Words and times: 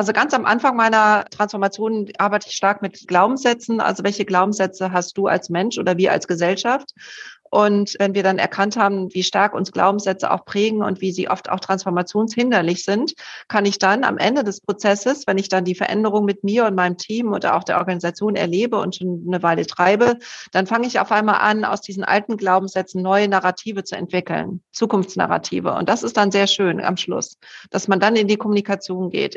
Also 0.00 0.14
ganz 0.14 0.32
am 0.32 0.46
Anfang 0.46 0.76
meiner 0.76 1.26
Transformation 1.30 2.08
arbeite 2.16 2.48
ich 2.48 2.56
stark 2.56 2.80
mit 2.80 3.06
Glaubenssätzen. 3.06 3.82
Also 3.82 4.02
welche 4.02 4.24
Glaubenssätze 4.24 4.92
hast 4.92 5.18
du 5.18 5.26
als 5.26 5.50
Mensch 5.50 5.76
oder 5.76 5.98
wir 5.98 6.10
als 6.10 6.26
Gesellschaft? 6.26 6.94
Und 7.50 7.96
wenn 7.98 8.14
wir 8.14 8.22
dann 8.22 8.38
erkannt 8.38 8.76
haben, 8.76 9.12
wie 9.12 9.24
stark 9.24 9.54
uns 9.54 9.72
Glaubenssätze 9.72 10.30
auch 10.30 10.44
prägen 10.44 10.82
und 10.82 11.00
wie 11.00 11.12
sie 11.12 11.28
oft 11.28 11.50
auch 11.50 11.60
transformationshinderlich 11.60 12.84
sind, 12.84 13.14
kann 13.48 13.66
ich 13.66 13.78
dann 13.78 14.04
am 14.04 14.18
Ende 14.18 14.44
des 14.44 14.60
Prozesses, 14.60 15.26
wenn 15.26 15.38
ich 15.38 15.48
dann 15.48 15.64
die 15.64 15.74
Veränderung 15.74 16.24
mit 16.24 16.44
mir 16.44 16.66
und 16.66 16.76
meinem 16.76 16.96
Team 16.96 17.32
oder 17.32 17.56
auch 17.56 17.64
der 17.64 17.78
Organisation 17.78 18.36
erlebe 18.36 18.78
und 18.78 18.96
schon 18.96 19.24
eine 19.26 19.42
Weile 19.42 19.66
treibe, 19.66 20.18
dann 20.52 20.66
fange 20.66 20.86
ich 20.86 21.00
auf 21.00 21.10
einmal 21.10 21.40
an, 21.40 21.64
aus 21.64 21.80
diesen 21.80 22.04
alten 22.04 22.36
Glaubenssätzen 22.36 23.02
neue 23.02 23.28
Narrative 23.28 23.82
zu 23.82 23.96
entwickeln, 23.96 24.62
Zukunftsnarrative. 24.72 25.72
Und 25.72 25.88
das 25.88 26.02
ist 26.04 26.16
dann 26.16 26.30
sehr 26.30 26.46
schön 26.46 26.80
am 26.80 26.96
Schluss, 26.96 27.38
dass 27.70 27.88
man 27.88 27.98
dann 27.98 28.14
in 28.14 28.28
die 28.28 28.36
Kommunikation 28.36 29.10
geht. 29.10 29.36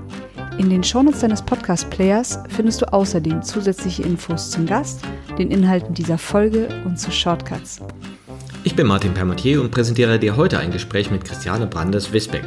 In 0.57 0.69
den 0.69 0.83
Shownotes 0.83 1.21
deines 1.21 1.41
Podcast-Players 1.41 2.39
findest 2.49 2.81
du 2.81 2.93
außerdem 2.93 3.41
zusätzliche 3.41 4.03
Infos 4.03 4.51
zum 4.51 4.65
Gast, 4.65 5.01
den 5.37 5.49
Inhalten 5.49 5.93
dieser 5.93 6.17
Folge 6.17 6.67
und 6.85 6.99
zu 6.99 7.11
Shortcuts. 7.11 7.79
Ich 8.63 8.75
bin 8.75 8.85
Martin 8.85 9.13
Permontier 9.13 9.61
und 9.61 9.71
präsentiere 9.71 10.19
dir 10.19 10.35
heute 10.35 10.59
ein 10.59 10.71
Gespräch 10.71 11.09
mit 11.09 11.25
Christiane 11.25 11.67
Brandes-Wisbeck. 11.67 12.45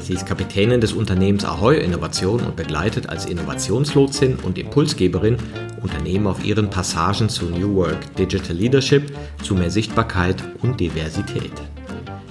Sie 0.00 0.14
ist 0.14 0.26
Kapitänin 0.26 0.80
des 0.80 0.92
Unternehmens 0.92 1.44
Ahoy 1.44 1.78
Innovation 1.78 2.40
und 2.40 2.56
begleitet 2.56 3.08
als 3.08 3.26
Innovationslotsin 3.26 4.36
und 4.42 4.58
Impulsgeberin 4.58 5.36
Unternehmen 5.82 6.26
auf 6.26 6.44
ihren 6.44 6.70
Passagen 6.70 7.28
zu 7.28 7.46
New 7.46 7.76
Work, 7.76 8.14
Digital 8.16 8.56
Leadership, 8.56 9.12
zu 9.42 9.54
mehr 9.54 9.70
Sichtbarkeit 9.70 10.36
und 10.60 10.80
Diversität. 10.80 11.52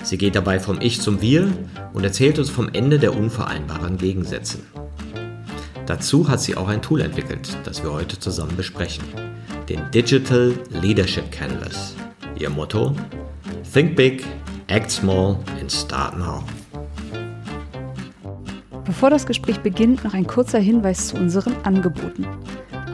Sie 0.03 0.17
geht 0.17 0.35
dabei 0.35 0.59
vom 0.59 0.79
Ich 0.79 1.01
zum 1.01 1.21
Wir 1.21 1.51
und 1.93 2.03
erzählt 2.03 2.39
uns 2.39 2.49
vom 2.49 2.69
Ende 2.71 2.99
der 2.99 3.15
unvereinbaren 3.15 3.97
Gegensätze. 3.97 4.59
Dazu 5.87 6.27
hat 6.27 6.41
sie 6.41 6.57
auch 6.57 6.67
ein 6.67 6.81
Tool 6.81 6.99
entwickelt, 6.99 7.57
das 7.63 7.81
wir 7.81 7.93
heute 7.93 8.19
zusammen 8.19 8.57
besprechen. 8.57 9.05
Den 9.69 9.89
Digital 9.91 10.53
Leadership 10.81 11.31
Canvas. 11.31 11.95
Ihr 12.37 12.49
Motto? 12.49 12.93
Think 13.73 13.95
big, 13.95 14.25
act 14.67 14.91
small 14.91 15.37
and 15.61 15.71
start 15.71 16.17
now. 16.17 16.43
Bevor 18.83 19.09
das 19.09 19.25
Gespräch 19.25 19.61
beginnt, 19.61 20.03
noch 20.03 20.13
ein 20.13 20.27
kurzer 20.27 20.59
Hinweis 20.59 21.07
zu 21.07 21.15
unseren 21.15 21.55
Angeboten. 21.63 22.27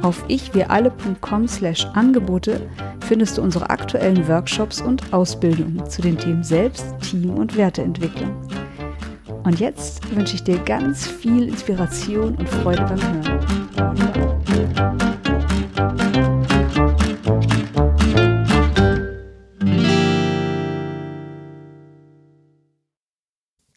Auf 0.03 0.23
ichwiralle.com 0.27 1.47
slash 1.47 1.87
Angebote 1.93 2.61
findest 3.07 3.37
du 3.37 3.41
unsere 3.41 3.71
aktuellen 3.71 4.27
Workshops 4.27 4.81
und 4.81 5.13
Ausbildungen 5.13 5.89
zu 5.89 6.03
den 6.03 6.17
Themen 6.17 6.43
Selbst, 6.43 6.85
Team 7.01 7.31
und 7.31 7.57
Werteentwicklung. 7.57 8.35
Und 9.43 9.59
jetzt 9.59 10.09
wünsche 10.15 10.35
ich 10.35 10.43
dir 10.43 10.57
ganz 10.59 11.05
viel 11.05 11.49
Inspiration 11.49 12.35
und 12.35 12.47
Freude 12.47 12.81
beim 12.83 13.01
Hören. 13.01 13.63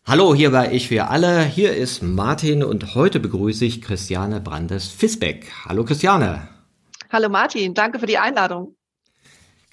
Hallo, 0.06 0.36
hier 0.36 0.52
war 0.52 0.70
ich 0.70 0.86
für 0.86 1.08
alle. 1.08 1.42
Hier 1.42 1.74
ist 1.74 2.00
Martin 2.00 2.62
und 2.62 2.94
heute 2.94 3.18
begrüße 3.18 3.64
ich 3.64 3.82
Christiane 3.82 4.40
Brandes-Fisbeck. 4.40 5.50
Hallo 5.64 5.84
Christiane. 5.84 6.48
Hallo 7.10 7.28
Martin, 7.28 7.74
danke 7.74 7.98
für 7.98 8.06
die 8.06 8.18
Einladung. 8.18 8.76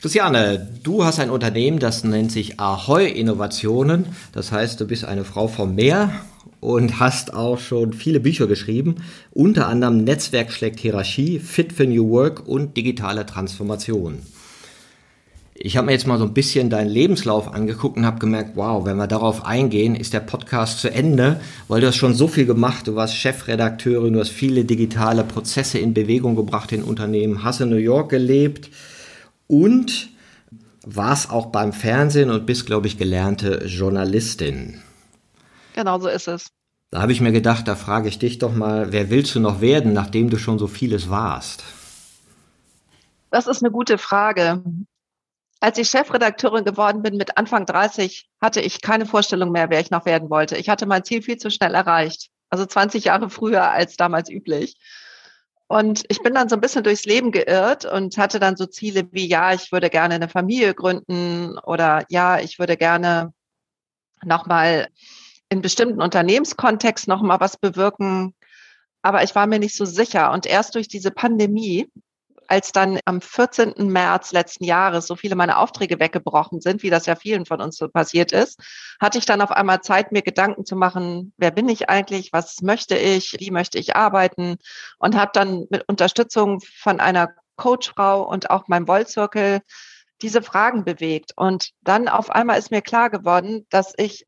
Christiane, 0.03 0.68
du 0.84 1.06
hast 1.06 1.22
ein 1.22 1.30
Unternehmen, 1.30 1.80
das 1.80 2.03
nennt 2.03 2.30
sich 2.30 2.59
Ahoy 2.59 3.09
Innovationen. 3.09 4.08
Das 4.34 4.52
heißt, 4.52 4.78
du 4.81 4.86
bist 4.86 5.06
eine 5.06 5.24
Frau 5.24 5.47
vom 5.47 5.75
Meer 5.75 6.12
und 6.59 7.00
hast 7.00 7.34
auch 7.34 7.58
schon 7.58 7.94
viele 7.94 8.19
Bücher 8.19 8.47
geschrieben, 8.47 8.96
unter 9.31 9.69
anderem 9.69 10.03
Netzwerk 10.03 10.52
schlägt 10.52 10.81
Hierarchie, 10.81 11.40
Fit 11.40 11.72
for 11.72 11.86
New 11.86 12.09
Work 12.09 12.46
und 12.46 12.75
digitale 12.75 13.25
Transformation. 13.25 14.18
Ich 15.53 15.78
habe 15.78 15.86
mir 15.86 15.94
jetzt 15.94 16.06
mal 16.06 16.20
so 16.20 16.25
ein 16.25 16.34
bisschen 16.34 16.70
deinen 16.70 16.90
Lebenslauf 16.90 17.53
angeguckt 17.53 17.96
und 17.96 18.06
habe 18.06 18.20
gemerkt, 18.20 18.58
wow, 18.58 18.84
wenn 18.85 18.97
wir 18.97 19.08
darauf 19.08 19.46
eingehen, 19.46 19.96
ist 19.96 20.12
der 20.12 20.20
Podcast 20.20 20.81
zu 20.81 20.91
Ende, 20.91 21.40
weil 21.70 21.80
du 21.80 21.88
hast 21.88 21.96
schon 21.96 22.14
so 22.14 22.28
viel 22.28 22.46
gemacht. 22.46 22.88
Du 22.88 22.96
warst 22.96 23.16
Chefredakteurin, 23.16 24.12
du 24.12 24.20
hast 24.20 24.31
viele 24.31 24.66
digitale 24.66 25.24
Prozesse 25.24 25.80
in 25.80 25.94
Bewegung 25.94 26.35
gebracht 26.35 26.74
in 26.74 26.84
Unternehmen, 26.84 27.46
hast 27.46 27.62
in 27.62 27.70
New 27.70 27.78
York 27.78 28.09
gelebt, 28.09 28.70
und 29.53 30.09
warst 30.84 31.30
auch 31.30 31.47
beim 31.47 31.74
Fernsehen 31.74 32.31
und 32.31 32.47
bist, 32.47 32.66
glaube 32.66 32.88
ich, 32.88 32.97
gelernte 32.97 33.66
Journalistin. 33.66 34.81
Genau 35.75 36.00
so 36.00 36.08
ist 36.08 36.28
es. 36.28 36.47
Da 36.90 37.02
habe 37.02 37.12
ich 37.12 37.22
mir 37.22 37.31
gedacht, 37.31 37.68
da 37.68 37.75
frage 37.75 38.09
ich 38.09 38.19
dich 38.19 38.40
doch 38.40 38.53
mal, 38.53 38.91
wer 38.91 39.09
willst 39.09 39.34
du 39.36 39.40
noch 39.40 39.62
werden, 39.62 39.94
nachdem 39.94 40.30
du 40.30 40.38
schon 40.38 40.59
so 40.59 40.68
vieles 40.68 41.09
warst? 41.09 41.64
Das 43.30 43.47
ist 43.47 43.64
eine 43.64 43.72
gute 43.72 43.97
Frage. 43.97 44.64
Als 45.59 45.78
ich 45.78 45.90
Chefredakteurin 45.90 46.66
geworden 46.66 47.03
bin 47.03 47.16
mit 47.16 47.38
Anfang 47.38 47.66
30, 47.66 48.30
hatte 48.41 48.59
ich 48.59 48.81
keine 48.81 49.06
Vorstellung 49.06 49.52
mehr, 49.52 49.70
wer 49.70 49.80
ich 49.80 49.91
noch 49.91 50.06
werden 50.06 50.30
wollte. 50.30 50.58
Ich 50.58 50.68
hatte 50.68 50.85
mein 50.85 51.03
Ziel 51.03 51.22
viel 51.22 51.38
zu 51.38 51.50
schnell 51.50 51.74
erreicht. 51.74 52.30
Also 52.50 52.66
20 52.66 53.06
Jahre 53.06 53.30
früher 53.30 53.72
als 53.72 53.97
damals 53.97 54.30
üblich. 54.30 54.78
Und 55.73 56.03
ich 56.09 56.22
bin 56.22 56.35
dann 56.35 56.50
so 56.50 56.56
ein 56.56 56.61
bisschen 56.61 56.84
durchs 56.84 57.06
Leben 57.06 57.31
geirrt 57.31 57.84
und 57.84 58.16
hatte 58.19 58.39
dann 58.39 58.56
so 58.56 58.67
Ziele 58.67 59.11
wie, 59.11 59.28
ja, 59.28 59.56
ich 59.56 59.72
würde 59.72 59.89
gerne 59.89 60.13
eine 60.13 60.29
Familie 60.29 60.75
gründen 60.75 61.57
oder 61.57 62.06
ja, 62.09 62.39
ich 62.39 62.59
würde 62.59 62.78
gerne 62.78 63.34
nochmal 64.23 64.88
in 65.50 65.63
bestimmten 65.63 66.00
Unternehmenskontext 66.00 67.07
nochmal 67.07 67.39
was 67.39 67.57
bewirken. 67.57 68.35
Aber 69.01 69.23
ich 69.23 69.34
war 69.34 69.47
mir 69.47 69.57
nicht 69.57 69.75
so 69.75 69.85
sicher. 69.85 70.31
Und 70.31 70.45
erst 70.45 70.75
durch 70.75 70.88
diese 70.88 71.09
Pandemie 71.09 71.90
als 72.48 72.72
dann 72.72 73.00
am 73.06 73.22
14. 73.22 73.74
März 73.78 74.31
letzten 74.31 74.64
Jahres 74.64 75.08
so 75.08 75.16
viele 75.16 75.36
meiner 75.36 75.59
Aufträge 75.59 76.00
weggebrochen 76.00 76.62
sind, 76.62 76.84
wie 76.84 76.90
das 76.90 77.06
ja 77.06 77.16
vielen 77.16 77.46
von 77.46 77.62
uns 77.62 77.78
so 77.78 77.88
passiert 77.88 78.31
ist, 78.31 78.59
hatte 79.00 79.18
ich 79.18 79.26
dann 79.26 79.42
auf 79.42 79.52
einmal 79.52 79.81
Zeit, 79.81 80.12
mir 80.12 80.22
Gedanken 80.22 80.66
zu 80.66 80.76
machen, 80.76 81.34
wer 81.38 81.52
bin 81.52 81.70
ich 81.70 81.90
eigentlich, 81.90 82.34
was 82.34 82.62
möchte 82.62 82.98
ich, 82.98 83.36
wie 83.40 83.52
möchte 83.52 83.78
ich 83.80 83.96
arbeiten 83.96 84.58
und 85.00 85.16
habe 85.16 85.32
dann 85.34 85.66
mit 85.70 85.88
Unterstützung 85.88 86.59
von 86.62 87.00
einer 87.00 87.30
Coachfrau 87.56 88.24
und 88.24 88.50
auch 88.50 88.68
meinem 88.68 88.88
Wollzirkel 88.88 89.62
diese 90.22 90.42
Fragen 90.42 90.84
bewegt. 90.86 91.34
Und 91.36 91.72
dann 91.82 92.08
auf 92.08 92.30
einmal 92.30 92.58
ist 92.58 92.72
mir 92.72 92.82
klar 92.82 93.09
geworden, 93.09 93.66
dass 93.70 93.94
ich 93.98 94.26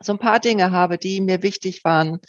so 0.00 0.12
ein 0.12 0.18
paar 0.18 0.40
Dinge 0.40 0.70
habe, 0.70 0.98
die 0.98 1.20
mir 1.20 1.42
wichtig 1.42 1.84
waren. 1.84 2.20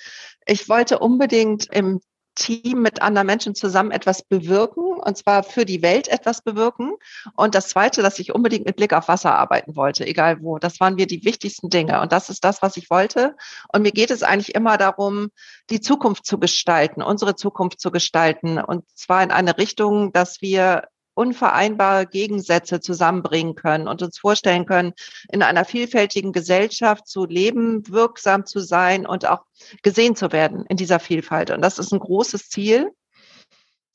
Ich 0.45 0.69
wollte 0.69 0.99
unbedingt 0.99 1.67
im 1.71 1.99
Team 2.35 2.81
mit 2.81 3.01
anderen 3.01 3.27
Menschen 3.27 3.55
zusammen 3.55 3.91
etwas 3.91 4.23
bewirken, 4.23 4.83
und 4.83 5.17
zwar 5.17 5.43
für 5.43 5.65
die 5.65 5.81
Welt 5.81 6.07
etwas 6.07 6.41
bewirken. 6.41 6.93
Und 7.35 7.55
das 7.55 7.69
Zweite, 7.69 8.01
dass 8.01 8.19
ich 8.19 8.33
unbedingt 8.33 8.65
mit 8.65 8.75
Blick 8.75 8.93
auf 8.93 9.07
Wasser 9.07 9.35
arbeiten 9.35 9.75
wollte, 9.75 10.05
egal 10.05 10.41
wo. 10.41 10.59
Das 10.59 10.79
waren 10.79 10.95
mir 10.95 11.07
die 11.07 11.25
wichtigsten 11.25 11.69
Dinge. 11.69 12.01
Und 12.01 12.11
das 12.11 12.29
ist 12.29 12.43
das, 12.43 12.61
was 12.61 12.77
ich 12.77 12.89
wollte. 12.89 13.35
Und 13.71 13.81
mir 13.81 13.91
geht 13.91 14.11
es 14.11 14.23
eigentlich 14.23 14.55
immer 14.55 14.77
darum, 14.77 15.29
die 15.69 15.81
Zukunft 15.81 16.25
zu 16.25 16.39
gestalten, 16.39 17.01
unsere 17.01 17.35
Zukunft 17.35 17.79
zu 17.79 17.91
gestalten. 17.91 18.57
Und 18.57 18.85
zwar 18.95 19.23
in 19.23 19.31
eine 19.31 19.57
Richtung, 19.57 20.11
dass 20.13 20.41
wir 20.41 20.83
unvereinbare 21.15 22.05
Gegensätze 22.07 22.79
zusammenbringen 22.79 23.55
können 23.55 23.87
und 23.87 24.01
uns 24.01 24.17
vorstellen 24.17 24.65
können, 24.65 24.93
in 25.31 25.43
einer 25.43 25.65
vielfältigen 25.65 26.31
Gesellschaft 26.31 27.07
zu 27.07 27.25
leben, 27.25 27.87
wirksam 27.87 28.45
zu 28.45 28.59
sein 28.59 29.05
und 29.05 29.27
auch 29.27 29.43
gesehen 29.81 30.15
zu 30.15 30.31
werden 30.31 30.65
in 30.67 30.77
dieser 30.77 30.99
Vielfalt. 30.99 31.51
Und 31.51 31.61
das 31.61 31.79
ist 31.79 31.91
ein 31.91 31.99
großes 31.99 32.49
Ziel. 32.49 32.91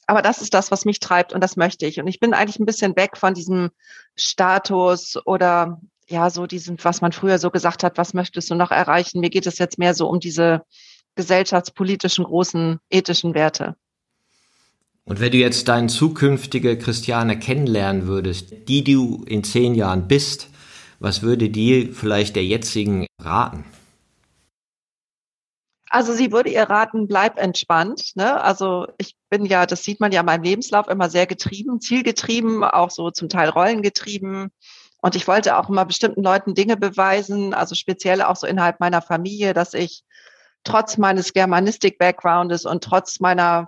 Aber 0.07 0.23
das 0.23 0.41
ist 0.41 0.55
das, 0.55 0.71
was 0.71 0.87
mich 0.87 1.01
treibt 1.01 1.35
und 1.35 1.43
das 1.43 1.57
möchte 1.57 1.85
ich. 1.85 2.01
Und 2.01 2.07
ich 2.07 2.19
bin 2.19 2.33
eigentlich 2.33 2.59
ein 2.59 2.67
bisschen 2.67 2.97
weg 2.97 3.19
von 3.19 3.35
diesem 3.35 3.71
Status 4.17 5.19
oder 5.27 5.81
ja, 6.09 6.31
so 6.31 6.47
diesen, 6.47 6.83
was 6.83 7.03
man 7.03 7.13
früher 7.13 7.39
so 7.39 7.51
gesagt 7.51 7.85
hat, 7.85 7.99
was 7.99 8.15
möchtest 8.15 8.51
du 8.51 8.55
noch 8.55 8.71
erreichen? 8.71 9.21
Mir 9.21 9.29
geht 9.29 9.47
es 9.47 9.59
jetzt 9.59 9.79
mehr 9.79 9.95
so 9.95 10.09
um 10.09 10.21
diese 10.21 10.63
gesellschaftspolitischen 11.15 12.25
großen 12.25 12.79
ethischen 12.89 13.35
Werte. 13.35 13.77
Und 15.09 15.21
wenn 15.21 15.33
du 15.33 15.39
jetzt 15.39 15.69
deine 15.69 15.87
zukünftige 15.87 16.77
Christiane 16.77 17.39
kennenlernen 17.39 18.07
würdest, 18.07 18.69
die 18.69 18.85
du 18.85 19.25
in 19.25 19.43
zehn 19.43 19.75
Jahren 19.75 20.07
bist, 20.07 20.51
was 21.01 21.23
würde 21.23 21.49
dir 21.49 21.95
vielleicht 21.95 22.37
der 22.37 22.45
jetzigen 22.45 23.07
raten? 23.19 23.65
Also 25.89 26.13
sie 26.13 26.31
würde 26.31 26.51
ihr 26.51 26.65
raten, 26.65 27.09
bleib 27.09 27.39
entspannt. 27.39 28.13
Ne? 28.17 28.39
Also 28.43 28.87
ich 28.99 29.17
bin 29.31 29.47
ja, 29.47 29.65
das 29.65 29.83
sieht 29.83 29.99
man 29.99 30.13
ja 30.13 30.21
in 30.21 30.27
meinem 30.27 30.43
Lebenslauf, 30.43 30.89
immer 30.89 31.09
sehr 31.09 31.27
getrieben, 31.27 31.81
zielgetrieben, 31.81 32.63
auch 32.63 32.91
so 32.91 33.11
zum 33.11 33.31
Teil 33.31 33.49
rollengetrieben. 33.49 34.51
Und 35.01 35.17
ich 35.17 35.27
wollte 35.27 35.57
auch 35.57 35.71
immer 35.71 35.87
bestimmten 35.87 36.23
Leuten 36.23 36.55
Dinge 36.55 36.77
beweisen, 36.77 37.55
also 37.55 37.75
speziell 37.75 38.21
auch 38.21 38.37
so 38.37 38.47
innerhalb 38.47 38.79
meiner 38.79 39.01
Familie, 39.01 39.55
dass 39.55 39.73
ich 39.73 40.05
trotz 40.65 40.99
meines 40.99 41.33
Germanistik-Backgroundes 41.33 42.67
und 42.67 42.85
trotz 42.85 43.21
meiner 43.21 43.67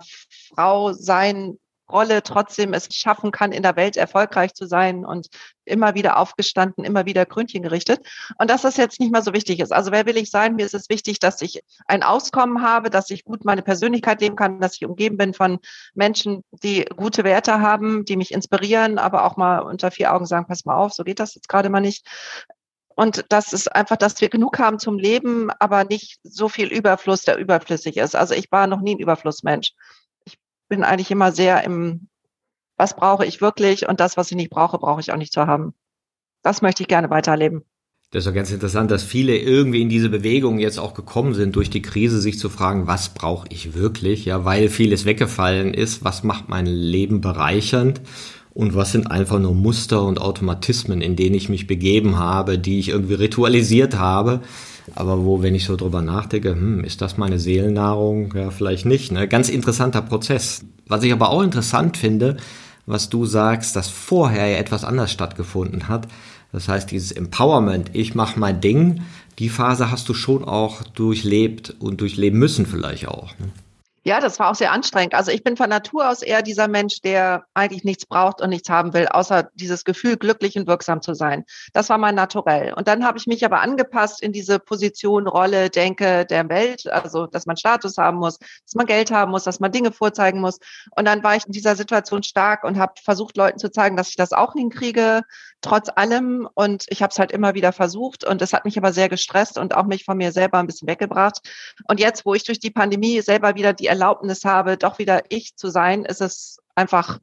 Frau 0.55 0.93
sein 0.93 1.57
Rolle 1.91 2.23
trotzdem 2.23 2.73
es 2.73 2.87
schaffen 2.91 3.31
kann, 3.31 3.51
in 3.51 3.63
der 3.63 3.75
Welt 3.75 3.97
erfolgreich 3.97 4.53
zu 4.53 4.65
sein 4.65 5.05
und 5.05 5.27
immer 5.65 5.93
wieder 5.93 6.17
aufgestanden, 6.17 6.83
immer 6.83 7.05
wieder 7.05 7.25
Gründchen 7.25 7.61
gerichtet. 7.61 7.99
Und 8.37 8.49
dass 8.49 8.63
das 8.63 8.77
jetzt 8.77 8.99
nicht 8.99 9.11
mehr 9.11 9.21
so 9.21 9.33
wichtig 9.33 9.59
ist. 9.59 9.71
Also 9.71 9.91
wer 9.91 10.05
will 10.05 10.17
ich 10.17 10.31
sein? 10.31 10.55
Mir 10.55 10.65
ist 10.65 10.73
es 10.73 10.89
wichtig, 10.89 11.19
dass 11.19 11.41
ich 11.41 11.61
ein 11.85 12.03
Auskommen 12.03 12.61
habe, 12.61 12.89
dass 12.89 13.09
ich 13.09 13.23
gut 13.23 13.45
meine 13.45 13.61
Persönlichkeit 13.61 14.21
leben 14.21 14.35
kann, 14.35 14.59
dass 14.59 14.75
ich 14.75 14.85
umgeben 14.85 15.17
bin 15.17 15.33
von 15.33 15.59
Menschen, 15.93 16.43
die 16.63 16.85
gute 16.95 17.23
Werte 17.23 17.61
haben, 17.61 18.05
die 18.05 18.17
mich 18.17 18.31
inspirieren, 18.31 18.97
aber 18.97 19.25
auch 19.25 19.37
mal 19.37 19.59
unter 19.59 19.91
vier 19.91 20.13
Augen 20.13 20.25
sagen, 20.25 20.47
pass 20.47 20.65
mal 20.65 20.75
auf, 20.75 20.93
so 20.93 21.03
geht 21.03 21.19
das 21.19 21.35
jetzt 21.35 21.49
gerade 21.49 21.69
mal 21.69 21.81
nicht. 21.81 22.05
Und 22.95 23.25
das 23.29 23.53
ist 23.53 23.73
einfach, 23.73 23.95
dass 23.95 24.19
wir 24.19 24.29
genug 24.29 24.59
haben 24.59 24.77
zum 24.77 24.99
Leben, 24.99 25.49
aber 25.59 25.85
nicht 25.85 26.19
so 26.23 26.49
viel 26.49 26.67
Überfluss, 26.67 27.21
der 27.21 27.37
überflüssig 27.37 27.97
ist. 27.97 28.15
Also 28.15 28.33
ich 28.33 28.51
war 28.51 28.67
noch 28.67 28.81
nie 28.81 28.95
ein 28.95 28.99
Überflussmensch 28.99 29.71
bin 30.71 30.85
eigentlich 30.85 31.11
immer 31.11 31.33
sehr 31.33 31.65
im, 31.65 32.07
was 32.77 32.95
brauche 32.95 33.25
ich 33.25 33.41
wirklich 33.41 33.89
und 33.89 33.99
das, 33.99 34.15
was 34.15 34.31
ich 34.31 34.37
nicht 34.37 34.49
brauche, 34.49 34.79
brauche 34.79 35.01
ich 35.01 35.11
auch 35.11 35.17
nicht 35.17 35.33
zu 35.33 35.45
haben. 35.45 35.73
Das 36.43 36.61
möchte 36.61 36.81
ich 36.81 36.87
gerne 36.87 37.09
weiterleben. 37.09 37.63
Das 38.11 38.21
ist 38.21 38.27
doch 38.27 38.33
ganz 38.33 38.51
interessant, 38.51 38.89
dass 38.89 39.03
viele 39.03 39.37
irgendwie 39.37 39.81
in 39.81 39.89
diese 39.89 40.07
Bewegung 40.07 40.59
jetzt 40.59 40.79
auch 40.79 40.93
gekommen 40.93 41.33
sind 41.33 41.57
durch 41.57 41.69
die 41.69 41.81
Krise, 41.81 42.21
sich 42.21 42.39
zu 42.39 42.49
fragen, 42.49 42.87
was 42.87 43.09
brauche 43.09 43.47
ich 43.49 43.73
wirklich? 43.73 44.23
Ja, 44.23 44.45
weil 44.45 44.69
vieles 44.69 45.03
weggefallen 45.03 45.73
ist. 45.73 46.05
Was 46.05 46.23
macht 46.23 46.47
mein 46.47 46.65
Leben 46.65 47.19
bereichernd? 47.19 48.01
Und 48.53 48.73
was 48.73 48.93
sind 48.93 49.11
einfach 49.11 49.39
nur 49.39 49.53
Muster 49.53 50.03
und 50.03 50.21
Automatismen, 50.21 51.01
in 51.01 51.17
denen 51.17 51.35
ich 51.35 51.49
mich 51.49 51.67
begeben 51.67 52.17
habe, 52.17 52.57
die 52.57 52.79
ich 52.79 52.89
irgendwie 52.89 53.15
ritualisiert 53.15 53.97
habe? 53.97 54.39
Aber 54.95 55.23
wo, 55.23 55.41
wenn 55.41 55.55
ich 55.55 55.65
so 55.65 55.75
drüber 55.75 56.01
nachdenke, 56.01 56.51
hm, 56.51 56.83
ist 56.83 57.01
das 57.01 57.17
meine 57.17 57.39
Seelennahrung? 57.39 58.33
Ja, 58.35 58.51
vielleicht 58.51 58.85
nicht. 58.85 59.11
Ne? 59.11 59.27
Ganz 59.27 59.49
interessanter 59.49 60.01
Prozess. 60.01 60.65
Was 60.87 61.03
ich 61.03 61.13
aber 61.13 61.29
auch 61.29 61.41
interessant 61.41 61.97
finde, 61.97 62.37
was 62.85 63.09
du 63.09 63.25
sagst, 63.25 63.75
dass 63.75 63.89
vorher 63.89 64.47
ja 64.47 64.57
etwas 64.57 64.83
anders 64.83 65.11
stattgefunden 65.11 65.87
hat. 65.87 66.07
Das 66.51 66.67
heißt, 66.67 66.91
dieses 66.91 67.11
Empowerment, 67.11 67.91
ich 67.93 68.15
mache 68.15 68.39
mein 68.39 68.59
Ding, 68.59 69.01
die 69.39 69.49
Phase 69.49 69.91
hast 69.91 70.09
du 70.09 70.13
schon 70.13 70.43
auch 70.43 70.83
durchlebt 70.83 71.75
und 71.79 72.01
durchleben 72.01 72.37
müssen 72.37 72.65
vielleicht 72.65 73.07
auch. 73.07 73.37
Ne? 73.39 73.49
Ja, 74.03 74.19
das 74.19 74.39
war 74.39 74.49
auch 74.49 74.55
sehr 74.55 74.71
anstrengend. 74.71 75.13
Also 75.13 75.29
ich 75.29 75.43
bin 75.43 75.55
von 75.55 75.69
Natur 75.69 76.09
aus 76.09 76.23
eher 76.23 76.41
dieser 76.41 76.67
Mensch, 76.67 77.01
der 77.01 77.45
eigentlich 77.53 77.83
nichts 77.83 78.07
braucht 78.07 78.41
und 78.41 78.49
nichts 78.49 78.67
haben 78.67 78.93
will, 78.93 79.07
außer 79.07 79.51
dieses 79.53 79.83
Gefühl, 79.85 80.17
glücklich 80.17 80.57
und 80.57 80.65
wirksam 80.65 81.03
zu 81.03 81.13
sein. 81.13 81.45
Das 81.73 81.89
war 81.89 81.99
mein 81.99 82.15
Naturell. 82.15 82.73
Und 82.73 82.87
dann 82.87 83.05
habe 83.05 83.19
ich 83.19 83.27
mich 83.27 83.45
aber 83.45 83.61
angepasst 83.61 84.23
in 84.23 84.31
diese 84.31 84.57
Position, 84.57 85.27
Rolle, 85.27 85.69
Denke 85.69 86.25
der 86.25 86.49
Welt, 86.49 86.87
also 86.87 87.27
dass 87.27 87.45
man 87.45 87.57
Status 87.57 87.97
haben 87.99 88.17
muss, 88.17 88.39
dass 88.39 88.73
man 88.73 88.87
Geld 88.87 89.11
haben 89.11 89.29
muss, 89.29 89.43
dass 89.43 89.59
man 89.59 89.71
Dinge 89.71 89.91
vorzeigen 89.91 90.41
muss. 90.41 90.57
Und 90.95 91.05
dann 91.05 91.23
war 91.23 91.35
ich 91.35 91.45
in 91.45 91.51
dieser 91.51 91.75
Situation 91.75 92.23
stark 92.23 92.63
und 92.63 92.79
habe 92.79 92.93
versucht, 93.03 93.37
Leuten 93.37 93.59
zu 93.59 93.69
zeigen, 93.69 93.97
dass 93.97 94.09
ich 94.09 94.15
das 94.15 94.33
auch 94.33 94.53
hinkriege, 94.53 95.21
trotz 95.61 95.89
allem. 95.95 96.47
Und 96.53 96.85
ich 96.89 97.01
habe 97.01 97.11
es 97.11 97.19
halt 97.19 97.31
immer 97.31 97.53
wieder 97.53 97.71
versucht. 97.71 98.23
Und 98.23 98.41
es 98.41 98.53
hat 98.53 98.65
mich 98.65 98.77
aber 98.77 98.93
sehr 98.93 99.09
gestresst 99.09 99.57
und 99.57 99.75
auch 99.75 99.85
mich 99.85 100.03
von 100.05 100.17
mir 100.17 100.31
selber 100.31 100.59
ein 100.59 100.67
bisschen 100.67 100.87
weggebracht. 100.87 101.39
Und 101.87 101.99
jetzt, 101.99 102.25
wo 102.25 102.33
ich 102.33 102.43
durch 102.43 102.59
die 102.59 102.71
Pandemie 102.71 103.21
selber 103.21 103.55
wieder 103.55 103.73
die 103.73 103.87
Erlaubnis 103.87 104.45
habe, 104.45 104.77
doch 104.77 104.99
wieder 104.99 105.23
ich 105.29 105.55
zu 105.55 105.69
sein, 105.69 106.05
ist 106.05 106.21
es 106.21 106.57
einfach, 106.75 107.19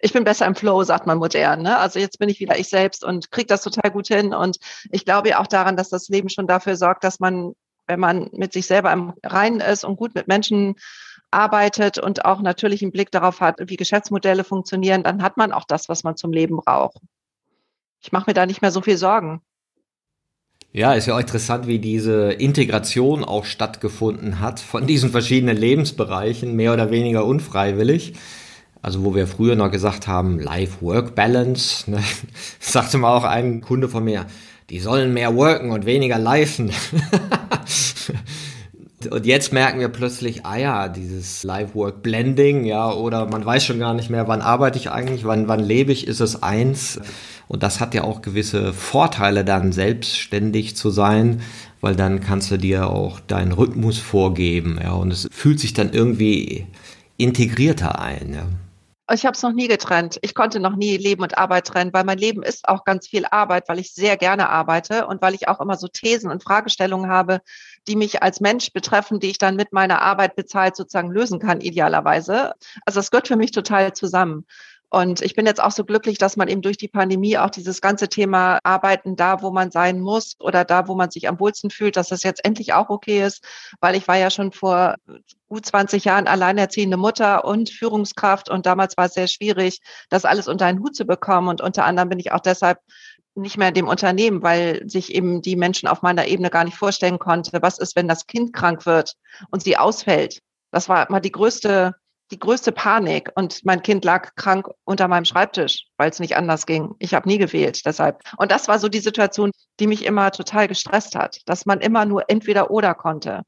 ich 0.00 0.12
bin 0.12 0.24
besser 0.24 0.46
im 0.46 0.54
Flow, 0.54 0.82
sagt 0.84 1.06
man 1.06 1.18
modern. 1.18 1.62
Ne? 1.62 1.76
Also 1.76 1.98
jetzt 1.98 2.18
bin 2.18 2.28
ich 2.28 2.40
wieder 2.40 2.58
ich 2.58 2.68
selbst 2.68 3.04
und 3.04 3.30
kriege 3.30 3.46
das 3.46 3.62
total 3.62 3.90
gut 3.90 4.08
hin. 4.08 4.34
Und 4.34 4.58
ich 4.90 5.04
glaube 5.04 5.30
ja 5.30 5.40
auch 5.40 5.46
daran, 5.46 5.76
dass 5.76 5.88
das 5.88 6.08
Leben 6.08 6.28
schon 6.28 6.46
dafür 6.46 6.76
sorgt, 6.76 7.04
dass 7.04 7.20
man, 7.20 7.54
wenn 7.86 8.00
man 8.00 8.30
mit 8.32 8.52
sich 8.52 8.66
selber 8.66 8.92
im 8.92 9.12
Reinen 9.24 9.60
ist 9.60 9.84
und 9.84 9.96
gut 9.96 10.14
mit 10.14 10.28
Menschen 10.28 10.76
arbeitet 11.30 11.98
und 11.98 12.24
auch 12.24 12.42
natürlich 12.42 12.82
einen 12.82 12.92
Blick 12.92 13.10
darauf 13.10 13.40
hat, 13.40 13.56
wie 13.58 13.76
Geschäftsmodelle 13.76 14.44
funktionieren, 14.44 15.02
dann 15.02 15.22
hat 15.22 15.36
man 15.36 15.52
auch 15.52 15.64
das, 15.64 15.88
was 15.88 16.04
man 16.04 16.16
zum 16.16 16.32
Leben 16.32 16.56
braucht. 16.56 16.98
Ich 18.02 18.10
mache 18.10 18.28
mir 18.28 18.34
da 18.34 18.46
nicht 18.46 18.62
mehr 18.62 18.72
so 18.72 18.80
viel 18.80 18.96
Sorgen. 18.96 19.40
Ja, 20.72 20.94
ist 20.94 21.06
ja 21.06 21.14
auch 21.14 21.20
interessant, 21.20 21.66
wie 21.66 21.78
diese 21.78 22.32
Integration 22.32 23.24
auch 23.24 23.44
stattgefunden 23.44 24.40
hat 24.40 24.58
von 24.58 24.86
diesen 24.88 25.10
verschiedenen 25.10 25.56
Lebensbereichen, 25.56 26.56
mehr 26.56 26.72
oder 26.72 26.90
weniger 26.90 27.24
unfreiwillig. 27.24 28.14
Also 28.80 29.04
wo 29.04 29.14
wir 29.14 29.28
früher 29.28 29.54
noch 29.54 29.70
gesagt 29.70 30.08
haben, 30.08 30.40
Life-Work-Balance, 30.40 31.88
ne, 31.92 32.02
sagte 32.58 32.98
mal 32.98 33.16
auch 33.16 33.24
ein 33.24 33.60
Kunde 33.60 33.88
von 33.88 34.02
mir, 34.02 34.26
die 34.70 34.80
sollen 34.80 35.12
mehr 35.12 35.36
worken 35.36 35.70
und 35.70 35.86
weniger 35.86 36.18
lifen. 36.18 36.72
und 39.10 39.26
jetzt 39.26 39.52
merken 39.52 39.78
wir 39.78 39.88
plötzlich, 39.88 40.44
ah 40.44 40.56
ja, 40.56 40.88
dieses 40.88 41.44
Life-Work-Blending, 41.44 42.64
ja, 42.64 42.90
oder 42.90 43.26
man 43.26 43.44
weiß 43.44 43.64
schon 43.64 43.78
gar 43.78 43.94
nicht 43.94 44.10
mehr, 44.10 44.26
wann 44.26 44.40
arbeite 44.40 44.78
ich 44.78 44.90
eigentlich, 44.90 45.24
wann, 45.24 45.46
wann 45.46 45.60
lebe 45.60 45.92
ich, 45.92 46.08
ist 46.08 46.20
es 46.20 46.42
eins. 46.42 46.98
Und 47.52 47.62
das 47.62 47.80
hat 47.80 47.92
ja 47.92 48.02
auch 48.02 48.22
gewisse 48.22 48.72
Vorteile, 48.72 49.44
dann 49.44 49.72
selbstständig 49.72 50.74
zu 50.74 50.88
sein, 50.88 51.42
weil 51.82 51.94
dann 51.94 52.20
kannst 52.20 52.50
du 52.50 52.56
dir 52.56 52.88
auch 52.88 53.20
deinen 53.20 53.52
Rhythmus 53.52 53.98
vorgeben. 53.98 54.80
Ja, 54.82 54.92
und 54.92 55.12
es 55.12 55.28
fühlt 55.30 55.60
sich 55.60 55.74
dann 55.74 55.92
irgendwie 55.92 56.66
integrierter 57.18 58.00
ein. 58.00 58.32
Ja. 58.32 59.14
Ich 59.14 59.26
habe 59.26 59.36
es 59.36 59.42
noch 59.42 59.52
nie 59.52 59.68
getrennt. 59.68 60.18
Ich 60.22 60.34
konnte 60.34 60.60
noch 60.60 60.76
nie 60.76 60.96
Leben 60.96 61.22
und 61.22 61.36
Arbeit 61.36 61.66
trennen, 61.66 61.92
weil 61.92 62.04
mein 62.04 62.16
Leben 62.16 62.42
ist 62.42 62.66
auch 62.66 62.84
ganz 62.84 63.06
viel 63.06 63.26
Arbeit, 63.30 63.68
weil 63.68 63.78
ich 63.78 63.92
sehr 63.92 64.16
gerne 64.16 64.48
arbeite 64.48 65.06
und 65.06 65.20
weil 65.20 65.34
ich 65.34 65.46
auch 65.46 65.60
immer 65.60 65.76
so 65.76 65.88
Thesen 65.88 66.30
und 66.30 66.42
Fragestellungen 66.42 67.10
habe, 67.10 67.40
die 67.86 67.96
mich 67.96 68.22
als 68.22 68.40
Mensch 68.40 68.72
betreffen, 68.72 69.20
die 69.20 69.28
ich 69.28 69.36
dann 69.36 69.56
mit 69.56 69.74
meiner 69.74 70.00
Arbeit 70.00 70.36
bezahlt 70.36 70.74
sozusagen 70.74 71.10
lösen 71.10 71.38
kann, 71.38 71.60
idealerweise. 71.60 72.54
Also 72.86 73.00
es 73.00 73.10
gehört 73.10 73.28
für 73.28 73.36
mich 73.36 73.50
total 73.50 73.92
zusammen. 73.92 74.46
Und 74.92 75.22
ich 75.22 75.34
bin 75.34 75.46
jetzt 75.46 75.62
auch 75.62 75.70
so 75.70 75.86
glücklich, 75.86 76.18
dass 76.18 76.36
man 76.36 76.48
eben 76.48 76.60
durch 76.60 76.76
die 76.76 76.86
Pandemie 76.86 77.38
auch 77.38 77.48
dieses 77.48 77.80
ganze 77.80 78.08
Thema 78.08 78.58
Arbeiten 78.62 79.16
da, 79.16 79.40
wo 79.40 79.50
man 79.50 79.70
sein 79.70 80.02
muss 80.02 80.36
oder 80.38 80.66
da, 80.66 80.86
wo 80.86 80.94
man 80.94 81.10
sich 81.10 81.28
am 81.28 81.40
wohlsten 81.40 81.70
fühlt, 81.70 81.96
dass 81.96 82.08
das 82.08 82.22
jetzt 82.22 82.44
endlich 82.44 82.74
auch 82.74 82.90
okay 82.90 83.24
ist, 83.24 83.42
weil 83.80 83.94
ich 83.94 84.06
war 84.06 84.18
ja 84.18 84.28
schon 84.28 84.52
vor 84.52 84.96
gut 85.48 85.64
20 85.64 86.04
Jahren 86.04 86.26
alleinerziehende 86.26 86.98
Mutter 86.98 87.46
und 87.46 87.70
Führungskraft 87.70 88.50
und 88.50 88.66
damals 88.66 88.98
war 88.98 89.06
es 89.06 89.14
sehr 89.14 89.28
schwierig, 89.28 89.80
das 90.10 90.26
alles 90.26 90.46
unter 90.46 90.66
einen 90.66 90.80
Hut 90.80 90.94
zu 90.94 91.06
bekommen. 91.06 91.48
Und 91.48 91.62
unter 91.62 91.86
anderem 91.86 92.10
bin 92.10 92.18
ich 92.18 92.32
auch 92.32 92.40
deshalb 92.40 92.78
nicht 93.34 93.56
mehr 93.56 93.68
in 93.68 93.74
dem 93.74 93.88
Unternehmen, 93.88 94.42
weil 94.42 94.86
sich 94.86 95.14
eben 95.14 95.40
die 95.40 95.56
Menschen 95.56 95.88
auf 95.88 96.02
meiner 96.02 96.26
Ebene 96.26 96.50
gar 96.50 96.64
nicht 96.64 96.76
vorstellen 96.76 97.18
konnte, 97.18 97.62
was 97.62 97.78
ist, 97.78 97.96
wenn 97.96 98.08
das 98.08 98.26
Kind 98.26 98.52
krank 98.52 98.84
wird 98.84 99.14
und 99.50 99.62
sie 99.62 99.78
ausfällt. 99.78 100.42
Das 100.70 100.90
war 100.90 101.08
immer 101.08 101.20
die 101.20 101.32
größte 101.32 101.94
die 102.32 102.38
größte 102.38 102.72
Panik 102.72 103.30
und 103.34 103.64
mein 103.64 103.82
Kind 103.82 104.04
lag 104.06 104.34
krank 104.36 104.66
unter 104.84 105.06
meinem 105.06 105.26
Schreibtisch, 105.26 105.84
weil 105.98 106.10
es 106.10 106.18
nicht 106.18 106.34
anders 106.34 106.64
ging. 106.64 106.94
Ich 106.98 107.12
habe 107.12 107.28
nie 107.28 107.36
gewählt, 107.36 107.84
deshalb. 107.84 108.22
Und 108.38 108.50
das 108.50 108.68
war 108.68 108.78
so 108.78 108.88
die 108.88 109.00
Situation, 109.00 109.50
die 109.78 109.86
mich 109.86 110.06
immer 110.06 110.30
total 110.30 110.66
gestresst 110.66 111.14
hat, 111.14 111.40
dass 111.46 111.66
man 111.66 111.80
immer 111.80 112.06
nur 112.06 112.30
entweder 112.30 112.70
oder 112.70 112.94
konnte. 112.94 113.42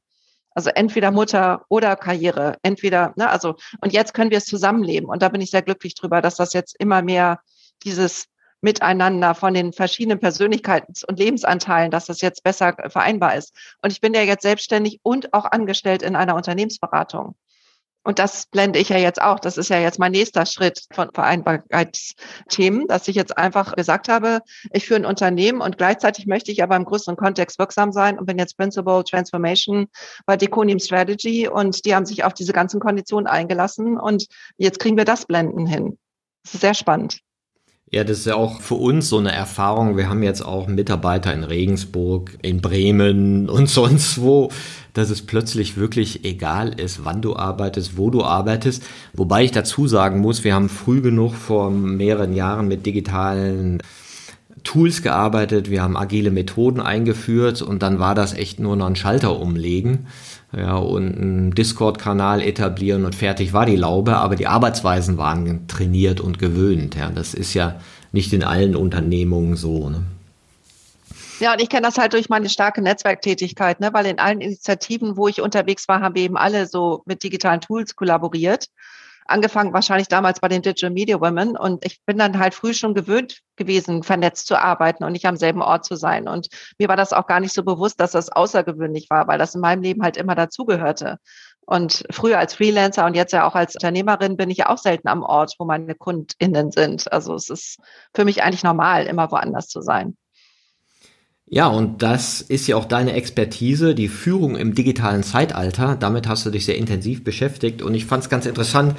Also 0.51 0.69
entweder 0.69 1.09
Mutter 1.11 1.65
oder 1.67 1.95
Karriere, 1.95 2.57
entweder, 2.61 3.11
ne, 3.17 3.27
also, 3.29 3.55
und 3.81 3.91
jetzt 3.91 4.13
können 4.13 4.29
wir 4.29 4.37
es 4.37 4.45
zusammenleben. 4.45 5.09
Und 5.09 5.21
da 5.23 5.29
bin 5.29 5.41
ich 5.41 5.49
sehr 5.49 5.63
glücklich 5.63 5.95
drüber, 5.95 6.21
dass 6.21 6.35
das 6.35 6.53
jetzt 6.53 6.75
immer 6.79 7.01
mehr 7.01 7.39
dieses 7.83 8.27
Miteinander 8.61 9.35
von 9.35 9.53
den 9.53 9.73
verschiedenen 9.73 10.19
Persönlichkeits- 10.19 11.03
und 11.05 11.19
Lebensanteilen, 11.19 11.91
dass 11.91 12.05
das 12.05 12.21
jetzt 12.21 12.43
besser 12.43 12.75
vereinbar 12.87 13.35
ist. 13.35 13.53
Und 13.81 13.91
ich 13.91 13.99
bin 13.99 14.13
ja 14.13 14.21
jetzt 14.21 14.43
selbstständig 14.43 14.99
und 15.03 15.33
auch 15.33 15.45
angestellt 15.45 16.03
in 16.03 16.15
einer 16.15 16.35
Unternehmensberatung. 16.35 17.35
Und 18.05 18.19
das 18.19 18.45
blende 18.45 18.77
ich 18.77 18.89
ja 18.89 18.97
jetzt 18.97 19.19
auch. 19.19 19.39
Das 19.39 19.57
ist 19.57 19.69
ja 19.69 19.79
jetzt 19.79 19.97
mein 19.97 20.11
nächster 20.11 20.45
Schritt 20.45 20.83
von 20.93 21.09
Vereinbarkeitsthemen, 21.11 22.87
dass 22.87 23.07
ich 23.07 23.15
jetzt 23.15 23.35
einfach 23.35 23.75
gesagt 23.75 24.09
habe, 24.09 24.41
ich 24.71 24.85
führe 24.85 24.99
ein 24.99 25.05
Unternehmen 25.05 25.59
und 25.59 25.79
gleichzeitig 25.79 26.27
möchte 26.27 26.51
ich 26.51 26.61
aber 26.61 26.75
im 26.75 26.85
größeren 26.85 27.17
Kontext 27.17 27.57
wirksam 27.57 27.91
sein 27.91 28.19
und 28.19 28.27
bin 28.27 28.37
jetzt 28.37 28.57
Principal 28.57 29.03
Transformation 29.03 29.87
bei 30.27 30.37
Deconium 30.37 30.77
Strategy 30.77 31.47
und 31.47 31.83
die 31.83 31.95
haben 31.95 32.05
sich 32.05 32.23
auf 32.23 32.35
diese 32.35 32.53
ganzen 32.53 32.79
Konditionen 32.79 33.25
eingelassen 33.25 33.97
und 33.97 34.27
jetzt 34.57 34.79
kriegen 34.79 34.97
wir 34.97 35.05
das 35.05 35.25
Blenden 35.25 35.65
hin. 35.65 35.97
Das 36.43 36.53
ist 36.53 36.61
sehr 36.61 36.75
spannend. 36.75 37.21
Ja, 37.91 38.03
das 38.03 38.19
ist 38.19 38.25
ja 38.25 38.35
auch 38.35 38.61
für 38.61 38.75
uns 38.75 39.09
so 39.09 39.17
eine 39.17 39.31
Erfahrung. 39.31 39.95
Wir 39.95 40.09
haben 40.09 40.21
jetzt 40.21 40.45
auch 40.45 40.67
Mitarbeiter 40.67 41.33
in 41.33 41.43
Regensburg, 41.43 42.37
in 42.43 42.61
Bremen 42.61 43.49
und 43.49 43.67
sonst 43.69 44.21
wo, 44.21 44.51
dass 44.95 45.09
es 45.09 45.21
plötzlich 45.21 45.77
wirklich 45.77 46.25
egal 46.25 46.79
ist, 46.79 47.03
wann 47.03 47.21
du 47.21 47.35
arbeitest, 47.35 47.97
wo 47.97 48.09
du 48.09 48.23
arbeitest. 48.23 48.81
Wobei 49.13 49.43
ich 49.43 49.51
dazu 49.51 49.87
sagen 49.87 50.19
muss, 50.19 50.43
wir 50.43 50.55
haben 50.55 50.69
früh 50.69 51.01
genug 51.01 51.35
vor 51.35 51.69
mehreren 51.69 52.33
Jahren 52.33 52.67
mit 52.67 52.85
digitalen 52.85 53.83
Tools 54.63 55.03
gearbeitet, 55.03 55.69
wir 55.69 55.83
haben 55.83 55.97
agile 55.97 56.31
Methoden 56.31 56.79
eingeführt 56.79 57.61
und 57.61 57.83
dann 57.83 57.99
war 57.99 58.15
das 58.15 58.33
echt 58.33 58.59
nur 58.59 58.75
noch 58.75 58.87
ein 58.87 58.95
Schalter 58.95 59.39
umlegen. 59.39 60.07
ja, 60.55 60.75
und 60.77 61.17
einen 61.17 61.51
Discord-Kanal 61.51 62.41
etablieren 62.41 63.05
und 63.05 63.15
fertig 63.15 63.53
war 63.53 63.65
die 63.65 63.75
Laube, 63.75 64.15
aber 64.15 64.35
die 64.35 64.47
Arbeitsweisen 64.47 65.17
waren 65.17 65.67
trainiert 65.67 66.21
und 66.21 66.39
gewöhnt. 66.39 66.95
Ja. 66.95 67.11
Das 67.13 67.33
ist 67.33 67.53
ja 67.53 67.79
nicht 68.11 68.31
in 68.33 68.43
allen 68.43 68.75
Unternehmungen 68.75 69.55
so. 69.55 69.89
Ne? 69.89 70.03
Ja, 71.39 71.53
und 71.53 71.61
ich 71.61 71.69
kenne 71.69 71.85
das 71.85 71.97
halt 71.97 72.13
durch 72.13 72.29
meine 72.29 72.49
starke 72.49 72.81
Netzwerktätigkeit, 72.81 73.79
ne? 73.79 73.89
weil 73.91 74.05
in 74.05 74.19
allen 74.19 74.41
Initiativen, 74.41 75.17
wo 75.17 75.27
ich 75.27 75.41
unterwegs 75.41 75.87
war, 75.87 76.01
haben 76.01 76.15
wir 76.15 76.23
eben 76.23 76.37
alle 76.37 76.65
so 76.65 77.03
mit 77.05 77.23
digitalen 77.23 77.61
Tools 77.61 77.95
kollaboriert 77.95 78.67
angefangen 79.25 79.73
wahrscheinlich 79.73 80.07
damals 80.07 80.39
bei 80.39 80.47
den 80.47 80.61
Digital 80.61 80.91
Media 80.91 81.19
Women 81.19 81.57
und 81.57 81.83
ich 81.85 82.03
bin 82.05 82.17
dann 82.17 82.39
halt 82.39 82.53
früh 82.53 82.73
schon 82.73 82.93
gewöhnt 82.93 83.41
gewesen, 83.55 84.03
vernetzt 84.03 84.47
zu 84.47 84.59
arbeiten 84.59 85.03
und 85.03 85.11
nicht 85.11 85.25
am 85.25 85.35
selben 85.35 85.61
Ort 85.61 85.85
zu 85.85 85.95
sein. 85.95 86.27
Und 86.27 86.47
mir 86.77 86.87
war 86.87 86.95
das 86.95 87.13
auch 87.13 87.25
gar 87.25 87.39
nicht 87.39 87.53
so 87.53 87.63
bewusst, 87.63 87.99
dass 87.99 88.11
das 88.11 88.29
außergewöhnlich 88.29 89.09
war, 89.09 89.27
weil 89.27 89.39
das 89.39 89.55
in 89.55 89.61
meinem 89.61 89.81
Leben 89.81 90.03
halt 90.03 90.17
immer 90.17 90.35
dazugehörte. 90.35 91.17
Und 91.65 92.03
früher 92.11 92.37
als 92.37 92.53
Freelancer 92.53 93.05
und 93.05 93.15
jetzt 93.15 93.33
ja 93.33 93.47
auch 93.47 93.55
als 93.55 93.73
Unternehmerin 93.73 94.37
bin 94.37 94.51
ich 94.51 94.59
ja 94.59 94.69
auch 94.69 94.77
selten 94.77 95.07
am 95.07 95.23
Ort, 95.23 95.55
wo 95.57 95.65
meine 95.65 95.95
KundInnen 95.95 96.71
sind. 96.71 97.11
Also 97.11 97.33
es 97.33 97.49
ist 97.49 97.79
für 98.13 98.25
mich 98.25 98.43
eigentlich 98.43 98.63
normal, 98.63 99.07
immer 99.07 99.31
woanders 99.31 99.67
zu 99.67 99.81
sein. 99.81 100.15
Ja, 101.47 101.67
und 101.67 102.01
das 102.01 102.41
ist 102.41 102.65
ja 102.65 102.75
auch 102.75 102.85
deine 102.85 103.13
Expertise, 103.13 103.93
die 103.93 104.07
Führung 104.07 104.55
im 104.55 104.73
digitalen 104.73 105.21
Zeitalter. 105.21 105.95
Damit 105.95 106.27
hast 106.27 106.45
du 106.45 106.49
dich 106.49 106.65
sehr 106.65 106.77
intensiv 106.77 107.23
beschäftigt 107.23 107.83
und 107.83 107.93
ich 107.93 108.05
fand 108.05 108.23
es 108.23 108.29
ganz 108.29 108.47
interessant, 108.47 108.95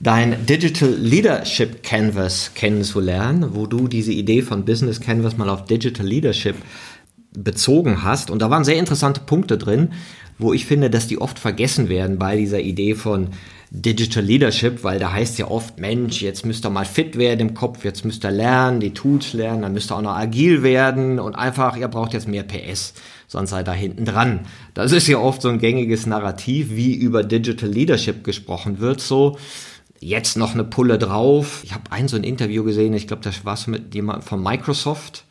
dein 0.00 0.44
Digital 0.44 0.90
Leadership 0.90 1.84
Canvas 1.84 2.50
kennenzulernen, 2.54 3.50
wo 3.52 3.66
du 3.66 3.86
diese 3.86 4.12
Idee 4.12 4.42
von 4.42 4.64
Business 4.64 5.00
Canvas 5.00 5.36
mal 5.36 5.48
auf 5.48 5.66
Digital 5.66 6.04
Leadership 6.04 6.56
bezogen 7.32 8.02
hast. 8.02 8.28
Und 8.28 8.42
da 8.42 8.50
waren 8.50 8.64
sehr 8.64 8.78
interessante 8.78 9.20
Punkte 9.20 9.56
drin, 9.56 9.92
wo 10.36 10.52
ich 10.52 10.66
finde, 10.66 10.90
dass 10.90 11.06
die 11.06 11.20
oft 11.20 11.38
vergessen 11.38 11.88
werden 11.88 12.18
bei 12.18 12.36
dieser 12.36 12.60
Idee 12.60 12.96
von 12.96 13.28
Digital 13.76 14.22
Leadership, 14.22 14.84
weil 14.84 15.00
da 15.00 15.12
heißt 15.12 15.36
ja 15.38 15.48
oft, 15.48 15.80
Mensch, 15.80 16.22
jetzt 16.22 16.46
müsst 16.46 16.64
ihr 16.64 16.70
mal 16.70 16.84
fit 16.84 17.18
werden 17.18 17.40
im 17.40 17.54
Kopf, 17.54 17.84
jetzt 17.84 18.04
müsst 18.04 18.24
ihr 18.24 18.30
lernen, 18.30 18.78
die 18.78 18.94
Tools 18.94 19.32
lernen, 19.32 19.62
dann 19.62 19.72
müsst 19.72 19.90
ihr 19.90 19.96
auch 19.96 20.02
noch 20.02 20.14
agil 20.14 20.62
werden 20.62 21.18
und 21.18 21.34
einfach, 21.34 21.76
ihr 21.76 21.88
braucht 21.88 22.12
jetzt 22.12 22.28
mehr 22.28 22.44
PS, 22.44 22.94
sonst 23.26 23.50
seid 23.50 23.68
ihr 23.68 23.72
hinten 23.72 24.04
dran. 24.04 24.46
Das 24.74 24.92
ist 24.92 25.08
ja 25.08 25.18
oft 25.18 25.42
so 25.42 25.48
ein 25.48 25.58
gängiges 25.58 26.06
Narrativ, 26.06 26.68
wie 26.70 26.94
über 26.94 27.24
Digital 27.24 27.68
Leadership 27.68 28.22
gesprochen 28.22 28.78
wird, 28.78 29.00
so 29.00 29.38
jetzt 29.98 30.36
noch 30.36 30.54
eine 30.54 30.64
Pulle 30.64 30.96
drauf. 30.96 31.62
Ich 31.64 31.74
habe 31.74 31.90
ein 31.90 32.06
so 32.06 32.16
ein 32.16 32.22
Interview 32.22 32.62
gesehen, 32.62 32.94
ich 32.94 33.08
glaube, 33.08 33.24
das 33.24 33.44
war 33.44 33.58
mit 33.66 33.92
jemand 33.92 34.22
von 34.22 34.40
Microsoft, 34.40 35.24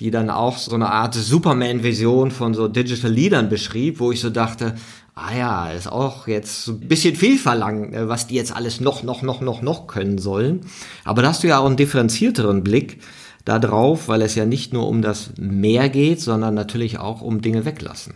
die 0.00 0.10
dann 0.10 0.30
auch 0.30 0.58
so 0.58 0.74
eine 0.74 0.90
Art 0.90 1.14
Superman-Vision 1.14 2.32
von 2.32 2.54
so 2.54 2.66
Digital 2.66 3.12
Leadern 3.12 3.48
beschrieb, 3.48 4.00
wo 4.00 4.10
ich 4.10 4.20
so 4.20 4.30
dachte, 4.30 4.74
ah 5.14 5.34
ja, 5.34 5.70
ist 5.70 5.90
auch 5.90 6.26
jetzt 6.26 6.68
ein 6.68 6.80
bisschen 6.80 7.16
viel 7.16 7.38
verlangt, 7.38 7.94
äh, 7.94 8.08
was 8.08 8.26
die 8.26 8.34
jetzt 8.34 8.54
alles 8.54 8.80
noch, 8.80 9.02
noch, 9.02 9.22
noch, 9.22 9.40
noch, 9.40 9.62
noch 9.62 9.86
können 9.86 10.18
sollen. 10.18 10.66
Aber 11.04 11.22
da 11.22 11.28
hast 11.28 11.42
du 11.42 11.48
ja 11.48 11.58
auch 11.58 11.66
einen 11.66 11.76
differenzierteren 11.76 12.62
Blick 12.62 13.00
darauf, 13.44 14.08
weil 14.08 14.22
es 14.22 14.34
ja 14.34 14.46
nicht 14.46 14.72
nur 14.72 14.88
um 14.88 15.02
das 15.02 15.32
Mehr 15.36 15.88
geht, 15.88 16.20
sondern 16.20 16.54
natürlich 16.54 16.98
auch 16.98 17.20
um 17.22 17.42
Dinge 17.42 17.64
weglassen. 17.64 18.14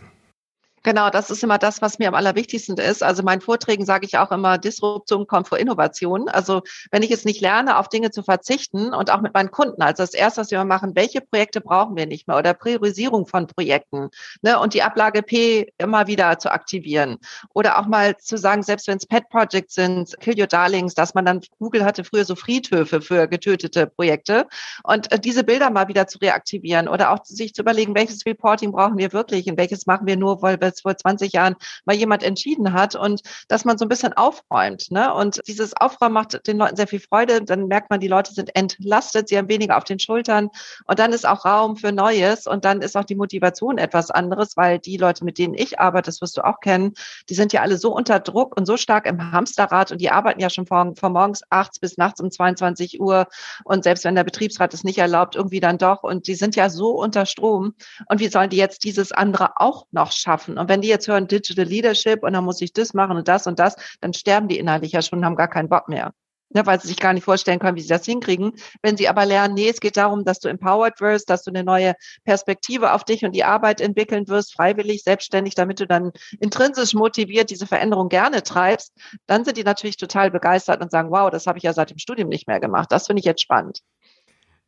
Genau, 0.83 1.09
das 1.09 1.29
ist 1.31 1.43
immer 1.43 1.57
das, 1.57 1.81
was 1.81 1.99
mir 1.99 2.07
am 2.07 2.13
allerwichtigsten 2.13 2.77
ist. 2.77 3.03
Also 3.03 3.23
meinen 3.23 3.41
Vorträgen 3.41 3.85
sage 3.85 4.05
ich 4.05 4.17
auch 4.17 4.31
immer, 4.31 4.57
Disruption 4.57 5.27
kommt 5.27 5.47
vor 5.47 5.57
Innovation. 5.57 6.29
Also 6.29 6.61
wenn 6.91 7.03
ich 7.03 7.11
es 7.11 7.25
nicht 7.25 7.41
lerne, 7.41 7.77
auf 7.77 7.89
Dinge 7.89 8.11
zu 8.11 8.23
verzichten 8.23 8.93
und 8.93 9.11
auch 9.11 9.21
mit 9.21 9.33
meinen 9.33 9.51
Kunden, 9.51 9.81
also 9.81 10.03
das 10.03 10.13
erste, 10.13 10.41
was 10.41 10.51
wir 10.51 10.63
machen, 10.63 10.95
welche 10.95 11.19
Projekte 11.21 11.61
brauchen 11.61 11.95
wir 11.97 12.05
nicht 12.05 12.27
mehr? 12.27 12.37
Oder 12.37 12.53
Priorisierung 12.53 13.25
von 13.25 13.47
Projekten 13.47 14.09
ne, 14.41 14.59
und 14.59 14.73
die 14.73 14.83
Ablage 14.83 15.23
P 15.23 15.67
immer 15.77 16.07
wieder 16.07 16.39
zu 16.39 16.51
aktivieren. 16.51 17.17
Oder 17.53 17.79
auch 17.79 17.87
mal 17.87 18.15
zu 18.17 18.37
sagen, 18.37 18.63
selbst 18.63 18.87
wenn 18.87 18.97
es 18.97 19.05
Pet 19.05 19.27
Projects 19.29 19.75
sind, 19.75 20.15
Kill 20.21 20.39
Your 20.39 20.47
Darlings, 20.47 20.93
dass 20.93 21.13
man 21.13 21.25
dann, 21.25 21.41
Google 21.59 21.83
hatte 21.83 22.03
früher 22.03 22.23
so 22.23 22.35
Friedhöfe 22.35 23.01
für 23.01 23.27
getötete 23.27 23.87
Projekte. 23.87 24.47
Und 24.83 25.11
äh, 25.11 25.19
diese 25.19 25.43
Bilder 25.43 25.69
mal 25.69 25.87
wieder 25.87 26.07
zu 26.07 26.19
reaktivieren 26.19 26.87
oder 26.87 27.11
auch 27.11 27.25
sich 27.25 27.53
zu 27.53 27.61
überlegen, 27.61 27.95
welches 27.95 28.25
Reporting 28.25 28.71
brauchen 28.71 28.97
wir 28.97 29.11
wirklich 29.11 29.47
und 29.47 29.57
welches 29.57 29.85
machen 29.85 30.07
wir 30.07 30.15
nur, 30.15 30.41
weil 30.41 30.61
wir 30.61 30.66
vor 30.75 30.95
20 30.95 31.33
Jahren 31.33 31.55
mal 31.85 31.95
jemand 31.95 32.23
entschieden 32.23 32.73
hat 32.73 32.95
und 32.95 33.21
dass 33.47 33.65
man 33.65 33.77
so 33.77 33.85
ein 33.85 33.89
bisschen 33.89 34.13
aufräumt. 34.13 34.91
Ne? 34.91 35.13
Und 35.13 35.41
dieses 35.47 35.75
Aufräumen 35.75 36.13
macht 36.13 36.47
den 36.47 36.57
Leuten 36.57 36.75
sehr 36.75 36.87
viel 36.87 36.99
Freude. 36.99 37.43
Dann 37.43 37.67
merkt 37.67 37.89
man, 37.89 37.99
die 37.99 38.07
Leute 38.07 38.33
sind 38.33 38.55
entlastet, 38.55 39.29
sie 39.29 39.37
haben 39.37 39.49
weniger 39.49 39.77
auf 39.77 39.83
den 39.83 39.99
Schultern 39.99 40.49
und 40.85 40.99
dann 40.99 41.13
ist 41.13 41.27
auch 41.27 41.45
Raum 41.45 41.75
für 41.77 41.91
Neues 41.91 42.47
und 42.47 42.65
dann 42.65 42.81
ist 42.81 42.95
auch 42.95 43.03
die 43.03 43.15
Motivation 43.15 43.77
etwas 43.77 44.11
anderes, 44.11 44.57
weil 44.57 44.79
die 44.79 44.97
Leute, 44.97 45.25
mit 45.25 45.37
denen 45.37 45.53
ich 45.53 45.79
arbeite, 45.79 46.07
das 46.07 46.21
wirst 46.21 46.37
du 46.37 46.45
auch 46.45 46.59
kennen, 46.59 46.93
die 47.29 47.35
sind 47.35 47.53
ja 47.53 47.61
alle 47.61 47.77
so 47.77 47.93
unter 47.93 48.19
Druck 48.19 48.57
und 48.57 48.65
so 48.65 48.77
stark 48.77 49.05
im 49.05 49.31
Hamsterrad 49.31 49.91
und 49.91 50.01
die 50.01 50.09
arbeiten 50.09 50.39
ja 50.39 50.49
schon 50.49 50.65
von, 50.65 50.95
von 50.95 51.13
morgens 51.13 51.41
8 51.49 51.81
bis 51.81 51.97
nachts 51.97 52.19
um 52.21 52.31
22 52.31 52.99
Uhr 52.99 53.27
und 53.63 53.83
selbst 53.83 54.03
wenn 54.03 54.15
der 54.15 54.23
Betriebsrat 54.23 54.73
es 54.73 54.83
nicht 54.83 54.97
erlaubt, 54.97 55.35
irgendwie 55.35 55.59
dann 55.59 55.77
doch 55.77 56.03
und 56.03 56.27
die 56.27 56.35
sind 56.35 56.55
ja 56.55 56.69
so 56.69 56.91
unter 56.91 57.25
Strom 57.25 57.75
und 58.07 58.19
wie 58.19 58.27
sollen 58.27 58.49
die 58.49 58.57
jetzt 58.57 58.83
dieses 58.83 59.11
andere 59.11 59.51
auch 59.57 59.85
noch 59.91 60.11
schaffen? 60.11 60.56
Und 60.57 60.69
wenn 60.69 60.81
die 60.81 60.87
jetzt 60.87 61.07
hören 61.07 61.27
Digital 61.27 61.65
Leadership 61.65 62.23
und 62.23 62.33
dann 62.33 62.43
muss 62.43 62.61
ich 62.61 62.73
das 62.73 62.93
machen 62.93 63.17
und 63.17 63.27
das 63.27 63.47
und 63.47 63.59
das, 63.59 63.75
dann 64.01 64.13
sterben 64.13 64.47
die 64.47 64.59
inhaltlich 64.59 64.91
ja 64.91 65.01
schon 65.01 65.19
und 65.19 65.25
haben 65.25 65.35
gar 65.35 65.49
keinen 65.49 65.69
Bock 65.69 65.89
mehr. 65.89 66.13
Ne, 66.49 66.65
weil 66.65 66.79
sie 66.79 66.87
sich 66.87 66.97
gar 66.97 67.11
nicht 67.11 67.25
vorstellen 67.25 67.59
können, 67.59 67.75
wie 67.75 67.81
sie 67.81 67.89
das 67.89 68.05
hinkriegen. 68.05 68.53
Wenn 68.81 68.95
sie 68.95 69.09
aber 69.09 69.25
lernen, 69.25 69.53
nee, 69.53 69.67
es 69.67 69.81
geht 69.81 69.97
darum, 69.97 70.23
dass 70.23 70.39
du 70.39 70.47
empowered 70.47 71.01
wirst, 71.01 71.29
dass 71.29 71.43
du 71.43 71.51
eine 71.51 71.65
neue 71.65 71.93
Perspektive 72.23 72.93
auf 72.93 73.03
dich 73.03 73.25
und 73.25 73.35
die 73.35 73.43
Arbeit 73.43 73.81
entwickeln 73.81 74.29
wirst, 74.29 74.53
freiwillig, 74.53 75.03
selbstständig, 75.03 75.55
damit 75.55 75.81
du 75.81 75.87
dann 75.87 76.11
intrinsisch 76.39 76.93
motiviert 76.93 77.49
diese 77.49 77.67
Veränderung 77.67 78.07
gerne 78.07 78.43
treibst, 78.43 78.93
dann 79.25 79.43
sind 79.43 79.57
die 79.57 79.65
natürlich 79.65 79.97
total 79.97 80.31
begeistert 80.31 80.81
und 80.81 80.89
sagen, 80.89 81.11
wow, 81.11 81.29
das 81.29 81.47
habe 81.47 81.57
ich 81.57 81.65
ja 81.65 81.73
seit 81.73 81.89
dem 81.89 81.97
Studium 81.97 82.29
nicht 82.29 82.47
mehr 82.47 82.61
gemacht. 82.61 82.93
Das 82.93 83.07
finde 83.07 83.19
ich 83.19 83.25
jetzt 83.25 83.41
spannend. 83.41 83.81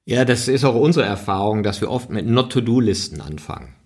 Ja, 0.04 0.26
das 0.26 0.50
ist 0.50 0.66
auch 0.66 0.76
unsere 0.76 1.06
Erfahrung, 1.06 1.64
dass 1.64 1.80
wir 1.80 1.90
oft 1.90 2.10
mit 2.10 2.26
Not-to-Do-Listen 2.26 3.22
anfangen. 3.22 3.79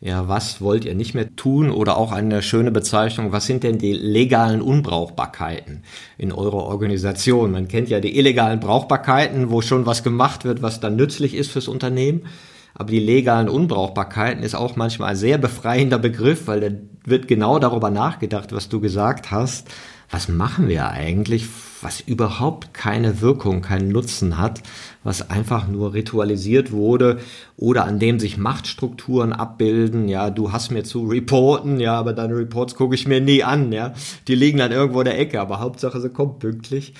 Ja, 0.00 0.28
was 0.28 0.60
wollt 0.60 0.84
ihr 0.84 0.94
nicht 0.94 1.14
mehr 1.14 1.34
tun? 1.34 1.72
Oder 1.72 1.96
auch 1.96 2.12
eine 2.12 2.40
schöne 2.40 2.70
Bezeichnung, 2.70 3.32
was 3.32 3.46
sind 3.46 3.64
denn 3.64 3.78
die 3.78 3.94
legalen 3.94 4.62
Unbrauchbarkeiten 4.62 5.82
in 6.16 6.30
eurer 6.30 6.64
Organisation? 6.64 7.50
Man 7.50 7.66
kennt 7.66 7.88
ja 7.88 7.98
die 7.98 8.16
illegalen 8.16 8.60
Brauchbarkeiten, 8.60 9.50
wo 9.50 9.60
schon 9.60 9.86
was 9.86 10.04
gemacht 10.04 10.44
wird, 10.44 10.62
was 10.62 10.78
dann 10.78 10.94
nützlich 10.94 11.34
ist 11.34 11.50
fürs 11.50 11.66
Unternehmen. 11.66 12.26
Aber 12.74 12.92
die 12.92 13.00
legalen 13.00 13.48
Unbrauchbarkeiten 13.48 14.44
ist 14.44 14.54
auch 14.54 14.76
manchmal 14.76 15.10
ein 15.10 15.16
sehr 15.16 15.36
befreiender 15.36 15.98
Begriff, 15.98 16.46
weil 16.46 16.60
da 16.60 16.68
wird 17.04 17.26
genau 17.26 17.58
darüber 17.58 17.90
nachgedacht, 17.90 18.52
was 18.52 18.68
du 18.68 18.80
gesagt 18.80 19.32
hast. 19.32 19.66
Was 20.10 20.28
machen 20.28 20.68
wir 20.68 20.88
eigentlich, 20.88 21.48
was 21.82 22.00
überhaupt 22.00 22.74
keine 22.74 23.20
Wirkung, 23.20 23.62
keinen 23.62 23.88
Nutzen 23.90 24.38
hat, 24.38 24.62
was 25.04 25.30
einfach 25.30 25.68
nur 25.68 25.94
ritualisiert 25.94 26.72
wurde 26.72 27.20
oder 27.56 27.84
an 27.84 27.98
dem 27.98 28.18
sich 28.18 28.36
Machtstrukturen 28.36 29.32
abbilden. 29.32 30.08
Ja, 30.08 30.30
du 30.30 30.52
hast 30.52 30.70
mir 30.70 30.84
zu 30.84 31.06
reporten, 31.06 31.80
ja, 31.80 31.94
aber 31.94 32.12
deine 32.12 32.36
Reports 32.36 32.74
gucke 32.74 32.94
ich 32.94 33.06
mir 33.06 33.20
nie 33.20 33.44
an, 33.44 33.72
ja. 33.72 33.94
Die 34.26 34.34
liegen 34.34 34.58
dann 34.58 34.72
irgendwo 34.72 35.00
in 35.00 35.06
der 35.06 35.18
Ecke, 35.18 35.40
aber 35.40 35.60
Hauptsache 35.60 36.00
sie 36.00 36.10
kommt 36.10 36.38
pünktlich. 36.38 36.94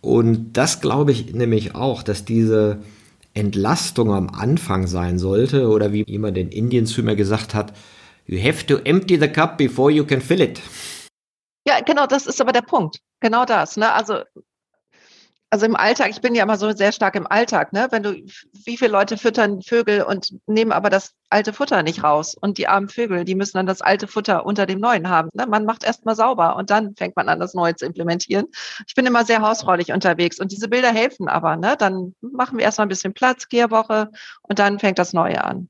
Und 0.00 0.56
das 0.56 0.80
glaube 0.80 1.12
ich 1.12 1.34
nämlich 1.34 1.74
auch, 1.74 2.02
dass 2.02 2.24
diese 2.24 2.78
Entlastung 3.34 4.12
am 4.12 4.30
Anfang 4.30 4.86
sein 4.86 5.18
sollte 5.18 5.68
oder 5.68 5.92
wie 5.92 6.04
jemand 6.06 6.38
in 6.38 6.48
Indien 6.48 6.86
zu 6.86 7.02
mir 7.02 7.16
gesagt 7.16 7.54
hat, 7.54 7.72
you 8.26 8.40
have 8.40 8.66
to 8.66 8.76
empty 8.84 9.18
the 9.18 9.28
cup 9.28 9.58
before 9.58 9.90
you 9.90 10.04
can 10.04 10.20
fill 10.20 10.40
it. 10.40 10.60
Ja, 11.66 11.80
genau, 11.80 12.06
das 12.06 12.26
ist 12.26 12.40
aber 12.40 12.52
der 12.52 12.62
Punkt. 12.62 13.00
Genau 13.20 13.44
das. 13.44 13.76
Ne? 13.76 13.92
Also 13.92 14.22
also 15.50 15.64
im 15.64 15.76
Alltag, 15.76 16.10
ich 16.10 16.20
bin 16.20 16.34
ja 16.34 16.42
immer 16.42 16.56
so 16.56 16.72
sehr 16.72 16.90
stark 16.92 17.14
im 17.14 17.26
Alltag, 17.26 17.72
ne? 17.72 17.86
Wenn 17.90 18.02
du, 18.02 18.12
wie 18.12 18.76
viele 18.76 18.90
Leute 18.90 19.16
füttern 19.16 19.62
Vögel 19.62 20.02
und 20.02 20.34
nehmen 20.46 20.72
aber 20.72 20.90
das 20.90 21.12
alte 21.30 21.52
Futter 21.52 21.82
nicht 21.82 22.02
raus 22.02 22.36
und 22.38 22.58
die 22.58 22.66
armen 22.66 22.88
Vögel, 22.88 23.24
die 23.24 23.36
müssen 23.36 23.56
dann 23.56 23.66
das 23.66 23.80
alte 23.80 24.08
Futter 24.08 24.44
unter 24.44 24.66
dem 24.66 24.80
neuen 24.80 25.08
haben. 25.08 25.28
Ne? 25.34 25.46
Man 25.46 25.64
macht 25.64 25.84
erst 25.84 26.04
mal 26.04 26.16
sauber 26.16 26.56
und 26.56 26.70
dann 26.70 26.96
fängt 26.96 27.16
man 27.16 27.28
an, 27.28 27.38
das 27.38 27.54
Neue 27.54 27.76
zu 27.76 27.86
implementieren. 27.86 28.46
Ich 28.88 28.94
bin 28.94 29.06
immer 29.06 29.24
sehr 29.24 29.40
hausfraulich 29.40 29.92
unterwegs 29.92 30.40
und 30.40 30.50
diese 30.50 30.68
Bilder 30.68 30.92
helfen 30.92 31.28
aber, 31.28 31.56
ne? 31.56 31.76
Dann 31.78 32.14
machen 32.20 32.58
wir 32.58 32.64
erstmal 32.64 32.86
ein 32.86 32.90
bisschen 32.90 33.14
Platz, 33.14 33.48
Kehrwoche 33.48 34.10
und 34.42 34.58
dann 34.58 34.78
fängt 34.80 34.98
das 34.98 35.12
Neue 35.12 35.42
an. 35.44 35.68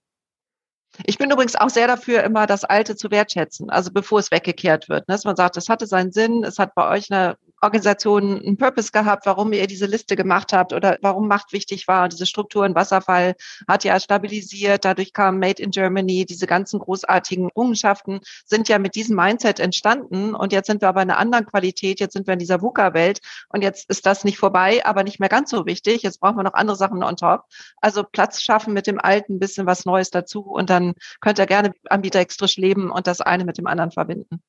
Ich 1.05 1.19
bin 1.19 1.31
übrigens 1.31 1.57
auch 1.57 1.69
sehr 1.69 1.87
dafür, 1.87 2.23
immer 2.23 2.47
das 2.47 2.65
Alte 2.65 2.97
zu 2.97 3.11
wertschätzen, 3.11 3.71
also 3.71 3.91
bevor 3.93 4.19
es 4.19 4.31
weggekehrt 4.31 4.89
wird. 4.89 5.09
Ne? 5.09 5.15
Dass 5.15 5.25
man 5.25 5.37
sagt, 5.37 5.57
es 5.57 5.69
hatte 5.69 5.87
seinen 5.87 6.13
Sinn, 6.13 6.45
es 6.45 6.59
hat 6.59 6.75
bei 6.75 6.89
euch 6.89 7.11
eine 7.11 7.37
Organisation 7.63 8.41
einen 8.43 8.57
Purpose 8.57 8.93
gehabt, 8.93 9.27
warum 9.27 9.53
ihr 9.53 9.67
diese 9.67 9.87
Liste 9.87 10.17
gemacht 10.17 10.53
habt 10.53 10.73
oder 10.73 10.99
warum 11.01 11.29
Macht 11.29 11.53
wichtig 11.53 11.89
war. 11.89 12.09
Diese 12.09 12.27
Strukturen, 12.27 12.75
Wasserfall 12.75 13.35
hat 13.67 13.85
ja 13.85 13.99
stabilisiert, 13.99 14.85
dadurch 14.85 15.13
kam 15.13 15.39
Made 15.39 15.63
in 15.63 15.71
Germany, 15.71 16.27
diese 16.27 16.47
ganzen 16.47 16.79
großartigen 16.79 17.49
Errungenschaften 17.49 18.21
sind 18.45 18.69
ja 18.69 18.79
mit 18.79 18.95
diesem 18.95 19.17
Mindset 19.17 19.61
entstanden 19.61 20.35
und 20.35 20.53
jetzt 20.53 20.67
sind 20.67 20.83
wir 20.83 20.89
aber 20.89 21.03
in 21.03 21.11
einer 21.11 21.19
anderen 21.19 21.47
Qualität, 21.47 22.01
jetzt 22.01 22.13
sind 22.13 22.27
wir 22.27 22.35
in 22.35 22.39
dieser 22.39 22.63
VUCA-Welt 22.63 23.21
und 23.49 23.63
jetzt 23.63 23.89
ist 23.89 24.07
das 24.07 24.25
nicht 24.25 24.39
vorbei, 24.39 24.85
aber 24.85 25.03
nicht 25.03 25.21
mehr 25.21 25.29
ganz 25.29 25.51
so 25.51 25.67
wichtig. 25.67 26.03
Jetzt 26.03 26.21
brauchen 26.21 26.37
wir 26.37 26.43
noch 26.43 26.55
andere 26.55 26.77
Sachen 26.77 27.03
on 27.03 27.17
top. 27.17 27.45
Also 27.81 28.05
Platz 28.05 28.43
schaffen 28.43 28.75
mit 28.75 28.87
dem 28.87 29.01
Alten, 29.01 29.39
bisschen 29.39 29.67
was 29.67 29.85
Neues 29.85 30.11
dazu 30.11 30.41
und 30.43 30.71
dann 30.71 30.95
könnt 31.21 31.39
ihr 31.39 31.47
gerne 31.47 31.73
ambidextrisch 31.89 32.57
leben 32.57 32.91
und 32.91 33.07
das 33.07 33.21
eine 33.21 33.45
mit 33.45 33.59
dem 33.59 33.67
anderen 33.67 33.91
verbinden. 33.91 34.43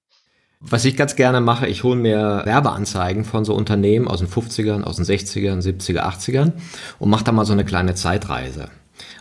Was 0.59 0.85
ich 0.85 0.97
ganz 0.97 1.15
gerne 1.15 1.39
mache, 1.39 1.67
ich 1.67 1.83
hole 1.83 1.99
mir 1.99 2.41
Werbeanzeigen 2.45 3.25
von 3.25 3.45
so 3.45 3.53
Unternehmen 3.53 4.07
aus 4.07 4.19
den 4.19 4.27
50ern, 4.27 4.81
aus 4.81 4.95
den 4.95 5.05
60ern, 5.05 5.61
70er, 5.61 5.99
80ern 5.99 6.53
und 6.97 7.09
mache 7.11 7.23
da 7.23 7.31
mal 7.31 7.45
so 7.45 7.53
eine 7.53 7.63
kleine 7.63 7.93
Zeitreise. 7.93 8.69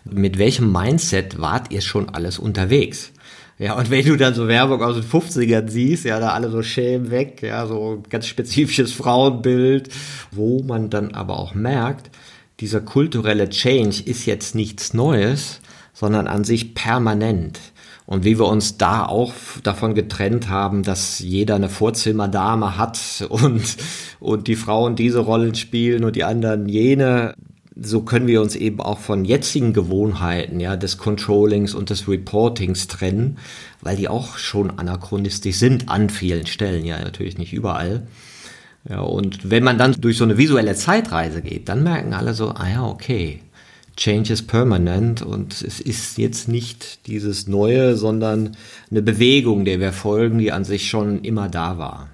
Mit 0.04 0.38
welchem 0.38 0.72
Mindset 0.72 1.38
wart 1.38 1.70
ihr 1.70 1.82
schon 1.82 2.08
alles 2.08 2.38
unterwegs? 2.38 3.12
Ja, 3.58 3.74
und 3.74 3.90
wenn 3.90 4.06
du 4.06 4.16
dann 4.16 4.34
so 4.34 4.48
Werbung 4.48 4.82
aus 4.82 4.96
den 4.96 5.04
50ern 5.04 5.68
siehst, 5.68 6.06
ja, 6.06 6.20
da 6.20 6.30
alle 6.30 6.50
so 6.50 6.62
schämen 6.62 7.10
weg, 7.10 7.42
ja, 7.42 7.66
so 7.66 8.02
ganz 8.08 8.26
spezifisches 8.26 8.92
Frauenbild, 8.92 9.90
wo 10.30 10.62
man 10.62 10.88
dann 10.88 11.12
aber 11.12 11.38
auch 11.38 11.54
merkt, 11.54 12.10
dieser 12.60 12.80
kulturelle 12.80 13.50
Change 13.50 14.02
ist 14.04 14.24
jetzt 14.24 14.54
nichts 14.54 14.94
Neues, 14.94 15.60
sondern 15.92 16.28
an 16.28 16.44
sich 16.44 16.74
permanent 16.74 17.60
und 18.06 18.24
wie 18.24 18.38
wir 18.38 18.46
uns 18.46 18.78
da 18.78 19.04
auch 19.04 19.32
davon 19.62 19.94
getrennt 19.94 20.48
haben, 20.48 20.84
dass 20.84 21.18
jeder 21.18 21.56
eine 21.56 21.68
Vorzimmerdame 21.68 22.78
hat 22.78 23.26
und, 23.28 23.76
und 24.20 24.48
die 24.48 24.56
Frauen 24.56 24.96
diese 24.96 25.18
Rollen 25.18 25.54
spielen 25.54 26.04
und 26.04 26.16
die 26.16 26.24
anderen 26.24 26.68
jene. 26.68 27.34
So 27.78 28.00
können 28.00 28.26
wir 28.26 28.40
uns 28.40 28.56
eben 28.56 28.80
auch 28.80 28.98
von 28.98 29.26
jetzigen 29.26 29.74
Gewohnheiten, 29.74 30.60
ja, 30.60 30.76
des 30.76 30.96
Controllings 30.96 31.74
und 31.74 31.90
des 31.90 32.08
Reportings 32.08 32.88
trennen, 32.88 33.36
weil 33.82 33.96
die 33.96 34.08
auch 34.08 34.38
schon 34.38 34.78
anachronistisch 34.78 35.56
sind 35.56 35.90
an 35.90 36.08
vielen 36.08 36.46
Stellen, 36.46 36.86
ja, 36.86 36.98
natürlich 36.98 37.36
nicht 37.36 37.52
überall. 37.52 38.06
Ja, 38.88 39.00
und 39.00 39.50
wenn 39.50 39.62
man 39.62 39.76
dann 39.76 39.92
durch 40.00 40.16
so 40.16 40.24
eine 40.24 40.38
visuelle 40.38 40.74
Zeitreise 40.74 41.42
geht, 41.42 41.68
dann 41.68 41.82
merken 41.82 42.14
alle 42.14 42.32
so, 42.32 42.48
ah 42.50 42.68
ja, 42.68 42.86
okay, 42.86 43.42
Change 43.96 44.32
is 44.32 44.42
permanent 44.42 45.22
und 45.22 45.62
es 45.62 45.80
ist 45.80 46.18
jetzt 46.18 46.48
nicht 46.48 47.06
dieses 47.06 47.46
Neue, 47.46 47.96
sondern 47.96 48.56
eine 48.90 49.02
Bewegung, 49.02 49.64
der 49.64 49.80
wir 49.80 49.92
folgen, 49.92 50.38
die 50.38 50.52
an 50.52 50.64
sich 50.64 50.88
schon 50.88 51.22
immer 51.22 51.48
da 51.48 51.78
war. 51.78 52.10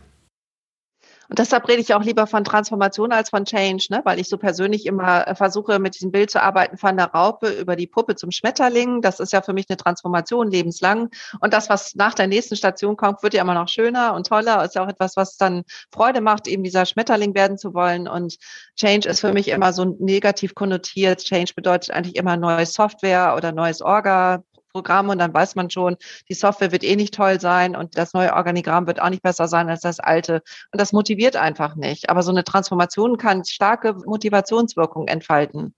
Und 1.32 1.38
deshalb 1.38 1.66
rede 1.66 1.80
ich 1.80 1.94
auch 1.94 2.02
lieber 2.02 2.26
von 2.26 2.44
Transformation 2.44 3.10
als 3.10 3.30
von 3.30 3.46
Change, 3.46 3.86
ne? 3.88 4.02
weil 4.04 4.20
ich 4.20 4.28
so 4.28 4.36
persönlich 4.36 4.84
immer 4.84 5.26
äh, 5.26 5.34
versuche, 5.34 5.78
mit 5.78 5.94
diesem 5.94 6.12
Bild 6.12 6.30
zu 6.30 6.42
arbeiten 6.42 6.76
von 6.76 6.94
der 6.94 7.06
Raupe 7.06 7.48
über 7.48 7.74
die 7.74 7.86
Puppe 7.86 8.16
zum 8.16 8.30
Schmetterling. 8.30 9.00
Das 9.00 9.18
ist 9.18 9.32
ja 9.32 9.40
für 9.40 9.54
mich 9.54 9.64
eine 9.70 9.78
Transformation 9.78 10.50
lebenslang. 10.50 11.08
Und 11.40 11.54
das, 11.54 11.70
was 11.70 11.94
nach 11.94 12.12
der 12.12 12.26
nächsten 12.26 12.54
Station 12.54 12.98
kommt, 12.98 13.22
wird 13.22 13.32
ja 13.32 13.40
immer 13.40 13.54
noch 13.54 13.68
schöner 13.68 14.12
und 14.12 14.26
toller. 14.26 14.62
Ist 14.62 14.74
ja 14.74 14.84
auch 14.84 14.90
etwas, 14.90 15.16
was 15.16 15.38
dann 15.38 15.62
Freude 15.90 16.20
macht, 16.20 16.46
eben 16.46 16.64
dieser 16.64 16.84
Schmetterling 16.84 17.34
werden 17.34 17.56
zu 17.56 17.72
wollen. 17.72 18.08
Und 18.08 18.36
Change 18.76 19.08
ist 19.08 19.20
für 19.20 19.32
mich 19.32 19.48
immer 19.48 19.72
so 19.72 19.86
negativ 19.86 20.54
konnotiert. 20.54 21.24
Change 21.24 21.54
bedeutet 21.56 21.92
eigentlich 21.92 22.16
immer 22.16 22.36
neue 22.36 22.66
Software 22.66 23.36
oder 23.38 23.52
neues 23.52 23.80
Orga, 23.80 24.44
Programm 24.72 25.08
und 25.10 25.18
dann 25.18 25.34
weiß 25.34 25.54
man 25.54 25.70
schon, 25.70 25.96
die 26.28 26.34
Software 26.34 26.72
wird 26.72 26.84
eh 26.84 26.96
nicht 26.96 27.14
toll 27.14 27.40
sein 27.40 27.76
und 27.76 27.98
das 27.98 28.14
neue 28.14 28.32
Organigramm 28.32 28.86
wird 28.86 29.00
auch 29.00 29.10
nicht 29.10 29.22
besser 29.22 29.48
sein 29.48 29.68
als 29.68 29.82
das 29.82 30.00
alte. 30.00 30.42
Und 30.72 30.80
das 30.80 30.92
motiviert 30.92 31.36
einfach 31.36 31.76
nicht. 31.76 32.10
Aber 32.10 32.22
so 32.22 32.30
eine 32.30 32.44
Transformation 32.44 33.18
kann 33.18 33.44
starke 33.44 33.94
Motivationswirkung 34.06 35.08
entfalten. 35.08 35.74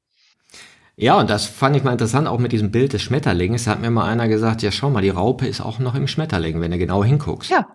Ja, 0.97 1.19
und 1.19 1.29
das 1.29 1.47
fand 1.47 1.75
ich 1.75 1.83
mal 1.83 1.93
interessant, 1.93 2.29
auch 2.29 2.39
mit 2.39 2.53
diesem 2.53 2.71
Bild 2.71 2.93
des 2.93 3.03
Schmetterlings. 3.03 3.65
Da 3.65 3.73
hat 3.73 3.81
mir 3.81 3.91
mal 3.91 4.07
einer 4.07 4.29
gesagt, 4.29 4.63
ja, 4.63 4.71
schau 4.71 4.91
mal, 4.91 5.03
die 5.03 5.11
Raupe 5.11 5.47
ist 5.47 5.61
auch 5.61 5.81
noch 5.81 5.97
im 5.97 6.07
Schmetterling, 6.07 6.61
wenn 6.61 6.71
du 6.71 6.79
genau 6.79 7.03
hinguckst. 7.03 7.51
Ja, 7.51 7.67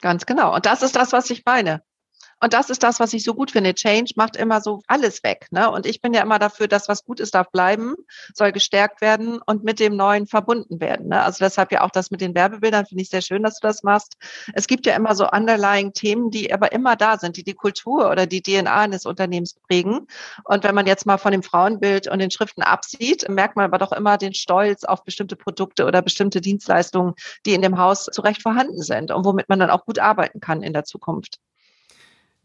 ganz 0.00 0.26
genau. 0.26 0.54
Und 0.54 0.64
das 0.64 0.82
ist 0.82 0.94
das, 0.94 1.12
was 1.12 1.28
ich 1.30 1.42
meine. 1.44 1.82
Und 2.40 2.52
das 2.52 2.70
ist 2.70 2.82
das, 2.82 3.00
was 3.00 3.12
ich 3.12 3.24
so 3.24 3.34
gut 3.34 3.50
finde. 3.50 3.74
Change 3.74 4.12
macht 4.16 4.36
immer 4.36 4.60
so 4.60 4.82
alles 4.86 5.22
weg. 5.22 5.48
Ne? 5.50 5.70
Und 5.70 5.86
ich 5.86 6.00
bin 6.00 6.14
ja 6.14 6.22
immer 6.22 6.38
dafür, 6.38 6.68
dass 6.68 6.88
was 6.88 7.04
gut 7.04 7.20
ist, 7.20 7.34
darf 7.34 7.50
bleiben, 7.50 7.94
soll 8.34 8.52
gestärkt 8.52 9.00
werden 9.00 9.40
und 9.44 9.64
mit 9.64 9.80
dem 9.80 9.96
Neuen 9.96 10.26
verbunden 10.26 10.80
werden. 10.80 11.08
Ne? 11.08 11.22
Also 11.22 11.44
deshalb 11.44 11.72
ja 11.72 11.82
auch 11.82 11.90
das 11.90 12.10
mit 12.10 12.20
den 12.20 12.34
Werbebildern 12.34 12.86
finde 12.86 13.02
ich 13.02 13.10
sehr 13.10 13.22
schön, 13.22 13.42
dass 13.42 13.58
du 13.58 13.66
das 13.66 13.82
machst. 13.82 14.16
Es 14.54 14.66
gibt 14.66 14.86
ja 14.86 14.94
immer 14.94 15.14
so 15.14 15.28
underlying 15.28 15.92
Themen, 15.92 16.30
die 16.30 16.52
aber 16.52 16.72
immer 16.72 16.96
da 16.96 17.18
sind, 17.18 17.36
die 17.36 17.44
die 17.44 17.54
Kultur 17.54 18.10
oder 18.10 18.26
die 18.26 18.42
DNA 18.42 18.72
eines 18.72 19.06
Unternehmens 19.06 19.54
prägen. 19.54 20.06
Und 20.44 20.64
wenn 20.64 20.74
man 20.74 20.86
jetzt 20.86 21.06
mal 21.06 21.18
von 21.18 21.32
dem 21.32 21.42
Frauenbild 21.42 22.08
und 22.08 22.20
den 22.20 22.30
Schriften 22.30 22.62
absieht, 22.62 23.28
merkt 23.28 23.56
man 23.56 23.64
aber 23.64 23.78
doch 23.78 23.92
immer 23.92 24.18
den 24.18 24.34
Stolz 24.34 24.84
auf 24.84 25.04
bestimmte 25.04 25.36
Produkte 25.36 25.86
oder 25.86 26.02
bestimmte 26.02 26.40
Dienstleistungen, 26.40 27.14
die 27.46 27.54
in 27.54 27.62
dem 27.62 27.78
Haus 27.78 28.04
zu 28.04 28.22
Recht 28.22 28.42
vorhanden 28.42 28.82
sind 28.82 29.10
und 29.10 29.24
womit 29.24 29.48
man 29.48 29.58
dann 29.58 29.70
auch 29.70 29.84
gut 29.84 29.98
arbeiten 29.98 30.40
kann 30.40 30.62
in 30.62 30.72
der 30.72 30.84
Zukunft. 30.84 31.38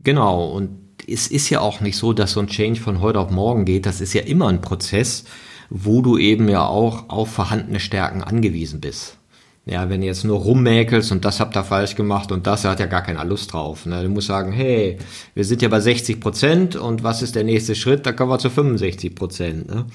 Genau, 0.04 0.46
und 0.48 0.70
es 1.08 1.28
ist 1.28 1.50
ja 1.50 1.62
auch 1.62 1.82
nicht 1.82 1.98
so, 1.98 2.14
dass 2.14 2.34
so 2.34 2.40
ein 2.40 2.48
Change 2.48 2.80
von 2.80 3.02
heute 3.02 3.20
auf 3.20 3.32
morgen 3.32 3.66
geht. 3.66 3.86
Das 3.86 4.02
ist 4.02 4.14
ja 4.14 4.22
immer 4.22 4.48
ein 4.48 4.62
Prozess, 4.62 5.26
wo 5.70 6.02
du 6.02 6.18
eben 6.18 6.48
ja 6.50 6.66
auch 6.66 7.10
auf 7.10 7.32
vorhandene 7.32 7.80
Stärken 7.80 8.24
angewiesen 8.24 8.82
bist. 8.82 9.18
Ja, 9.66 9.90
wenn 9.90 10.02
du 10.02 10.08
jetzt 10.08 10.26
nur 10.26 10.40
rummäkelst 10.40 11.14
und 11.14 11.24
das 11.24 11.40
habt 11.40 11.56
ihr 11.56 11.64
falsch 11.64 11.96
gemacht 11.96 12.34
und 12.34 12.48
das, 12.48 12.64
da 12.64 12.72
hat 12.72 12.82
ja 12.82 12.86
gar 12.86 13.02
keiner 13.02 13.24
Lust 13.24 13.54
drauf. 13.54 13.86
Ne? 13.86 14.04
Du 14.04 14.10
musst 14.10 14.28
sagen, 14.28 14.52
hey, 14.52 14.98
wir 15.36 15.46
sind 15.46 15.62
ja 15.62 15.70
bei 15.70 15.80
60 15.80 16.20
Prozent 16.20 16.76
und 16.76 17.04
was 17.04 17.22
ist 17.22 17.36
der 17.36 17.46
nächste 17.46 17.74
Schritt? 17.74 18.06
Da 18.06 18.12
kommen 18.12 18.30
wir 18.30 18.40
zu 18.40 18.50
65 18.50 19.16
Prozent. 19.16 19.70
Ne? 19.70 19.86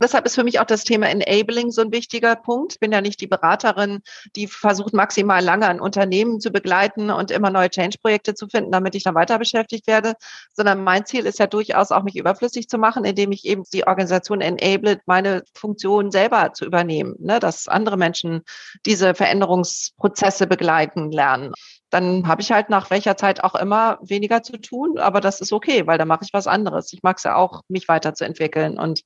Deshalb 0.00 0.26
ist 0.26 0.34
für 0.34 0.44
mich 0.44 0.60
auch 0.60 0.64
das 0.64 0.84
Thema 0.84 1.08
Enabling 1.08 1.70
so 1.70 1.82
ein 1.82 1.92
wichtiger 1.92 2.36
Punkt. 2.36 2.74
Ich 2.74 2.80
bin 2.80 2.92
ja 2.92 3.00
nicht 3.00 3.20
die 3.20 3.26
Beraterin, 3.26 4.00
die 4.34 4.46
versucht, 4.46 4.92
maximal 4.92 5.42
lange 5.42 5.68
ein 5.68 5.80
Unternehmen 5.80 6.40
zu 6.40 6.50
begleiten 6.50 7.10
und 7.10 7.30
immer 7.30 7.50
neue 7.50 7.70
Change-Projekte 7.70 8.34
zu 8.34 8.48
finden, 8.48 8.72
damit 8.72 8.94
ich 8.94 9.04
dann 9.04 9.14
weiter 9.14 9.38
beschäftigt 9.38 9.86
werde, 9.86 10.14
sondern 10.52 10.82
mein 10.82 11.06
Ziel 11.06 11.26
ist 11.26 11.38
ja 11.38 11.46
durchaus 11.46 11.92
auch, 11.92 12.02
mich 12.02 12.16
überflüssig 12.16 12.68
zu 12.68 12.78
machen, 12.78 13.04
indem 13.04 13.32
ich 13.32 13.44
eben 13.44 13.62
die 13.72 13.86
Organisation 13.86 14.40
enable, 14.40 15.00
meine 15.06 15.42
Funktion 15.54 16.10
selber 16.10 16.52
zu 16.54 16.64
übernehmen, 16.64 17.14
ne? 17.20 17.38
dass 17.38 17.68
andere 17.68 17.96
Menschen 17.96 18.42
diese 18.86 19.14
Veränderungsprozesse 19.14 20.46
begleiten 20.46 21.10
lernen 21.10 21.52
dann 21.90 22.26
habe 22.26 22.42
ich 22.42 22.50
halt 22.50 22.70
nach 22.70 22.90
welcher 22.90 23.16
Zeit 23.16 23.44
auch 23.44 23.54
immer 23.54 23.98
weniger 24.02 24.42
zu 24.42 24.56
tun, 24.56 24.98
aber 24.98 25.20
das 25.20 25.40
ist 25.40 25.52
okay, 25.52 25.86
weil 25.86 25.96
dann 25.96 26.08
mache 26.08 26.24
ich 26.24 26.32
was 26.32 26.48
anderes. 26.48 26.92
Ich 26.92 27.04
mag 27.04 27.18
es 27.18 27.22
ja 27.22 27.36
auch, 27.36 27.62
mich 27.68 27.86
weiterzuentwickeln 27.86 28.80
und 28.80 29.04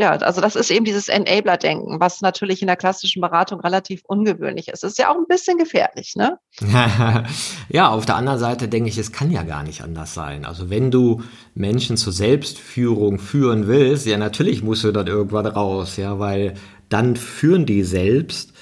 ja, 0.00 0.12
also 0.12 0.40
das 0.40 0.56
ist 0.56 0.70
eben 0.70 0.86
dieses 0.86 1.08
Enabler-Denken, 1.08 2.00
was 2.00 2.22
natürlich 2.22 2.62
in 2.62 2.68
der 2.68 2.76
klassischen 2.76 3.20
Beratung 3.20 3.60
relativ 3.60 4.00
ungewöhnlich 4.06 4.68
ist. 4.68 4.82
Ist 4.82 4.98
ja 4.98 5.10
auch 5.10 5.16
ein 5.16 5.26
bisschen 5.28 5.58
gefährlich, 5.58 6.14
ne? 6.16 6.38
ja, 7.68 7.90
auf 7.90 8.06
der 8.06 8.16
anderen 8.16 8.38
Seite 8.38 8.66
denke 8.66 8.88
ich, 8.88 8.96
es 8.96 9.12
kann 9.12 9.30
ja 9.30 9.42
gar 9.42 9.62
nicht 9.62 9.82
anders 9.82 10.14
sein. 10.14 10.46
Also 10.46 10.70
wenn 10.70 10.90
du 10.90 11.22
Menschen 11.54 11.98
zur 11.98 12.14
Selbstführung 12.14 13.18
führen 13.18 13.66
willst, 13.66 14.06
ja, 14.06 14.16
natürlich 14.16 14.62
musst 14.62 14.84
du 14.84 14.92
dann 14.92 15.06
irgendwann 15.06 15.44
raus, 15.44 15.98
ja, 15.98 16.18
weil 16.18 16.54
dann 16.88 17.14
führen 17.14 17.66
die 17.66 17.82
selbst 17.82 18.54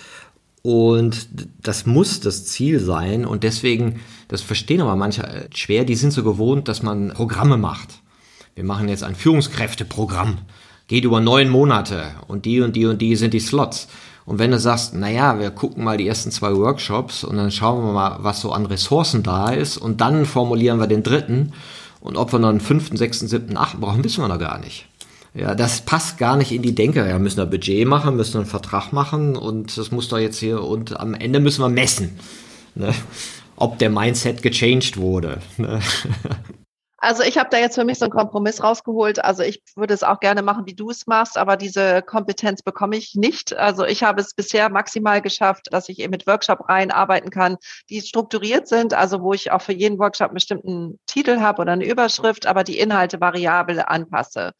und 0.62 1.28
das 1.62 1.86
muss 1.86 2.18
das 2.18 2.46
Ziel 2.46 2.80
sein 2.80 3.24
und 3.24 3.44
deswegen, 3.44 4.00
das 4.26 4.42
verstehen 4.42 4.80
aber 4.80 4.96
manche 4.96 5.48
schwer, 5.54 5.84
die 5.84 5.94
sind 5.94 6.10
so 6.10 6.24
gewohnt, 6.24 6.66
dass 6.66 6.82
man 6.82 7.10
Programme 7.10 7.58
macht. 7.58 8.02
Wir 8.56 8.64
machen 8.64 8.88
jetzt 8.88 9.04
ein 9.04 9.14
Führungskräfteprogramm 9.14 10.38
geht 10.88 11.04
über 11.04 11.20
neun 11.20 11.48
Monate 11.48 12.06
und 12.26 12.44
die 12.44 12.60
und 12.60 12.74
die 12.74 12.86
und 12.86 13.00
die 13.00 13.14
sind 13.14 13.34
die 13.34 13.40
Slots. 13.40 13.88
Und 14.24 14.38
wenn 14.38 14.50
du 14.50 14.58
sagst, 14.58 14.94
naja, 14.94 15.38
wir 15.38 15.50
gucken 15.50 15.84
mal 15.84 15.96
die 15.96 16.08
ersten 16.08 16.30
zwei 16.30 16.54
Workshops 16.54 17.24
und 17.24 17.36
dann 17.36 17.50
schauen 17.50 17.84
wir 17.84 17.92
mal, 17.92 18.18
was 18.20 18.40
so 18.40 18.52
an 18.52 18.66
Ressourcen 18.66 19.22
da 19.22 19.50
ist 19.50 19.78
und 19.78 20.00
dann 20.00 20.26
formulieren 20.26 20.78
wir 20.80 20.86
den 20.86 21.02
dritten 21.02 21.52
und 22.00 22.16
ob 22.16 22.32
wir 22.32 22.38
noch 22.38 22.48
einen 22.48 22.60
fünften, 22.60 22.96
sechsten, 22.96 23.28
siebten, 23.28 23.56
achten 23.56 23.80
brauchen, 23.80 24.04
wissen 24.04 24.22
wir 24.22 24.28
noch 24.28 24.38
gar 24.38 24.58
nicht. 24.58 24.86
Ja, 25.34 25.54
das 25.54 25.82
passt 25.82 26.18
gar 26.18 26.36
nicht 26.36 26.52
in 26.52 26.62
die 26.62 26.74
Denke. 26.74 27.06
Ja, 27.06 27.18
müssen 27.18 27.36
wir 27.36 27.46
Budget 27.46 27.86
machen, 27.86 28.16
müssen 28.16 28.38
einen 28.38 28.46
Vertrag 28.46 28.92
machen 28.92 29.36
und 29.36 29.76
das 29.76 29.92
muss 29.92 30.08
doch 30.08 30.18
jetzt 30.18 30.38
hier 30.38 30.62
und 30.62 30.98
am 30.98 31.14
Ende 31.14 31.38
müssen 31.38 31.62
wir 31.62 31.68
messen, 31.68 32.18
ne? 32.74 32.94
ob 33.56 33.78
der 33.78 33.90
Mindset 33.90 34.42
gechanged 34.42 34.96
wurde. 34.96 35.38
Ne? 35.58 35.80
Also 37.00 37.22
ich 37.22 37.38
habe 37.38 37.48
da 37.48 37.58
jetzt 37.58 37.76
für 37.76 37.84
mich 37.84 38.00
so 38.00 38.06
einen 38.06 38.12
Kompromiss 38.12 38.60
rausgeholt. 38.60 39.24
Also 39.24 39.44
ich 39.44 39.62
würde 39.76 39.94
es 39.94 40.02
auch 40.02 40.18
gerne 40.18 40.42
machen, 40.42 40.66
wie 40.66 40.74
du 40.74 40.90
es 40.90 41.06
machst, 41.06 41.38
aber 41.38 41.56
diese 41.56 42.02
Kompetenz 42.02 42.62
bekomme 42.62 42.96
ich 42.96 43.14
nicht. 43.14 43.56
Also 43.56 43.84
ich 43.84 44.02
habe 44.02 44.20
es 44.20 44.34
bisher 44.34 44.68
maximal 44.68 45.22
geschafft, 45.22 45.68
dass 45.70 45.88
ich 45.88 46.00
eben 46.00 46.10
mit 46.10 46.26
Workshop-Reihen 46.26 46.90
arbeiten 46.90 47.30
kann, 47.30 47.56
die 47.88 48.00
strukturiert 48.00 48.66
sind, 48.66 48.94
also 48.94 49.22
wo 49.22 49.32
ich 49.32 49.52
auch 49.52 49.62
für 49.62 49.72
jeden 49.72 50.00
Workshop 50.00 50.28
einen 50.28 50.34
bestimmten 50.34 50.98
Titel 51.06 51.38
habe 51.38 51.62
oder 51.62 51.72
eine 51.72 51.86
Überschrift, 51.86 52.46
aber 52.46 52.64
die 52.64 52.80
Inhalte 52.80 53.20
variabel 53.20 53.80
anpasse. 53.80 54.50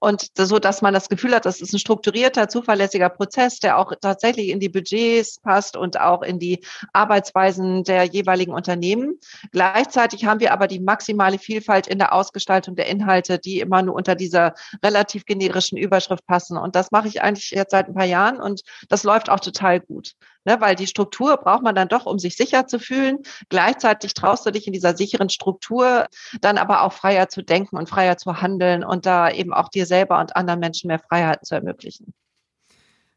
Und 0.00 0.30
so, 0.36 0.58
dass 0.58 0.82
man 0.82 0.94
das 0.94 1.08
Gefühl 1.08 1.34
hat, 1.34 1.46
das 1.46 1.60
ist 1.60 1.72
ein 1.72 1.78
strukturierter, 1.78 2.48
zuverlässiger 2.48 3.08
Prozess, 3.08 3.58
der 3.58 3.78
auch 3.78 3.92
tatsächlich 4.00 4.48
in 4.48 4.60
die 4.60 4.68
Budgets 4.68 5.40
passt 5.40 5.76
und 5.76 6.00
auch 6.00 6.22
in 6.22 6.38
die 6.38 6.64
Arbeitsweisen 6.92 7.84
der 7.84 8.04
jeweiligen 8.04 8.52
Unternehmen. 8.52 9.18
Gleichzeitig 9.52 10.24
haben 10.24 10.40
wir 10.40 10.52
aber 10.52 10.66
die 10.66 10.80
maximale 10.80 11.38
Vielfalt 11.38 11.86
in 11.86 11.98
der 11.98 12.12
Ausgestaltung 12.12 12.76
der 12.76 12.86
Inhalte, 12.86 13.38
die 13.38 13.60
immer 13.60 13.82
nur 13.82 13.94
unter 13.94 14.14
dieser 14.14 14.54
relativ 14.82 15.24
generischen 15.24 15.78
Überschrift 15.78 16.26
passen. 16.26 16.56
Und 16.56 16.76
das 16.76 16.90
mache 16.90 17.08
ich 17.08 17.22
eigentlich 17.22 17.50
jetzt 17.50 17.72
seit 17.72 17.88
ein 17.88 17.94
paar 17.94 18.04
Jahren 18.04 18.40
und 18.40 18.62
das 18.88 19.04
läuft 19.04 19.30
auch 19.30 19.40
total 19.40 19.80
gut. 19.80 20.14
Ne, 20.48 20.56
weil 20.62 20.76
die 20.76 20.86
Struktur 20.86 21.36
braucht 21.36 21.62
man 21.62 21.74
dann 21.74 21.88
doch, 21.88 22.06
um 22.06 22.18
sich 22.18 22.34
sicher 22.34 22.66
zu 22.66 22.78
fühlen. 22.78 23.18
Gleichzeitig 23.50 24.14
traust 24.14 24.46
du 24.46 24.50
dich 24.50 24.66
in 24.66 24.72
dieser 24.72 24.96
sicheren 24.96 25.28
Struktur 25.28 26.06
dann 26.40 26.56
aber 26.56 26.84
auch 26.84 26.94
freier 26.94 27.28
zu 27.28 27.42
denken 27.42 27.76
und 27.76 27.86
freier 27.86 28.16
zu 28.16 28.40
handeln 28.40 28.82
und 28.82 29.04
da 29.04 29.30
eben 29.30 29.52
auch 29.52 29.68
dir 29.68 29.84
selber 29.84 30.18
und 30.18 30.36
anderen 30.36 30.60
Menschen 30.60 30.88
mehr 30.88 31.00
Freiheiten 31.00 31.44
zu 31.44 31.54
ermöglichen. 31.54 32.14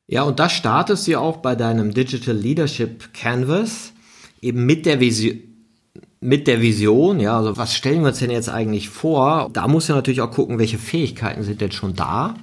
Ja, 0.07 0.23
und 0.23 0.41
das 0.41 0.51
startest 0.51 1.07
du 1.07 1.11
ja 1.11 1.19
auch 1.19 1.37
bei 1.37 1.55
deinem 1.55 1.93
Digital 1.93 2.35
Leadership 2.35 3.13
Canvas, 3.13 3.93
eben 4.41 4.65
mit 4.65 4.85
der 4.85 4.99
Vision, 4.99 5.39
mit 6.19 6.47
der 6.47 6.59
Vision, 6.59 7.21
ja, 7.21 7.37
also 7.37 7.55
was 7.55 7.73
stellen 7.73 8.01
wir 8.01 8.09
uns 8.09 8.19
denn 8.19 8.29
jetzt 8.29 8.49
eigentlich 8.49 8.89
vor? 8.89 9.49
Da 9.53 9.69
muss 9.69 9.87
ja 9.87 9.95
natürlich 9.95 10.19
auch 10.19 10.31
gucken, 10.31 10.59
welche 10.59 10.77
Fähigkeiten 10.77 11.43
sind 11.43 11.61
denn 11.61 11.71
schon 11.71 11.95
da 11.95 12.35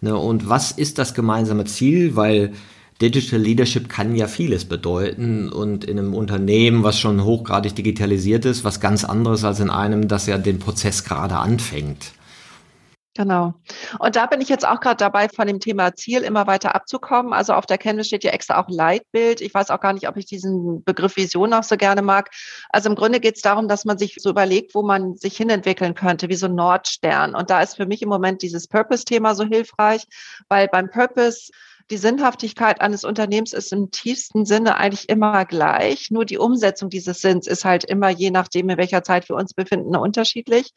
ne, 0.00 0.16
und 0.16 0.48
was 0.48 0.70
ist 0.70 0.98
das 0.98 1.12
gemeinsame 1.12 1.64
Ziel, 1.64 2.14
weil 2.14 2.52
Digital 3.00 3.38
Leadership 3.38 3.88
kann 3.88 4.16
ja 4.16 4.26
vieles 4.26 4.64
bedeuten 4.64 5.50
und 5.50 5.84
in 5.84 5.98
einem 5.98 6.14
Unternehmen, 6.14 6.82
was 6.82 6.98
schon 6.98 7.22
hochgradig 7.22 7.76
digitalisiert 7.76 8.44
ist, 8.44 8.64
was 8.64 8.80
ganz 8.80 9.04
anderes 9.04 9.44
als 9.44 9.60
in 9.60 9.70
einem, 9.70 10.08
das 10.08 10.26
ja 10.26 10.36
den 10.36 10.58
Prozess 10.58 11.04
gerade 11.04 11.36
anfängt. 11.36 12.12
Genau. 13.18 13.54
Und 13.98 14.14
da 14.14 14.26
bin 14.26 14.40
ich 14.40 14.48
jetzt 14.48 14.64
auch 14.64 14.78
gerade 14.78 14.96
dabei, 14.96 15.28
von 15.28 15.48
dem 15.48 15.58
Thema 15.58 15.92
Ziel 15.96 16.22
immer 16.22 16.46
weiter 16.46 16.76
abzukommen. 16.76 17.32
Also 17.32 17.52
auf 17.52 17.66
der 17.66 17.76
Canvas 17.76 18.06
steht 18.06 18.22
ja 18.22 18.30
extra 18.30 18.60
auch 18.60 18.68
Leitbild. 18.68 19.40
Ich 19.40 19.52
weiß 19.52 19.70
auch 19.70 19.80
gar 19.80 19.92
nicht, 19.92 20.08
ob 20.08 20.16
ich 20.16 20.26
diesen 20.26 20.84
Begriff 20.84 21.16
Vision 21.16 21.52
auch 21.52 21.64
so 21.64 21.76
gerne 21.76 22.00
mag. 22.00 22.30
Also 22.70 22.88
im 22.88 22.94
Grunde 22.94 23.18
geht 23.18 23.34
es 23.34 23.42
darum, 23.42 23.66
dass 23.66 23.84
man 23.84 23.98
sich 23.98 24.18
so 24.20 24.30
überlegt, 24.30 24.72
wo 24.76 24.82
man 24.84 25.16
sich 25.16 25.36
hinentwickeln 25.36 25.96
könnte, 25.96 26.28
wie 26.28 26.36
so 26.36 26.46
ein 26.46 26.54
Nordstern. 26.54 27.34
Und 27.34 27.50
da 27.50 27.60
ist 27.60 27.74
für 27.74 27.86
mich 27.86 28.02
im 28.02 28.08
Moment 28.08 28.42
dieses 28.42 28.68
Purpose-Thema 28.68 29.34
so 29.34 29.42
hilfreich, 29.42 30.04
weil 30.48 30.68
beim 30.68 30.88
Purpose 30.88 31.50
die 31.90 31.96
Sinnhaftigkeit 31.96 32.80
eines 32.80 33.04
Unternehmens 33.04 33.52
ist 33.52 33.72
im 33.72 33.90
tiefsten 33.90 34.44
Sinne 34.44 34.76
eigentlich 34.76 35.08
immer 35.08 35.44
gleich. 35.46 36.10
Nur 36.10 36.24
die 36.24 36.38
Umsetzung 36.38 36.90
dieses 36.90 37.20
Sinns 37.20 37.46
ist 37.46 37.64
halt 37.64 37.84
immer 37.84 38.10
je 38.10 38.30
nachdem, 38.30 38.68
in 38.68 38.76
welcher 38.76 39.02
Zeit 39.02 39.28
wir 39.28 39.36
uns 39.36 39.54
befinden, 39.54 39.96
unterschiedlich. 39.96 40.72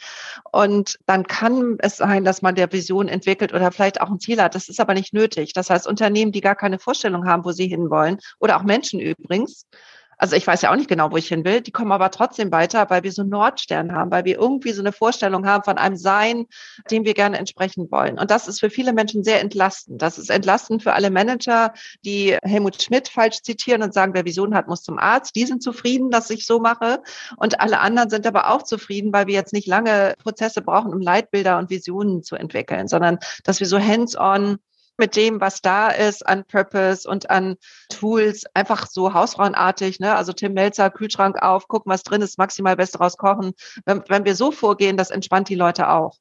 Und 0.51 0.97
dann 1.05 1.27
kann 1.27 1.77
es 1.79 1.97
sein, 1.97 2.23
dass 2.23 2.41
man 2.41 2.55
der 2.55 2.71
Vision 2.71 3.07
entwickelt 3.07 3.53
oder 3.53 3.71
vielleicht 3.71 3.99
auch 3.99 4.09
ein 4.09 4.19
Ziel 4.19 4.41
hat. 4.41 4.55
Das 4.55 4.69
ist 4.69 4.79
aber 4.79 4.93
nicht 4.93 5.13
nötig. 5.13 5.53
Das 5.53 5.69
heißt, 5.69 5.85
Unternehmen, 5.87 6.31
die 6.31 6.41
gar 6.41 6.55
keine 6.55 6.79
Vorstellung 6.79 7.25
haben, 7.25 7.43
wo 7.43 7.51
sie 7.51 7.67
hinwollen, 7.67 8.19
oder 8.39 8.57
auch 8.57 8.63
Menschen 8.63 8.99
übrigens, 8.99 9.65
also 10.21 10.35
ich 10.35 10.45
weiß 10.45 10.61
ja 10.61 10.71
auch 10.71 10.75
nicht 10.75 10.87
genau, 10.87 11.11
wo 11.11 11.17
ich 11.17 11.27
hin 11.27 11.43
will, 11.45 11.61
die 11.61 11.71
kommen 11.71 11.91
aber 11.91 12.11
trotzdem 12.11 12.51
weiter, 12.51 12.91
weil 12.91 13.01
wir 13.01 13.11
so 13.11 13.23
einen 13.23 13.31
Nordstern 13.31 13.91
haben, 13.91 14.11
weil 14.11 14.23
wir 14.23 14.37
irgendwie 14.37 14.71
so 14.71 14.83
eine 14.83 14.91
Vorstellung 14.91 15.47
haben 15.47 15.63
von 15.63 15.79
einem 15.79 15.95
Sein, 15.97 16.45
dem 16.91 17.05
wir 17.05 17.15
gerne 17.15 17.39
entsprechen 17.39 17.89
wollen. 17.89 18.19
Und 18.19 18.29
das 18.29 18.47
ist 18.47 18.59
für 18.59 18.69
viele 18.69 18.93
Menschen 18.93 19.23
sehr 19.23 19.41
entlastend. 19.41 19.99
Das 19.99 20.19
ist 20.19 20.29
entlastend 20.29 20.83
für 20.83 20.93
alle 20.93 21.09
Manager, 21.09 21.73
die 22.05 22.37
Helmut 22.43 22.83
Schmidt 22.83 23.07
falsch 23.07 23.41
zitieren 23.41 23.81
und 23.81 23.95
sagen, 23.95 24.13
wer 24.13 24.23
Vision 24.23 24.53
hat, 24.53 24.67
muss 24.67 24.83
zum 24.83 24.99
Arzt. 24.99 25.35
Die 25.35 25.47
sind 25.47 25.63
zufrieden, 25.63 26.11
dass 26.11 26.29
ich 26.29 26.45
so 26.45 26.59
mache. 26.59 27.01
Und 27.37 27.59
alle 27.59 27.79
anderen 27.79 28.11
sind 28.11 28.27
aber 28.27 28.51
auch 28.51 28.61
zufrieden, 28.61 29.11
weil 29.11 29.25
wir 29.25 29.33
jetzt 29.33 29.53
nicht 29.53 29.67
lange 29.67 30.13
Prozesse 30.21 30.61
brauchen, 30.61 30.93
um 30.93 31.01
Leitbilder 31.01 31.57
und 31.57 31.71
Visionen 31.71 32.21
zu 32.21 32.35
entwickeln, 32.35 32.87
sondern 32.87 33.17
dass 33.43 33.59
wir 33.59 33.65
so 33.65 33.79
hands-on 33.79 34.59
mit 35.01 35.15
dem, 35.15 35.41
was 35.41 35.61
da 35.61 35.89
ist 35.89 36.25
an 36.25 36.45
Purpose 36.45 37.09
und 37.09 37.29
an 37.29 37.57
Tools, 37.89 38.45
einfach 38.53 38.87
so 38.87 39.13
hausfrauenartig, 39.13 39.99
ne? 39.99 40.15
Also 40.15 40.31
Tim 40.31 40.53
Melzer, 40.53 40.89
Kühlschrank 40.89 41.41
auf, 41.41 41.67
gucken, 41.67 41.91
was 41.91 42.03
drin 42.03 42.21
ist, 42.21 42.37
maximal 42.37 42.77
Beste 42.77 42.99
rauskochen. 42.99 43.51
Wenn, 43.85 44.03
wenn 44.07 44.23
wir 44.23 44.35
so 44.35 44.51
vorgehen, 44.51 44.95
das 44.95 45.09
entspannt 45.09 45.49
die 45.49 45.55
Leute 45.55 45.89
auch. 45.89 46.17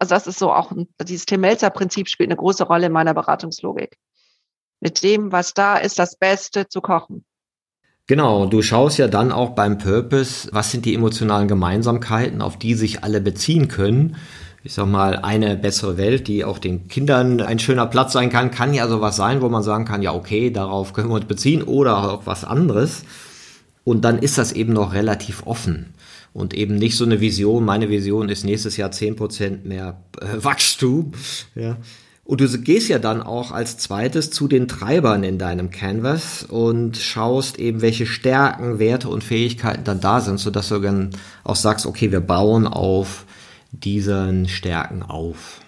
Also 0.00 0.14
das 0.14 0.26
ist 0.26 0.38
so 0.38 0.52
auch, 0.52 0.72
dieses 1.02 1.26
Tim 1.26 1.42
Melzer 1.42 1.70
Prinzip 1.70 2.08
spielt 2.08 2.30
eine 2.30 2.36
große 2.36 2.64
Rolle 2.64 2.86
in 2.86 2.92
meiner 2.92 3.14
Beratungslogik. 3.14 3.96
Mit 4.80 5.02
dem, 5.02 5.30
was 5.30 5.54
da 5.54 5.76
ist, 5.76 5.98
das 5.98 6.16
Beste 6.16 6.66
zu 6.68 6.80
kochen. 6.80 7.24
Genau, 8.06 8.46
du 8.46 8.60
schaust 8.60 8.98
ja 8.98 9.08
dann 9.08 9.32
auch 9.32 9.50
beim 9.50 9.78
Purpose, 9.78 10.48
was 10.52 10.70
sind 10.70 10.84
die 10.84 10.94
emotionalen 10.94 11.48
Gemeinsamkeiten, 11.48 12.42
auf 12.42 12.58
die 12.58 12.74
sich 12.74 13.04
alle 13.04 13.20
beziehen 13.20 13.68
können 13.68 14.16
ich 14.64 14.72
sag 14.72 14.86
mal, 14.86 15.16
eine 15.16 15.56
bessere 15.56 15.98
Welt, 15.98 16.26
die 16.26 16.42
auch 16.42 16.58
den 16.58 16.88
Kindern 16.88 17.42
ein 17.42 17.58
schöner 17.58 17.86
Platz 17.86 18.14
sein 18.14 18.30
kann, 18.30 18.50
kann 18.50 18.72
ja 18.72 18.88
sowas 18.88 19.14
sein, 19.14 19.42
wo 19.42 19.50
man 19.50 19.62
sagen 19.62 19.84
kann, 19.84 20.00
ja, 20.00 20.14
okay, 20.14 20.50
darauf 20.50 20.94
können 20.94 21.10
wir 21.10 21.16
uns 21.16 21.26
beziehen 21.26 21.62
oder 21.62 22.10
auch 22.10 22.22
was 22.24 22.44
anderes. 22.44 23.04
Und 23.84 24.06
dann 24.06 24.18
ist 24.18 24.38
das 24.38 24.52
eben 24.52 24.72
noch 24.72 24.94
relativ 24.94 25.46
offen 25.46 25.92
und 26.32 26.54
eben 26.54 26.76
nicht 26.76 26.96
so 26.96 27.04
eine 27.04 27.20
Vision. 27.20 27.66
Meine 27.66 27.90
Vision 27.90 28.30
ist 28.30 28.44
nächstes 28.44 28.78
Jahr 28.78 28.90
zehn 28.90 29.16
Prozent 29.16 29.66
mehr 29.66 30.00
äh, 30.18 30.42
Wachstum. 30.42 31.12
Ja. 31.54 31.76
Und 32.24 32.40
du 32.40 32.48
gehst 32.58 32.88
ja 32.88 32.98
dann 32.98 33.20
auch 33.20 33.52
als 33.52 33.76
zweites 33.76 34.30
zu 34.30 34.48
den 34.48 34.66
Treibern 34.66 35.24
in 35.24 35.36
deinem 35.36 35.70
Canvas 35.70 36.42
und 36.42 36.96
schaust 36.96 37.58
eben, 37.58 37.82
welche 37.82 38.06
Stärken, 38.06 38.78
Werte 38.78 39.10
und 39.10 39.22
Fähigkeiten 39.22 39.84
dann 39.84 40.00
da 40.00 40.22
sind, 40.22 40.40
sodass 40.40 40.70
du 40.70 40.78
dann 40.78 41.10
auch 41.44 41.56
sagst, 41.56 41.84
okay, 41.84 42.10
wir 42.10 42.20
bauen 42.20 42.66
auf 42.66 43.26
diesen 43.82 44.48
Stärken 44.48 45.02
auf 45.02 45.60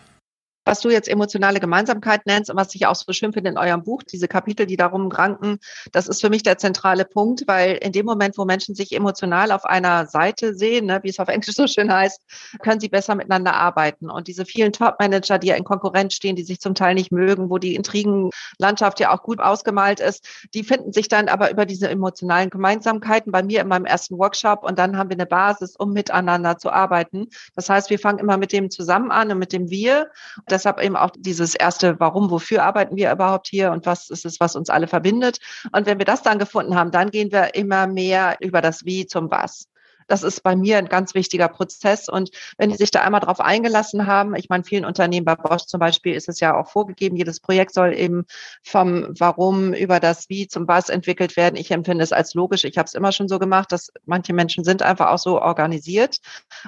was 0.66 0.80
du 0.80 0.90
jetzt 0.90 1.08
emotionale 1.08 1.60
Gemeinsamkeit 1.60 2.26
nennst 2.26 2.50
und 2.50 2.56
was 2.56 2.74
ich 2.74 2.86
auch 2.86 2.96
so 2.96 3.10
schön 3.12 3.32
finde 3.32 3.50
in 3.50 3.58
eurem 3.58 3.84
Buch, 3.84 4.02
diese 4.02 4.28
Kapitel, 4.28 4.66
die 4.66 4.76
darum 4.76 5.10
ranken, 5.10 5.58
das 5.92 6.08
ist 6.08 6.20
für 6.20 6.28
mich 6.28 6.42
der 6.42 6.58
zentrale 6.58 7.04
Punkt, 7.04 7.44
weil 7.46 7.76
in 7.76 7.92
dem 7.92 8.04
Moment, 8.04 8.36
wo 8.36 8.44
Menschen 8.44 8.74
sich 8.74 8.92
emotional 8.92 9.52
auf 9.52 9.64
einer 9.64 10.06
Seite 10.06 10.54
sehen, 10.54 10.86
ne, 10.86 10.98
wie 11.02 11.08
es 11.08 11.20
auf 11.20 11.28
Englisch 11.28 11.54
so 11.54 11.66
schön 11.68 11.92
heißt, 11.92 12.20
können 12.62 12.80
sie 12.80 12.88
besser 12.88 13.14
miteinander 13.14 13.54
arbeiten. 13.54 14.10
Und 14.10 14.26
diese 14.26 14.44
vielen 14.44 14.72
Top-Manager, 14.72 15.38
die 15.38 15.48
ja 15.48 15.54
in 15.54 15.64
Konkurrenz 15.64 16.14
stehen, 16.14 16.34
die 16.34 16.42
sich 16.42 16.60
zum 16.60 16.74
Teil 16.74 16.94
nicht 16.94 17.12
mögen, 17.12 17.48
wo 17.48 17.58
die 17.58 17.76
Intrigenlandschaft 17.76 18.98
ja 18.98 19.14
auch 19.14 19.22
gut 19.22 19.38
ausgemalt 19.38 20.00
ist, 20.00 20.26
die 20.52 20.64
finden 20.64 20.92
sich 20.92 21.06
dann 21.08 21.28
aber 21.28 21.50
über 21.52 21.64
diese 21.64 21.88
emotionalen 21.88 22.50
Gemeinsamkeiten 22.50 23.30
bei 23.30 23.44
mir 23.44 23.60
in 23.60 23.68
meinem 23.68 23.84
ersten 23.84 24.18
Workshop 24.18 24.64
und 24.64 24.80
dann 24.80 24.98
haben 24.98 25.10
wir 25.10 25.16
eine 25.16 25.26
Basis, 25.26 25.76
um 25.76 25.92
miteinander 25.92 26.58
zu 26.58 26.70
arbeiten. 26.70 27.28
Das 27.54 27.68
heißt, 27.68 27.88
wir 27.90 28.00
fangen 28.00 28.18
immer 28.18 28.36
mit 28.36 28.52
dem 28.52 28.68
zusammen 28.70 29.12
an 29.12 29.30
und 29.30 29.38
mit 29.38 29.52
dem 29.52 29.70
Wir 29.70 30.10
deshalb 30.56 30.82
eben 30.82 30.96
auch 30.96 31.10
dieses 31.16 31.54
erste, 31.54 32.00
warum, 32.00 32.30
wofür 32.30 32.64
arbeiten 32.64 32.96
wir 32.96 33.12
überhaupt 33.12 33.48
hier 33.48 33.70
und 33.70 33.86
was 33.86 34.10
ist 34.10 34.24
es, 34.24 34.40
was 34.40 34.56
uns 34.56 34.70
alle 34.70 34.88
verbindet. 34.88 35.38
Und 35.72 35.86
wenn 35.86 35.98
wir 35.98 36.06
das 36.06 36.22
dann 36.22 36.38
gefunden 36.38 36.74
haben, 36.74 36.90
dann 36.90 37.10
gehen 37.10 37.30
wir 37.30 37.54
immer 37.54 37.86
mehr 37.86 38.36
über 38.40 38.60
das 38.60 38.84
Wie 38.84 39.06
zum 39.06 39.30
Was. 39.30 39.68
Das 40.06 40.22
ist 40.22 40.42
bei 40.42 40.56
mir 40.56 40.78
ein 40.78 40.88
ganz 40.88 41.14
wichtiger 41.14 41.48
Prozess. 41.48 42.08
Und 42.08 42.30
wenn 42.58 42.70
die 42.70 42.76
sich 42.76 42.90
da 42.90 43.02
einmal 43.02 43.20
drauf 43.20 43.40
eingelassen 43.40 44.06
haben, 44.06 44.34
ich 44.36 44.48
meine, 44.48 44.64
vielen 44.64 44.84
Unternehmen, 44.84 45.24
bei 45.24 45.34
Bosch 45.34 45.64
zum 45.66 45.80
Beispiel, 45.80 46.14
ist 46.14 46.28
es 46.28 46.40
ja 46.40 46.56
auch 46.58 46.68
vorgegeben, 46.68 47.16
jedes 47.16 47.40
Projekt 47.40 47.74
soll 47.74 47.94
eben 47.94 48.24
vom 48.62 49.08
Warum 49.18 49.72
über 49.72 50.00
das 50.00 50.28
Wie 50.28 50.46
zum 50.46 50.68
Was 50.68 50.88
entwickelt 50.88 51.36
werden. 51.36 51.56
Ich 51.56 51.70
empfinde 51.70 52.04
es 52.04 52.12
als 52.12 52.34
logisch. 52.34 52.64
Ich 52.64 52.78
habe 52.78 52.86
es 52.86 52.94
immer 52.94 53.12
schon 53.12 53.28
so 53.28 53.38
gemacht, 53.38 53.72
dass 53.72 53.92
manche 54.04 54.32
Menschen 54.32 54.64
sind 54.64 54.82
einfach 54.82 55.08
auch 55.08 55.18
so 55.18 55.40
organisiert. 55.40 56.18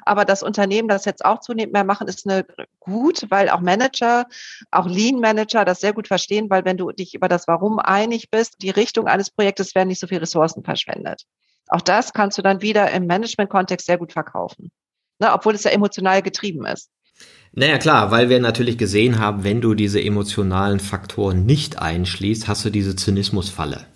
Aber 0.04 0.24
das 0.24 0.42
Unternehmen, 0.42 0.88
das 0.88 1.04
jetzt 1.04 1.24
auch 1.24 1.40
zunehmend 1.40 1.72
mehr 1.72 1.84
machen, 1.84 2.08
ist 2.08 2.26
eine 2.28 2.44
gut, 2.80 3.26
weil 3.30 3.48
auch 3.50 3.60
Manager, 3.60 4.26
auch 4.70 4.86
Lean 4.86 5.20
Manager 5.20 5.64
das 5.64 5.80
sehr 5.80 5.92
gut 5.92 6.08
verstehen, 6.08 6.50
weil 6.50 6.64
wenn 6.64 6.76
du 6.76 6.90
dich 6.90 7.14
über 7.14 7.28
das 7.28 7.46
Warum 7.48 7.78
einig 7.78 8.30
bist, 8.30 8.62
die 8.62 8.70
Richtung 8.70 9.06
eines 9.06 9.30
Projektes 9.30 9.74
werden 9.74 9.88
nicht 9.88 10.00
so 10.00 10.06
viel 10.06 10.18
Ressourcen 10.18 10.64
verschwendet. 10.64 11.24
Auch 11.68 11.80
das 11.80 12.12
kannst 12.12 12.38
du 12.38 12.42
dann 12.42 12.62
wieder 12.62 12.90
im 12.90 13.06
Management-Kontext 13.06 13.86
sehr 13.86 13.98
gut 13.98 14.12
verkaufen, 14.12 14.70
ne, 15.18 15.32
obwohl 15.32 15.54
es 15.54 15.64
ja 15.64 15.70
emotional 15.70 16.22
getrieben 16.22 16.66
ist. 16.66 16.90
Naja, 17.52 17.78
klar, 17.78 18.10
weil 18.10 18.28
wir 18.28 18.40
natürlich 18.40 18.78
gesehen 18.78 19.18
haben, 19.18 19.42
wenn 19.42 19.60
du 19.60 19.74
diese 19.74 20.02
emotionalen 20.02 20.80
Faktoren 20.80 21.46
nicht 21.46 21.78
einschließt, 21.78 22.46
hast 22.46 22.64
du 22.64 22.70
diese 22.70 22.94
Zynismusfalle. 22.94 23.86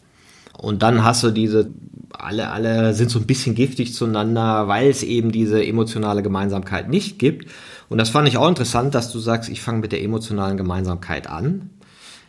Und 0.58 0.82
dann 0.82 1.04
hast 1.04 1.22
du 1.22 1.30
diese, 1.30 1.70
alle, 2.12 2.50
alle 2.50 2.94
sind 2.94 3.10
so 3.10 3.18
ein 3.18 3.26
bisschen 3.26 3.54
giftig 3.54 3.94
zueinander, 3.94 4.68
weil 4.68 4.88
es 4.88 5.02
eben 5.02 5.32
diese 5.32 5.64
emotionale 5.64 6.22
Gemeinsamkeit 6.22 6.88
nicht 6.88 7.18
gibt. 7.18 7.50
Und 7.88 7.98
das 7.98 8.10
fand 8.10 8.26
ich 8.28 8.36
auch 8.36 8.48
interessant, 8.48 8.94
dass 8.94 9.12
du 9.12 9.18
sagst, 9.18 9.50
ich 9.50 9.60
fange 9.60 9.80
mit 9.80 9.92
der 9.92 10.02
emotionalen 10.02 10.56
Gemeinsamkeit 10.56 11.26
an 11.28 11.70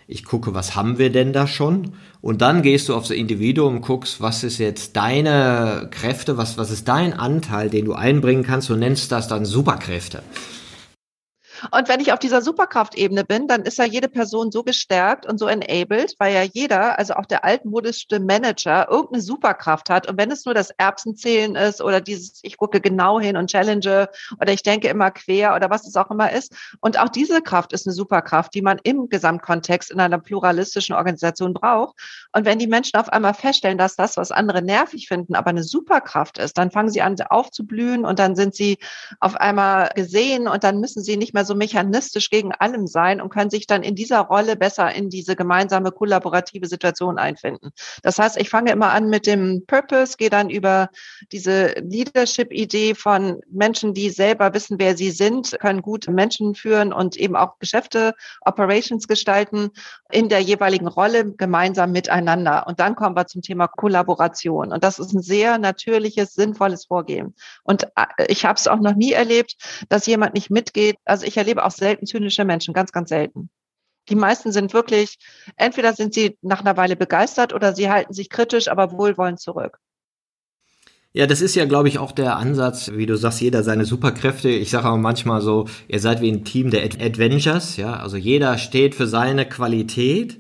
ich 0.07 0.25
gucke, 0.25 0.53
was 0.53 0.75
haben 0.75 0.97
wir 0.97 1.11
denn 1.11 1.33
da 1.33 1.47
schon? 1.47 1.93
Und 2.23 2.41
dann 2.41 2.61
gehst 2.61 2.87
du 2.87 2.95
aufs 2.95 3.09
Individuum, 3.09 3.81
guckst, 3.81 4.21
was 4.21 4.45
ist 4.45 4.57
jetzt 4.57 4.95
deine 4.95 5.89
Kräfte, 5.91 6.37
was, 6.37 6.57
was 6.57 6.71
ist 6.71 6.87
dein 6.87 7.11
Anteil, 7.11 7.69
den 7.69 7.83
du 7.83 7.95
einbringen 7.95 8.43
kannst 8.43 8.71
und 8.71 8.79
nennst 8.79 9.11
das 9.11 9.27
dann 9.27 9.43
Superkräfte. 9.43 10.23
Und 11.71 11.87
wenn 11.87 11.99
ich 11.99 12.11
auf 12.11 12.19
dieser 12.19 12.41
Superkraftebene 12.41 13.23
bin, 13.23 13.47
dann 13.47 13.63
ist 13.63 13.77
ja 13.77 13.85
jede 13.85 14.09
Person 14.09 14.51
so 14.51 14.63
gestärkt 14.63 15.25
und 15.25 15.37
so 15.37 15.47
enabled, 15.47 16.15
weil 16.19 16.33
ja 16.33 16.43
jeder, 16.43 16.99
also 16.99 17.13
auch 17.15 17.25
der 17.25 17.43
altmodischste 17.43 18.19
Manager, 18.19 18.89
irgendeine 18.89 19.21
Superkraft 19.21 19.89
hat. 19.89 20.09
Und 20.09 20.17
wenn 20.17 20.31
es 20.31 20.45
nur 20.45 20.53
das 20.53 20.71
Erbsenzählen 20.71 21.55
ist 21.55 21.81
oder 21.81 22.01
dieses, 22.01 22.39
ich 22.43 22.57
gucke 22.57 22.81
genau 22.81 23.19
hin 23.19 23.37
und 23.37 23.49
challenge 23.49 24.09
oder 24.39 24.53
ich 24.53 24.63
denke 24.63 24.87
immer 24.87 25.11
quer 25.11 25.55
oder 25.55 25.69
was 25.69 25.87
es 25.87 25.95
auch 25.95 26.11
immer 26.11 26.31
ist. 26.31 26.53
Und 26.79 26.99
auch 26.99 27.09
diese 27.09 27.41
Kraft 27.41 27.73
ist 27.73 27.87
eine 27.87 27.93
Superkraft, 27.93 28.53
die 28.53 28.61
man 28.61 28.79
im 28.83 29.09
Gesamtkontext 29.09 29.91
in 29.91 29.99
einer 29.99 30.19
pluralistischen 30.19 30.95
Organisation 30.95 31.53
braucht. 31.53 31.95
Und 32.33 32.45
wenn 32.45 32.59
die 32.59 32.67
Menschen 32.67 32.99
auf 32.99 33.09
einmal 33.09 33.33
feststellen, 33.33 33.77
dass 33.77 33.95
das, 33.95 34.17
was 34.17 34.31
andere 34.31 34.61
nervig 34.61 35.07
finden, 35.07 35.35
aber 35.35 35.49
eine 35.49 35.63
Superkraft 35.63 36.37
ist, 36.37 36.57
dann 36.57 36.71
fangen 36.71 36.89
sie 36.89 37.01
an 37.01 37.13
aufzublühen 37.29 38.05
und 38.05 38.19
dann 38.19 38.35
sind 38.35 38.55
sie 38.55 38.77
auf 39.19 39.35
einmal 39.35 39.89
gesehen 39.95 40.47
und 40.47 40.63
dann 40.63 40.79
müssen 40.79 41.03
sie 41.03 41.17
nicht 41.17 41.33
mehr 41.33 41.45
so 41.45 41.52
mechanistisch 41.55 42.29
gegen 42.29 42.51
allem 42.51 42.87
sein 42.87 43.21
und 43.21 43.29
können 43.29 43.49
sich 43.49 43.67
dann 43.67 43.83
in 43.83 43.95
dieser 43.95 44.21
Rolle 44.21 44.55
besser 44.55 44.93
in 44.93 45.09
diese 45.09 45.35
gemeinsame 45.35 45.91
kollaborative 45.91 46.67
Situation 46.67 47.17
einfinden. 47.17 47.71
Das 48.01 48.19
heißt, 48.19 48.37
ich 48.37 48.49
fange 48.49 48.71
immer 48.71 48.91
an 48.91 49.09
mit 49.09 49.27
dem 49.27 49.63
Purpose, 49.65 50.17
gehe 50.17 50.29
dann 50.29 50.49
über 50.49 50.89
diese 51.31 51.73
Leadership-Idee 51.79 52.95
von 52.95 53.41
Menschen, 53.49 53.93
die 53.93 54.09
selber 54.09 54.53
wissen, 54.53 54.79
wer 54.79 54.97
sie 54.97 55.11
sind, 55.11 55.57
können 55.59 55.81
gut 55.81 56.07
Menschen 56.07 56.55
führen 56.55 56.93
und 56.93 57.15
eben 57.17 57.35
auch 57.35 57.59
Geschäfte, 57.59 58.13
Operations 58.41 59.07
gestalten 59.07 59.71
in 60.11 60.29
der 60.29 60.39
jeweiligen 60.39 60.87
Rolle 60.87 61.31
gemeinsam 61.33 61.91
miteinander. 61.91 62.65
Und 62.67 62.79
dann 62.79 62.95
kommen 62.95 63.15
wir 63.15 63.27
zum 63.27 63.41
Thema 63.41 63.67
Kollaboration. 63.67 64.71
Und 64.71 64.83
das 64.83 64.99
ist 64.99 65.13
ein 65.13 65.21
sehr 65.21 65.57
natürliches, 65.57 66.33
sinnvolles 66.33 66.85
Vorgehen. 66.85 67.35
Und 67.63 67.85
äh, 67.95 68.25
ich 68.27 68.45
habe 68.45 68.57
es 68.57 68.67
auch 68.67 68.79
noch 68.79 68.95
nie 68.95 69.11
erlebt, 69.11 69.55
dass 69.89 70.05
jemand 70.05 70.33
nicht 70.33 70.49
mitgeht. 70.49 70.97
Also 71.05 71.25
ich 71.25 71.37
erlebe 71.43 71.65
auch 71.65 71.71
selten 71.71 72.05
zynische 72.05 72.45
Menschen, 72.45 72.73
ganz, 72.73 72.91
ganz 72.91 73.09
selten. 73.09 73.49
Die 74.09 74.15
meisten 74.15 74.51
sind 74.51 74.73
wirklich, 74.73 75.17
entweder 75.55 75.93
sind 75.93 76.13
sie 76.13 76.37
nach 76.41 76.61
einer 76.61 76.75
Weile 76.77 76.95
begeistert 76.95 77.53
oder 77.53 77.73
sie 77.73 77.89
halten 77.89 78.13
sich 78.13 78.29
kritisch, 78.29 78.67
aber 78.67 78.91
wohlwollend 78.91 79.39
zurück. 79.39 79.79
Ja, 81.15 81.27
das 81.27 81.41
ist 81.41 81.55
ja, 81.55 81.65
glaube 81.65 81.89
ich, 81.89 81.99
auch 81.99 82.11
der 82.11 82.37
Ansatz, 82.37 82.91
wie 82.91 83.05
du 83.05 83.15
sagst, 83.15 83.39
jeder 83.39 83.61
seine 83.61 83.85
Superkräfte. 83.85 84.49
Ich 84.49 84.71
sage 84.71 84.89
auch 84.89 84.97
manchmal 84.97 85.41
so, 85.41 85.67
ihr 85.87 85.99
seid 85.99 86.21
wie 86.21 86.31
ein 86.31 86.43
Team 86.43 86.71
der 86.71 86.83
Adventures, 86.83 87.77
ja, 87.77 87.93
also 87.93 88.17
jeder 88.17 88.57
steht 88.57 88.95
für 88.95 89.05
seine 89.05 89.47
Qualität 89.47 90.39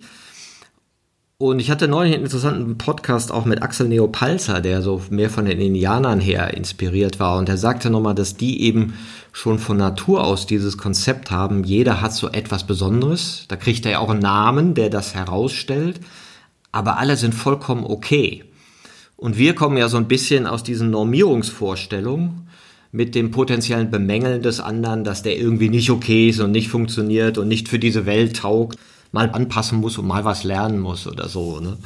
und 1.39 1.59
ich 1.59 1.71
hatte 1.71 1.87
neulich 1.87 2.13
einen 2.13 2.23
interessanten 2.23 2.77
Podcast 2.77 3.31
auch 3.31 3.45
mit 3.45 3.61
Axel 3.63 3.87
Neopalzer, 3.87 4.61
der 4.61 4.81
so 4.81 5.01
mehr 5.09 5.29
von 5.29 5.45
den 5.45 5.59
Indianern 5.59 6.19
her 6.19 6.53
inspiriert 6.53 7.19
war. 7.19 7.37
Und 7.37 7.49
er 7.49 7.57
sagte 7.57 7.89
nochmal, 7.89 8.15
dass 8.15 8.37
die 8.37 8.61
eben 8.61 8.93
schon 9.31 9.57
von 9.57 9.77
Natur 9.77 10.23
aus 10.23 10.45
dieses 10.45 10.77
Konzept 10.77 11.31
haben. 11.31 11.63
Jeder 11.63 12.01
hat 12.01 12.13
so 12.13 12.29
etwas 12.29 12.65
Besonderes. 12.65 13.45
Da 13.47 13.55
kriegt 13.55 13.85
er 13.85 13.93
ja 13.93 13.99
auch 13.99 14.11
einen 14.11 14.19
Namen, 14.19 14.73
der 14.75 14.89
das 14.89 15.15
herausstellt. 15.15 15.99
Aber 16.71 16.97
alle 16.97 17.17
sind 17.17 17.33
vollkommen 17.33 17.83
okay. 17.83 18.45
Und 19.17 19.37
wir 19.37 19.55
kommen 19.55 19.77
ja 19.77 19.89
so 19.89 19.97
ein 19.97 20.07
bisschen 20.07 20.45
aus 20.47 20.63
diesen 20.63 20.91
Normierungsvorstellungen 20.91 22.47
mit 22.91 23.15
dem 23.15 23.31
potenziellen 23.31 23.89
Bemängeln 23.89 24.43
des 24.43 24.59
anderen, 24.59 25.03
dass 25.03 25.23
der 25.23 25.37
irgendwie 25.37 25.69
nicht 25.69 25.89
okay 25.89 26.29
ist 26.29 26.39
und 26.39 26.51
nicht 26.51 26.69
funktioniert 26.69 27.39
und 27.39 27.47
nicht 27.47 27.69
für 27.69 27.79
diese 27.79 28.05
Welt 28.05 28.37
taugt 28.37 28.77
mal 29.13 29.29
anpassen 29.31 29.79
muss 29.79 29.97
und 29.97 30.07
mal 30.07 30.25
was 30.25 30.43
lernen 30.43 30.79
muss 30.79 31.07
oder 31.07 31.29
so. 31.29 31.61
Ne? 31.61 31.77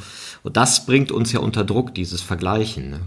Und 0.42 0.56
das 0.56 0.86
bringt 0.86 1.12
uns 1.12 1.30
ja 1.30 1.38
unter 1.38 1.62
Druck, 1.62 1.94
dieses 1.94 2.22
Vergleichen. 2.22 2.90
Ne? 2.90 3.00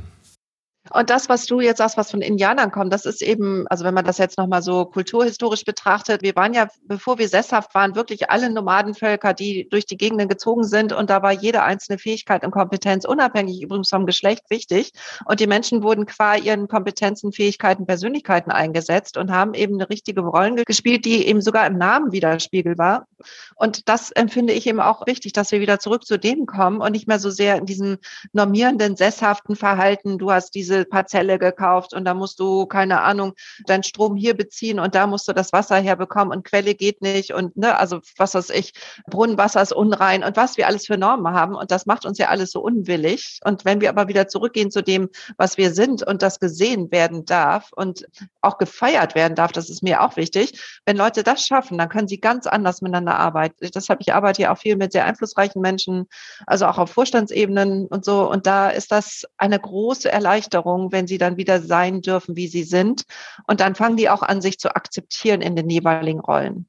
Und 0.94 1.10
das, 1.10 1.30
was 1.30 1.46
du 1.46 1.62
jetzt 1.62 1.78
sagst, 1.78 1.98
was 1.98 2.12
von 2.12 2.22
Indianern 2.22 2.72
kommt, 2.72 2.92
das 2.92 3.06
ist 3.06 3.22
eben, 3.22 3.66
also 3.68 3.86
wenn 3.86 3.94
man 3.94 4.06
das 4.06 4.18
jetzt 4.18 4.38
nochmal 4.38 4.62
so 4.62 4.86
kulturhistorisch 4.86 5.64
betrachtet, 5.64 6.22
wir 6.22 6.36
waren 6.36 6.54
ja, 6.54 6.68
bevor 6.84 7.18
wir 7.18 7.30
sesshaft 7.30 7.74
waren, 7.76 7.96
wirklich 7.96 8.30
alle 8.30 8.50
Nomadenvölker, 8.50 9.34
die 9.34 9.70
durch 9.70 9.86
die 9.86 9.98
Gegenden 9.98 10.28
gezogen 10.28 10.64
sind 10.64 10.94
und 10.94 11.10
da 11.10 11.22
war 11.22 11.32
jede 11.32 11.64
einzelne 11.64 11.98
Fähigkeit 11.98 12.44
und 12.44 12.52
Kompetenz, 12.52 13.06
unabhängig 13.06 13.62
übrigens 13.62 13.90
vom 13.90 14.06
Geschlecht, 14.06 14.50
wichtig. 14.50 14.92
Und 15.26 15.40
die 15.40 15.48
Menschen 15.48 15.84
wurden 15.84 16.06
qua 16.06 16.36
ihren 16.36 16.68
Kompetenzen, 16.68 17.32
Fähigkeiten, 17.32 17.86
Persönlichkeiten 17.86 18.52
eingesetzt 18.52 19.18
und 19.18 19.32
haben 19.32 19.54
eben 19.54 19.76
eine 19.76 19.90
richtige 19.90 20.22
Rollen 20.22 20.58
gespielt, 20.58 21.06
die 21.06 21.26
eben 21.26 21.42
sogar 21.42 21.66
im 21.68 21.78
Namen 21.78 22.12
widerspiegelbar. 22.12 23.08
Und 23.56 23.88
das 23.88 24.12
empfinde 24.12 24.54
ich 24.54 24.68
eben 24.68 24.80
auch 24.80 25.08
wichtig, 25.08 25.34
dass 25.34 25.52
wir 25.52 25.62
wieder 25.62 25.80
zurück 25.80 26.06
zu 26.06 26.18
dem 26.18 26.46
kommen 26.46 26.82
und 26.82 26.92
nicht 26.92 27.08
mehr 27.08 27.20
so 27.20 27.30
sehr 27.30 27.56
in 27.58 27.66
diesem 27.66 27.98
normierenden, 28.34 28.96
sesshaften 28.96 29.56
Verhalten, 29.56 30.18
du 30.18 30.32
hast 30.32 30.52
diese 30.56 30.81
Parzelle 30.86 31.40
gekauft 31.40 31.94
und 31.94 32.06
da 32.06 32.14
musst 32.14 32.40
du, 32.40 32.66
keine 32.66 33.02
Ahnung, 33.02 33.34
deinen 33.66 33.84
Strom 33.84 34.16
hier 34.16 34.36
beziehen 34.36 34.80
und 34.80 34.96
da 34.96 35.08
musst 35.08 35.28
du 35.28 35.34
das 35.34 35.54
Wasser 35.54 35.78
herbekommen 35.78 36.36
und 36.36 36.46
Quelle 36.46 36.76
geht 36.76 37.02
nicht 37.02 37.34
und, 37.34 37.58
ne, 37.58 37.78
also 37.78 38.00
was 38.18 38.36
weiß 38.36 38.50
ich, 38.52 38.74
Brunnenwasser 39.08 39.62
ist 39.62 39.74
unrein 39.74 40.24
und 40.24 40.38
was 40.38 40.58
wir 40.58 40.68
alles 40.68 40.86
für 40.86 40.98
Normen 40.98 41.34
haben 41.34 41.56
und 41.56 41.72
das 41.72 41.86
macht 41.86 42.06
uns 42.06 42.18
ja 42.18 42.28
alles 42.28 42.52
so 42.52 42.62
unwillig. 42.62 43.40
Und 43.44 43.66
wenn 43.66 43.82
wir 43.82 43.90
aber 43.90 44.08
wieder 44.08 44.28
zurückgehen 44.28 44.72
zu 44.72 44.82
dem, 44.82 45.10
was 45.38 45.58
wir 45.58 45.74
sind 45.74 46.06
und 46.06 46.22
das 46.22 46.40
gesehen 46.40 46.92
werden 46.92 47.26
darf 47.26 47.72
und 47.76 48.06
auch 48.42 48.58
gefeiert 48.58 49.16
werden 49.16 49.36
darf, 49.36 49.52
das 49.52 49.70
ist 49.70 49.84
mir 49.84 50.02
auch 50.02 50.16
wichtig. 50.16 50.60
Wenn 50.86 50.98
Leute 50.98 51.24
das 51.24 51.46
schaffen, 51.46 51.78
dann 51.78 51.90
können 51.90 52.08
sie 52.08 52.20
ganz 52.20 52.48
anders 52.48 52.82
miteinander 52.82 53.18
arbeiten. 53.18 53.70
Deshalb, 53.74 54.02
ich 54.02 54.14
arbeite 54.14 54.44
ja 54.44 54.54
auch 54.54 54.58
viel 54.58 54.76
mit 54.76 54.92
sehr 54.92 55.06
einflussreichen 55.06 55.62
Menschen, 55.62 56.08
also 56.48 56.66
auch 56.66 56.78
auf 56.78 56.92
Vorstandsebenen 56.92 57.88
und 57.88 58.06
so. 58.06 58.30
Und 58.30 58.48
da 58.48 58.70
ist 58.70 58.92
das 58.92 59.24
eine 59.38 59.60
große 59.60 60.12
Erleichterung 60.12 60.71
Veränderung, 60.72 60.92
wenn 60.92 61.08
sie 61.08 61.18
dann 61.18 61.38
wieder 61.38 61.62
sein 61.62 62.02
dürfen, 62.02 62.36
wie 62.36 62.48
sie 62.48 62.64
sind. 62.64 63.04
Und 63.48 63.60
dann 63.60 63.76
fangen 63.76 63.98
die 63.98 64.10
auch 64.10 64.24
an, 64.24 64.42
sich 64.42 64.60
zu 64.60 64.76
akzeptieren 64.76 65.42
in 65.42 65.56
den 65.56 65.70
jeweiligen 65.70 66.20
Rollen. 66.20 66.66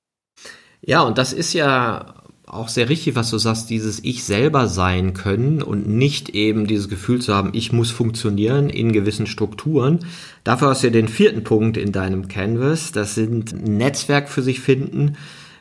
Ja, 0.81 1.03
und 1.03 1.19
das 1.19 1.33
ist 1.33 1.53
ja 1.53 2.15
auch 2.47 2.69
sehr 2.69 2.88
richtig, 2.88 3.15
was 3.15 3.31
du 3.31 3.38
sagst, 3.38 3.71
dieses 3.71 4.05
Ich 4.05 4.25
selber 4.25 4.69
sein 4.69 5.15
können 5.15 5.62
und 5.62 5.88
nicht 5.88 6.31
eben 6.31 6.67
dieses 6.67 6.88
Gefühl 6.88 7.23
zu 7.23 7.35
haben, 7.35 7.51
ich 7.55 7.73
muss 7.73 7.91
funktionieren 7.91 8.69
in 8.69 8.93
gewissen 8.93 9.27
Strukturen. 9.27 10.01
Dafür 10.45 10.69
hast 10.69 10.83
du 10.83 10.88
ja 10.88 10.93
den 10.93 11.09
vierten 11.09 11.45
Punkt 11.45 11.77
in 11.77 11.93
deinem 11.93 12.29
Canvas, 12.29 12.93
das 12.93 13.15
sind 13.15 13.55
Netzwerk 13.67 14.29
für 14.29 14.43
sich 14.43 14.61
finden, 14.61 15.17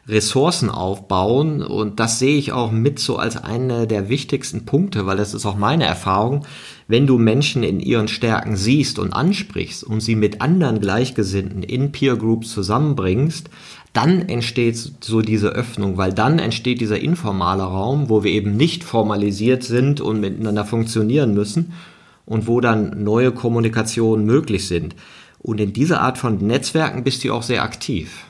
Ressourcen 0.08 0.70
aufbauen 0.70 1.62
und 1.62 2.00
das 2.00 2.18
sehe 2.18 2.38
ich 2.38 2.52
auch 2.52 2.72
mit 2.72 2.98
so 2.98 3.18
als 3.18 3.38
eine 3.38 3.86
der 3.86 4.10
wichtigsten 4.10 4.66
Punkte, 4.66 5.06
weil 5.06 5.18
das 5.18 5.34
ist 5.34 5.46
auch 5.46 5.56
meine 5.56 5.86
Erfahrung. 5.86 6.46
Wenn 6.88 7.06
du 7.06 7.20
Menschen 7.20 7.62
in 7.62 7.80
ihren 7.80 8.08
Stärken 8.08 8.58
siehst 8.58 8.98
und 8.98 9.14
ansprichst 9.14 9.84
und 9.84 10.02
sie 10.02 10.16
mit 10.16 10.42
anderen 10.42 10.82
Gleichgesinnten 10.82 11.62
in 11.62 11.92
Peer 11.92 12.16
Groups 12.16 12.52
zusammenbringst, 12.52 13.50
dann 13.94 14.28
entsteht 14.28 14.78
so 15.02 15.22
diese 15.22 15.50
Öffnung, 15.50 15.98
weil 15.98 16.14
dann 16.14 16.40
entsteht 16.40 16.82
dieser 16.82 17.00
informale 17.00 17.64
Raum, 17.64 18.10
wo 18.10 18.24
wir 18.24 18.32
eben 18.32 18.58
nicht 18.58 18.84
formalisiert 18.84 19.64
sind 19.64 20.02
und 20.02 20.20
miteinander 20.20 20.66
funktionieren 20.66 21.34
müssen 21.34 21.74
und 22.26 22.48
wo 22.48 22.60
dann 22.62 23.04
neue 23.04 23.32
Kommunikationen 23.32 24.26
möglich 24.26 24.68
sind. 24.68 24.96
Und 25.40 25.60
in 25.60 25.74
dieser 25.74 26.02
Art 26.02 26.18
von 26.18 26.38
Netzwerken 26.38 27.04
bist 27.04 27.24
du 27.24 27.34
auch 27.34 27.44
sehr 27.44 27.64
aktiv. 27.64 28.26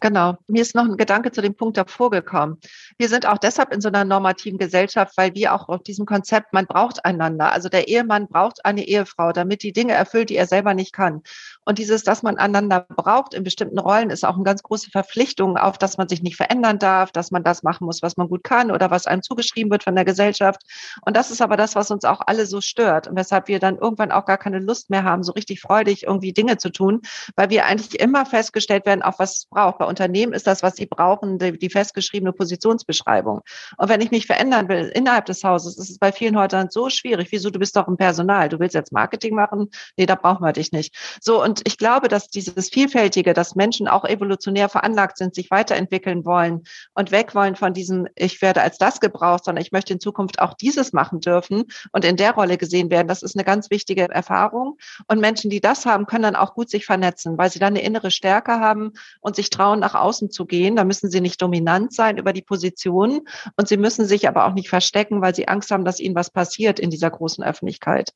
Genau. 0.00 0.36
Mir 0.46 0.60
ist 0.60 0.74
noch 0.74 0.84
ein 0.84 0.98
Gedanke 0.98 1.32
zu 1.32 1.40
dem 1.40 1.54
Punkt 1.54 1.78
davor 1.78 2.10
gekommen. 2.10 2.58
Wir 2.98 3.08
sind 3.08 3.26
auch 3.26 3.38
deshalb 3.38 3.72
in 3.72 3.80
so 3.80 3.88
einer 3.88 4.04
normativen 4.04 4.58
Gesellschaft, 4.58 5.16
weil 5.16 5.34
wir 5.34 5.54
auch 5.54 5.68
auf 5.68 5.82
diesem 5.82 6.04
Konzept, 6.04 6.52
man 6.52 6.66
braucht 6.66 7.04
einander. 7.04 7.52
Also 7.52 7.70
der 7.70 7.88
Ehemann 7.88 8.28
braucht 8.28 8.64
eine 8.64 8.86
Ehefrau, 8.86 9.32
damit 9.32 9.62
die 9.62 9.72
Dinge 9.72 9.94
erfüllt, 9.94 10.28
die 10.28 10.36
er 10.36 10.46
selber 10.46 10.74
nicht 10.74 10.92
kann. 10.92 11.22
Und 11.66 11.78
dieses, 11.78 12.04
dass 12.04 12.22
man 12.22 12.38
einander 12.38 12.80
braucht 12.80 13.34
in 13.34 13.44
bestimmten 13.44 13.78
Rollen, 13.78 14.10
ist 14.10 14.24
auch 14.24 14.36
eine 14.36 14.44
ganz 14.44 14.62
große 14.62 14.90
Verpflichtung, 14.90 15.56
auf 15.56 15.78
dass 15.78 15.98
man 15.98 16.08
sich 16.08 16.22
nicht 16.22 16.36
verändern 16.36 16.78
darf, 16.78 17.10
dass 17.12 17.30
man 17.30 17.42
das 17.42 17.62
machen 17.62 17.84
muss, 17.84 18.02
was 18.02 18.16
man 18.16 18.28
gut 18.28 18.44
kann 18.44 18.70
oder 18.70 18.90
was 18.90 19.06
einem 19.06 19.22
zugeschrieben 19.22 19.70
wird 19.70 19.84
von 19.84 19.94
der 19.94 20.04
Gesellschaft. 20.04 20.62
Und 21.04 21.16
das 21.16 21.30
ist 21.30 21.42
aber 21.42 21.56
das, 21.56 21.74
was 21.74 21.90
uns 21.90 22.04
auch 22.04 22.20
alle 22.26 22.46
so 22.46 22.60
stört 22.60 23.08
und 23.08 23.16
weshalb 23.16 23.48
wir 23.48 23.58
dann 23.58 23.76
irgendwann 23.76 24.12
auch 24.12 24.24
gar 24.24 24.38
keine 24.38 24.60
Lust 24.60 24.90
mehr 24.90 25.04
haben, 25.04 25.22
so 25.22 25.32
richtig 25.32 25.60
freudig 25.60 26.04
irgendwie 26.04 26.32
Dinge 26.32 26.56
zu 26.56 26.70
tun, 26.70 27.02
weil 27.34 27.50
wir 27.50 27.66
eigentlich 27.66 27.98
immer 28.00 28.24
festgestellt 28.24 28.86
werden, 28.86 29.02
auf 29.02 29.18
was 29.18 29.36
es 29.36 29.46
braucht 29.46 29.80
Unternehmen 29.96 30.32
ist 30.32 30.46
das, 30.46 30.62
was 30.62 30.76
sie 30.76 30.86
brauchen, 30.86 31.38
die, 31.38 31.58
die 31.58 31.70
festgeschriebene 31.70 32.32
Positionsbeschreibung. 32.32 33.40
Und 33.78 33.88
wenn 33.88 34.00
ich 34.00 34.10
mich 34.10 34.26
verändern 34.26 34.68
will 34.68 34.90
innerhalb 34.94 35.24
des 35.26 35.42
Hauses, 35.42 35.78
ist 35.78 35.90
es 35.90 35.98
bei 35.98 36.12
vielen 36.12 36.38
Häusern 36.38 36.68
so 36.70 36.90
schwierig. 36.90 37.28
Wieso? 37.30 37.50
Du 37.50 37.58
bist 37.58 37.76
doch 37.76 37.88
im 37.88 37.96
Personal. 37.96 38.48
Du 38.48 38.58
willst 38.58 38.74
jetzt 38.74 38.92
Marketing 38.92 39.34
machen? 39.34 39.70
Nee, 39.96 40.06
da 40.06 40.14
brauchen 40.14 40.44
wir 40.44 40.52
dich 40.52 40.72
nicht. 40.72 40.94
So. 41.20 41.42
Und 41.42 41.55
ich 41.64 41.78
glaube, 41.78 42.08
dass 42.08 42.28
dieses 42.28 42.70
Vielfältige, 42.70 43.34
dass 43.34 43.54
Menschen 43.54 43.86
auch 43.86 44.04
evolutionär 44.04 44.68
veranlagt 44.68 45.18
sind, 45.18 45.34
sich 45.34 45.50
weiterentwickeln 45.50 46.24
wollen 46.24 46.64
und 46.94 47.10
weg 47.10 47.34
wollen 47.34 47.54
von 47.54 47.74
diesem, 47.74 48.08
ich 48.14 48.42
werde 48.42 48.62
als 48.62 48.78
das 48.78 49.00
gebraucht, 49.00 49.44
sondern 49.44 49.62
ich 49.62 49.72
möchte 49.72 49.92
in 49.92 50.00
Zukunft 50.00 50.40
auch 50.40 50.54
dieses 50.54 50.92
machen 50.92 51.20
dürfen 51.20 51.64
und 51.92 52.04
in 52.04 52.16
der 52.16 52.32
Rolle 52.32 52.56
gesehen 52.56 52.90
werden. 52.90 53.08
Das 53.08 53.22
ist 53.22 53.36
eine 53.36 53.44
ganz 53.44 53.70
wichtige 53.70 54.08
Erfahrung. 54.08 54.78
Und 55.06 55.20
Menschen, 55.20 55.50
die 55.50 55.60
das 55.60 55.86
haben, 55.86 56.06
können 56.06 56.22
dann 56.22 56.36
auch 56.36 56.54
gut 56.54 56.70
sich 56.70 56.86
vernetzen, 56.86 57.38
weil 57.38 57.50
sie 57.50 57.58
dann 57.58 57.74
eine 57.74 57.82
innere 57.82 58.10
Stärke 58.10 58.52
haben 58.60 58.92
und 59.20 59.36
sich 59.36 59.50
trauen, 59.50 59.66
trauen, 59.66 59.80
nach 59.80 59.94
außen 59.94 60.30
zu 60.30 60.46
gehen. 60.46 60.76
Da 60.76 60.84
müssen 60.84 61.10
sie 61.10 61.20
nicht 61.20 61.40
dominant 61.40 61.92
sein 61.92 62.18
über 62.18 62.32
die 62.32 62.42
Positionen 62.42 63.22
und 63.56 63.68
sie 63.68 63.76
müssen 63.76 64.06
sich 64.06 64.28
aber 64.28 64.46
auch 64.46 64.54
nicht 64.54 64.68
verstecken, 64.68 65.20
weil 65.20 65.34
sie 65.34 65.48
Angst 65.48 65.70
haben, 65.70 65.84
dass 65.84 66.00
ihnen 66.00 66.14
was 66.14 66.30
passiert 66.30 66.78
in 66.78 66.90
dieser 66.90 67.10
großen 67.10 67.44
Öffentlichkeit. 67.44 68.12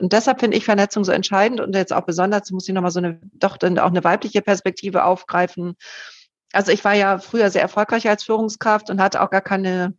Und 0.00 0.12
deshalb 0.12 0.40
finde 0.40 0.56
ich 0.56 0.64
Vernetzung 0.64 1.04
so 1.04 1.12
entscheidend 1.12 1.60
und 1.60 1.74
jetzt 1.74 1.92
auch 1.92 2.02
besonders 2.02 2.50
muss 2.50 2.68
ich 2.68 2.74
nochmal 2.76 2.92
so 2.92 3.00
eine, 3.00 3.20
doch 3.34 3.56
dann 3.56 3.78
auch 3.78 3.90
eine 3.90 4.04
weibliche 4.04 4.42
Perspektive 4.42 5.04
aufgreifen. 5.04 5.74
Also 6.52 6.72
ich 6.72 6.84
war 6.84 6.94
ja 6.94 7.18
früher 7.18 7.50
sehr 7.50 7.62
erfolgreich 7.62 8.08
als 8.08 8.24
Führungskraft 8.24 8.90
und 8.90 9.00
hatte 9.00 9.22
auch 9.22 9.30
gar 9.30 9.42
keine 9.42 9.94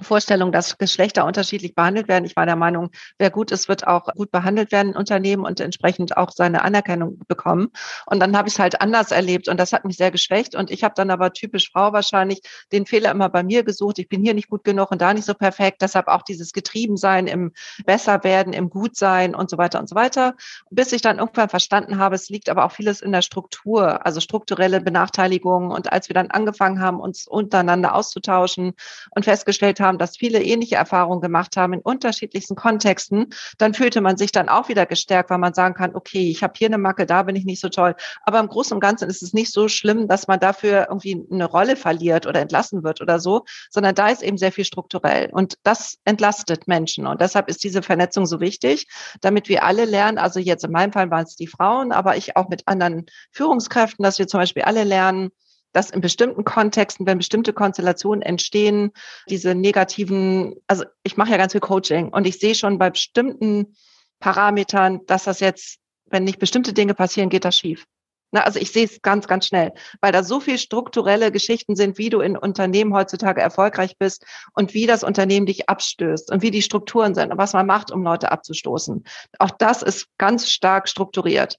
Vorstellung, 0.00 0.52
dass 0.52 0.78
Geschlechter 0.78 1.24
unterschiedlich 1.24 1.74
behandelt 1.74 2.08
werden. 2.08 2.24
Ich 2.24 2.36
war 2.36 2.46
der 2.46 2.56
Meinung, 2.56 2.90
wer 3.18 3.30
gut 3.30 3.50
ist, 3.50 3.68
wird 3.68 3.86
auch 3.86 4.06
gut 4.14 4.30
behandelt 4.30 4.70
werden 4.70 4.92
in 4.92 4.96
Unternehmen 4.96 5.44
und 5.44 5.60
entsprechend 5.60 6.16
auch 6.16 6.30
seine 6.30 6.62
Anerkennung 6.62 7.18
bekommen. 7.26 7.68
Und 8.06 8.20
dann 8.20 8.36
habe 8.36 8.48
ich 8.48 8.54
es 8.54 8.60
halt 8.60 8.80
anders 8.80 9.10
erlebt 9.10 9.48
und 9.48 9.58
das 9.58 9.72
hat 9.72 9.84
mich 9.84 9.96
sehr 9.96 10.10
geschwächt. 10.10 10.54
Und 10.54 10.70
ich 10.70 10.84
habe 10.84 10.94
dann 10.96 11.10
aber 11.10 11.32
typisch 11.32 11.70
Frau 11.72 11.92
wahrscheinlich 11.92 12.40
den 12.70 12.86
Fehler 12.86 13.10
immer 13.10 13.28
bei 13.28 13.42
mir 13.42 13.64
gesucht. 13.64 13.98
Ich 13.98 14.08
bin 14.08 14.22
hier 14.22 14.34
nicht 14.34 14.48
gut 14.48 14.64
genug 14.64 14.90
und 14.92 15.02
da 15.02 15.12
nicht 15.12 15.24
so 15.24 15.34
perfekt. 15.34 15.82
Deshalb 15.82 16.06
auch 16.06 16.22
dieses 16.22 16.52
Getriebensein 16.52 17.26
im 17.26 17.52
Besserwerden, 17.84 18.52
im 18.52 18.70
Gutsein 18.70 19.34
und 19.34 19.50
so 19.50 19.58
weiter 19.58 19.80
und 19.80 19.88
so 19.88 19.96
weiter. 19.96 20.34
Bis 20.70 20.92
ich 20.92 21.02
dann 21.02 21.18
irgendwann 21.18 21.48
verstanden 21.48 21.98
habe, 21.98 22.14
es 22.14 22.28
liegt 22.28 22.48
aber 22.48 22.64
auch 22.64 22.72
vieles 22.72 23.00
in 23.00 23.10
der 23.10 23.22
Struktur, 23.22 24.06
also 24.06 24.20
strukturelle 24.20 24.80
Benachteiligungen. 24.80 25.72
Und 25.72 25.92
als 25.92 26.08
wir 26.08 26.14
dann 26.14 26.30
angefangen 26.30 26.80
haben, 26.80 27.00
uns 27.00 27.26
untereinander 27.26 27.94
auszutauschen 27.94 28.74
und 29.10 29.24
festgestellt 29.24 29.80
haben, 29.80 29.87
haben, 29.88 29.98
dass 29.98 30.16
viele 30.16 30.42
ähnliche 30.42 30.76
Erfahrungen 30.76 31.20
gemacht 31.20 31.56
haben 31.56 31.72
in 31.72 31.80
unterschiedlichsten 31.80 32.54
Kontexten, 32.54 33.30
dann 33.58 33.74
fühlte 33.74 34.00
man 34.00 34.16
sich 34.16 34.30
dann 34.32 34.48
auch 34.48 34.68
wieder 34.68 34.86
gestärkt, 34.86 35.30
weil 35.30 35.38
man 35.38 35.54
sagen 35.54 35.74
kann, 35.74 35.96
okay, 35.96 36.30
ich 36.30 36.42
habe 36.42 36.52
hier 36.56 36.68
eine 36.68 36.78
Macke, 36.78 37.06
da 37.06 37.24
bin 37.24 37.34
ich 37.34 37.44
nicht 37.44 37.60
so 37.60 37.68
toll. 37.68 37.94
Aber 38.22 38.38
im 38.38 38.48
Großen 38.48 38.74
und 38.74 38.80
Ganzen 38.80 39.08
ist 39.08 39.22
es 39.22 39.32
nicht 39.32 39.52
so 39.52 39.68
schlimm, 39.68 40.06
dass 40.06 40.28
man 40.28 40.38
dafür 40.38 40.86
irgendwie 40.88 41.26
eine 41.30 41.46
Rolle 41.46 41.76
verliert 41.76 42.26
oder 42.26 42.40
entlassen 42.40 42.84
wird 42.84 43.00
oder 43.00 43.18
so, 43.18 43.44
sondern 43.70 43.94
da 43.94 44.08
ist 44.08 44.22
eben 44.22 44.38
sehr 44.38 44.52
viel 44.52 44.64
strukturell. 44.64 45.30
Und 45.32 45.56
das 45.62 45.98
entlastet 46.04 46.68
Menschen. 46.68 47.06
Und 47.06 47.20
deshalb 47.20 47.48
ist 47.48 47.64
diese 47.64 47.82
Vernetzung 47.82 48.26
so 48.26 48.40
wichtig, 48.40 48.86
damit 49.20 49.48
wir 49.48 49.64
alle 49.64 49.84
lernen, 49.84 50.18
also 50.18 50.38
jetzt 50.38 50.64
in 50.64 50.72
meinem 50.72 50.92
Fall 50.92 51.10
waren 51.10 51.24
es 51.24 51.36
die 51.36 51.46
Frauen, 51.46 51.92
aber 51.92 52.16
ich 52.16 52.36
auch 52.36 52.48
mit 52.48 52.62
anderen 52.66 53.06
Führungskräften, 53.32 54.02
dass 54.02 54.18
wir 54.18 54.28
zum 54.28 54.40
Beispiel 54.40 54.62
alle 54.62 54.84
lernen, 54.84 55.30
dass 55.72 55.90
in 55.90 56.00
bestimmten 56.00 56.44
Kontexten, 56.44 57.06
wenn 57.06 57.18
bestimmte 57.18 57.52
Konstellationen 57.52 58.22
entstehen, 58.22 58.90
diese 59.28 59.54
negativen, 59.54 60.56
also 60.66 60.84
ich 61.02 61.16
mache 61.16 61.30
ja 61.30 61.36
ganz 61.36 61.52
viel 61.52 61.60
Coaching 61.60 62.08
und 62.08 62.26
ich 62.26 62.38
sehe 62.38 62.54
schon 62.54 62.78
bei 62.78 62.90
bestimmten 62.90 63.74
Parametern, 64.20 65.00
dass 65.06 65.24
das 65.24 65.40
jetzt, 65.40 65.78
wenn 66.06 66.24
nicht 66.24 66.38
bestimmte 66.38 66.72
Dinge 66.72 66.94
passieren, 66.94 67.28
geht 67.28 67.44
das 67.44 67.56
schief. 67.56 67.84
Na, 68.30 68.42
also 68.42 68.58
ich 68.58 68.72
sehe 68.72 68.84
es 68.84 69.00
ganz, 69.00 69.26
ganz 69.26 69.46
schnell, 69.46 69.72
weil 70.02 70.12
da 70.12 70.22
so 70.22 70.38
viel 70.38 70.58
strukturelle 70.58 71.32
Geschichten 71.32 71.76
sind, 71.76 71.96
wie 71.96 72.10
du 72.10 72.20
in 72.20 72.36
Unternehmen 72.36 72.92
heutzutage 72.92 73.40
erfolgreich 73.40 73.96
bist 73.96 74.26
und 74.52 74.74
wie 74.74 74.86
das 74.86 75.02
Unternehmen 75.02 75.46
dich 75.46 75.68
abstößt 75.68 76.30
und 76.30 76.42
wie 76.42 76.50
die 76.50 76.60
Strukturen 76.60 77.14
sind 77.14 77.32
und 77.32 77.38
was 77.38 77.54
man 77.54 77.66
macht, 77.66 77.90
um 77.90 78.02
Leute 78.02 78.30
abzustoßen. 78.30 79.04
Auch 79.38 79.50
das 79.50 79.82
ist 79.82 80.08
ganz 80.18 80.50
stark 80.50 80.88
strukturiert. 80.90 81.58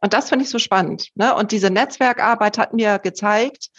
Und 0.00 0.12
das 0.12 0.28
finde 0.28 0.44
ich 0.44 0.50
so 0.50 0.58
spannend. 0.58 1.08
Ne? 1.14 1.34
Und 1.34 1.52
diese 1.52 1.70
Netzwerkarbeit 1.70 2.58
hat 2.58 2.74
mir 2.74 2.98
gezeigt, 2.98 3.70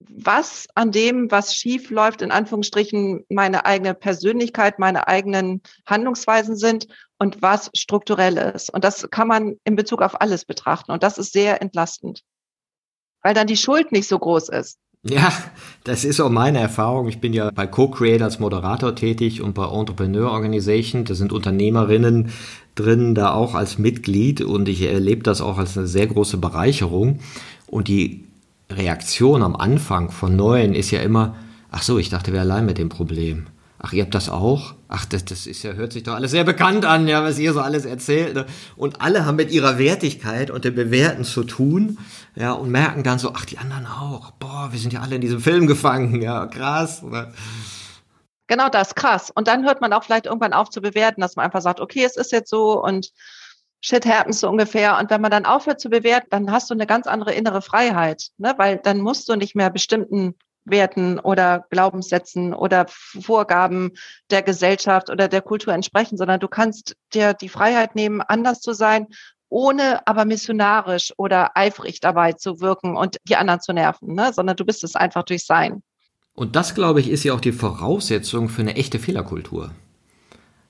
was 0.00 0.68
an 0.74 0.92
dem, 0.92 1.30
was 1.30 1.54
schief 1.54 1.90
läuft, 1.90 2.22
in 2.22 2.30
Anführungsstrichen 2.30 3.24
meine 3.28 3.66
eigene 3.66 3.94
Persönlichkeit, 3.94 4.78
meine 4.78 5.08
eigenen 5.08 5.60
Handlungsweisen 5.86 6.56
sind 6.56 6.86
und 7.18 7.42
was 7.42 7.70
strukturell 7.74 8.36
ist. 8.36 8.72
Und 8.72 8.84
das 8.84 9.08
kann 9.10 9.26
man 9.26 9.56
in 9.64 9.76
Bezug 9.76 10.02
auf 10.02 10.20
alles 10.20 10.44
betrachten. 10.44 10.92
Und 10.92 11.02
das 11.02 11.18
ist 11.18 11.32
sehr 11.32 11.60
entlastend, 11.60 12.22
weil 13.22 13.34
dann 13.34 13.48
die 13.48 13.56
Schuld 13.56 13.90
nicht 13.90 14.08
so 14.08 14.18
groß 14.18 14.50
ist. 14.50 14.78
Ja, 15.04 15.32
das 15.84 16.04
ist 16.04 16.20
auch 16.20 16.30
meine 16.30 16.58
Erfahrung. 16.58 17.08
Ich 17.08 17.20
bin 17.20 17.32
ja 17.32 17.50
bei 17.52 17.66
Co-Create 17.66 18.22
als 18.22 18.40
Moderator 18.40 18.96
tätig 18.96 19.40
und 19.42 19.54
bei 19.54 19.64
Entrepreneur 19.64 20.30
Organization. 20.30 21.04
Das 21.04 21.18
sind 21.18 21.32
Unternehmerinnen 21.32 22.32
drin, 22.78 23.14
da 23.14 23.32
auch 23.32 23.54
als 23.54 23.78
Mitglied 23.78 24.40
und 24.40 24.68
ich 24.68 24.82
erlebe 24.82 25.22
das 25.22 25.40
auch 25.40 25.58
als 25.58 25.76
eine 25.76 25.86
sehr 25.86 26.06
große 26.06 26.38
Bereicherung. 26.38 27.20
Und 27.66 27.88
die 27.88 28.24
Reaktion 28.70 29.42
am 29.42 29.56
Anfang 29.56 30.10
von 30.10 30.36
Neuen 30.36 30.74
ist 30.74 30.90
ja 30.90 31.00
immer, 31.00 31.36
ach 31.70 31.82
so, 31.82 31.98
ich 31.98 32.10
dachte, 32.10 32.32
wir 32.32 32.40
allein 32.40 32.66
mit 32.66 32.78
dem 32.78 32.88
Problem. 32.88 33.46
Ach, 33.80 33.92
ihr 33.92 34.02
habt 34.02 34.14
das 34.14 34.28
auch? 34.28 34.74
Ach, 34.88 35.04
das, 35.04 35.24
das 35.24 35.46
ist 35.46 35.62
ja, 35.62 35.72
hört 35.72 35.92
sich 35.92 36.02
doch 36.02 36.14
alles 36.14 36.32
sehr 36.32 36.42
bekannt 36.42 36.84
an, 36.84 37.06
ja, 37.06 37.22
was 37.22 37.38
ihr 37.38 37.52
so 37.52 37.60
alles 37.60 37.84
erzählt. 37.84 38.34
Ne? 38.34 38.46
Und 38.76 39.00
alle 39.00 39.24
haben 39.24 39.36
mit 39.36 39.52
ihrer 39.52 39.78
Wertigkeit 39.78 40.50
und 40.50 40.64
dem 40.64 40.74
Bewerten 40.74 41.22
zu 41.22 41.44
tun, 41.44 41.98
ja, 42.34 42.52
und 42.52 42.70
merken 42.70 43.04
dann 43.04 43.20
so, 43.20 43.32
ach, 43.34 43.44
die 43.44 43.58
anderen 43.58 43.86
auch. 43.86 44.32
Boah, 44.32 44.70
wir 44.72 44.80
sind 44.80 44.92
ja 44.92 45.00
alle 45.00 45.14
in 45.14 45.20
diesem 45.20 45.40
Film 45.40 45.68
gefangen, 45.68 46.20
ja, 46.20 46.46
krass. 46.46 47.04
Oder? 47.04 47.32
Genau 48.48 48.70
das, 48.70 48.94
krass. 48.94 49.30
Und 49.30 49.46
dann 49.46 49.64
hört 49.64 49.80
man 49.80 49.92
auch 49.92 50.02
vielleicht 50.02 50.26
irgendwann 50.26 50.54
auf 50.54 50.70
zu 50.70 50.80
bewerten, 50.80 51.20
dass 51.20 51.36
man 51.36 51.44
einfach 51.44 51.60
sagt, 51.60 51.80
okay, 51.80 52.02
es 52.04 52.16
ist 52.16 52.32
jetzt 52.32 52.50
so 52.50 52.82
und 52.82 53.12
shit 53.80 54.06
happens 54.06 54.40
so 54.40 54.48
ungefähr. 54.48 54.98
Und 54.98 55.10
wenn 55.10 55.20
man 55.20 55.30
dann 55.30 55.44
aufhört 55.44 55.80
zu 55.80 55.90
bewerten, 55.90 56.28
dann 56.30 56.50
hast 56.50 56.70
du 56.70 56.74
eine 56.74 56.86
ganz 56.86 57.06
andere 57.06 57.34
innere 57.34 57.62
Freiheit, 57.62 58.28
ne? 58.38 58.54
weil 58.56 58.78
dann 58.78 59.00
musst 59.00 59.28
du 59.28 59.36
nicht 59.36 59.54
mehr 59.54 59.70
bestimmten 59.70 60.34
Werten 60.64 61.18
oder 61.20 61.66
Glaubenssätzen 61.70 62.54
oder 62.54 62.86
Vorgaben 62.88 63.92
der 64.30 64.42
Gesellschaft 64.42 65.10
oder 65.10 65.28
der 65.28 65.42
Kultur 65.42 65.74
entsprechen, 65.74 66.16
sondern 66.16 66.40
du 66.40 66.48
kannst 66.48 66.96
dir 67.14 67.34
die 67.34 67.48
Freiheit 67.48 67.94
nehmen, 67.94 68.22
anders 68.22 68.60
zu 68.60 68.72
sein, 68.72 69.06
ohne 69.50 70.06
aber 70.06 70.24
missionarisch 70.24 71.12
oder 71.16 71.52
eifrig 71.54 72.00
dabei 72.00 72.32
zu 72.32 72.60
wirken 72.60 72.96
und 72.96 73.16
die 73.24 73.36
anderen 73.36 73.60
zu 73.60 73.72
nerven, 73.72 74.14
ne? 74.14 74.32
sondern 74.32 74.56
du 74.56 74.64
bist 74.64 74.84
es 74.84 74.96
einfach 74.96 75.22
durch 75.24 75.44
Sein. 75.46 75.82
Und 76.38 76.54
das, 76.54 76.76
glaube 76.76 77.00
ich, 77.00 77.10
ist 77.10 77.24
ja 77.24 77.34
auch 77.34 77.40
die 77.40 77.50
Voraussetzung 77.50 78.48
für 78.48 78.62
eine 78.62 78.76
echte 78.76 79.00
Fehlerkultur. 79.00 79.72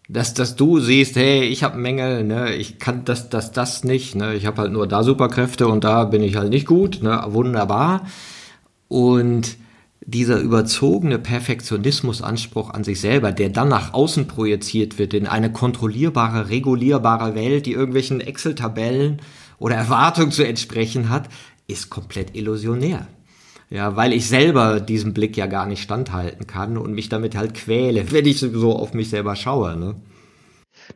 Dass, 0.08 0.32
dass 0.32 0.56
du 0.56 0.80
siehst, 0.80 1.14
hey, 1.16 1.42
ich 1.42 1.62
habe 1.62 1.76
Mängel, 1.76 2.24
ne, 2.24 2.54
ich 2.54 2.78
kann 2.78 3.04
das, 3.04 3.28
das, 3.28 3.52
das 3.52 3.84
nicht, 3.84 4.14
ne, 4.14 4.34
ich 4.34 4.46
habe 4.46 4.62
halt 4.62 4.72
nur 4.72 4.86
da 4.86 5.02
Superkräfte 5.02 5.68
und 5.68 5.84
da 5.84 6.04
bin 6.04 6.22
ich 6.22 6.36
halt 6.36 6.48
nicht 6.48 6.66
gut, 6.66 7.02
ne, 7.02 7.22
wunderbar. 7.26 8.06
Und 8.88 9.58
dieser 10.00 10.40
überzogene 10.40 11.18
Perfektionismusanspruch 11.18 12.70
an 12.70 12.82
sich 12.82 13.02
selber, 13.02 13.30
der 13.30 13.50
dann 13.50 13.68
nach 13.68 13.92
außen 13.92 14.26
projiziert 14.26 14.98
wird 14.98 15.12
in 15.12 15.26
eine 15.26 15.52
kontrollierbare, 15.52 16.48
regulierbare 16.48 17.34
Welt, 17.34 17.66
die 17.66 17.72
irgendwelchen 17.72 18.22
Excel-Tabellen 18.22 19.20
oder 19.58 19.74
Erwartungen 19.74 20.32
zu 20.32 20.46
entsprechen 20.46 21.10
hat, 21.10 21.28
ist 21.66 21.90
komplett 21.90 22.34
illusionär. 22.34 23.06
Ja, 23.70 23.96
weil 23.96 24.14
ich 24.14 24.26
selber 24.28 24.80
diesem 24.80 25.12
Blick 25.12 25.36
ja 25.36 25.46
gar 25.46 25.66
nicht 25.66 25.82
standhalten 25.82 26.46
kann 26.46 26.78
und 26.78 26.94
mich 26.94 27.08
damit 27.08 27.36
halt 27.36 27.54
quäle, 27.54 28.10
wenn 28.12 28.26
ich 28.26 28.40
so 28.40 28.76
auf 28.76 28.94
mich 28.94 29.10
selber 29.10 29.36
schaue. 29.36 29.76
Ne? 29.76 29.96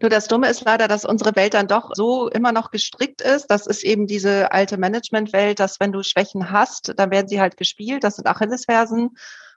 Nur 0.00 0.08
das 0.08 0.26
Dumme 0.26 0.48
ist 0.48 0.64
leider, 0.64 0.88
dass 0.88 1.04
unsere 1.04 1.36
Welt 1.36 1.54
dann 1.54 1.68
doch 1.68 1.90
so 1.94 2.28
immer 2.28 2.52
noch 2.52 2.70
gestrickt 2.70 3.20
ist. 3.20 3.46
Das 3.48 3.66
ist 3.66 3.84
eben 3.84 4.06
diese 4.06 4.52
alte 4.52 4.78
Managementwelt, 4.78 5.60
dass 5.60 5.80
wenn 5.80 5.92
du 5.92 6.02
Schwächen 6.02 6.50
hast, 6.50 6.94
dann 6.96 7.10
werden 7.10 7.28
sie 7.28 7.40
halt 7.40 7.56
gespielt. 7.56 8.04
Das 8.04 8.16
sind 8.16 8.26
Achillesfersen. 8.26 9.10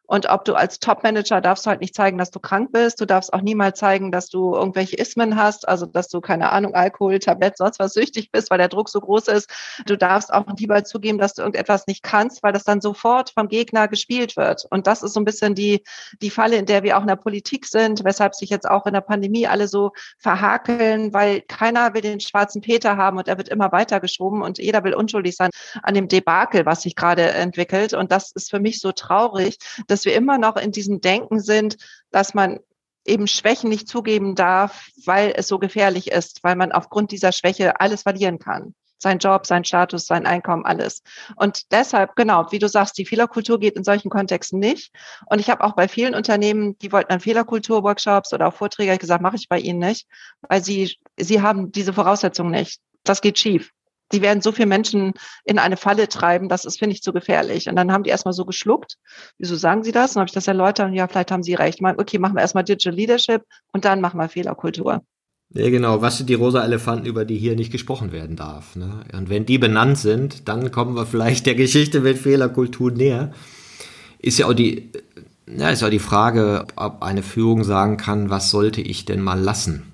Und 0.08 0.30
ob 0.30 0.46
du 0.46 0.54
als 0.54 0.80
Top-Manager 0.80 1.41
darfst 1.41 1.68
halt 1.68 1.82
nicht 1.82 1.96
zeigen, 1.96 2.18
dass 2.18 2.32
du 2.32 2.39
krank 2.39 2.72
bist. 2.72 3.02
Du 3.02 3.06
darfst 3.06 3.34
auch 3.34 3.41
niemals 3.41 3.80
zeigen, 3.80 4.12
dass 4.12 4.28
du 4.28 4.54
irgendwelche 4.56 4.98
Ismen 4.98 5.36
hast, 5.36 5.68
also 5.68 5.86
dass 5.86 6.08
du 6.08 6.22
keine 6.22 6.52
Ahnung, 6.52 6.76
Alkohol, 6.76 7.20
Tablett, 7.20 7.58
sonst 7.58 7.80
was 7.80 7.94
süchtig 7.94 8.32
bist, 8.32 8.52
weil 8.52 8.58
der 8.58 8.68
Druck 8.68 8.89
so 8.89 9.00
groß 9.00 9.28
ist. 9.30 9.50
Du 9.86 9.98
darfst 9.98 10.34
auch 10.34 10.46
lieber 10.58 10.84
zugeben, 10.84 11.18
dass 11.18 11.34
du 11.34 11.41
irgendetwas 11.41 11.88
nicht 11.88 12.04
kannst, 12.04 12.44
weil 12.44 12.54
das 12.54 12.63
dann 12.63 12.82
sofort 12.82 13.32
vom 13.32 13.48
Gegner 13.48 13.88
gespielt 13.88 14.38
wird. 14.38 14.65
Und 14.70 14.88
das 14.88 15.04
ist 15.04 15.13
so 15.13 15.20
ein 15.20 15.26
bisschen 15.26 15.56
die, 15.56 15.84
die 16.22 16.30
Falle, 16.30 16.58
in 16.58 16.65
der 16.65 16.84
wir 16.84 16.98
auch 16.98 17.02
in 17.02 17.08
der 17.08 17.15
Politik 17.15 17.65
sind, 17.65 18.04
weshalb 18.04 18.36
sich 18.36 18.50
jetzt 18.50 18.70
auch 18.70 18.86
in 18.86 18.94
der 18.94 19.02
Pandemie 19.02 19.48
alle 19.48 19.68
so 19.68 19.91
verhakeln, 20.20 21.13
weil 21.13 21.41
keiner 21.41 21.94
will 21.94 22.02
den 22.02 22.20
schwarzen 22.20 22.62
Peter 22.62 22.98
haben 22.98 23.18
und 23.18 23.28
er 23.28 23.38
wird 23.38 23.50
immer 23.50 23.72
weiter 23.72 24.00
geschoben 24.00 24.41
und 24.41 24.58
jeder 24.58 24.84
will 24.84 24.94
unschuldig 24.94 25.36
sein 25.36 25.50
an 25.84 25.94
dem 25.94 26.08
Debakel, 26.08 26.65
was 26.65 26.84
sich 26.84 26.96
gerade 26.96 27.24
entwickelt. 27.32 27.94
Und 27.94 28.12
das 28.12 28.32
ist 28.32 28.50
für 28.50 28.60
mich 28.60 28.80
so 28.80 28.91
traurig, 28.91 29.58
dass 29.88 29.94
wir 30.03 30.15
immer 30.15 30.38
noch 30.38 30.58
in 30.58 30.73
diesem 30.73 30.99
Denken 30.99 31.39
sind, 31.39 31.77
dass 32.12 32.34
man 32.34 32.60
eben 33.05 33.27
Schwächen 33.27 33.69
nicht 33.69 33.88
zugeben 33.88 34.36
darf, 34.36 34.89
weil 35.05 35.34
es 35.36 35.47
so 35.47 35.60
gefährlich 35.60 36.12
ist, 36.12 36.43
weil 36.43 36.55
man 36.55 36.71
aufgrund 36.71 37.12
dieser 37.12 37.31
Schwäche 37.31 37.79
alles 37.79 38.01
verlieren 38.01 38.39
kann. 38.39 38.73
Sein 38.97 39.19
Job, 39.19 39.45
sein 39.45 39.63
Status, 39.63 40.08
sein 40.08 40.25
Einkommen, 40.25 40.65
alles. 40.65 41.03
Und 41.36 41.71
deshalb, 41.71 42.15
genau, 42.15 42.47
wie 42.51 42.60
du 42.60 42.67
sagst, 42.67 42.97
die 42.97 43.05
Fehlerkultur 43.05 43.60
geht 43.60 43.75
in 43.75 43.84
solchen 43.84 44.10
Kontexten 44.10 44.58
nicht. 44.58 44.91
Und 45.29 45.39
ich 45.39 45.49
habe 45.49 45.63
auch 45.63 45.75
bei 45.75 45.88
vielen 45.88 46.15
Unternehmen, 46.15 46.77
die 46.79 46.91
wollten 46.91 47.10
dann 47.10 47.19
Fehlerkultur-Workshops 47.19 48.34
oder 48.34 48.47
auch 48.47 48.53
Vorträge 48.53 48.97
gesagt, 48.97 49.21
mache 49.21 49.36
ich 49.36 49.47
bei 49.47 49.60
ihnen 49.60 49.79
nicht, 49.79 50.08
weil 50.41 50.63
sie, 50.63 50.97
sie 51.17 51.41
haben 51.41 51.71
diese 51.71 51.93
Voraussetzungen 51.93 52.51
nicht. 52.51 52.79
Das 53.03 53.21
geht 53.21 53.38
schief 53.38 53.71
die 54.12 54.22
werden 54.22 54.41
so 54.41 54.52
viele 54.52 54.68
Menschen 54.68 55.13
in 55.44 55.60
eine 55.60 55.78
Falle 55.78 56.08
treiben, 56.08 56.50
das 56.50 56.65
ist, 56.65 56.78
finde 56.78 56.96
ich, 56.96 57.02
zu 57.02 57.13
gefährlich. 57.13 57.68
Und 57.68 57.76
dann 57.76 57.91
haben 57.91 58.04
die 58.04 58.10
erstmal 58.10 58.34
so 58.34 58.46
geschluckt. 58.46 58.98
Wieso 59.38 59.56
sagen 59.56 59.84
sie 59.84 59.91
das? 59.91 60.15
Und 60.15 60.22
habe 60.22 60.30
ich 60.30 60.34
das 60.34 60.48
erläutert 60.48 60.88
und 60.88 60.94
ja, 60.94 61.08
vielleicht 61.08 61.32
haben 61.32 61.44
sie 61.44 61.56
recht. 61.56 61.82
Mal, 61.82 61.96
okay, 61.98 62.20
machen 62.20 62.36
wir 62.36 62.41
erstmal 62.41 62.63
Digital 62.63 62.94
Leadership 62.94 63.44
und 63.72 63.86
dann 63.86 64.02
machen 64.02 64.20
wir 64.20 64.30
Fehlerkultur. 64.30 65.02
Ja, 65.50 65.70
genau. 65.70 66.02
Was 66.02 66.18
sind 66.18 66.30
die 66.30 66.34
rosa 66.34 66.63
Elefanten, 66.63 67.06
über 67.06 67.24
die 67.24 67.38
hier 67.38 67.56
nicht 67.56 67.72
gesprochen 67.72 68.12
werden 68.12 68.36
darf? 68.36 68.76
Ne? 68.76 69.02
Und 69.13 69.30
wenn 69.30 69.46
die 69.46 69.58
benannt 69.58 69.98
sind, 69.98 70.48
dann 70.48 70.72
kommen 70.72 70.96
wir 70.96 71.06
vielleicht 71.06 71.46
der 71.46 71.56
Geschichte 71.56 72.02
mit 72.02 72.18
Fehlerkultur 72.18 72.91
näher. 72.91 73.32
Ist 74.20 74.39
ja 74.39 74.48
auch 74.48 74.54
die, 74.54 74.91
ja, 75.48 75.70
ist 75.70 75.84
auch 75.84 75.89
die 75.89 76.00
Frage, 76.00 76.65
ob 76.76 77.04
eine 77.04 77.24
Führung 77.24 77.63
sagen 77.63 77.98
kann, 77.98 78.30
was 78.30 78.50
sollte 78.50 78.82
ich 78.82 79.06
denn 79.06 79.22
mal 79.22 79.39
lassen? 79.39 79.94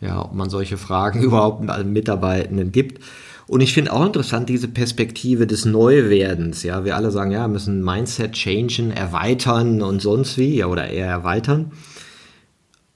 Ja, 0.00 0.24
ob 0.24 0.34
man 0.34 0.50
solche 0.50 0.76
Fragen 0.76 1.22
überhaupt 1.22 1.68
allen 1.68 1.92
Mitarbeitenden 1.92 2.72
gibt. 2.72 3.02
Und 3.52 3.60
ich 3.60 3.74
finde 3.74 3.92
auch 3.92 4.06
interessant 4.06 4.48
diese 4.48 4.66
Perspektive 4.66 5.46
des 5.46 5.66
Neuwerdens. 5.66 6.62
Ja, 6.62 6.86
wir 6.86 6.96
alle 6.96 7.10
sagen, 7.10 7.32
ja, 7.32 7.46
müssen 7.48 7.84
Mindset 7.84 8.32
changen, 8.32 8.90
erweitern 8.90 9.82
und 9.82 10.00
sonst 10.00 10.38
wie, 10.38 10.56
ja, 10.56 10.68
oder 10.68 10.88
eher 10.88 11.06
erweitern 11.06 11.70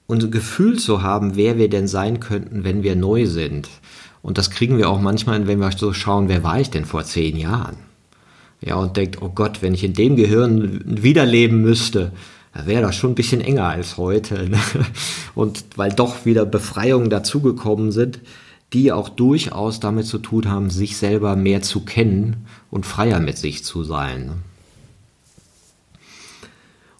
und 0.06 0.24
ein 0.24 0.30
Gefühl 0.30 0.78
zu 0.78 1.02
haben, 1.02 1.36
wer 1.36 1.58
wir 1.58 1.68
denn 1.68 1.86
sein 1.86 2.20
könnten, 2.20 2.64
wenn 2.64 2.82
wir 2.82 2.96
neu 2.96 3.26
sind. 3.26 3.68
Und 4.22 4.38
das 4.38 4.50
kriegen 4.50 4.78
wir 4.78 4.88
auch 4.88 4.98
manchmal, 4.98 5.46
wenn 5.46 5.60
wir 5.60 5.70
so 5.72 5.92
schauen, 5.92 6.30
wer 6.30 6.42
war 6.42 6.58
ich 6.58 6.70
denn 6.70 6.86
vor 6.86 7.04
zehn 7.04 7.36
Jahren? 7.36 7.76
Ja, 8.62 8.76
und 8.76 8.96
denkt, 8.96 9.20
oh 9.20 9.28
Gott, 9.28 9.60
wenn 9.60 9.74
ich 9.74 9.84
in 9.84 9.92
dem 9.92 10.16
Gehirn 10.16 10.80
wiederleben 10.86 11.60
müsste, 11.60 12.12
wäre 12.54 12.80
das 12.80 12.96
schon 12.96 13.10
ein 13.10 13.14
bisschen 13.14 13.42
enger 13.42 13.68
als 13.68 13.98
heute. 13.98 14.48
Ne? 14.48 14.58
Und 15.34 15.66
weil 15.76 15.92
doch 15.92 16.24
wieder 16.24 16.46
Befreiungen 16.46 17.10
dazugekommen 17.10 17.92
sind, 17.92 18.20
die 18.72 18.92
auch 18.92 19.08
durchaus 19.08 19.80
damit 19.80 20.06
zu 20.06 20.18
tun 20.18 20.50
haben, 20.50 20.70
sich 20.70 20.96
selber 20.96 21.36
mehr 21.36 21.62
zu 21.62 21.84
kennen 21.84 22.46
und 22.70 22.86
freier 22.86 23.20
mit 23.20 23.38
sich 23.38 23.64
zu 23.64 23.84
sein. 23.84 24.26
Ne? 24.26 24.32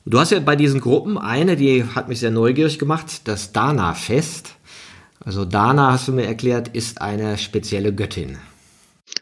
Du 0.09 0.21
hast 0.21 0.31
ja 0.31 0.39
bei 0.39 0.55
diesen 0.55 0.81
Gruppen 0.81 1.19
eine, 1.19 1.57
die 1.57 1.83
hat 1.83 2.09
mich 2.09 2.21
sehr 2.21 2.31
neugierig 2.31 2.79
gemacht, 2.79 3.23
das 3.25 3.51
Dana-Fest. 3.51 4.55
Also 5.19 5.45
Dana, 5.45 5.91
hast 5.91 6.07
du 6.07 6.13
mir 6.13 6.27
erklärt, 6.27 6.69
ist 6.69 7.01
eine 7.01 7.37
spezielle 7.39 7.93
Göttin. 7.93 8.39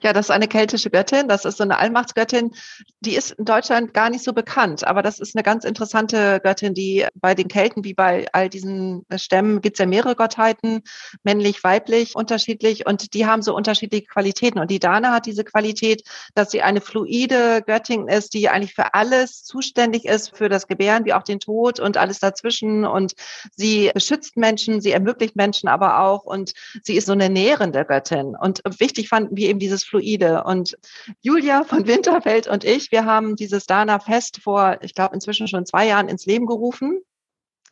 Ja, 0.03 0.13
das 0.13 0.27
ist 0.27 0.31
eine 0.31 0.49
keltische 0.49 0.91
Göttin. 0.91 1.29
Das 1.29 1.45
ist 1.45 1.59
so 1.59 1.65
eine 1.65 1.79
Allmachtsgöttin. 1.79 2.53
Die 3.01 3.15
ist 3.15 3.33
in 3.33 3.45
Deutschland 3.45 3.95
gar 3.95 4.11
nicht 4.11 4.25
so 4.25 4.33
bekannt, 4.33 4.87
aber 4.87 5.03
das 5.03 5.19
ist 5.19 5.37
eine 5.37 5.43
ganz 5.43 5.65
interessante 5.65 6.41
Göttin, 6.43 6.75
die 6.75 7.07
bei 7.15 7.35
den 7.35 7.49
Kelten 7.49 7.85
wie 7.85 7.95
bei 7.95 8.27
all 8.33 8.49
diesen 8.49 9.05
Stämmen 9.17 9.61
gibt 9.61 9.77
es 9.77 9.79
ja 9.81 9.87
mehrere 9.87 10.17
Gottheiten, 10.17 10.83
männlich, 11.23 11.63
weiblich, 11.65 12.17
unterschiedlich 12.17 12.87
und 12.87 13.15
die 13.15 13.27
haben 13.27 13.43
so 13.43 13.55
unterschiedliche 13.55 14.07
Qualitäten. 14.07 14.59
Und 14.59 14.71
die 14.71 14.79
Dana 14.79 15.13
hat 15.13 15.27
diese 15.27 15.45
Qualität, 15.45 16.03
dass 16.35 16.51
sie 16.51 16.63
eine 16.63 16.81
fluide 16.81 17.63
Göttin 17.67 18.09
ist, 18.09 18.35
die 18.35 18.49
eigentlich 18.49 18.75
für 18.75 18.95
alles 18.95 19.45
zuständig 19.45 20.07
ist, 20.07 20.37
für 20.37 20.49
das 20.49 20.67
Gebären 20.67 21.05
wie 21.05 21.13
auch 21.13 21.23
den 21.23 21.41
Tod 21.41 21.81
und 21.81 21.97
alles 21.97 22.19
dazwischen. 22.21 22.85
Und 22.85 23.15
sie 23.55 23.91
beschützt 23.93 24.37
Menschen, 24.37 24.81
sie 24.81 24.93
ermöglicht 24.93 25.37
Menschen 25.37 25.69
aber 25.69 26.01
auch 26.01 26.25
und 26.25 26.53
sie 26.83 26.97
ist 26.97 27.07
so 27.07 27.13
eine 27.13 27.29
nährende 27.29 27.85
Göttin. 27.85 28.35
Und 28.37 28.63
wichtig 28.79 29.09
fanden 29.09 29.37
wir 29.37 29.49
eben 29.49 29.59
dieses 29.59 29.84
fluide. 29.85 30.45
Und 30.45 30.77
Julia 31.21 31.65
von 31.65 31.87
Winterfeld 31.87 32.47
und 32.49 32.65
ich, 32.65 32.93
wir 32.93 33.05
haben 33.05 33.37
dieses 33.37 33.67
Dana 33.67 33.99
Fest 33.99 34.41
vor, 34.43 34.79
ich 34.83 34.95
glaube, 34.95 35.15
inzwischen 35.15 35.49
schon 35.49 35.67
zwei 35.67 35.87
Jahren 35.87 36.09
ins 36.09 36.27
Leben 36.27 36.47
gerufen, 36.47 37.01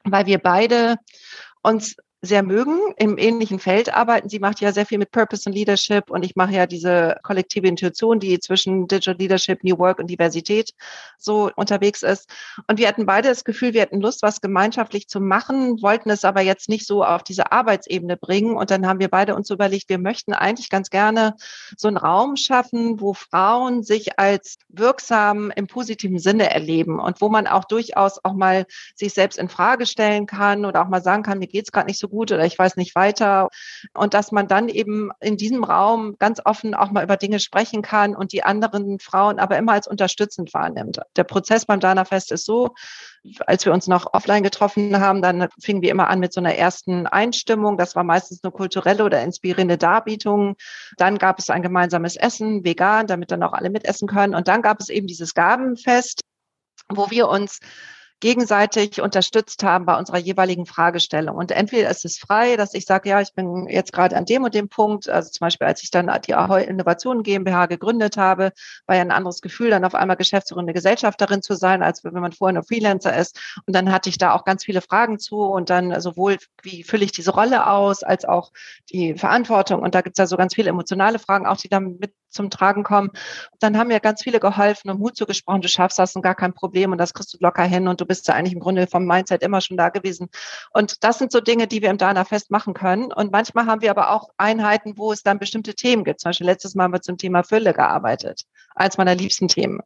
weil 0.05 0.27
wir 0.27 0.39
beide 0.39 0.97
uns 1.63 1.97
sehr 2.25 2.45
mögen, 2.45 2.79
im 2.99 3.19
ähnlichen 3.19 3.59
Feld 3.59 3.93
arbeiten. 3.93 4.29
Sie 4.29 4.39
macht 4.39 4.61
ja 4.61 4.73
sehr 4.73 4.87
viel 4.87 4.99
mit 4.99 5.11
Purpose 5.11 5.49
und 5.49 5.57
Leadership 5.57 6.09
und 6.09 6.25
ich 6.25 6.37
mache 6.37 6.53
ja 6.53 6.67
diese 6.67 7.17
kollektive 7.25 7.67
Intuition, 7.67 8.21
die 8.21 8.39
zwischen 8.39 8.87
Digital 8.87 9.17
Leadership, 9.17 9.65
New 9.65 9.77
Work 9.79 9.99
und 9.99 10.07
Diversität 10.07 10.73
so 11.19 11.51
unterwegs 11.57 12.05
ist. 12.05 12.31
Und 12.69 12.79
wir 12.79 12.87
hatten 12.87 13.07
beide 13.07 13.29
das 13.29 13.43
Gefühl, 13.43 13.75
wir 13.75 13.83
hatten 13.83 14.01
Lust, 14.01 14.23
was 14.23 14.41
gemeinschaftlich 14.41 15.09
zu 15.09 15.21
machen, 15.21 15.83
wollten 15.83 16.11
es 16.11 16.25
aber 16.25 16.43
jetzt 16.43 16.69
nicht 16.69 16.87
so 16.87 17.05
auf 17.05 17.25
diese 17.25 17.51
Arbeitsebene 17.51 18.17
bringen. 18.17 18.57
Und 18.57 18.71
dann 18.71 18.87
haben 18.87 19.01
wir 19.01 19.09
beide 19.09 19.35
uns 19.35 19.51
überlegt, 19.51 19.89
wir 19.89 19.99
möchten 19.99 20.33
eigentlich 20.33 20.71
ganz 20.71 20.91
gerne 20.91 21.35
so 21.77 21.89
einen 21.89 21.97
Raum 21.97 22.37
schaffen, 22.37 23.01
wo 23.01 23.15
Frauen 23.15 23.83
sich 23.83 24.21
als 24.21 24.59
wirksam 24.69 25.51
im 25.57 25.67
positiven 25.67 26.21
Sinne 26.21 26.51
erleben 26.51 27.01
und 27.01 27.21
wo 27.21 27.29
man 27.29 27.49
auch 27.49 27.65
durchaus 27.65 28.25
auch 28.25 28.35
mal 28.35 28.67
sich 28.95 29.13
selbst 29.13 29.39
in 29.39 29.49
Frage 29.49 29.87
stellen 29.87 30.27
kann 30.27 30.65
oder 30.65 30.83
auch 30.83 30.89
mal 30.89 31.03
sagen 31.03 31.25
kann, 31.25 31.41
mir 31.41 31.49
geht's 31.49 31.73
gerade 31.73 31.89
nicht 31.89 31.99
so 31.99 32.12
gut 32.13 32.31
oder 32.31 32.45
ich 32.45 32.59
weiß 32.59 32.77
nicht 32.77 32.95
weiter. 32.95 33.49
Und 33.95 34.15
dass 34.15 34.31
man 34.31 34.47
dann 34.47 34.69
eben 34.69 35.11
in 35.21 35.37
diesem 35.37 35.65
Raum 35.65 36.17
ganz 36.19 36.41
offen 36.45 36.75
auch 36.75 36.91
mal 36.91 37.03
über 37.03 37.17
Dinge 37.17 37.41
sprechen 37.41 37.83
kann 37.83 38.15
und 38.15 38.33
die 38.33 38.45
anderen 38.45 39.01
Frauen 39.01 39.41
aber 39.41 39.59
immer 39.59 39.73
als 39.73 39.89
unterstützend 39.89 40.55
wahrnimmt. 40.55 41.01
Der 41.17 41.25
Prozess 41.25 41.67
beim 41.67 41.81
Dana 41.81 42.05
Fest 42.05 42.31
ist 42.31 42.45
so, 42.45 42.75
als 43.47 43.65
wir 43.65 43.73
uns 43.73 43.87
noch 43.87 44.13
offline 44.13 44.43
getroffen 44.43 45.01
haben, 45.01 45.23
dann 45.23 45.49
fingen 45.61 45.83
wir 45.83 45.91
immer 45.91 46.09
an 46.09 46.21
mit 46.21 46.33
so 46.33 46.41
einer 46.41 46.55
ersten 46.55 47.07
Einstimmung. 47.07 47.79
Das 47.79 47.97
war 47.97 48.05
meistens 48.05 48.43
eine 48.43 48.53
kulturelle 48.53 49.05
oder 49.05 49.23
inspirierende 49.23 49.79
Darbietung. 49.79 50.57
Dann 50.97 51.19
gab 51.19 51.39
es 51.39 51.49
ein 51.49 51.63
gemeinsames 51.63 52.17
Essen, 52.17 52.65
vegan, 52.65 53.07
damit 53.07 53.31
dann 53.31 53.43
auch 53.43 53.53
alle 53.53 53.71
mitessen 53.71 54.09
können. 54.09 54.35
Und 54.35 54.49
dann 54.49 54.63
gab 54.63 54.81
es 54.81 54.89
eben 54.89 55.07
dieses 55.07 55.35
Gabenfest, 55.35 56.21
wo 56.89 57.11
wir 57.11 57.29
uns 57.29 57.61
gegenseitig 58.23 59.03
unterstützt 59.03 59.65
haben 59.65 59.85
bei 59.85 59.99
unserer 59.99 60.19
jeweiligen 60.19 60.65
Fragestellung. 60.65 61.37
Und 61.37 61.51
entweder 61.51 61.91
ist 61.91 62.05
es 62.05 62.19
frei, 62.19 62.55
dass 62.55 62.73
ich 62.73 62.87
sage, 62.87 63.09
ja, 63.09 63.21
ich 63.21 63.35
bin 63.35 63.67
jetzt 63.69 63.93
gerade 63.93 64.17
an 64.17 64.25
dem 64.25 64.45
und 64.45 64.55
dem 64.55 64.69
Punkt, 64.69 65.09
also 65.09 65.29
zum 65.29 65.45
Beispiel, 65.45 65.67
als 65.67 65.83
ich 65.83 65.91
dann 65.91 66.09
die 66.25 66.35
Ahoy 66.37 66.63
Innovationen 66.63 67.25
GmbH 67.25 67.67
gegründet 67.67 68.17
habe, 68.17 68.53
war 68.87 68.95
ja 68.95 69.03
ein 69.03 69.11
anderes 69.11 69.41
Gefühl, 69.41 69.71
dann 69.71 69.85
auf 69.85 69.97
einmal 69.97 70.17
geschäftsführende 70.17 70.73
Gesellschafterin 70.73 71.43
zu 71.43 71.55
sein, 71.55 71.83
als 71.83 72.05
wenn 72.05 72.13
man 72.15 72.31
vorher 72.31 72.55
nur 72.55 72.63
Freelancer 72.63 73.17
ist. 73.17 73.41
Und 73.67 73.75
dann 73.75 73.91
hatte 73.91 74.09
ich 74.09 74.19
da 74.19 74.35
auch 74.35 74.45
ganz 74.45 74.65
viele 74.65 74.83
Fragen 74.83 75.19
zu 75.19 75.41
und 75.41 75.69
dann 75.69 76.01
sowohl, 76.01 76.39
wie 76.63 76.85
fülle 76.85 77.05
ich 77.05 77.11
diese 77.11 77.33
Rolle 77.33 77.67
aus, 77.67 78.05
als 78.05 78.25
auch 78.25 78.53
die 78.93 79.17
Verantwortung. 79.17 79.83
Und 79.83 79.97
da 79.97 80.01
gibt 80.01 80.17
es 80.17 80.23
ja 80.23 80.29
so 80.29 80.37
ganz 80.37 80.55
viele 80.55 80.71
emotionale 80.71 81.19
Fragen, 81.19 81.47
auch 81.47 81.57
die 81.57 81.69
dann 81.69 81.97
mit 81.99 82.15
zum 82.33 82.51
Tragen 82.51 82.83
kommen. 82.83 83.11
Dann 83.61 83.79
haben 83.79 83.89
mir 83.89 84.01
ganz 84.01 84.23
viele 84.23 84.41
geholfen 84.41 84.91
und 84.91 84.99
Mut 84.99 85.17
zugesprochen, 85.17 85.63
du 85.63 85.69
schaffst 85.69 85.99
das 85.99 86.17
und 86.17 86.23
gar 86.23 86.35
kein 86.35 86.53
Problem 86.53 86.93
und 86.93 86.99
das 86.99 87.15
kriegst 87.15 87.35
du 87.35 87.39
locker 87.41 87.65
hin 87.65 87.89
und 87.89 88.01
du 88.01 88.07
bist 88.07 88.27
ja 88.29 88.35
eigentlich 88.35 88.55
im 88.55 88.61
Grunde 88.61 88.87
vom 88.87 89.07
Mindset 89.07 89.43
immer 89.43 89.61
schon 89.61 89.77
da 89.77 89.89
gewesen. 89.89 90.29
Und 90.73 91.05
das 91.05 91.19
sind 91.19 91.33
so 91.33 91.41
Dinge, 91.41 91.67
die 91.67 91.83
wir 91.83 91.91
im 91.91 91.99
Dana 91.99 92.25
Fest 92.25 92.51
machen 92.51 92.75
können. 92.75 93.13
Und 93.13 93.33
manchmal 93.33 93.67
haben 93.67 93.83
wir 93.83 93.91
aber 93.91 94.11
auch 94.11 94.31
Einheiten, 94.37 94.97
wo 94.97 95.13
es 95.13 95.23
dann 95.23 95.39
bestimmte 95.39 95.75
Themen 95.75 96.05
gibt. 96.05 96.21
Zum 96.21 96.31
Beispiel 96.31 96.47
letztes 96.47 96.75
Mal 96.75 96.85
haben 96.85 96.93
wir 96.93 97.03
zum 97.03 97.19
Thema 97.19 97.43
Fülle 97.43 97.75
gearbeitet. 97.75 98.43
Eins 98.75 98.99
meiner 98.99 99.15
liebsten 99.15 99.49
Themen. 99.49 99.81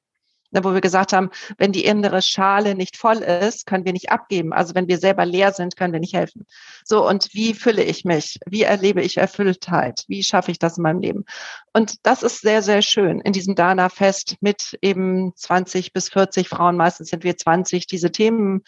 Wo 0.53 0.73
wir 0.73 0.81
gesagt 0.81 1.13
haben, 1.13 1.31
wenn 1.59 1.73
die 1.73 1.85
innere 1.85 2.23
Schale 2.23 2.75
nicht 2.75 2.97
voll 2.97 3.19
ist, 3.19 3.67
können 3.67 3.85
wir 3.85 3.93
nicht 3.93 4.11
abgeben. 4.11 4.53
Also 4.53 4.75
wenn 4.75 4.89
wir 4.89 4.99
selber 4.99 5.27
leer 5.27 5.53
sind, 5.53 5.77
können 5.77 5.93
wir 5.93 6.01
nicht 6.01 6.15
helfen. 6.15 6.47
So, 6.85 7.07
und 7.07 7.29
wie 7.33 7.55
fülle 7.55 7.83
ich 7.83 8.05
mich? 8.05 8.39
Wie 8.47 8.63
erlebe 8.63 9.03
ich 9.03 9.17
Erfülltheit? 9.17 10.05
Wie 10.09 10.23
schaffe 10.23 10.51
ich 10.51 10.59
das 10.59 10.77
in 10.77 10.83
meinem 10.83 11.01
Leben? 11.01 11.25
Und 11.73 12.07
das 12.07 12.23
ist 12.23 12.41
sehr, 12.41 12.63
sehr 12.63 12.83
schön 12.83 13.21
in 13.21 13.33
diesem 13.33 13.55
Dana-Fest 13.55 14.37
mit 14.41 14.79
eben 14.83 15.33
20 15.37 15.93
bis 15.93 16.09
40 16.09 16.49
Frauen, 16.49 16.77
meistens 16.77 17.09
sind 17.09 17.25
wir 17.25 17.37
20, 17.37 17.87
diese 17.87 18.11
Themen 18.11 18.63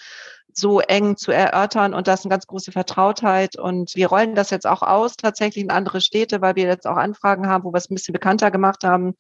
so 0.58 0.80
eng 0.80 1.16
zu 1.16 1.32
erörtern 1.32 1.94
und 1.94 2.06
das 2.08 2.20
ist 2.20 2.26
eine 2.26 2.30
ganz 2.30 2.46
große 2.46 2.72
Vertrautheit 2.72 3.58
und 3.58 3.94
wir 3.94 4.08
rollen 4.08 4.34
das 4.34 4.50
jetzt 4.50 4.66
auch 4.66 4.82
aus 4.82 5.16
tatsächlich 5.16 5.64
in 5.64 5.70
andere 5.70 6.00
Städte, 6.00 6.40
weil 6.40 6.56
wir 6.56 6.64
jetzt 6.64 6.86
auch 6.86 6.96
Anfragen 6.96 7.46
haben, 7.46 7.64
wo 7.64 7.72
wir 7.72 7.78
es 7.78 7.90
ein 7.90 7.94
bisschen 7.94 8.12
bekannter 8.12 8.50
gemacht 8.50 8.84
haben. 8.84 9.14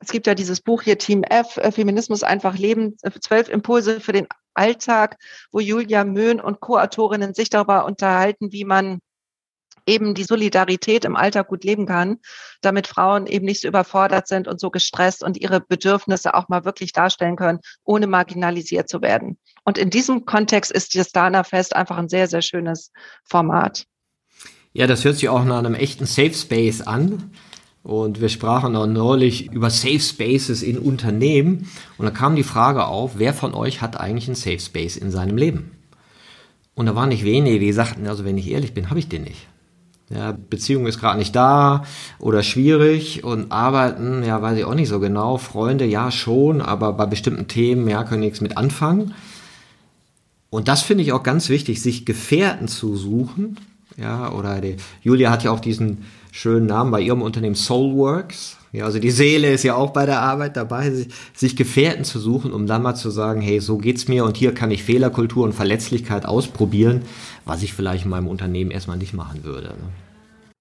Es 0.00 0.10
gibt 0.10 0.26
ja 0.26 0.34
dieses 0.34 0.60
Buch 0.60 0.82
hier 0.82 0.98
Team 0.98 1.22
F, 1.22 1.56
äh, 1.56 1.72
Feminismus 1.72 2.22
einfach 2.22 2.56
leben, 2.58 2.96
äh, 3.02 3.10
zwölf 3.20 3.48
Impulse 3.48 4.00
für 4.00 4.12
den 4.12 4.26
Alltag, 4.54 5.16
wo 5.52 5.60
Julia 5.60 6.04
Möhn 6.04 6.40
und 6.40 6.60
Co-Autorinnen 6.60 7.34
sich 7.34 7.50
darüber 7.50 7.84
unterhalten, 7.84 8.52
wie 8.52 8.64
man 8.64 9.00
eben 9.86 10.14
die 10.14 10.24
Solidarität 10.24 11.04
im 11.04 11.16
Alltag 11.16 11.48
gut 11.48 11.64
leben 11.64 11.86
kann, 11.86 12.18
damit 12.60 12.86
Frauen 12.86 13.26
eben 13.26 13.46
nicht 13.46 13.60
so 13.60 13.68
überfordert 13.68 14.26
sind 14.26 14.48
und 14.48 14.60
so 14.60 14.70
gestresst 14.70 15.22
und 15.22 15.36
ihre 15.36 15.60
Bedürfnisse 15.60 16.34
auch 16.34 16.48
mal 16.48 16.64
wirklich 16.64 16.92
darstellen 16.92 17.36
können, 17.36 17.60
ohne 17.84 18.06
marginalisiert 18.06 18.88
zu 18.88 19.00
werden. 19.00 19.38
Und 19.66 19.78
in 19.78 19.90
diesem 19.90 20.24
Kontext 20.24 20.70
ist 20.70 20.94
das 20.94 21.10
Dana-Fest 21.10 21.74
einfach 21.74 21.98
ein 21.98 22.08
sehr, 22.08 22.28
sehr 22.28 22.40
schönes 22.40 22.92
Format. 23.24 23.84
Ja, 24.72 24.86
das 24.86 25.04
hört 25.04 25.16
sich 25.16 25.28
auch 25.28 25.44
nach 25.44 25.58
einem 25.58 25.74
echten 25.74 26.06
Safe 26.06 26.32
Space 26.32 26.82
an. 26.82 27.32
Und 27.82 28.20
wir 28.20 28.28
sprachen 28.28 28.76
auch 28.76 28.86
neulich 28.86 29.50
über 29.50 29.70
Safe 29.70 29.98
Spaces 29.98 30.62
in 30.62 30.78
Unternehmen. 30.78 31.68
Und 31.98 32.06
da 32.06 32.12
kam 32.12 32.36
die 32.36 32.44
Frage 32.44 32.86
auf, 32.86 33.12
wer 33.16 33.34
von 33.34 33.54
euch 33.54 33.82
hat 33.82 33.98
eigentlich 33.98 34.28
einen 34.28 34.36
Safe 34.36 34.60
Space 34.60 34.96
in 34.96 35.10
seinem 35.10 35.36
Leben? 35.36 35.72
Und 36.74 36.86
da 36.86 36.94
waren 36.94 37.08
nicht 37.08 37.24
wenige, 37.24 37.58
die 37.58 37.72
sagten, 37.72 38.06
also 38.06 38.24
wenn 38.24 38.38
ich 38.38 38.48
ehrlich 38.48 38.72
bin, 38.72 38.88
habe 38.88 39.00
ich 39.00 39.08
den 39.08 39.24
nicht. 39.24 39.48
Ja, 40.10 40.30
Beziehung 40.30 40.86
ist 40.86 41.00
gerade 41.00 41.18
nicht 41.18 41.34
da 41.34 41.82
oder 42.20 42.44
schwierig 42.44 43.24
und 43.24 43.50
arbeiten, 43.50 44.22
ja, 44.22 44.40
weiß 44.40 44.58
ich 44.58 44.64
auch 44.64 44.74
nicht 44.74 44.88
so 44.88 45.00
genau. 45.00 45.38
Freunde, 45.38 45.86
ja, 45.86 46.12
schon, 46.12 46.60
aber 46.60 46.92
bei 46.92 47.06
bestimmten 47.06 47.48
Themen, 47.48 47.88
ja, 47.88 48.04
können 48.04 48.20
nichts 48.20 48.40
mit 48.40 48.56
anfangen. 48.56 49.12
Und 50.50 50.68
das 50.68 50.82
finde 50.82 51.02
ich 51.02 51.12
auch 51.12 51.22
ganz 51.22 51.48
wichtig, 51.48 51.82
sich 51.82 52.06
Gefährten 52.06 52.68
zu 52.68 52.96
suchen. 52.96 53.58
Ja, 53.96 54.32
oder 54.32 54.60
die, 54.60 54.76
Julia 55.02 55.30
hat 55.30 55.44
ja 55.44 55.50
auch 55.50 55.60
diesen 55.60 56.04
schönen 56.30 56.66
Namen 56.66 56.90
bei 56.90 57.00
ihrem 57.00 57.22
Unternehmen 57.22 57.54
Soulworks. 57.54 58.58
Ja, 58.72 58.84
also 58.84 58.98
die 58.98 59.10
Seele 59.10 59.52
ist 59.52 59.62
ja 59.62 59.74
auch 59.74 59.90
bei 59.90 60.04
der 60.04 60.20
Arbeit 60.20 60.56
dabei, 60.56 60.90
sich, 60.90 61.08
sich 61.34 61.56
Gefährten 61.56 62.04
zu 62.04 62.18
suchen, 62.18 62.52
um 62.52 62.66
dann 62.66 62.82
mal 62.82 62.94
zu 62.94 63.08
sagen, 63.08 63.40
hey, 63.40 63.60
so 63.60 63.78
geht's 63.78 64.06
mir 64.06 64.24
und 64.24 64.36
hier 64.36 64.52
kann 64.52 64.70
ich 64.70 64.82
Fehlerkultur 64.82 65.44
und 65.44 65.54
Verletzlichkeit 65.54 66.26
ausprobieren, 66.26 67.02
was 67.46 67.62
ich 67.62 67.72
vielleicht 67.72 68.04
in 68.04 68.10
meinem 68.10 68.28
Unternehmen 68.28 68.70
erstmal 68.70 68.98
nicht 68.98 69.14
machen 69.14 69.44
würde. 69.44 69.68
Ne? 69.68 70.05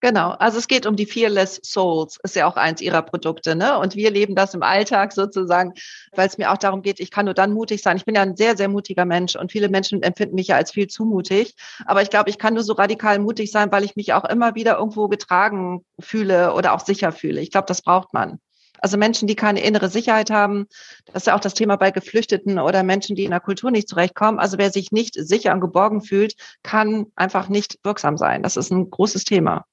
Genau, 0.06 0.36
also 0.38 0.60
es 0.60 0.68
geht 0.68 0.86
um 0.86 0.96
die 0.96 1.08
Fearless 1.08 1.60
Souls, 1.64 2.20
ist 2.22 2.36
ja 2.36 2.46
auch 2.46 2.58
eins 2.58 2.80
ihrer 2.80 3.02
Produkte, 3.02 3.56
ne? 3.56 3.80
Und 3.80 3.96
wir 3.96 4.12
leben 4.12 4.36
das 4.36 4.54
im 4.54 4.62
Alltag 4.62 5.12
sozusagen, 5.14 5.74
weil 6.12 6.28
es 6.28 6.38
mir 6.38 6.52
auch 6.52 6.60
darum 6.60 6.84
geht, 6.84 7.00
ich 7.00 7.10
kann 7.10 7.26
nur 7.26 7.34
dann 7.34 7.54
mutig 7.54 7.82
sein. 7.82 7.98
Ich 7.98 8.06
bin 8.06 8.14
ja 8.14 8.22
ein 8.22 8.36
sehr, 8.36 8.56
sehr 8.56 8.70
mutiger 8.70 9.06
Mensch 9.06 9.36
und 9.36 9.52
viele 9.52 9.68
Menschen 9.68 10.04
empfinden 10.04 10.36
mich 10.36 10.50
ja 10.50 10.58
als 10.58 10.70
viel 10.70 10.86
zu 10.86 11.06
mutig. 11.06 11.56
Aber 11.88 12.04
ich 12.04 12.12
glaube, 12.12 12.30
ich 12.30 12.38
kann 12.38 12.54
nur 12.54 12.62
so 12.62 12.74
radikal 12.74 13.18
mutig 13.18 13.52
sein, 13.52 13.72
weil 13.72 13.84
ich 13.84 13.96
mich 13.96 14.14
auch 14.14 14.26
immer 14.26 14.54
wieder 14.54 14.78
irgendwo 14.78 15.08
getragen 15.08 15.84
fühle 16.00 16.54
oder 16.54 16.74
auch 16.76 16.86
sicher 16.86 17.12
fühle. 17.12 17.42
Ich 17.42 17.50
glaube, 17.50 17.66
das 17.66 17.82
braucht 17.82 18.14
man. 18.14 18.38
Also 18.82 18.98
Menschen, 18.98 19.28
die 19.28 19.36
keine 19.36 19.64
innere 19.64 19.90
Sicherheit 19.90 20.30
haben, 20.30 20.68
das 21.08 21.24
ist 21.24 21.28
ja 21.28 21.36
auch 21.36 21.40
das 21.40 21.56
Thema 21.56 21.78
bei 21.78 21.90
Geflüchteten 21.90 22.60
oder 22.60 22.84
Menschen, 22.84 23.16
die 23.16 23.24
in 23.24 23.32
der 23.32 23.40
Kultur 23.40 23.72
nicht 23.72 23.90
zurechtkommen. 23.90 24.38
Also 24.38 24.60
wer 24.60 24.70
sich 24.70 24.92
nicht 24.92 25.16
sicher 25.16 25.52
und 25.52 25.62
geborgen 25.62 26.04
fühlt, 26.04 26.36
kann 26.62 27.08
einfach 27.16 27.50
nicht 27.50 27.80
wirksam 27.82 28.18
sein. 28.18 28.44
Das 28.44 28.56
ist 28.56 28.70
ein 28.70 28.92
großes 28.92 29.24
Thema. 29.24 29.66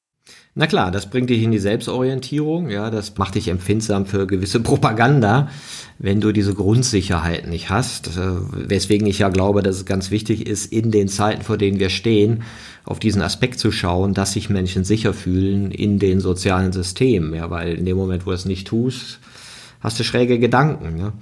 Na 0.54 0.66
klar, 0.66 0.90
das 0.90 1.08
bringt 1.08 1.30
dich 1.30 1.42
in 1.42 1.50
die 1.50 1.58
Selbstorientierung, 1.58 2.68
ja, 2.68 2.90
das 2.90 3.16
macht 3.16 3.36
dich 3.36 3.48
empfindsam 3.48 4.04
für 4.04 4.26
gewisse 4.26 4.60
Propaganda, 4.60 5.48
wenn 5.98 6.20
du 6.20 6.30
diese 6.30 6.52
Grundsicherheit 6.52 7.48
nicht 7.48 7.70
hast, 7.70 8.18
äh, 8.18 8.32
weswegen 8.52 9.06
ich 9.06 9.20
ja 9.20 9.30
glaube, 9.30 9.62
dass 9.62 9.76
es 9.76 9.86
ganz 9.86 10.10
wichtig 10.10 10.46
ist, 10.46 10.70
in 10.70 10.90
den 10.90 11.08
Zeiten, 11.08 11.40
vor 11.40 11.56
denen 11.56 11.80
wir 11.80 11.88
stehen, 11.88 12.42
auf 12.84 12.98
diesen 12.98 13.22
Aspekt 13.22 13.60
zu 13.60 13.72
schauen, 13.72 14.12
dass 14.12 14.34
sich 14.34 14.50
Menschen 14.50 14.84
sicher 14.84 15.14
fühlen 15.14 15.70
in 15.70 15.98
den 15.98 16.20
sozialen 16.20 16.72
Systemen, 16.72 17.32
ja, 17.34 17.48
weil 17.48 17.74
in 17.78 17.86
dem 17.86 17.96
Moment, 17.96 18.26
wo 18.26 18.30
du 18.30 18.36
es 18.36 18.44
nicht 18.44 18.66
tust, 18.66 19.20
hast 19.80 19.98
du 19.98 20.04
schräge 20.04 20.38
Gedanken, 20.38 20.98
ja. 20.98 21.12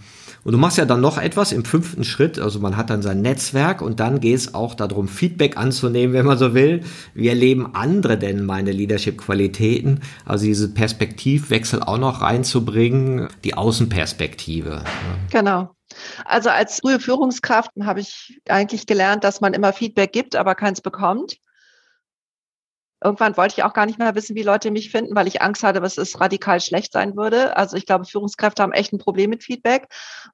Und 0.44 0.52
du 0.52 0.58
machst 0.58 0.78
ja 0.78 0.84
dann 0.84 1.00
noch 1.00 1.18
etwas 1.18 1.52
im 1.52 1.64
fünften 1.64 2.04
Schritt, 2.04 2.38
also 2.38 2.60
man 2.60 2.76
hat 2.76 2.90
dann 2.90 3.02
sein 3.02 3.20
Netzwerk 3.20 3.82
und 3.82 4.00
dann 4.00 4.20
geht 4.20 4.36
es 4.36 4.54
auch 4.54 4.74
darum, 4.74 5.08
Feedback 5.08 5.56
anzunehmen, 5.56 6.14
wenn 6.14 6.26
man 6.26 6.38
so 6.38 6.54
will. 6.54 6.82
Wie 7.14 7.28
erleben 7.28 7.74
andere 7.74 8.16
denn 8.16 8.44
meine 8.44 8.72
Leadership-Qualitäten? 8.72 10.00
Also 10.24 10.46
diese 10.46 10.72
Perspektivwechsel 10.72 11.82
auch 11.82 11.98
noch 11.98 12.22
reinzubringen, 12.22 13.28
die 13.44 13.54
Außenperspektive. 13.54 14.82
Genau. 15.30 15.74
Also 16.24 16.50
als 16.50 16.80
frühe 16.80 17.00
Führungskraft 17.00 17.70
habe 17.82 18.00
ich 18.00 18.40
eigentlich 18.48 18.86
gelernt, 18.86 19.24
dass 19.24 19.40
man 19.40 19.54
immer 19.54 19.72
Feedback 19.72 20.12
gibt, 20.12 20.36
aber 20.36 20.54
keins 20.54 20.80
bekommt. 20.80 21.38
Irgendwann 23.02 23.36
wollte 23.36 23.54
ich 23.56 23.62
auch 23.64 23.72
gar 23.72 23.86
nicht 23.86 23.98
mehr 23.98 24.14
wissen, 24.14 24.36
wie 24.36 24.42
Leute 24.42 24.70
mich 24.70 24.90
finden, 24.90 25.14
weil 25.14 25.26
ich 25.26 25.40
Angst 25.40 25.62
hatte, 25.62 25.80
dass 25.80 25.96
es 25.96 26.20
radikal 26.20 26.60
schlecht 26.60 26.92
sein 26.92 27.16
würde. 27.16 27.56
Also 27.56 27.76
ich 27.76 27.86
glaube, 27.86 28.04
Führungskräfte 28.04 28.62
haben 28.62 28.72
echt 28.72 28.92
ein 28.92 28.98
Problem 28.98 29.30
mit 29.30 29.42
Feedback. 29.42 29.88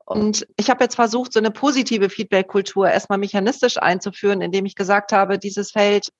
Und 0.04 0.46
ich 0.56 0.68
habe 0.68 0.82
jetzt 0.82 0.96
versucht, 0.96 1.32
so 1.32 1.38
eine 1.38 1.52
positive 1.52 2.10
Feedback-Kultur 2.10 2.90
erstmal 2.90 3.18
mechanistisch 3.18 3.78
einzuführen, 3.78 4.40
indem 4.40 4.66
ich 4.66 4.74
gesagt 4.74 5.12
habe, 5.12 5.38
dieses 5.38 5.70
Feld, 5.70 6.10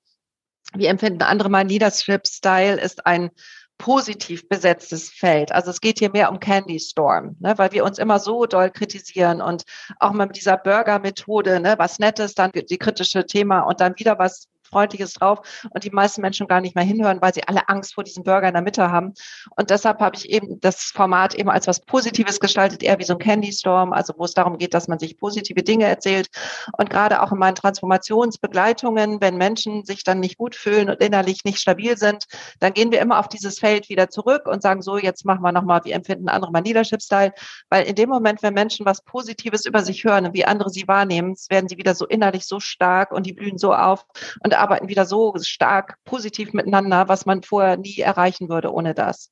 wie 0.73 0.85
empfinden 0.85 1.21
andere 1.21 1.49
mein 1.49 1.67
Leadership-Style, 1.67 2.79
ist 2.79 3.05
ein 3.05 3.29
positiv 3.77 4.47
besetztes 4.49 5.09
Feld. 5.09 5.51
Also 5.51 5.69
es 5.69 5.81
geht 5.81 5.99
hier 5.99 6.09
mehr 6.09 6.31
um 6.31 6.39
Candy 6.39 6.79
Storm, 6.79 7.35
ne, 7.39 7.53
weil 7.57 7.71
wir 7.71 7.83
uns 7.83 7.99
immer 7.99 8.19
so 8.19 8.45
doll 8.45 8.71
kritisieren 8.71 9.41
und 9.41 9.63
auch 9.99 10.13
mit 10.13 10.35
dieser 10.35 10.57
Burger-Methode, 10.57 11.59
ne, 11.59 11.75
was 11.77 11.99
Nettes, 11.99 12.33
dann 12.33 12.51
die 12.51 12.77
kritische 12.77 13.25
Thema 13.25 13.61
und 13.61 13.79
dann 13.79 13.93
wieder 13.97 14.17
was 14.17 14.47
Freundliches 14.67 15.13
drauf 15.13 15.39
und 15.69 15.83
die 15.83 15.89
meisten 15.89 16.21
Menschen 16.21 16.47
gar 16.47 16.61
nicht 16.61 16.75
mehr 16.75 16.83
hinhören, 16.83 17.21
weil 17.21 17.33
sie 17.33 17.47
alle 17.47 17.67
Angst 17.69 17.95
vor 17.95 18.03
diesem 18.03 18.23
Burger 18.23 18.47
in 18.47 18.53
der 18.53 18.63
Mitte 18.63 18.91
haben. 18.91 19.13
Und 19.55 19.69
deshalb 19.69 19.99
habe 19.99 20.15
ich 20.15 20.29
eben 20.29 20.59
das 20.59 20.83
Format 20.83 21.35
eben 21.35 21.49
als 21.49 21.67
was 21.67 21.81
Positives 21.81 22.39
gestaltet, 22.39 22.83
eher 22.83 22.99
wie 22.99 23.03
so 23.03 23.13
ein 23.13 23.19
Candy 23.19 23.51
Storm, 23.51 23.93
also 23.93 24.13
wo 24.17 24.25
es 24.25 24.33
darum 24.33 24.57
geht, 24.57 24.73
dass 24.73 24.87
man 24.87 24.99
sich 24.99 25.17
positive 25.17 25.63
Dinge 25.63 25.85
erzählt. 25.85 26.29
Und 26.77 26.89
gerade 26.89 27.21
auch 27.21 27.31
in 27.31 27.37
meinen 27.37 27.55
Transformationsbegleitungen, 27.55 29.21
wenn 29.21 29.37
Menschen 29.37 29.85
sich 29.85 30.03
dann 30.03 30.19
nicht 30.19 30.37
gut 30.37 30.55
fühlen 30.55 30.89
und 30.89 31.01
innerlich 31.01 31.43
nicht 31.43 31.59
stabil 31.59 31.97
sind, 31.97 32.25
dann 32.59 32.73
gehen 32.73 32.91
wir 32.91 33.01
immer 33.01 33.19
auf 33.19 33.27
dieses 33.27 33.59
Feld 33.59 33.89
wieder 33.89 34.09
zurück 34.09 34.47
und 34.47 34.61
sagen 34.61 34.81
so, 34.81 34.97
jetzt 34.97 35.25
machen 35.25 35.41
wir 35.41 35.51
nochmal, 35.51 35.81
wie 35.83 35.91
empfinden 35.91 36.29
andere 36.29 36.51
mein 36.51 36.63
Leadership-Style. 36.63 37.33
Weil 37.69 37.85
in 37.85 37.95
dem 37.95 38.09
Moment, 38.09 38.43
wenn 38.43 38.53
Menschen 38.53 38.85
was 38.85 39.01
Positives 39.01 39.65
über 39.65 39.83
sich 39.83 40.03
hören 40.03 40.25
und 40.25 40.33
wie 40.33 40.45
andere 40.45 40.69
sie 40.69 40.87
wahrnehmen, 40.87 41.35
werden 41.49 41.69
sie 41.69 41.77
wieder 41.77 41.95
so 41.95 42.05
innerlich 42.05 42.45
so 42.45 42.59
stark 42.59 43.11
und 43.11 43.25
die 43.25 43.33
blühen 43.33 43.57
so 43.57 43.73
auf. 43.73 44.05
Und 44.43 44.56
arbeiten 44.57 44.89
wieder 44.89 45.05
so 45.05 45.33
stark 45.41 45.97
positiv 46.05 46.53
miteinander, 46.53 47.07
was 47.07 47.25
man 47.25 47.43
vorher 47.43 47.77
nie 47.77 47.99
erreichen 47.99 48.49
würde 48.49 48.73
ohne 48.73 48.93
das. 48.93 49.31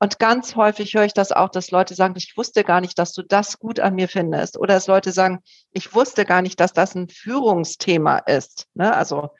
Und 0.00 0.18
ganz 0.18 0.56
häufig 0.56 0.94
höre 0.94 1.04
ich 1.04 1.14
das 1.14 1.32
auch, 1.32 1.48
dass 1.48 1.70
Leute 1.70 1.94
sagen, 1.94 2.14
ich 2.16 2.36
wusste 2.36 2.64
gar 2.64 2.80
nicht, 2.80 2.98
dass 2.98 3.12
du 3.12 3.22
das 3.22 3.58
gut 3.58 3.80
an 3.80 3.94
mir 3.94 4.08
findest. 4.08 4.58
Oder 4.58 4.74
dass 4.74 4.86
Leute 4.86 5.12
sagen, 5.12 5.40
ich 5.72 5.94
wusste 5.94 6.24
gar 6.24 6.42
nicht, 6.42 6.60
dass 6.60 6.72
das 6.72 6.94
ein 6.94 7.08
Führungsthema 7.08 8.18
ist. 8.18 8.66
Ne? 8.74 8.94
Also 8.94 9.30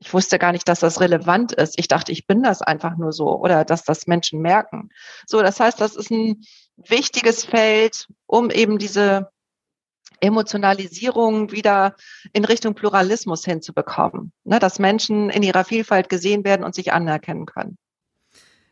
ich 0.00 0.12
wusste 0.12 0.38
gar 0.38 0.52
nicht, 0.52 0.68
dass 0.68 0.80
das 0.80 1.00
relevant 1.00 1.52
ist. 1.52 1.78
Ich 1.78 1.88
dachte, 1.88 2.12
ich 2.12 2.26
bin 2.26 2.42
das 2.42 2.60
einfach 2.60 2.96
nur 2.96 3.12
so 3.12 3.38
oder 3.38 3.64
dass 3.64 3.84
das 3.84 4.06
Menschen 4.06 4.40
merken. 4.40 4.90
So, 5.26 5.40
das 5.40 5.60
heißt, 5.60 5.80
das 5.80 5.96
ist 5.96 6.10
ein 6.10 6.42
wichtiges 6.76 7.44
Feld, 7.44 8.08
um 8.26 8.50
eben 8.50 8.78
diese 8.78 9.30
Emotionalisierung 10.20 11.52
wieder 11.52 11.94
in 12.32 12.44
Richtung 12.44 12.74
Pluralismus 12.74 13.44
hinzubekommen, 13.44 14.32
ne, 14.44 14.58
dass 14.58 14.78
Menschen 14.78 15.30
in 15.30 15.42
ihrer 15.42 15.64
Vielfalt 15.64 16.08
gesehen 16.08 16.44
werden 16.44 16.64
und 16.64 16.74
sich 16.74 16.92
anerkennen 16.92 17.46
können. 17.46 17.76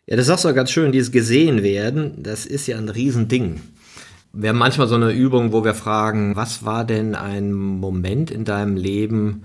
Ja, 0.06 0.16
das 0.16 0.26
sagst 0.26 0.44
du 0.44 0.52
ganz 0.52 0.70
schön, 0.70 0.92
dieses 0.92 1.12
gesehen 1.12 1.62
werden, 1.62 2.22
das 2.22 2.44
ist 2.44 2.66
ja 2.66 2.76
ein 2.76 2.88
Riesending. 2.88 3.60
Wir 4.32 4.48
haben 4.48 4.58
manchmal 4.58 4.88
so 4.88 4.94
eine 4.94 5.12
Übung, 5.12 5.52
wo 5.52 5.64
wir 5.64 5.74
fragen, 5.74 6.36
was 6.36 6.64
war 6.64 6.84
denn 6.84 7.14
ein 7.14 7.52
Moment 7.52 8.30
in 8.30 8.44
deinem 8.44 8.76
Leben 8.76 9.44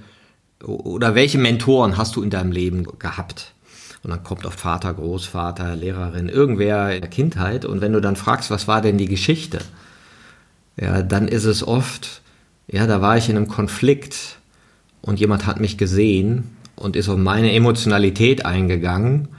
oder 0.64 1.14
welche 1.14 1.38
Mentoren 1.38 1.98
hast 1.98 2.16
du 2.16 2.24
in 2.24 2.30
deinem 2.30 2.52
Leben 2.52 2.88
gehabt? 2.98 3.54
Und 4.04 4.12
dann 4.12 4.24
kommt 4.24 4.46
oft 4.46 4.60
Vater, 4.60 4.94
Großvater, 4.94 5.76
Lehrerin, 5.76 6.30
irgendwer 6.30 6.96
in 6.96 7.02
der 7.02 7.10
Kindheit. 7.10 7.66
Und 7.66 7.82
wenn 7.82 7.94
du 7.94 8.00
dann 8.00 8.16
fragst, 8.16 8.50
was 8.50 8.68
war 8.68 8.82
denn 8.82 8.98
die 8.98 9.08
Geschichte? 9.08 9.60
Ja, 10.80 11.02
dann 11.02 11.28
ist 11.28 11.46
es 11.46 11.66
oft, 11.66 12.22
ja, 12.68 12.86
da 12.88 13.02
war 13.02 13.18
ich 13.18 13.30
in 13.30 13.38
einem 13.38 13.48
Konflikt 13.48 14.38
und 15.02 15.20
jemand 15.20 15.46
hat 15.46 15.60
mich 15.60 15.78
gesehen 15.78 16.56
und 16.76 16.96
ist 16.96 17.10
auf 17.10 17.18
meine 17.18 17.54
Emotionalität 17.54 18.46
eingegangen, 18.46 19.30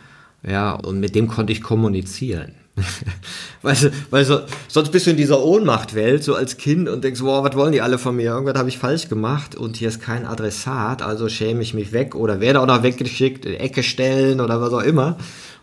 ja, 0.42 0.72
und 0.72 1.00
mit 1.00 1.14
dem 1.14 1.28
konnte 1.28 1.52
ich 1.52 1.62
kommunizieren. 1.62 2.52
weißt 3.62 3.84
du, 3.84 3.90
weil 4.10 4.24
so, 4.24 4.40
sonst 4.68 4.90
bist 4.90 5.06
du 5.06 5.10
in 5.10 5.16
dieser 5.16 5.42
Ohnmachtwelt 5.42 6.22
so 6.22 6.34
als 6.34 6.56
Kind 6.58 6.88
und 6.88 7.02
denkst, 7.02 7.20
wow, 7.22 7.44
was 7.44 7.56
wollen 7.56 7.72
die 7.72 7.80
alle 7.80 7.98
von 7.98 8.16
mir? 8.16 8.30
Irgendwas 8.30 8.56
habe 8.56 8.68
ich 8.68 8.78
falsch 8.78 9.08
gemacht 9.08 9.56
und 9.56 9.76
hier 9.76 9.88
ist 9.88 10.00
kein 10.00 10.26
Adressat, 10.26 11.02
also 11.02 11.28
schäme 11.28 11.62
ich 11.62 11.74
mich 11.74 11.92
weg 11.92 12.14
oder 12.14 12.40
werde 12.40 12.60
auch 12.60 12.66
noch 12.66 12.82
weggeschickt, 12.82 13.46
in 13.46 13.54
Ecke 13.54 13.82
stellen 13.82 14.40
oder 14.40 14.60
was 14.60 14.72
auch 14.72 14.82
immer. 14.82 15.16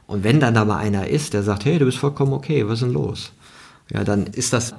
Und 0.08 0.24
wenn 0.24 0.40
dann 0.40 0.54
da 0.54 0.66
mal 0.66 0.78
einer 0.78 1.08
ist, 1.08 1.34
der 1.34 1.44
sagt, 1.44 1.66
hey, 1.66 1.80
du 1.80 1.86
bist 1.86 1.98
vollkommen 1.98 2.34
okay, 2.34 2.68
was 2.68 2.76
ist 2.76 2.84
denn 2.84 2.94
los? 2.94 3.32
Ja, 3.94 4.04
dann 4.04 4.28
ist 4.28 4.54
das 4.54 4.76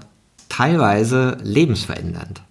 teilweise 0.56 1.36
lebensverändernd. 1.42 2.42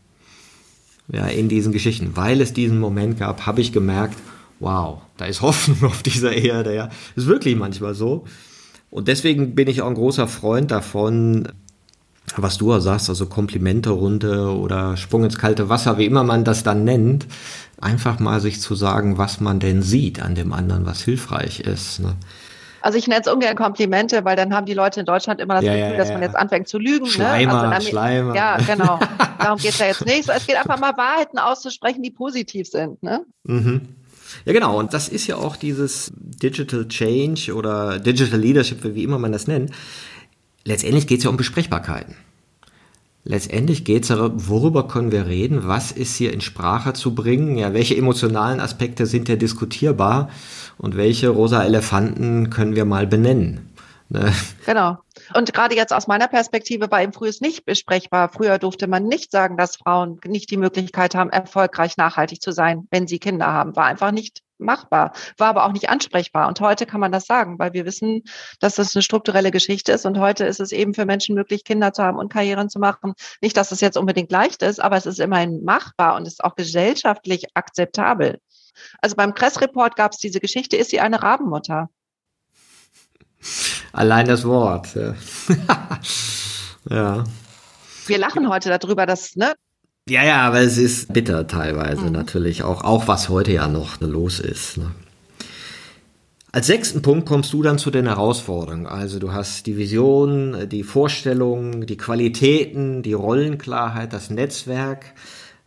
Ja, 1.07 1.25
in 1.25 1.49
diesen 1.49 1.71
Geschichten. 1.71 2.11
Weil 2.15 2.41
es 2.41 2.53
diesen 2.53 2.79
Moment 2.79 3.19
gab, 3.19 3.45
habe 3.45 3.61
ich 3.61 3.71
gemerkt, 3.71 4.17
wow, 4.59 5.01
da 5.17 5.25
ist 5.25 5.41
Hoffnung 5.41 5.83
auf 5.89 6.03
dieser 6.03 6.33
Erde. 6.33 6.75
Ja, 6.75 6.89
ist 7.15 7.27
wirklich 7.27 7.55
manchmal 7.55 7.93
so. 7.93 8.25
Und 8.89 9.07
deswegen 9.07 9.55
bin 9.55 9.67
ich 9.67 9.81
auch 9.81 9.87
ein 9.87 9.95
großer 9.95 10.27
Freund 10.27 10.71
davon, 10.71 11.49
was 12.37 12.57
du 12.57 12.73
auch 12.73 12.79
sagst, 12.79 13.09
also 13.09 13.25
Komplimente-Runde 13.27 14.55
oder 14.55 14.97
Sprung 14.97 15.23
ins 15.23 15.37
kalte 15.37 15.69
Wasser, 15.69 15.97
wie 15.97 16.05
immer 16.05 16.23
man 16.23 16.43
das 16.43 16.63
dann 16.63 16.83
nennt, 16.83 17.27
einfach 17.79 18.19
mal 18.19 18.39
sich 18.39 18.61
zu 18.61 18.73
sagen, 18.73 19.17
was 19.17 19.41
man 19.41 19.59
denn 19.59 19.81
sieht 19.81 20.21
an 20.21 20.33
dem 20.33 20.53
anderen, 20.53 20.85
was 20.85 21.01
hilfreich 21.01 21.59
ist. 21.59 21.99
Ne? 21.99 22.15
Also 22.85 22.99
ich 22.99 23.07
nenne 23.07 23.21
es 23.21 23.27
ungern 23.27 23.55
Komplimente, 23.55 24.23
weil 24.25 24.35
dann 24.35 24.53
haben 24.53 24.67
die 24.67 24.75
Leute 24.75 24.99
in 24.99 25.07
Deutschland 25.07 25.41
immer 25.41 25.55
das 25.55 25.63
ja, 25.63 25.73
Gefühl, 25.73 25.91
ja, 25.93 25.97
dass 25.97 26.09
man 26.09 26.21
jetzt 26.21 26.35
anfängt 26.35 26.67
zu 26.67 26.77
lügen. 26.77 27.07
Schleimer, 27.07 27.63
ne? 27.63 27.75
also 27.75 27.89
Schleimer. 27.89 28.35
Ja, 28.35 28.57
genau. 28.57 28.99
Darum 29.39 29.57
geht 29.57 29.71
es 29.71 29.79
ja 29.79 29.87
jetzt 29.87 30.05
nicht. 30.05 30.29
Es 30.29 30.45
geht 30.45 30.55
einfach 30.55 30.79
mal 30.79 30.95
Wahrheiten 30.95 31.39
auszusprechen, 31.39 32.03
die 32.03 32.11
positiv 32.11 32.67
sind. 32.67 33.01
Ne? 33.01 33.25
Mhm. 33.43 33.87
Ja, 34.45 34.53
genau. 34.53 34.77
Und 34.77 34.93
das 34.93 35.09
ist 35.09 35.25
ja 35.25 35.37
auch 35.37 35.55
dieses 35.55 36.13
Digital 36.15 36.87
Change 36.87 37.55
oder 37.55 37.97
Digital 37.97 38.39
Leadership, 38.39 38.83
wie 38.83 39.03
immer 39.03 39.17
man 39.17 39.31
das 39.31 39.47
nennt. 39.47 39.71
Letztendlich 40.63 41.07
geht 41.07 41.17
es 41.17 41.23
ja 41.23 41.31
um 41.31 41.37
Besprechbarkeiten. 41.37 42.15
Letztendlich 43.23 43.83
geht 43.83 44.03
es 44.03 44.09
darum, 44.09 44.47
worüber 44.47 44.87
können 44.87 45.11
wir 45.11 45.25
reden, 45.25 45.67
was 45.67 45.91
ist 45.91 46.15
hier 46.15 46.31
in 46.31 46.41
Sprache 46.41 46.93
zu 46.93 47.15
bringen, 47.15 47.57
ja, 47.57 47.73
welche 47.73 47.97
emotionalen 47.97 48.59
Aspekte 48.59 49.07
sind 49.07 49.27
ja 49.27 49.37
diskutierbar 49.37 50.29
und 50.77 50.97
welche 50.97 51.29
rosa 51.29 51.63
Elefanten 51.63 52.49
können 52.49 52.75
wir 52.75 52.85
mal 52.85 53.07
benennen. 53.07 53.71
Ne? 54.09 54.31
Genau. 54.65 54.97
Und 55.33 55.53
gerade 55.53 55.75
jetzt 55.75 55.93
aus 55.93 56.07
meiner 56.07 56.27
Perspektive 56.27 56.91
war 56.91 57.01
im 57.01 57.13
Frühes 57.13 57.41
nicht 57.41 57.65
besprechbar. 57.65 58.29
Früher 58.29 58.59
durfte 58.59 58.87
man 58.87 59.07
nicht 59.07 59.31
sagen, 59.31 59.57
dass 59.57 59.77
Frauen 59.77 60.19
nicht 60.25 60.51
die 60.51 60.57
Möglichkeit 60.57 61.15
haben, 61.15 61.31
erfolgreich 61.31 61.97
nachhaltig 61.97 62.41
zu 62.41 62.51
sein, 62.51 62.87
wenn 62.91 63.07
sie 63.07 63.17
Kinder 63.17 63.47
haben. 63.47 63.75
War 63.75 63.85
einfach 63.85 64.11
nicht 64.11 64.41
machbar, 64.57 65.13
war 65.37 65.49
aber 65.49 65.65
auch 65.65 65.71
nicht 65.71 65.89
ansprechbar. 65.89 66.47
Und 66.47 66.61
heute 66.61 66.85
kann 66.85 66.99
man 66.99 67.11
das 67.11 67.25
sagen, 67.25 67.59
weil 67.59 67.73
wir 67.73 67.85
wissen, 67.85 68.23
dass 68.59 68.75
das 68.75 68.95
eine 68.95 69.01
strukturelle 69.01 69.51
Geschichte 69.51 69.91
ist. 69.91 70.05
Und 70.05 70.19
heute 70.19 70.45
ist 70.45 70.59
es 70.59 70.71
eben 70.71 70.93
für 70.93 71.05
Menschen 71.05 71.35
möglich, 71.35 71.63
Kinder 71.63 71.91
zu 71.91 72.03
haben 72.03 72.17
und 72.17 72.31
Karrieren 72.31 72.69
zu 72.69 72.79
machen. 72.79 73.13
Nicht, 73.41 73.57
dass 73.57 73.71
es 73.71 73.81
jetzt 73.81 73.97
unbedingt 73.97 74.31
leicht 74.31 74.61
ist, 74.61 74.79
aber 74.81 74.97
es 74.97 75.05
ist 75.05 75.19
immerhin 75.19 75.63
machbar 75.63 76.15
und 76.15 76.27
ist 76.27 76.43
auch 76.43 76.55
gesellschaftlich 76.55 77.45
akzeptabel. 77.55 78.39
Also 79.01 79.15
beim 79.15 79.33
Kress-Report 79.33 79.95
gab 79.95 80.11
es 80.11 80.17
diese 80.17 80.39
Geschichte, 80.39 80.77
ist 80.77 80.91
sie 80.91 80.99
eine 80.99 81.21
Rabenmutter? 81.21 81.89
Allein 83.93 84.27
das 84.27 84.45
Wort. 84.45 84.95
Ja. 84.95 85.15
ja. 86.89 87.23
Wir 88.07 88.17
lachen 88.17 88.49
heute 88.49 88.69
darüber, 88.69 89.05
dass, 89.05 89.35
ne, 89.35 89.53
ja, 90.07 90.23
ja, 90.23 90.41
aber 90.41 90.59
es 90.59 90.77
ist 90.77 91.11
bitter 91.13 91.47
teilweise 91.47 92.03
mhm. 92.03 92.11
natürlich, 92.11 92.61
auch, 92.61 92.83
auch 92.83 93.07
was 93.07 93.29
heute 93.29 93.53
ja 93.53 93.67
noch 93.67 93.99
los 94.01 94.39
ist. 94.39 94.77
Ne? 94.77 94.91
Als 96.51 96.67
sechsten 96.67 97.01
Punkt 97.01 97.27
kommst 97.27 97.51
du 97.53 97.63
dann 97.63 97.79
zu 97.79 97.89
den 97.89 98.05
Herausforderungen. 98.05 98.85
Also 98.85 99.17
du 99.17 99.33
hast 99.33 99.65
die 99.65 99.77
Vision, 99.77 100.69
die 100.69 100.83
Vorstellungen, 100.83 101.87
die 101.87 101.97
Qualitäten, 101.97 103.01
die 103.01 103.13
Rollenklarheit, 103.13 104.13
das 104.13 104.29
Netzwerk, 104.29 105.15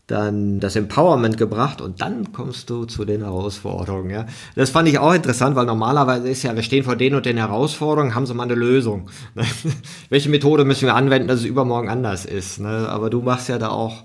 dann 0.09 0.59
das 0.59 0.75
Empowerment 0.75 1.37
gebracht 1.37 1.83
und 1.83 2.01
dann 2.01 2.33
kommst 2.33 2.71
du 2.71 2.87
zu 2.87 3.05
den 3.05 3.23
Herausforderungen. 3.23 4.11
Ja. 4.11 4.27
Das 4.57 4.71
fand 4.71 4.89
ich 4.89 4.99
auch 4.99 5.13
interessant, 5.13 5.55
weil 5.55 5.67
normalerweise 5.67 6.29
ist 6.29 6.43
ja, 6.43 6.57
wir 6.57 6.63
stehen 6.63 6.83
vor 6.83 6.97
den 6.97 7.15
und 7.15 7.27
den 7.27 7.37
Herausforderungen, 7.37 8.15
haben 8.15 8.25
sie 8.25 8.33
mal 8.33 8.45
eine 8.45 8.55
Lösung. 8.55 9.11
Welche 10.09 10.31
Methode 10.31 10.65
müssen 10.65 10.87
wir 10.87 10.95
anwenden, 10.95 11.29
dass 11.29 11.41
es 11.41 11.45
übermorgen 11.45 11.91
anders 11.91 12.25
ist? 12.25 12.59
Ne? 12.59 12.89
Aber 12.89 13.11
du 13.11 13.21
machst 13.21 13.51
ja 13.51 13.59
da 13.59 13.69
auch 13.69 14.05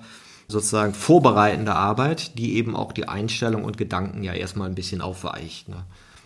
sozusagen 0.49 0.93
vorbereitende 0.93 1.73
Arbeit, 1.73 2.37
die 2.37 2.57
eben 2.57 2.75
auch 2.75 2.91
die 2.91 3.07
Einstellung 3.07 3.63
und 3.63 3.77
Gedanken 3.77 4.23
ja 4.23 4.33
erstmal 4.33 4.67
ein 4.67 4.75
bisschen 4.75 4.99
aufweicht. 4.99 5.69
Ne? 5.69 5.85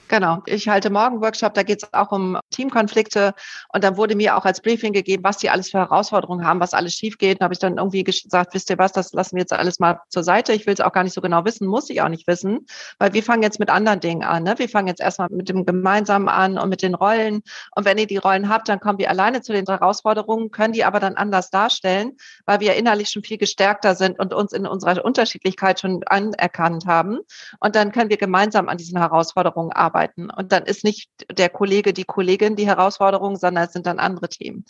Genau. 0.10 0.41
Ich 0.45 0.70
halte 0.70 0.89
morgen 0.89 1.22
Workshop, 1.22 1.53
da 1.53 1.64
geht 1.64 1.84
es 1.84 1.93
auch 1.93 2.12
um 2.14 2.38
Teamkonflikte. 2.51 3.34
Und 3.74 3.84
dann 3.84 3.97
wurde 3.97 4.16
mir 4.16 4.38
auch 4.38 4.45
als 4.45 4.62
Briefing 4.62 4.93
gegeben, 4.93 5.24
was 5.24 5.38
die 5.38 5.49
alles 5.49 5.72
für 5.72 5.80
Herausforderungen 5.80 6.45
haben, 6.45 6.62
was 6.62 6.74
alles 6.74 6.93
schief 6.93 7.18
geht. 7.18 7.39
Und 7.39 7.43
habe 7.43 7.53
ich 7.53 7.60
dann 7.60 7.78
irgendwie 7.78 8.05
gesagt, 8.05 8.53
wisst 8.53 8.70
ihr 8.70 8.78
was, 8.78 8.93
das 8.93 9.12
lassen 9.12 9.36
wir 9.36 9.41
jetzt 9.41 9.51
alles 9.51 9.80
mal 9.80 9.99
zur 10.08 10.24
Seite. 10.24 10.53
Ich 10.53 10.66
will 10.66 10.74
es 10.74 10.80
auch 10.80 10.93
gar 10.93 11.03
nicht 11.03 11.14
so 11.14 11.20
genau 11.20 11.43
wissen, 11.43 11.68
muss 11.68 11.89
ich 11.89 12.01
auch 12.01 12.08
nicht 12.08 12.26
wissen, 12.26 12.66
weil 12.99 13.14
wir 13.14 13.22
fangen 13.22 13.43
jetzt 13.43 13.60
mit 13.60 13.70
anderen 13.70 13.99
Dingen 13.99 14.24
an. 14.24 14.43
Ne? 14.43 14.55
Wir 14.58 14.70
fangen 14.70 14.88
jetzt 14.88 15.01
erstmal 15.01 15.28
mit 15.30 15.49
dem 15.49 15.66
Gemeinsamen 15.66 16.30
an 16.30 16.58
und 16.58 16.70
mit 16.70 16.82
den 16.82 16.95
Rollen. 16.95 17.41
Und 17.76 17.86
wenn 17.86 17.97
ihr 17.97 18.08
die 18.08 18.18
Rollen 18.18 18.47
habt, 18.47 18.70
dann 18.70 18.80
kommen 18.80 18.99
wir 18.99 19.10
alleine 19.10 19.41
zu 19.41 19.51
den 19.51 19.66
Herausforderungen, 19.66 20.51
können 20.51 20.72
die 20.72 20.86
aber 20.86 21.01
dann 21.01 21.16
anders 21.16 21.49
darstellen, 21.49 22.14
weil 22.45 22.62
wir 22.62 22.76
innerlich 22.76 23.10
schon 23.10 23.24
viel 23.24 23.38
gestärkter 23.38 23.93
sind 23.93 24.20
und 24.20 24.34
uns 24.34 24.53
in 24.53 24.66
unserer 24.66 25.03
Unterschiedlichkeit 25.03 25.82
schon 25.82 26.01
anerkannt 26.05 26.86
haben. 26.86 27.20
Und 27.60 27.76
dann 27.76 27.91
können 27.91 28.10
wir 28.10 28.18
gemeinsam 28.18 28.70
an 28.70 28.78
diesen 28.78 28.97
Herausforderungen 28.97 29.74
arbeiten 29.74 29.97
arbeiten. 29.98 30.30
Und 30.30 30.52
dann 30.52 30.64
ist 30.64 30.84
nicht 30.84 31.10
der 31.32 31.50
Kollege, 31.50 31.93
die 31.93 32.04
Kollegin 32.04 32.56
die 32.56 32.68
Herausforderung, 32.68 33.36
sondern 33.36 33.66
es 33.66 33.74
sind 33.74 33.86
dann 33.88 34.00
andere 34.00 34.30
Themen. 34.30 34.66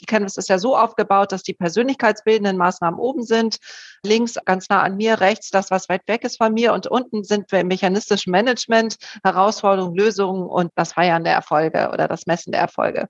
Die 0.00 0.06
Canvas 0.06 0.36
ist 0.36 0.48
ja 0.48 0.58
so 0.58 0.76
aufgebaut, 0.76 1.32
dass 1.32 1.42
die 1.42 1.54
persönlichkeitsbildenden 1.54 2.56
Maßnahmen 2.56 3.00
oben 3.00 3.22
sind, 3.22 3.56
links 4.04 4.34
ganz 4.44 4.68
nah 4.68 4.82
an 4.82 4.96
mir, 4.96 5.20
rechts 5.20 5.50
das, 5.50 5.70
was 5.70 5.88
weit 5.88 6.06
weg 6.06 6.24
ist 6.24 6.36
von 6.36 6.52
mir 6.52 6.72
und 6.72 6.86
unten 6.86 7.24
sind 7.24 7.50
wir 7.52 7.60
im 7.60 7.68
mechanistischen 7.68 8.30
Management, 8.30 8.96
Herausforderungen, 9.24 9.96
Lösungen 9.96 10.46
und 10.46 10.70
das 10.74 10.92
Feiern 10.92 11.24
der 11.24 11.34
Erfolge 11.34 11.90
oder 11.92 12.08
das 12.08 12.26
Messen 12.26 12.52
der 12.52 12.60
Erfolge. 12.60 13.08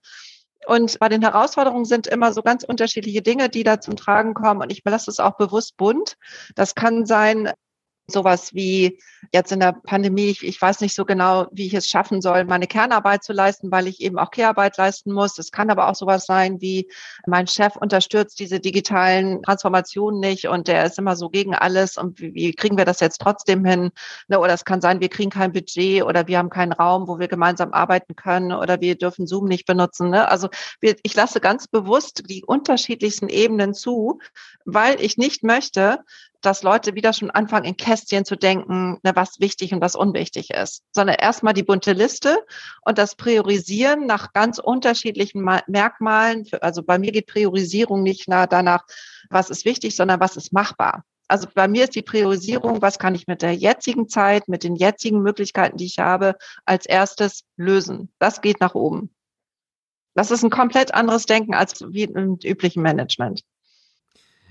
Und 0.66 0.98
bei 0.98 1.08
den 1.08 1.22
Herausforderungen 1.22 1.84
sind 1.84 2.08
immer 2.08 2.32
so 2.32 2.42
ganz 2.42 2.64
unterschiedliche 2.64 3.22
Dinge, 3.22 3.48
die 3.48 3.62
da 3.62 3.80
zum 3.80 3.94
Tragen 3.94 4.34
kommen. 4.34 4.62
Und 4.62 4.72
ich 4.72 4.82
belasse 4.82 5.12
es 5.12 5.20
auch 5.20 5.36
bewusst 5.36 5.76
bunt. 5.76 6.16
Das 6.56 6.74
kann 6.74 7.06
sein, 7.06 7.52
sowas 8.08 8.54
wie 8.54 8.98
jetzt 9.32 9.50
in 9.50 9.58
der 9.58 9.72
Pandemie, 9.72 10.26
ich, 10.26 10.44
ich, 10.44 10.60
weiß 10.62 10.80
nicht 10.80 10.94
so 10.94 11.04
genau, 11.04 11.48
wie 11.50 11.66
ich 11.66 11.74
es 11.74 11.88
schaffen 11.88 12.20
soll, 12.20 12.44
meine 12.44 12.68
Kernarbeit 12.68 13.24
zu 13.24 13.32
leisten, 13.32 13.72
weil 13.72 13.88
ich 13.88 14.00
eben 14.00 14.18
auch 14.18 14.30
Kehrarbeit 14.30 14.76
leisten 14.76 15.12
muss. 15.12 15.38
Es 15.38 15.50
kann 15.50 15.70
aber 15.70 15.88
auch 15.88 15.96
sowas 15.96 16.26
sein 16.26 16.60
wie, 16.60 16.88
mein 17.26 17.48
Chef 17.48 17.74
unterstützt 17.74 18.38
diese 18.38 18.60
digitalen 18.60 19.42
Transformationen 19.42 20.20
nicht 20.20 20.46
und 20.46 20.68
der 20.68 20.84
ist 20.84 20.98
immer 20.98 21.16
so 21.16 21.28
gegen 21.28 21.54
alles 21.54 21.96
und 21.96 22.20
wie, 22.20 22.34
wie 22.34 22.52
kriegen 22.52 22.78
wir 22.78 22.84
das 22.84 23.00
jetzt 23.00 23.20
trotzdem 23.20 23.64
hin? 23.64 23.90
Ne, 24.28 24.38
oder 24.38 24.54
es 24.54 24.64
kann 24.64 24.80
sein, 24.80 25.00
wir 25.00 25.08
kriegen 25.08 25.30
kein 25.30 25.52
Budget 25.52 26.04
oder 26.04 26.28
wir 26.28 26.38
haben 26.38 26.50
keinen 26.50 26.72
Raum, 26.72 27.08
wo 27.08 27.18
wir 27.18 27.28
gemeinsam 27.28 27.72
arbeiten 27.72 28.14
können 28.14 28.52
oder 28.52 28.80
wir 28.80 28.94
dürfen 28.96 29.26
Zoom 29.26 29.46
nicht 29.46 29.66
benutzen. 29.66 30.10
Ne? 30.10 30.28
Also 30.28 30.48
wir, 30.80 30.94
ich 31.02 31.14
lasse 31.16 31.40
ganz 31.40 31.66
bewusst 31.66 32.22
die 32.30 32.44
unterschiedlichsten 32.44 33.28
Ebenen 33.28 33.74
zu, 33.74 34.20
weil 34.64 35.00
ich 35.00 35.16
nicht 35.16 35.42
möchte, 35.42 35.98
dass 36.42 36.62
Leute 36.62 36.94
wieder 36.94 37.12
schon 37.12 37.30
anfangen, 37.30 37.64
in 37.64 37.76
Kästchen 37.76 38.24
zu 38.24 38.36
denken, 38.36 38.98
ne, 39.02 39.12
was 39.14 39.40
wichtig 39.40 39.72
und 39.72 39.80
was 39.80 39.96
unwichtig 39.96 40.50
ist, 40.50 40.82
sondern 40.92 41.16
erstmal 41.16 41.54
die 41.54 41.62
bunte 41.62 41.92
Liste 41.92 42.38
und 42.82 42.98
das 42.98 43.14
Priorisieren 43.14 44.06
nach 44.06 44.32
ganz 44.32 44.58
unterschiedlichen 44.58 45.42
Merkmalen. 45.66 46.46
Also 46.60 46.82
bei 46.82 46.98
mir 46.98 47.12
geht 47.12 47.26
Priorisierung 47.26 48.02
nicht 48.02 48.26
danach, 48.28 48.84
was 49.30 49.50
ist 49.50 49.64
wichtig, 49.64 49.96
sondern 49.96 50.20
was 50.20 50.36
ist 50.36 50.52
machbar. 50.52 51.04
Also 51.28 51.48
bei 51.52 51.66
mir 51.66 51.84
ist 51.84 51.94
die 51.96 52.02
Priorisierung, 52.02 52.82
was 52.82 52.98
kann 52.98 53.14
ich 53.14 53.26
mit 53.26 53.42
der 53.42 53.54
jetzigen 53.54 54.08
Zeit, 54.08 54.48
mit 54.48 54.62
den 54.62 54.76
jetzigen 54.76 55.22
Möglichkeiten, 55.22 55.76
die 55.76 55.86
ich 55.86 55.98
habe, 55.98 56.36
als 56.64 56.86
erstes 56.86 57.42
lösen. 57.56 58.12
Das 58.18 58.40
geht 58.40 58.60
nach 58.60 58.74
oben. 58.74 59.10
Das 60.14 60.30
ist 60.30 60.44
ein 60.44 60.50
komplett 60.50 60.94
anderes 60.94 61.26
Denken 61.26 61.54
als 61.54 61.84
wie 61.88 62.04
im 62.04 62.38
üblichen 62.42 62.82
Management. 62.82 63.42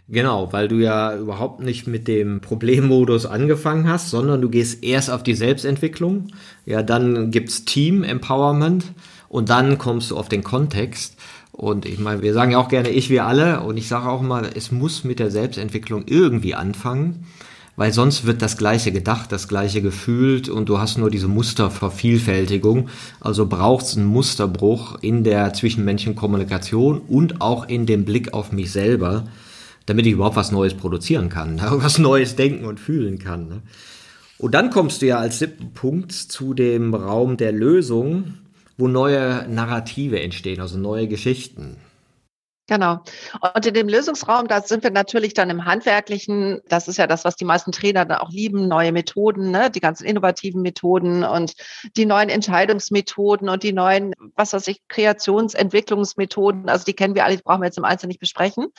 Genau, 0.07 0.53
weil 0.53 0.67
du 0.67 0.75
ja 0.75 1.17
überhaupt 1.17 1.61
nicht 1.61 1.87
mit 1.87 2.07
dem 2.07 2.39
Problemmodus 2.39 3.25
angefangen 3.25 3.89
hast, 3.89 4.11
sondern 4.11 4.39
du 4.39 4.49
gehst 4.49 4.83
erst 4.83 5.09
auf 5.09 5.23
die 5.23 5.33
Selbstentwicklung. 5.33 6.27
Ja, 6.65 6.83
dann 6.83 7.31
gibt's 7.31 7.65
Team 7.65 8.03
Empowerment 8.03 8.93
und 9.29 9.49
dann 9.49 9.79
kommst 9.79 10.11
du 10.11 10.17
auf 10.17 10.29
den 10.29 10.43
Kontext. 10.43 11.17
Und 11.51 11.87
ich 11.87 11.97
meine, 11.97 12.21
wir 12.21 12.33
sagen 12.33 12.51
ja 12.51 12.59
auch 12.59 12.67
gerne 12.67 12.89
ich, 12.89 13.09
wir 13.09 13.25
alle. 13.25 13.61
Und 13.61 13.77
ich 13.77 13.87
sage 13.87 14.07
auch 14.07 14.21
mal, 14.21 14.47
es 14.53 14.71
muss 14.71 15.03
mit 15.03 15.17
der 15.17 15.31
Selbstentwicklung 15.31 16.03
irgendwie 16.05 16.53
anfangen, 16.53 17.25
weil 17.75 17.91
sonst 17.91 18.27
wird 18.27 18.43
das 18.43 18.57
Gleiche 18.57 18.91
gedacht, 18.91 19.31
das 19.31 19.47
Gleiche 19.47 19.81
gefühlt 19.81 20.49
und 20.49 20.69
du 20.69 20.77
hast 20.77 20.99
nur 20.99 21.09
diese 21.09 21.27
Mustervervielfältigung. 21.27 22.89
Also 23.21 23.47
braucht 23.47 23.85
es 23.85 23.97
einen 23.97 24.05
Musterbruch 24.05 24.99
in 25.01 25.23
der 25.23 25.53
zwischenmenschlichen 25.53 26.15
Kommunikation 26.15 26.99
und 26.99 27.41
auch 27.41 27.67
in 27.67 27.87
dem 27.87 28.05
Blick 28.05 28.35
auf 28.35 28.51
mich 28.51 28.71
selber 28.71 29.23
damit 29.85 30.05
ich 30.05 30.13
überhaupt 30.13 30.35
was 30.35 30.51
Neues 30.51 30.73
produzieren 30.73 31.29
kann, 31.29 31.55
ne? 31.55 31.67
was 31.71 31.97
Neues 31.97 32.35
denken 32.35 32.65
und 32.65 32.79
fühlen 32.79 33.19
kann. 33.19 33.47
Ne? 33.47 33.61
Und 34.37 34.53
dann 34.53 34.69
kommst 34.69 35.01
du 35.01 35.07
ja 35.07 35.17
als 35.19 35.39
siebten 35.39 35.73
Punkt 35.73 36.11
zu 36.11 36.53
dem 36.53 36.93
Raum 36.93 37.37
der 37.37 37.51
Lösung, 37.51 38.35
wo 38.77 38.87
neue 38.87 39.47
Narrative 39.49 40.19
entstehen, 40.19 40.59
also 40.59 40.77
neue 40.77 41.07
Geschichten. 41.07 41.77
Genau. 42.67 43.03
Und 43.53 43.65
in 43.67 43.75
dem 43.75 43.87
Lösungsraum, 43.87 44.47
da 44.47 44.59
sind 44.61 44.81
wir 44.83 44.89
natürlich 44.89 45.35
dann 45.35 45.51
im 45.51 45.65
Handwerklichen. 45.65 46.61
Das 46.67 46.87
ist 46.87 46.97
ja 46.97 47.05
das, 47.05 47.23
was 47.23 47.35
die 47.35 47.45
meisten 47.45 47.71
Trainer 47.71 48.05
dann 48.05 48.17
auch 48.17 48.31
lieben. 48.31 48.67
Neue 48.67 48.91
Methoden, 48.91 49.51
ne? 49.51 49.69
die 49.69 49.79
ganzen 49.79 50.05
innovativen 50.05 50.63
Methoden 50.63 51.23
und 51.23 51.53
die 51.95 52.07
neuen 52.07 52.29
Entscheidungsmethoden 52.29 53.49
und 53.49 53.61
die 53.61 53.71
neuen, 53.71 54.15
was 54.35 54.53
weiß 54.53 54.67
ich, 54.67 54.81
Kreationsentwicklungsmethoden. 54.87 56.67
Also 56.67 56.85
die 56.85 56.93
kennen 56.93 57.13
wir 57.13 57.25
alle, 57.25 57.37
die 57.37 57.43
brauchen 57.43 57.61
wir 57.61 57.67
jetzt 57.67 57.77
im 57.77 57.85
Einzelnen 57.85 58.09
nicht 58.09 58.19
besprechen. 58.19 58.69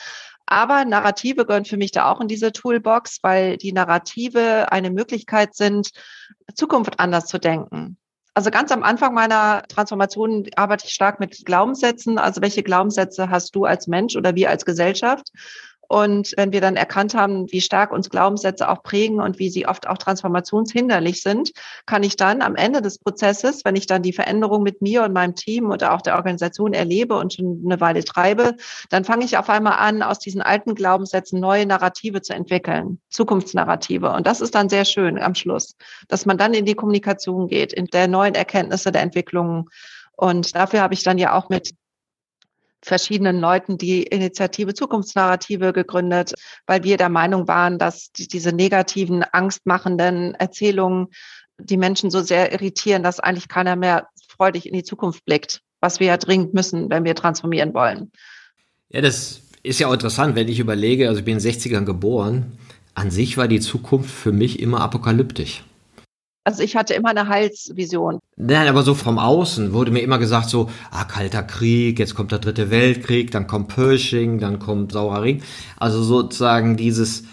Aber 0.45 0.83
Narrative 0.83 1.45
gehören 1.45 1.65
für 1.65 1.77
mich 1.77 1.91
da 1.91 2.11
auch 2.11 2.19
in 2.19 2.27
diese 2.27 2.51
Toolbox, 2.51 3.19
weil 3.21 3.55
die 3.57 3.71
Narrative 3.71 4.69
eine 4.71 4.91
Möglichkeit 4.91 5.55
sind, 5.55 5.91
Zukunft 6.53 6.99
anders 6.99 7.25
zu 7.27 7.37
denken. 7.37 7.97
Also 8.37 8.51
ganz 8.51 8.71
am 8.71 8.83
Anfang 8.83 9.15
meiner 9.15 9.63
Transformation 9.67 10.47
arbeite 10.55 10.85
ich 10.85 10.93
stark 10.93 11.19
mit 11.19 11.43
Glaubenssätzen. 11.43 12.19
Also 12.19 12.39
welche 12.39 12.61
Glaubenssätze 12.61 13.31
hast 13.31 13.55
du 13.55 13.65
als 13.65 13.87
Mensch 13.87 14.15
oder 14.15 14.35
wir 14.35 14.51
als 14.51 14.63
Gesellschaft? 14.63 15.31
Und 15.87 16.33
wenn 16.35 16.51
wir 16.51 16.61
dann 16.61 16.75
erkannt 16.75 17.13
haben, 17.13 17.51
wie 17.51 17.61
stark 17.61 17.91
uns 17.91 18.09
Glaubenssätze 18.09 18.69
auch 18.69 18.83
prägen 18.83 19.21
und 19.21 19.39
wie 19.39 19.49
sie 19.49 19.67
oft 19.67 19.87
auch 19.87 19.97
transformationshinderlich 19.97 21.21
sind, 21.21 21.51
kann 21.85 22.03
ich 22.03 22.17
dann 22.17 22.41
am 22.41 22.55
Ende 22.55 22.81
des 22.81 22.99
Prozesses, 22.99 23.63
wenn 23.63 23.75
ich 23.75 23.87
dann 23.87 24.01
die 24.01 24.13
Veränderung 24.13 24.63
mit 24.63 24.81
mir 24.81 25.03
und 25.03 25.13
meinem 25.13 25.35
Team 25.35 25.71
oder 25.71 25.93
auch 25.93 26.01
der 26.01 26.15
Organisation 26.15 26.73
erlebe 26.73 27.15
und 27.15 27.33
schon 27.33 27.61
eine 27.65 27.79
Weile 27.79 28.03
treibe, 28.03 28.55
dann 28.89 29.05
fange 29.05 29.23
ich 29.23 29.37
auf 29.37 29.49
einmal 29.49 29.73
an, 29.73 30.01
aus 30.01 30.19
diesen 30.19 30.41
alten 30.41 30.75
Glaubenssätzen 30.75 31.39
neue 31.39 31.65
Narrative 31.65 32.21
zu 32.21 32.33
entwickeln, 32.33 32.99
Zukunftsnarrative. 33.09 34.11
Und 34.11 34.27
das 34.27 34.41
ist 34.41 34.55
dann 34.55 34.69
sehr 34.69 34.85
schön 34.85 35.17
am 35.17 35.35
Schluss, 35.35 35.75
dass 36.09 36.25
man 36.25 36.37
dann 36.37 36.53
in 36.53 36.65
die 36.65 36.75
Kommunikation 36.75 37.47
geht, 37.47 37.71
in 37.71 37.85
der 37.85 38.07
neuen 38.07 38.35
Erkenntnisse 38.35 38.91
der 38.91 39.03
Entwicklungen. 39.03 39.65
Und 40.17 40.55
dafür 40.55 40.81
habe 40.81 40.93
ich 40.93 41.03
dann 41.03 41.17
ja 41.17 41.33
auch 41.33 41.49
mit 41.49 41.71
verschiedenen 42.83 43.39
Leuten 43.39 43.77
die 43.77 44.03
Initiative 44.03 44.73
Zukunftsnarrative 44.73 45.73
gegründet, 45.73 46.33
weil 46.65 46.83
wir 46.83 46.97
der 46.97 47.09
Meinung 47.09 47.47
waren, 47.47 47.79
dass 47.79 48.11
die, 48.11 48.27
diese 48.27 48.51
negativen, 48.51 49.23
angstmachenden 49.23 50.35
Erzählungen 50.35 51.07
die 51.59 51.77
Menschen 51.77 52.11
so 52.11 52.21
sehr 52.21 52.51
irritieren, 52.51 53.03
dass 53.03 53.19
eigentlich 53.19 53.47
keiner 53.47 53.75
mehr 53.75 54.07
freudig 54.27 54.67
in 54.67 54.73
die 54.73 54.83
Zukunft 54.83 55.25
blickt, 55.25 55.61
was 55.81 55.99
wir 55.99 56.07
ja 56.07 56.17
dringend 56.17 56.53
müssen, 56.53 56.89
wenn 56.89 57.03
wir 57.03 57.15
transformieren 57.15 57.73
wollen. 57.73 58.11
Ja, 58.89 59.01
das 59.01 59.41
ist 59.63 59.79
ja 59.79 59.87
auch 59.87 59.93
interessant, 59.93 60.35
wenn 60.35 60.47
ich 60.47 60.59
überlege, 60.59 61.07
also 61.07 61.19
ich 61.19 61.25
bin 61.25 61.37
in 61.37 61.43
den 61.43 61.51
60ern 61.51 61.83
geboren, 61.83 62.57
an 62.93 63.11
sich 63.11 63.37
war 63.37 63.47
die 63.47 63.59
Zukunft 63.59 64.09
für 64.09 64.31
mich 64.31 64.59
immer 64.59 64.81
apokalyptisch. 64.81 65.63
Also 66.47 66.63
ich 66.63 66.77
hatte 66.77 66.93
immer 66.93 67.09
eine 67.09 67.27
Heilsvision. 67.27 68.21
Nein, 68.37 68.69
aber 68.69 68.81
so 68.81 68.93
vom 68.95 69.19
Außen 69.19 69.73
wurde 69.73 69.91
mir 69.91 69.99
immer 69.99 70.17
gesagt 70.17 70.49
so, 70.49 70.71
ah, 70.91 71.03
kalter 71.03 71.43
Krieg, 71.43 71.99
jetzt 71.99 72.15
kommt 72.15 72.31
der 72.31 72.39
dritte 72.39 72.71
Weltkrieg, 72.71 73.31
dann 73.31 73.47
kommt 73.47 73.67
Pershing, 73.67 74.39
dann 74.39 74.57
kommt 74.57 74.93
Saurer 74.93 75.23
Ring. 75.23 75.43
Also 75.75 76.01
sozusagen 76.01 76.77
dieses, 76.77 77.25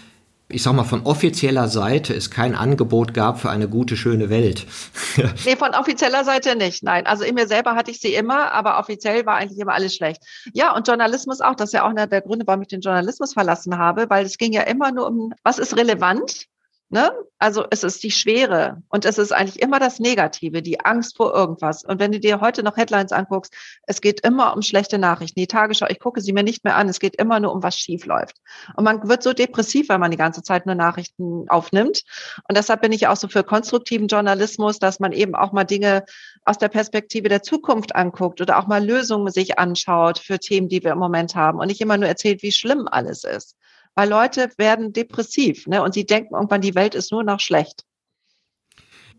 ich 0.49 0.61
sag 0.61 0.73
mal, 0.73 0.83
von 0.83 1.05
offizieller 1.05 1.69
Seite 1.69 2.13
es 2.13 2.29
kein 2.29 2.55
Angebot 2.55 3.13
gab 3.13 3.39
für 3.39 3.49
eine 3.49 3.69
gute, 3.69 3.95
schöne 3.95 4.29
Welt. 4.29 4.67
nee, 5.45 5.55
von 5.55 5.73
offizieller 5.75 6.25
Seite 6.25 6.57
nicht. 6.57 6.83
Nein, 6.83 7.05
also 7.05 7.23
in 7.23 7.35
mir 7.35 7.47
selber 7.47 7.75
hatte 7.75 7.91
ich 7.91 8.01
sie 8.01 8.13
immer, 8.13 8.51
aber 8.51 8.79
offiziell 8.79 9.25
war 9.25 9.35
eigentlich 9.37 9.59
immer 9.59 9.75
alles 9.75 9.95
schlecht. 9.95 10.23
Ja, 10.51 10.75
und 10.75 10.89
Journalismus 10.89 11.39
auch. 11.39 11.55
Das 11.55 11.69
ist 11.69 11.73
ja 11.73 11.85
auch 11.85 11.89
einer 11.91 12.07
der 12.07 12.19
Gründe, 12.19 12.45
warum 12.47 12.63
ich 12.63 12.67
den 12.67 12.81
Journalismus 12.81 13.31
verlassen 13.31 13.77
habe, 13.77 14.09
weil 14.09 14.25
es 14.25 14.37
ging 14.37 14.51
ja 14.51 14.63
immer 14.63 14.91
nur 14.91 15.07
um, 15.07 15.33
was 15.41 15.57
ist 15.57 15.77
relevant 15.77 16.49
Ne? 16.89 17.11
Also 17.39 17.65
es 17.71 17.83
ist 17.83 18.03
die 18.03 18.11
Schwere 18.11 18.83
und 18.89 19.05
es 19.05 19.17
ist 19.17 19.31
eigentlich 19.31 19.59
immer 19.61 19.79
das 19.79 19.99
Negative, 19.99 20.61
die 20.61 20.79
Angst 20.81 21.17
vor 21.17 21.33
irgendwas. 21.33 21.83
Und 21.83 21.99
wenn 21.99 22.11
du 22.11 22.19
dir 22.19 22.41
heute 22.41 22.61
noch 22.61 22.77
Headlines 22.77 23.11
anguckst, 23.11 23.53
es 23.87 24.01
geht 24.01 24.19
immer 24.21 24.55
um 24.55 24.61
schlechte 24.61 24.99
Nachrichten. 24.99 25.39
Die 25.39 25.47
Tagesschau, 25.47 25.87
ich 25.89 25.99
gucke 25.99 26.21
sie 26.21 26.31
mir 26.31 26.43
nicht 26.43 26.63
mehr 26.63 26.75
an, 26.75 26.87
es 26.87 26.99
geht 26.99 27.15
immer 27.15 27.39
nur 27.39 27.53
um 27.53 27.63
was 27.63 27.75
schief 27.75 28.05
läuft. 28.05 28.37
Und 28.75 28.83
man 28.83 29.09
wird 29.09 29.23
so 29.23 29.33
depressiv, 29.33 29.89
wenn 29.89 29.99
man 29.99 30.11
die 30.11 30.17
ganze 30.17 30.43
Zeit 30.43 30.67
nur 30.67 30.75
Nachrichten 30.75 31.49
aufnimmt. 31.49 32.03
Und 32.47 32.55
deshalb 32.55 32.81
bin 32.81 32.91
ich 32.91 33.07
auch 33.07 33.17
so 33.17 33.27
für 33.27 33.43
konstruktiven 33.43 34.07
Journalismus, 34.07 34.77
dass 34.77 34.99
man 34.99 35.11
eben 35.11 35.33
auch 35.33 35.53
mal 35.53 35.63
Dinge 35.63 36.05
aus 36.45 36.59
der 36.59 36.69
Perspektive 36.69 37.29
der 37.29 37.41
Zukunft 37.41 37.95
anguckt 37.95 38.41
oder 38.41 38.59
auch 38.59 38.67
mal 38.67 38.85
Lösungen 38.85 39.31
sich 39.31 39.57
anschaut 39.57 40.19
für 40.19 40.37
Themen, 40.37 40.69
die 40.69 40.83
wir 40.83 40.91
im 40.91 40.99
Moment 40.99 41.35
haben 41.35 41.59
und 41.59 41.67
nicht 41.67 41.81
immer 41.81 41.97
nur 41.97 42.07
erzählt, 42.07 42.43
wie 42.43 42.51
schlimm 42.51 42.87
alles 42.89 43.23
ist 43.23 43.57
weil 43.95 44.09
Leute 44.09 44.49
werden 44.57 44.93
depressiv 44.93 45.67
ne? 45.67 45.81
und 45.81 45.93
sie 45.93 46.05
denken 46.05 46.35
irgendwann, 46.35 46.61
die 46.61 46.75
Welt 46.75 46.93
ist 46.93 47.11
nur 47.11 47.23
noch 47.23 47.39
schlecht. 47.39 47.83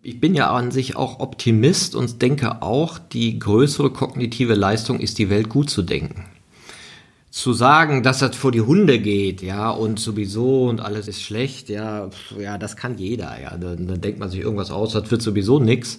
Ich 0.03 0.20
bin 0.20 0.35
ja 0.35 0.51
an 0.55 0.70
sich 0.70 0.95
auch 0.95 1.18
Optimist 1.18 1.97
und 1.97 2.22
denke 2.22 2.62
auch, 2.62 2.99
die 2.99 3.39
größere 3.39 3.91
kognitive 3.91 4.55
Leistung 4.55 5.01
ist, 5.01 5.18
die 5.18 5.31
Welt 5.31 5.49
gut 5.49 5.68
zu 5.68 5.83
denken. 5.83 6.27
Zu 7.31 7.53
sagen, 7.53 8.03
dass 8.03 8.20
das 8.20 8.37
vor 8.37 8.53
die 8.53 8.61
Hunde 8.61 9.01
geht, 9.01 9.43
ja, 9.43 9.68
und 9.68 9.99
sowieso 9.99 10.68
und 10.68 10.81
alles 10.81 11.09
ist 11.09 11.22
schlecht, 11.22 11.68
ja, 11.68 12.09
ja, 12.39 12.57
das 12.57 12.77
kann 12.77 12.99
jeder, 12.99 13.41
ja. 13.41 13.57
Dann, 13.57 13.89
dann 13.89 14.01
denkt 14.01 14.20
man 14.20 14.31
sich 14.31 14.41
irgendwas 14.41 14.70
aus, 14.70 14.93
das 14.93 15.11
wird 15.11 15.22
sowieso 15.22 15.59
nix. 15.59 15.99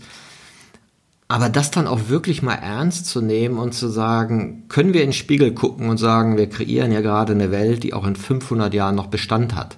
Aber 1.30 1.49
das 1.49 1.71
dann 1.71 1.88
auch 1.88 2.07
wirklich 2.07 2.41
mal 2.41 2.55
ernst 2.55 3.05
zu 3.07 3.21
nehmen 3.21 3.57
und 3.57 3.73
zu 3.73 3.89
sagen, 3.89 4.65
können 4.69 4.93
wir 4.93 5.01
in 5.01 5.09
den 5.09 5.13
Spiegel 5.13 5.53
gucken 5.53 5.89
und 5.89 5.97
sagen, 5.97 6.38
wir 6.38 6.47
kreieren 6.47 6.93
ja 6.93 7.01
gerade 7.01 7.34
eine 7.34 7.51
Welt, 7.51 7.84
die 7.84 7.93
auch 7.93 8.07
in 8.07 8.15
500 8.15 8.73
Jahren 8.73 8.95
noch 8.95 9.07
Bestand 9.07 9.53
hat. 9.53 9.78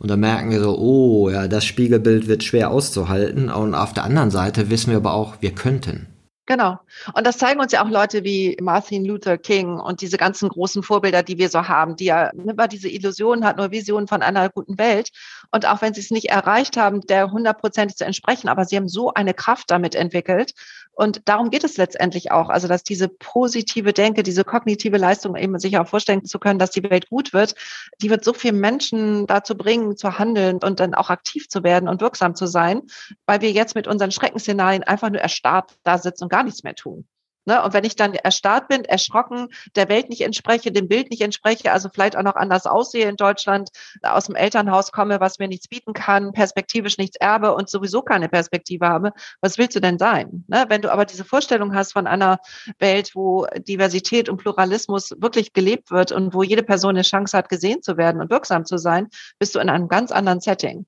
Und 0.00 0.10
dann 0.10 0.20
merken 0.20 0.50
wir 0.50 0.60
so, 0.60 0.76
oh 0.76 1.30
ja, 1.30 1.46
das 1.46 1.64
Spiegelbild 1.64 2.26
wird 2.26 2.42
schwer 2.42 2.70
auszuhalten. 2.70 3.48
Und 3.48 3.74
auf 3.74 3.92
der 3.92 4.04
anderen 4.04 4.30
Seite 4.30 4.70
wissen 4.70 4.90
wir 4.90 4.98
aber 4.98 5.14
auch, 5.14 5.36
wir 5.40 5.54
könnten. 5.54 6.08
Genau. 6.46 6.78
Und 7.12 7.26
das 7.26 7.36
zeigen 7.36 7.60
uns 7.60 7.72
ja 7.72 7.84
auch 7.84 7.90
Leute 7.90 8.24
wie 8.24 8.56
Martin 8.62 9.04
Luther 9.04 9.36
King 9.36 9.78
und 9.78 10.00
diese 10.00 10.16
ganzen 10.16 10.48
großen 10.48 10.82
Vorbilder, 10.82 11.22
die 11.22 11.36
wir 11.36 11.50
so 11.50 11.68
haben, 11.68 11.94
die 11.94 12.06
ja 12.06 12.30
immer 12.30 12.68
diese 12.68 12.88
Illusion 12.88 13.44
hat, 13.44 13.58
nur 13.58 13.70
Visionen 13.70 14.08
von 14.08 14.22
einer 14.22 14.48
guten 14.48 14.78
Welt. 14.78 15.10
Und 15.50 15.66
auch 15.66 15.80
wenn 15.80 15.94
sie 15.94 16.00
es 16.00 16.10
nicht 16.10 16.28
erreicht 16.28 16.76
haben, 16.76 17.00
der 17.02 17.30
hundertprozentig 17.30 17.96
zu 17.96 18.04
entsprechen, 18.04 18.48
aber 18.48 18.64
sie 18.64 18.76
haben 18.76 18.88
so 18.88 19.14
eine 19.14 19.32
Kraft 19.32 19.70
damit 19.70 19.94
entwickelt. 19.94 20.52
Und 20.92 21.28
darum 21.28 21.50
geht 21.50 21.64
es 21.64 21.76
letztendlich 21.76 22.32
auch. 22.32 22.48
Also, 22.48 22.66
dass 22.68 22.82
diese 22.82 23.08
positive 23.08 23.92
Denke, 23.92 24.22
diese 24.22 24.44
kognitive 24.44 24.98
Leistung 24.98 25.36
eben 25.36 25.58
sich 25.58 25.78
auch 25.78 25.86
vorstellen 25.86 26.24
zu 26.24 26.38
können, 26.38 26.58
dass 26.58 26.70
die 26.70 26.82
Welt 26.82 27.08
gut 27.08 27.32
wird, 27.32 27.54
die 28.02 28.10
wird 28.10 28.24
so 28.24 28.32
viele 28.32 28.54
Menschen 28.54 29.26
dazu 29.26 29.56
bringen, 29.56 29.96
zu 29.96 30.18
handeln 30.18 30.58
und 30.62 30.80
dann 30.80 30.94
auch 30.94 31.08
aktiv 31.08 31.48
zu 31.48 31.62
werden 31.62 31.88
und 31.88 32.00
wirksam 32.00 32.34
zu 32.34 32.46
sein, 32.46 32.82
weil 33.26 33.40
wir 33.40 33.52
jetzt 33.52 33.74
mit 33.74 33.86
unseren 33.86 34.10
Schreckensszenarien 34.10 34.82
einfach 34.82 35.10
nur 35.10 35.20
erstarrt 35.20 35.78
da 35.84 35.98
sitzen 35.98 36.24
und 36.24 36.30
gar 36.30 36.42
nichts 36.42 36.64
mehr 36.64 36.74
tun. 36.74 37.06
Ne? 37.48 37.62
Und 37.62 37.72
wenn 37.72 37.84
ich 37.84 37.96
dann 37.96 38.12
erstarrt 38.12 38.68
bin, 38.68 38.84
erschrocken, 38.84 39.48
der 39.74 39.88
Welt 39.88 40.10
nicht 40.10 40.20
entspreche, 40.20 40.70
dem 40.70 40.86
Bild 40.86 41.10
nicht 41.10 41.22
entspreche, 41.22 41.72
also 41.72 41.88
vielleicht 41.88 42.14
auch 42.14 42.22
noch 42.22 42.36
anders 42.36 42.66
aussehe 42.66 43.08
in 43.08 43.16
Deutschland, 43.16 43.70
aus 44.02 44.26
dem 44.26 44.34
Elternhaus 44.34 44.92
komme, 44.92 45.18
was 45.18 45.38
mir 45.38 45.48
nichts 45.48 45.66
bieten 45.66 45.94
kann, 45.94 46.32
perspektivisch 46.32 46.98
nichts 46.98 47.16
erbe 47.16 47.54
und 47.54 47.70
sowieso 47.70 48.02
keine 48.02 48.28
Perspektive 48.28 48.86
habe, 48.86 49.12
was 49.40 49.56
willst 49.56 49.74
du 49.74 49.80
denn 49.80 49.98
sein? 49.98 50.44
Ne? 50.46 50.66
Wenn 50.68 50.82
du 50.82 50.92
aber 50.92 51.06
diese 51.06 51.24
Vorstellung 51.24 51.74
hast 51.74 51.94
von 51.94 52.06
einer 52.06 52.38
Welt, 52.80 53.12
wo 53.14 53.46
Diversität 53.56 54.28
und 54.28 54.36
Pluralismus 54.36 55.14
wirklich 55.18 55.54
gelebt 55.54 55.90
wird 55.90 56.12
und 56.12 56.34
wo 56.34 56.42
jede 56.42 56.62
Person 56.62 56.90
eine 56.90 57.02
Chance 57.02 57.34
hat, 57.34 57.48
gesehen 57.48 57.82
zu 57.82 57.96
werden 57.96 58.20
und 58.20 58.30
wirksam 58.30 58.66
zu 58.66 58.76
sein, 58.76 59.08
bist 59.38 59.54
du 59.54 59.58
in 59.58 59.70
einem 59.70 59.88
ganz 59.88 60.12
anderen 60.12 60.40
Setting. 60.40 60.84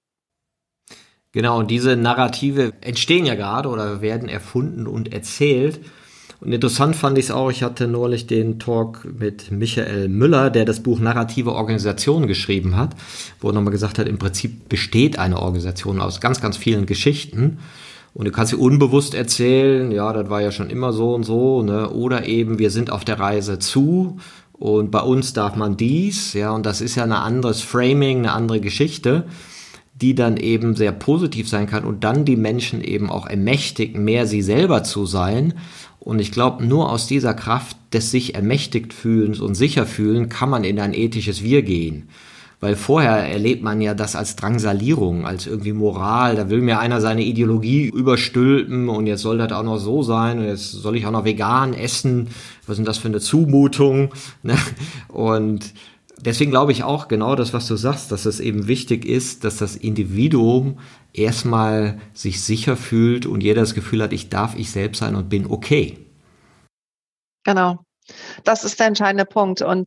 Genau, 1.33 1.59
und 1.59 1.71
diese 1.71 1.97
Narrative 1.97 2.75
entstehen 2.83 3.25
ja 3.25 3.35
gerade 3.35 3.71
oder 3.71 4.03
werden 4.03 4.29
erfunden 4.29 4.87
und 4.87 5.11
erzählt. 5.11 5.81
Und 6.41 6.53
interessant 6.53 6.97
fand 6.97 7.19
ich 7.19 7.27
es 7.27 7.31
auch, 7.31 7.51
ich 7.51 7.63
hatte 7.63 7.87
neulich 7.87 8.27
den 8.27 8.59
Talk 8.59 9.07
mit 9.19 9.51
Michael 9.51 10.09
Müller, 10.09 10.49
der 10.49 10.65
das 10.65 10.81
Buch 10.81 10.99
Narrative 10.99 11.53
Organisation 11.53 12.27
geschrieben 12.27 12.77
hat, 12.77 12.97
wo 13.41 13.49
er 13.49 13.53
nochmal 13.53 13.73
gesagt 13.73 13.99
hat, 13.99 14.09
im 14.09 14.19
Prinzip 14.19 14.69
besteht 14.71 15.19
eine 15.19 15.39
Organisation 15.39 16.01
aus 16.01 16.21
ganz, 16.21 16.41
ganz 16.41 16.57
vielen 16.57 16.87
Geschichten. 16.87 17.59
Und 18.15 18.25
du 18.25 18.33
kannst 18.33 18.51
sie 18.51 18.57
unbewusst 18.57 19.15
erzählen, 19.15 19.93
ja, 19.93 20.13
das 20.15 20.31
war 20.31 20.41
ja 20.41 20.51
schon 20.51 20.71
immer 20.71 20.93
so 20.93 21.15
und 21.15 21.25
so, 21.25 21.63
ne? 21.63 21.91
Oder 21.91 22.27
eben, 22.27 22.59
wir 22.59 22.71
sind 22.71 22.91
auf 22.91 23.05
der 23.05 23.21
Reise 23.21 23.59
zu 23.59 24.17
und 24.53 24.91
bei 24.91 25.01
uns 25.01 25.33
darf 25.33 25.57
man 25.57 25.77
dies, 25.77 26.33
ja, 26.33 26.53
und 26.53 26.65
das 26.67 26.81
ist 26.81 26.97
ja 26.97 27.05
ein 27.05 27.13
anderes 27.13 27.61
Framing, 27.61 28.19
eine 28.19 28.33
andere 28.33 28.61
Geschichte 28.61 29.27
die 30.01 30.15
dann 30.15 30.37
eben 30.37 30.77
sehr 30.77 30.93
positiv 30.93 31.49
sein 31.49 31.67
kann 31.67 31.85
und 31.85 32.05
dann 32.05 32.25
die 32.25 32.37
Menschen 32.37 32.83
eben 32.83 33.11
auch 33.11 33.27
ermächtigt, 33.27 33.97
mehr 33.97 34.27
sie 34.27 34.43
selber 34.43 34.83
zu 34.83 35.05
sein 35.05 35.55
und 36.01 36.19
ich 36.19 36.33
glaube, 36.33 36.65
nur 36.65 36.91
aus 36.91 37.07
dieser 37.07 37.35
Kraft 37.35 37.77
des 37.93 38.11
sich 38.11 38.35
ermächtigt 38.35 38.95
fühlens 38.95 39.39
und 39.39 39.55
sicher 39.55 39.87
fühlen 39.87 40.31
kann 40.31 40.49
man 40.49 40.65
in 40.65 40.81
ein 40.81 40.95
ethisches 40.95 41.43
Wir 41.43 41.63
gehen. 41.63 42.09
Weil 42.59 42.77
vorher 42.77 43.27
erlebt 43.27 43.63
man 43.63 43.81
ja 43.81 43.95
das 43.95 44.17
als 44.17 44.37
Drangsalierung, 44.37 45.27
als 45.27 45.47
irgendwie 45.47 45.73
Moral. 45.73 46.37
Da 46.37 46.51
will 46.51 46.61
mir 46.61 46.79
einer 46.79 47.01
seine 47.01 47.23
Ideologie 47.23 47.87
überstülpen 47.87 48.91
und 48.91 49.07
jetzt 49.07 49.23
soll 49.23 49.39
das 49.39 49.53
auch 49.53 49.63
noch 49.63 49.79
so 49.79 50.03
sein 50.03 50.39
und 50.39 50.45
jetzt 50.45 50.73
soll 50.73 50.97
ich 50.97 51.07
auch 51.07 51.11
noch 51.11 51.25
vegan 51.25 51.73
essen. 51.73 52.29
Was 52.67 52.77
denn 52.77 52.85
das 52.85 52.99
für 52.99 53.09
eine 53.09 53.21
Zumutung? 53.21 54.11
Ne? 54.43 54.57
Und 55.09 55.75
deswegen 56.21 56.51
glaube 56.51 56.73
ich 56.73 56.83
auch 56.83 57.09
genau 57.09 57.35
das, 57.35 57.53
was 57.53 57.67
du 57.67 57.77
sagst, 57.77 58.13
dass 58.13 58.27
es 58.27 58.41
eben 58.41 58.67
wichtig 58.69 59.05
ist, 59.05 59.45
dass 59.45 59.57
das 59.57 59.77
Individuum 59.77 60.79
erstmal 61.13 62.01
sich 62.15 62.43
sicher 62.43 62.77
fühlt 62.77 63.27
und 63.27 63.43
jeder 63.43 63.63
das 63.63 63.75
Gefühl 63.75 64.03
hat, 64.03 64.13
ich 64.13 64.29
darf 64.29 64.57
ich 64.57 64.71
selbst 64.71 64.99
sein 64.99 65.17
und 65.17 65.29
bin 65.29 65.47
okay. 65.47 65.99
Genau. 67.45 67.85
Das 68.45 68.65
ist 68.65 68.79
der 68.79 68.89
entscheidende 68.89 69.25
Punkt. 69.25 69.63
Und 69.63 69.87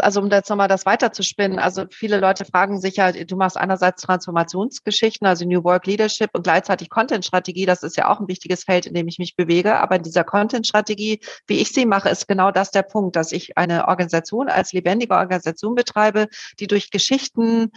also 0.00 0.20
um 0.20 0.30
jetzt 0.30 0.48
nochmal 0.50 0.68
das 0.68 0.86
weiterzuspinnen, 0.86 1.58
also 1.58 1.84
viele 1.90 2.18
Leute 2.18 2.44
fragen 2.44 2.80
sich 2.80 2.96
ja, 2.96 3.12
du 3.12 3.36
machst 3.36 3.56
einerseits 3.56 4.02
Transformationsgeschichten, 4.02 5.26
also 5.26 5.44
New 5.44 5.64
Work 5.64 5.86
Leadership 5.86 6.30
und 6.32 6.44
gleichzeitig 6.44 6.90
Content-Strategie. 6.90 7.66
Das 7.66 7.82
ist 7.82 7.96
ja 7.96 8.08
auch 8.08 8.20
ein 8.20 8.28
wichtiges 8.28 8.64
Feld, 8.64 8.86
in 8.86 8.94
dem 8.94 9.08
ich 9.08 9.18
mich 9.18 9.36
bewege. 9.36 9.76
Aber 9.76 9.96
in 9.96 10.02
dieser 10.02 10.24
Content-Strategie, 10.24 11.20
wie 11.46 11.60
ich 11.60 11.70
sie 11.70 11.86
mache, 11.86 12.08
ist 12.08 12.28
genau 12.28 12.50
das 12.50 12.70
der 12.70 12.82
Punkt, 12.82 13.16
dass 13.16 13.32
ich 13.32 13.56
eine 13.56 13.88
Organisation 13.88 14.48
als 14.48 14.72
lebendige 14.72 15.14
Organisation 15.14 15.74
betreibe, 15.74 16.28
die 16.60 16.66
durch 16.66 16.90
Geschichten 16.90 17.70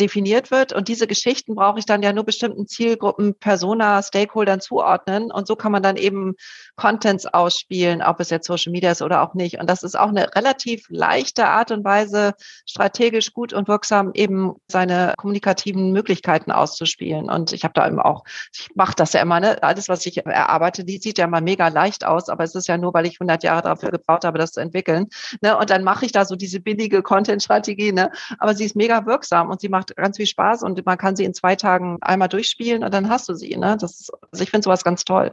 definiert 0.00 0.50
wird. 0.50 0.72
Und 0.72 0.88
diese 0.88 1.06
Geschichten 1.06 1.54
brauche 1.54 1.78
ich 1.78 1.86
dann 1.86 2.02
ja 2.02 2.12
nur 2.12 2.24
bestimmten 2.24 2.66
Zielgruppen, 2.66 3.34
Persona, 3.34 4.02
Stakeholdern 4.02 4.60
zuordnen. 4.60 5.30
Und 5.30 5.46
so 5.46 5.56
kann 5.56 5.72
man 5.72 5.82
dann 5.82 5.96
eben 5.96 6.34
Contents 6.76 7.26
ausspielen, 7.26 8.02
ob 8.02 8.20
es 8.20 8.30
jetzt 8.30 8.46
Social 8.46 8.72
Media 8.72 8.90
ist 8.90 9.02
oder 9.02 9.22
auch 9.22 9.34
nicht. 9.34 9.58
Und 9.58 9.68
das 9.68 9.82
ist 9.82 9.98
auch 9.98 10.08
eine 10.08 10.34
relativ 10.34 10.86
leichte 10.88 11.46
Art 11.46 11.70
und 11.70 11.84
Weise, 11.84 12.34
strategisch 12.66 13.32
gut 13.32 13.52
und 13.52 13.68
wirksam 13.68 14.12
eben 14.14 14.54
seine 14.68 15.14
kommunikativen 15.16 15.92
Möglichkeiten 15.92 16.50
auszuspielen. 16.50 17.30
Und 17.30 17.52
ich 17.52 17.64
habe 17.64 17.74
da 17.74 17.86
eben 17.86 18.00
auch, 18.00 18.24
ich 18.52 18.68
mache 18.74 18.94
das 18.96 19.12
ja 19.12 19.20
immer, 19.20 19.40
ne? 19.40 19.62
alles, 19.62 19.88
was 19.88 20.06
ich 20.06 20.24
erarbeite, 20.24 20.84
die 20.84 20.98
sieht 20.98 21.18
ja 21.18 21.26
mal 21.26 21.42
mega 21.42 21.68
leicht 21.68 22.06
aus, 22.06 22.28
aber 22.28 22.44
es 22.44 22.54
ist 22.54 22.68
ja 22.68 22.78
nur, 22.78 22.94
weil 22.94 23.06
ich 23.06 23.20
100 23.20 23.42
Jahre 23.42 23.62
dafür 23.62 23.90
gebraucht 23.90 24.24
habe, 24.24 24.38
das 24.38 24.52
zu 24.52 24.60
entwickeln. 24.60 25.08
Ne? 25.42 25.56
Und 25.56 25.70
dann 25.70 25.84
mache 25.84 26.06
ich 26.06 26.12
da 26.12 26.24
so 26.24 26.36
diese 26.36 26.60
billige 26.60 27.02
Content-Strategie, 27.02 27.92
ne? 27.92 28.10
aber 28.38 28.54
sie 28.54 28.64
ist 28.64 28.76
mega 28.76 29.04
wirksam 29.06 29.50
und 29.50 29.60
sie 29.60 29.68
macht 29.68 29.89
ganz 29.96 30.16
viel 30.16 30.26
Spaß 30.26 30.62
und 30.62 30.84
man 30.86 30.98
kann 30.98 31.16
sie 31.16 31.24
in 31.24 31.34
zwei 31.34 31.56
Tagen 31.56 31.98
einmal 32.00 32.28
durchspielen 32.28 32.84
und 32.84 32.92
dann 32.92 33.08
hast 33.08 33.28
du 33.28 33.34
sie. 33.34 33.56
Ne? 33.56 33.76
Das 33.80 34.10
also 34.30 34.42
ich 34.42 34.50
finde 34.50 34.64
sowas 34.64 34.84
ganz 34.84 35.04
toll. 35.04 35.32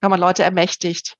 Kann 0.00 0.10
man 0.10 0.20
Leute 0.20 0.42
ermächtigt. 0.42 1.16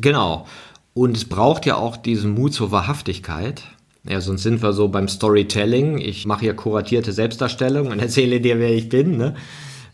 Genau. 0.00 0.46
Und 0.94 1.16
es 1.16 1.28
braucht 1.28 1.66
ja 1.66 1.76
auch 1.76 1.96
diesen 1.96 2.32
Mut 2.32 2.54
zur 2.54 2.70
Wahrhaftigkeit. 2.70 3.62
Ja, 4.04 4.20
sonst 4.20 4.42
sind 4.42 4.62
wir 4.62 4.72
so 4.72 4.88
beim 4.88 5.08
Storytelling. 5.08 5.98
Ich 5.98 6.26
mache 6.26 6.40
hier 6.40 6.56
kuratierte 6.56 7.12
Selbstdarstellung 7.12 7.88
und 7.88 7.98
erzähle 8.00 8.40
dir, 8.40 8.58
wer 8.58 8.72
ich 8.72 8.88
bin, 8.88 9.16
ne? 9.16 9.34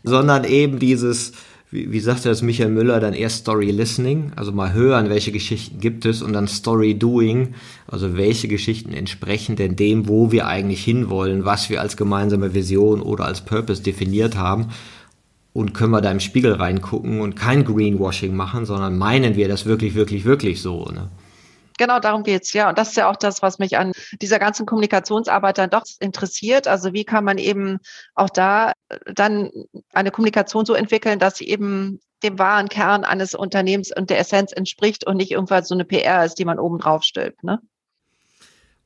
Sondern 0.03 0.43
eben 0.43 0.79
dieses, 0.79 1.33
wie, 1.75 1.91
wie 1.91 1.99
sagte 1.99 2.29
das 2.29 2.41
Michael 2.41 2.69
Müller, 2.69 2.99
dann 2.99 3.13
erst 3.13 3.39
Story 3.39 3.69
Listening, 3.69 4.31
also 4.35 4.51
mal 4.51 4.73
hören, 4.73 5.09
welche 5.09 5.31
Geschichten 5.31 5.79
gibt 5.79 6.05
es 6.05 6.21
und 6.21 6.33
dann 6.33 6.47
Story 6.47 6.97
Doing, 6.97 7.53
also 7.87 8.15
welche 8.15 8.47
Geschichten 8.47 8.93
entsprechen 8.93 9.57
denn 9.57 9.75
dem, 9.75 10.07
wo 10.07 10.31
wir 10.31 10.47
eigentlich 10.47 10.83
hinwollen, 10.83 11.43
was 11.43 11.69
wir 11.69 11.81
als 11.81 11.97
gemeinsame 11.97 12.53
Vision 12.53 13.01
oder 13.01 13.25
als 13.25 13.41
Purpose 13.41 13.83
definiert 13.83 14.37
haben. 14.37 14.67
und 15.53 15.73
können 15.73 15.91
wir 15.91 16.01
da 16.01 16.11
im 16.11 16.19
Spiegel 16.19 16.51
reingucken 16.51 17.21
und 17.21 17.37
kein 17.37 17.63
Greenwashing 17.63 18.35
machen, 18.35 18.65
sondern 18.65 18.97
meinen 18.97 19.37
wir 19.37 19.47
das 19.47 19.65
wirklich, 19.65 19.95
wirklich, 19.95 20.25
wirklich 20.25 20.61
so. 20.61 20.83
Ne? 20.93 21.09
Genau, 21.77 21.99
darum 21.99 22.23
geht's 22.23 22.53
ja. 22.53 22.69
Und 22.69 22.77
das 22.77 22.89
ist 22.89 22.97
ja 22.97 23.09
auch 23.09 23.17
das, 23.17 23.41
was 23.41 23.59
mich 23.59 23.77
an 23.77 23.91
dieser 24.21 24.39
ganzen 24.39 24.65
Kommunikationsarbeit 24.65 25.57
dann 25.57 25.69
doch 25.69 25.83
interessiert. 25.99 26.67
Also 26.67 26.93
wie 26.93 27.03
kann 27.03 27.25
man 27.25 27.37
eben 27.37 27.79
auch 28.13 28.29
da 28.29 28.71
äh, 28.89 28.97
dann 29.13 29.51
eine 29.93 30.11
Kommunikation 30.11 30.65
so 30.65 30.73
entwickeln, 30.73 31.19
dass 31.19 31.37
sie 31.37 31.47
eben 31.47 31.99
dem 32.23 32.39
wahren 32.39 32.69
Kern 32.69 33.03
eines 33.03 33.35
Unternehmens 33.35 33.91
und 33.95 34.09
der 34.09 34.19
Essenz 34.19 34.53
entspricht 34.53 35.05
und 35.05 35.17
nicht 35.17 35.31
irgendwas 35.31 35.67
so 35.67 35.75
eine 35.75 35.85
PR 35.85 36.23
ist, 36.23 36.35
die 36.35 36.45
man 36.45 36.59
oben 36.59 36.79
drauf 36.79 37.03
stülpt. 37.03 37.43
Ne? 37.43 37.59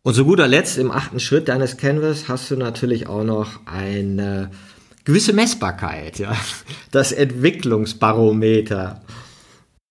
Und 0.02 0.16
zu 0.16 0.26
guter 0.26 0.48
Letzt 0.48 0.78
im 0.78 0.92
achten 0.92 1.20
Schritt 1.20 1.48
deines 1.48 1.78
Canvas 1.78 2.28
hast 2.28 2.50
du 2.50 2.56
natürlich 2.56 3.08
auch 3.08 3.24
noch 3.24 3.66
eine 3.68 4.50
gewisse 5.04 5.34
Messbarkeit, 5.34 6.20
ja. 6.20 6.36
Das 6.92 7.12
Entwicklungsbarometer. 7.12 9.02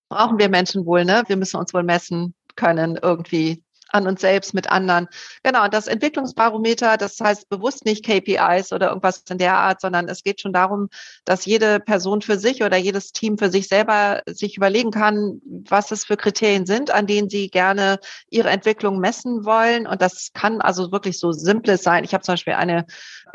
Brauchen 0.08 0.38
wir 0.38 0.48
Menschen 0.48 0.86
wohl, 0.86 1.04
ne? 1.04 1.22
Wir 1.28 1.36
müssen 1.36 1.58
uns 1.58 1.72
wohl 1.74 1.82
messen 1.82 2.34
können 2.58 2.98
irgendwie 3.00 3.62
an 3.90 4.06
uns 4.06 4.20
selbst, 4.20 4.54
mit 4.54 4.70
anderen. 4.70 5.08
Genau, 5.42 5.64
und 5.64 5.74
das 5.74 5.86
Entwicklungsbarometer, 5.86 6.96
das 6.96 7.18
heißt 7.20 7.48
bewusst 7.48 7.84
nicht 7.84 8.04
KPIs 8.04 8.72
oder 8.72 8.88
irgendwas 8.88 9.24
in 9.30 9.38
der 9.38 9.54
Art, 9.54 9.80
sondern 9.80 10.08
es 10.08 10.22
geht 10.22 10.40
schon 10.40 10.52
darum, 10.52 10.88
dass 11.24 11.46
jede 11.46 11.80
Person 11.80 12.20
für 12.20 12.38
sich 12.38 12.62
oder 12.62 12.76
jedes 12.76 13.12
Team 13.12 13.38
für 13.38 13.50
sich 13.50 13.68
selber 13.68 14.22
sich 14.26 14.56
überlegen 14.56 14.90
kann, 14.90 15.40
was 15.68 15.90
es 15.90 16.04
für 16.04 16.16
Kriterien 16.16 16.66
sind, 16.66 16.90
an 16.90 17.06
denen 17.06 17.30
sie 17.30 17.48
gerne 17.48 17.98
ihre 18.28 18.50
Entwicklung 18.50 18.98
messen 18.98 19.44
wollen. 19.44 19.86
Und 19.86 20.02
das 20.02 20.30
kann 20.34 20.60
also 20.60 20.92
wirklich 20.92 21.18
so 21.18 21.32
simples 21.32 21.82
sein. 21.82 22.04
Ich 22.04 22.12
habe 22.12 22.22
zum 22.22 22.34
Beispiel 22.34 22.54
eine 22.54 22.84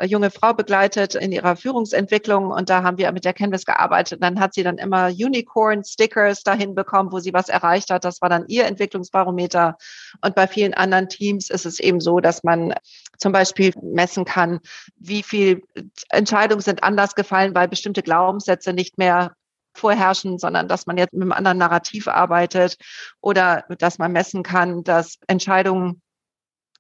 junge 0.02 0.32
Frau 0.32 0.54
begleitet 0.54 1.16
in 1.16 1.32
ihrer 1.32 1.56
Führungsentwicklung 1.56 2.52
und 2.52 2.70
da 2.70 2.84
haben 2.84 2.98
wir 2.98 3.12
mit 3.12 3.26
der 3.26 3.34
Canvas 3.34 3.66
gearbeitet. 3.66 4.22
Dann 4.24 4.40
hat 4.40 4.54
sie 4.54 4.64
dann 4.64 4.78
immer 4.78 5.08
Unicorn-Stickers 5.08 6.44
dahin 6.44 6.76
bekommen, 6.76 7.12
wo 7.12 7.20
sie 7.20 7.34
was 7.34 7.50
erreicht 7.50 7.90
hat. 7.90 8.06
Das 8.06 8.22
war 8.22 8.30
dann 8.30 8.46
ihr 8.48 8.66
Entwicklungsbarometer. 8.66 9.78
Und 10.22 10.36
bei 10.36 10.48
vielen 10.48 10.74
anderen 10.74 11.10
Teams 11.10 11.50
ist 11.50 11.66
es 11.66 11.80
eben 11.80 12.00
so, 12.00 12.20
dass 12.20 12.44
man 12.44 12.74
zum 13.18 13.32
Beispiel 13.32 13.74
messen 13.82 14.26
kann, 14.26 14.60
wie 14.96 15.24
viel 15.24 15.64
Entscheidungen 16.10 16.62
sind 16.62 16.84
anders 16.84 17.16
gefallen, 17.16 17.54
weil 17.56 17.68
bestimmte 17.68 18.04
Glaubenssätze 18.04 18.74
nicht 18.74 18.98
mehr 18.98 19.34
vorherrschen, 19.76 20.38
sondern 20.38 20.68
dass 20.68 20.86
man 20.86 20.98
jetzt 20.98 21.14
mit 21.14 21.22
einem 21.22 21.32
anderen 21.32 21.58
Narrativ 21.58 22.08
arbeitet 22.08 22.78
oder 23.22 23.66
dass 23.80 23.98
man 23.98 24.12
messen 24.12 24.44
kann, 24.44 24.84
dass 24.84 25.18
Entscheidungen 25.28 26.02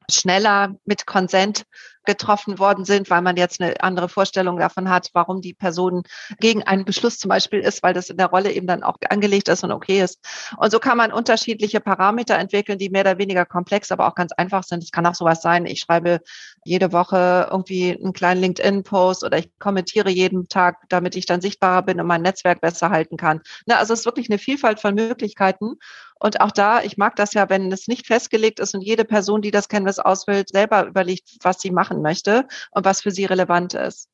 schneller 0.09 0.75
mit 0.85 1.05
Konsent 1.05 1.63
getroffen 2.05 2.59
worden 2.59 2.85
sind, 2.85 3.09
weil 3.09 3.21
man 3.21 3.37
jetzt 3.37 3.61
eine 3.61 3.81
andere 3.81 4.09
Vorstellung 4.09 4.57
davon 4.57 4.89
hat, 4.89 5.09
warum 5.13 5.41
die 5.41 5.53
Person 5.53 6.03
gegen 6.39 6.63
einen 6.63 6.85
Beschluss 6.85 7.19
zum 7.19 7.29
Beispiel 7.29 7.59
ist, 7.59 7.83
weil 7.83 7.93
das 7.93 8.09
in 8.09 8.17
der 8.17 8.27
Rolle 8.27 8.51
eben 8.51 8.67
dann 8.67 8.83
auch 8.83 8.97
angelegt 9.09 9.49
ist 9.49 9.63
und 9.63 9.71
okay 9.71 10.01
ist. 10.01 10.19
Und 10.57 10.71
so 10.71 10.79
kann 10.79 10.97
man 10.97 11.11
unterschiedliche 11.11 11.79
Parameter 11.79 12.37
entwickeln, 12.37 12.77
die 12.77 12.89
mehr 12.89 13.01
oder 13.01 13.17
weniger 13.17 13.45
komplex, 13.45 13.91
aber 13.91 14.07
auch 14.07 14.15
ganz 14.15 14.31
einfach 14.33 14.63
sind. 14.63 14.83
Es 14.83 14.91
kann 14.91 15.05
auch 15.05 15.15
sowas 15.15 15.41
sein, 15.41 15.65
ich 15.65 15.79
schreibe 15.79 16.19
jede 16.65 16.91
Woche 16.91 17.47
irgendwie 17.51 17.91
einen 17.91 18.13
kleinen 18.13 18.41
LinkedIn-Post 18.41 19.23
oder 19.23 19.37
ich 19.37 19.49
kommentiere 19.59 20.09
jeden 20.09 20.47
Tag, 20.47 20.77
damit 20.89 21.15
ich 21.15 21.25
dann 21.25 21.41
sichtbarer 21.41 21.83
bin 21.83 21.99
und 21.99 22.07
mein 22.07 22.21
Netzwerk 22.21 22.61
besser 22.61 22.89
halten 22.89 23.17
kann. 23.17 23.41
Na, 23.65 23.75
also 23.75 23.93
es 23.93 24.01
ist 24.01 24.05
wirklich 24.05 24.29
eine 24.29 24.39
Vielfalt 24.39 24.79
von 24.79 24.95
Möglichkeiten. 24.95 25.77
Und 26.23 26.39
auch 26.39 26.51
da, 26.51 26.81
ich 26.81 26.95
mag 26.95 27.17
das 27.17 27.33
ja, 27.33 27.49
wenn 27.49 27.69
es 27.71 27.89
nicht 27.89 28.07
festgelegt 28.07 28.61
ist 28.61 28.73
und 28.73 28.81
jede 28.81 29.03
Person, 29.03 29.41
die 29.41 29.51
das 29.51 29.67
Canvas 29.67 29.99
auswählt, 29.99 30.49
selber 30.49 30.85
überlegt, 30.85 31.29
was 31.41 31.59
sie 31.59 31.71
machen 31.71 31.92
möchte 32.01 32.47
und 32.71 32.85
was 32.85 33.01
für 33.01 33.11
sie 33.11 33.25
relevant 33.25 33.73
ist. 33.73 34.07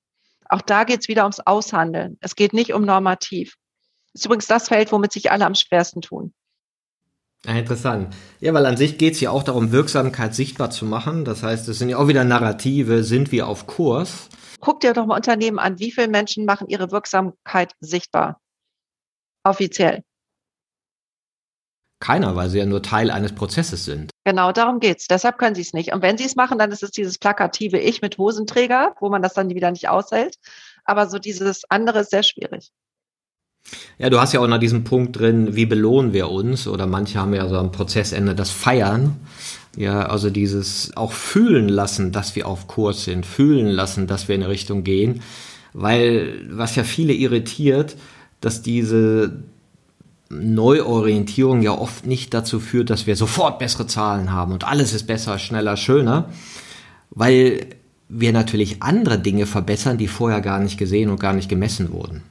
Auch 0.49 0.61
da 0.61 0.83
geht 0.83 1.01
es 1.01 1.07
wieder 1.07 1.23
ums 1.23 1.39
Aushandeln. 1.39 2.17
Es 2.21 2.35
geht 2.35 2.53
nicht 2.53 2.73
um 2.73 2.83
normativ. 2.83 3.55
Das 4.13 4.21
ist 4.21 4.25
übrigens 4.25 4.47
das 4.47 4.67
Feld, 4.67 4.91
womit 4.91 5.13
sich 5.13 5.31
alle 5.31 5.45
am 5.45 5.55
schwersten 5.55 6.01
tun. 6.01 6.33
Ja, 7.45 7.53
interessant. 7.53 8.13
Ja, 8.41 8.53
weil 8.53 8.65
an 8.65 8.75
sich 8.75 8.97
geht 8.97 9.13
es 9.13 9.21
ja 9.21 9.31
auch 9.31 9.43
darum, 9.43 9.71
Wirksamkeit 9.71 10.35
sichtbar 10.35 10.71
zu 10.71 10.85
machen. 10.85 11.23
Das 11.23 11.43
heißt, 11.43 11.69
es 11.69 11.79
sind 11.79 11.89
ja 11.89 11.97
auch 11.97 12.07
wieder 12.07 12.25
Narrative, 12.25 13.03
sind 13.03 13.31
wir 13.31 13.47
auf 13.47 13.65
Kurs. 13.65 14.27
Guck 14.59 14.81
dir 14.81 14.93
doch 14.93 15.05
mal 15.05 15.15
Unternehmen 15.15 15.59
an, 15.59 15.79
wie 15.79 15.91
viele 15.91 16.09
Menschen 16.09 16.45
machen 16.45 16.67
ihre 16.67 16.91
Wirksamkeit 16.91 17.73
sichtbar? 17.79 18.41
Offiziell. 19.43 20.03
Keiner, 21.99 22.35
weil 22.35 22.49
sie 22.49 22.59
ja 22.59 22.65
nur 22.65 22.81
Teil 22.81 23.11
eines 23.11 23.33
Prozesses 23.33 23.83
sind. 23.83 24.11
Genau, 24.23 24.51
darum 24.51 24.79
geht's. 24.79 25.07
Deshalb 25.07 25.37
können 25.37 25.55
sie 25.55 25.61
es 25.61 25.73
nicht. 25.73 25.91
Und 25.93 26.01
wenn 26.01 26.17
sie 26.17 26.25
es 26.25 26.35
machen, 26.35 26.57
dann 26.57 26.71
ist 26.71 26.83
es 26.83 26.91
dieses 26.91 27.17
plakative 27.17 27.77
Ich 27.77 28.01
mit 28.01 28.17
Hosenträger, 28.17 28.95
wo 28.99 29.09
man 29.09 29.21
das 29.21 29.33
dann 29.33 29.49
wieder 29.49 29.71
nicht 29.71 29.89
aushält. 29.89 30.37
Aber 30.85 31.09
so 31.09 31.19
dieses 31.19 31.69
andere 31.69 31.99
ist 31.99 32.11
sehr 32.11 32.23
schwierig. 32.23 32.71
Ja, 33.97 34.09
du 34.09 34.19
hast 34.19 34.33
ja 34.33 34.39
auch 34.39 34.47
noch 34.47 34.57
diesen 34.57 34.85
Punkt 34.85 35.19
drin, 35.19 35.55
wie 35.55 35.65
belohnen 35.65 36.13
wir 36.13 36.29
uns? 36.29 36.67
Oder 36.67 36.87
manche 36.87 37.19
haben 37.19 37.33
ja 37.33 37.47
so 37.47 37.57
am 37.57 37.71
Prozessende 37.71 38.33
das 38.33 38.49
Feiern. 38.49 39.17
Ja, 39.75 40.03
also 40.07 40.29
dieses 40.29 40.95
auch 40.95 41.11
fühlen 41.11 41.69
lassen, 41.69 42.11
dass 42.11 42.35
wir 42.35 42.47
auf 42.47 42.67
Kurs 42.67 43.03
sind, 43.03 43.25
fühlen 43.25 43.67
lassen, 43.67 44.07
dass 44.07 44.27
wir 44.27 44.35
in 44.35 44.43
eine 44.43 44.51
Richtung 44.51 44.83
gehen. 44.83 45.21
Weil 45.73 46.45
was 46.49 46.75
ja 46.75 46.83
viele 46.83 47.13
irritiert, 47.13 47.95
dass 48.41 48.61
diese 48.61 49.43
Neuorientierung 50.29 51.61
ja 51.61 51.71
oft 51.71 52.05
nicht 52.05 52.33
dazu 52.33 52.59
führt, 52.59 52.89
dass 52.89 53.07
wir 53.07 53.15
sofort 53.15 53.59
bessere 53.59 53.87
Zahlen 53.87 54.31
haben 54.31 54.53
und 54.53 54.63
alles 54.63 54.93
ist 54.93 55.07
besser, 55.07 55.39
schneller, 55.39 55.75
schöner, 55.75 56.29
weil 57.09 57.65
wir 58.09 58.31
natürlich 58.31 58.81
andere 58.81 59.19
Dinge 59.19 59.45
verbessern, 59.45 59.97
die 59.97 60.07
vorher 60.07 60.41
gar 60.41 60.59
nicht 60.59 60.77
gesehen 60.77 61.09
und 61.09 61.19
gar 61.19 61.33
nicht 61.33 61.49
gemessen 61.49 61.91
wurden. 61.91 62.23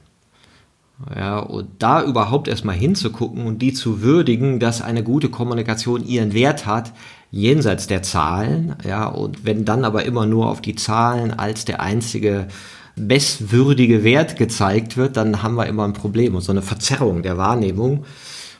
Ja, 1.15 1.39
und 1.39 1.69
da 1.79 2.03
überhaupt 2.03 2.49
erstmal 2.49 2.75
hinzugucken 2.75 3.45
und 3.45 3.61
die 3.61 3.73
zu 3.73 4.01
würdigen, 4.01 4.59
dass 4.59 4.81
eine 4.81 5.01
gute 5.01 5.29
Kommunikation 5.29 6.05
ihren 6.05 6.33
Wert 6.33 6.65
hat, 6.65 6.91
jenseits 7.31 7.87
der 7.87 8.03
Zahlen, 8.03 8.75
ja, 8.85 9.07
und 9.07 9.45
wenn 9.45 9.63
dann 9.63 9.85
aber 9.85 10.03
immer 10.03 10.25
nur 10.25 10.49
auf 10.49 10.61
die 10.61 10.75
Zahlen 10.75 11.31
als 11.31 11.63
der 11.63 11.79
einzige 11.79 12.47
messwürdige 12.99 14.03
Wert 14.03 14.37
gezeigt 14.37 14.97
wird, 14.97 15.17
dann 15.17 15.41
haben 15.43 15.55
wir 15.55 15.65
immer 15.65 15.85
ein 15.85 15.93
Problem 15.93 16.35
und 16.35 16.41
so 16.41 16.51
eine 16.51 16.61
Verzerrung 16.61 17.23
der 17.23 17.37
Wahrnehmung. 17.37 18.05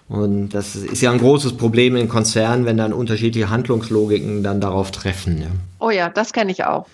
Und 0.08 0.50
das 0.50 0.76
ist 0.76 1.02
ja 1.02 1.12
ein 1.12 1.20
großes 1.20 1.56
Problem 1.56 1.96
in 1.96 2.10
Konzernen, 2.10 2.66
wenn 2.66 2.78
dann 2.78 2.94
unterschiedliche 2.94 3.52
Handlungslogiken 3.52 4.42
dann 4.42 4.60
darauf 4.60 4.90
treffen. 4.90 5.42
Ja. 5.42 5.48
Oh 5.80 5.92
ja, 5.92 6.10
das 6.10 6.34
kenne 6.34 6.52
ich 6.52 6.64
auch. 6.66 6.88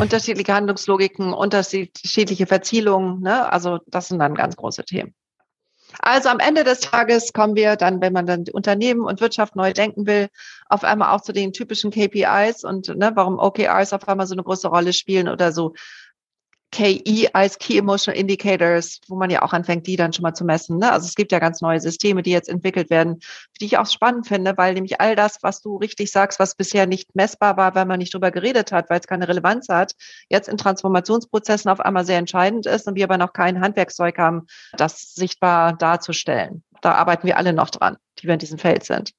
unterschiedliche 0.00 0.54
Handlungslogiken, 0.54 1.34
unterschiedliche 1.34 2.46
Verzielungen, 2.46 3.20
ne? 3.20 3.52
also 3.52 3.78
das 3.86 4.08
sind 4.08 4.20
dann 4.20 4.34
ganz 4.34 4.56
große 4.56 4.84
Themen. 4.84 5.14
Also 6.00 6.28
am 6.28 6.40
Ende 6.40 6.64
des 6.64 6.80
Tages 6.80 7.32
kommen 7.32 7.54
wir 7.54 7.76
dann, 7.76 8.00
wenn 8.00 8.12
man 8.12 8.26
dann 8.26 8.44
Unternehmen 8.52 9.02
und 9.02 9.20
Wirtschaft 9.20 9.54
neu 9.54 9.72
denken 9.72 10.06
will, 10.06 10.28
auf 10.68 10.82
einmal 10.82 11.14
auch 11.14 11.20
zu 11.20 11.32
den 11.32 11.52
typischen 11.52 11.90
KPIs 11.90 12.64
und 12.64 12.88
ne, 12.88 13.12
warum 13.14 13.38
OKRs 13.38 13.92
auf 13.92 14.08
einmal 14.08 14.26
so 14.26 14.34
eine 14.34 14.42
große 14.42 14.68
Rolle 14.68 14.92
spielen 14.92 15.28
oder 15.28 15.52
so 15.52 15.74
KI 16.74 17.28
als 17.32 17.60
Key 17.60 17.78
Emotional 17.78 18.18
Indicators, 18.18 19.00
wo 19.06 19.14
man 19.14 19.30
ja 19.30 19.42
auch 19.42 19.52
anfängt, 19.52 19.86
die 19.86 19.94
dann 19.94 20.12
schon 20.12 20.24
mal 20.24 20.34
zu 20.34 20.44
messen. 20.44 20.78
Ne? 20.78 20.90
Also 20.90 21.06
es 21.06 21.14
gibt 21.14 21.30
ja 21.30 21.38
ganz 21.38 21.60
neue 21.60 21.78
Systeme, 21.78 22.20
die 22.24 22.32
jetzt 22.32 22.48
entwickelt 22.48 22.90
werden, 22.90 23.20
die 23.60 23.66
ich 23.66 23.78
auch 23.78 23.86
spannend 23.86 24.26
finde, 24.26 24.56
weil 24.56 24.74
nämlich 24.74 25.00
all 25.00 25.14
das, 25.14 25.38
was 25.42 25.60
du 25.60 25.76
richtig 25.76 26.10
sagst, 26.10 26.40
was 26.40 26.56
bisher 26.56 26.86
nicht 26.86 27.14
messbar 27.14 27.56
war, 27.56 27.76
weil 27.76 27.84
man 27.84 28.00
nicht 28.00 28.12
drüber 28.12 28.32
geredet 28.32 28.72
hat, 28.72 28.90
weil 28.90 28.98
es 28.98 29.06
keine 29.06 29.28
Relevanz 29.28 29.68
hat, 29.68 29.92
jetzt 30.28 30.48
in 30.48 30.56
Transformationsprozessen 30.56 31.70
auf 31.70 31.78
einmal 31.78 32.04
sehr 32.04 32.18
entscheidend 32.18 32.66
ist 32.66 32.88
und 32.88 32.96
wir 32.96 33.04
aber 33.04 33.18
noch 33.18 33.32
kein 33.32 33.60
Handwerkszeug 33.60 34.18
haben, 34.18 34.48
das 34.76 35.14
sichtbar 35.14 35.74
darzustellen. 35.74 36.64
Da 36.82 36.94
arbeiten 36.94 37.28
wir 37.28 37.38
alle 37.38 37.52
noch 37.52 37.70
dran, 37.70 37.98
die 38.18 38.26
wir 38.26 38.34
in 38.34 38.40
diesem 38.40 38.58
Feld 38.58 38.82
sind. 38.82 39.12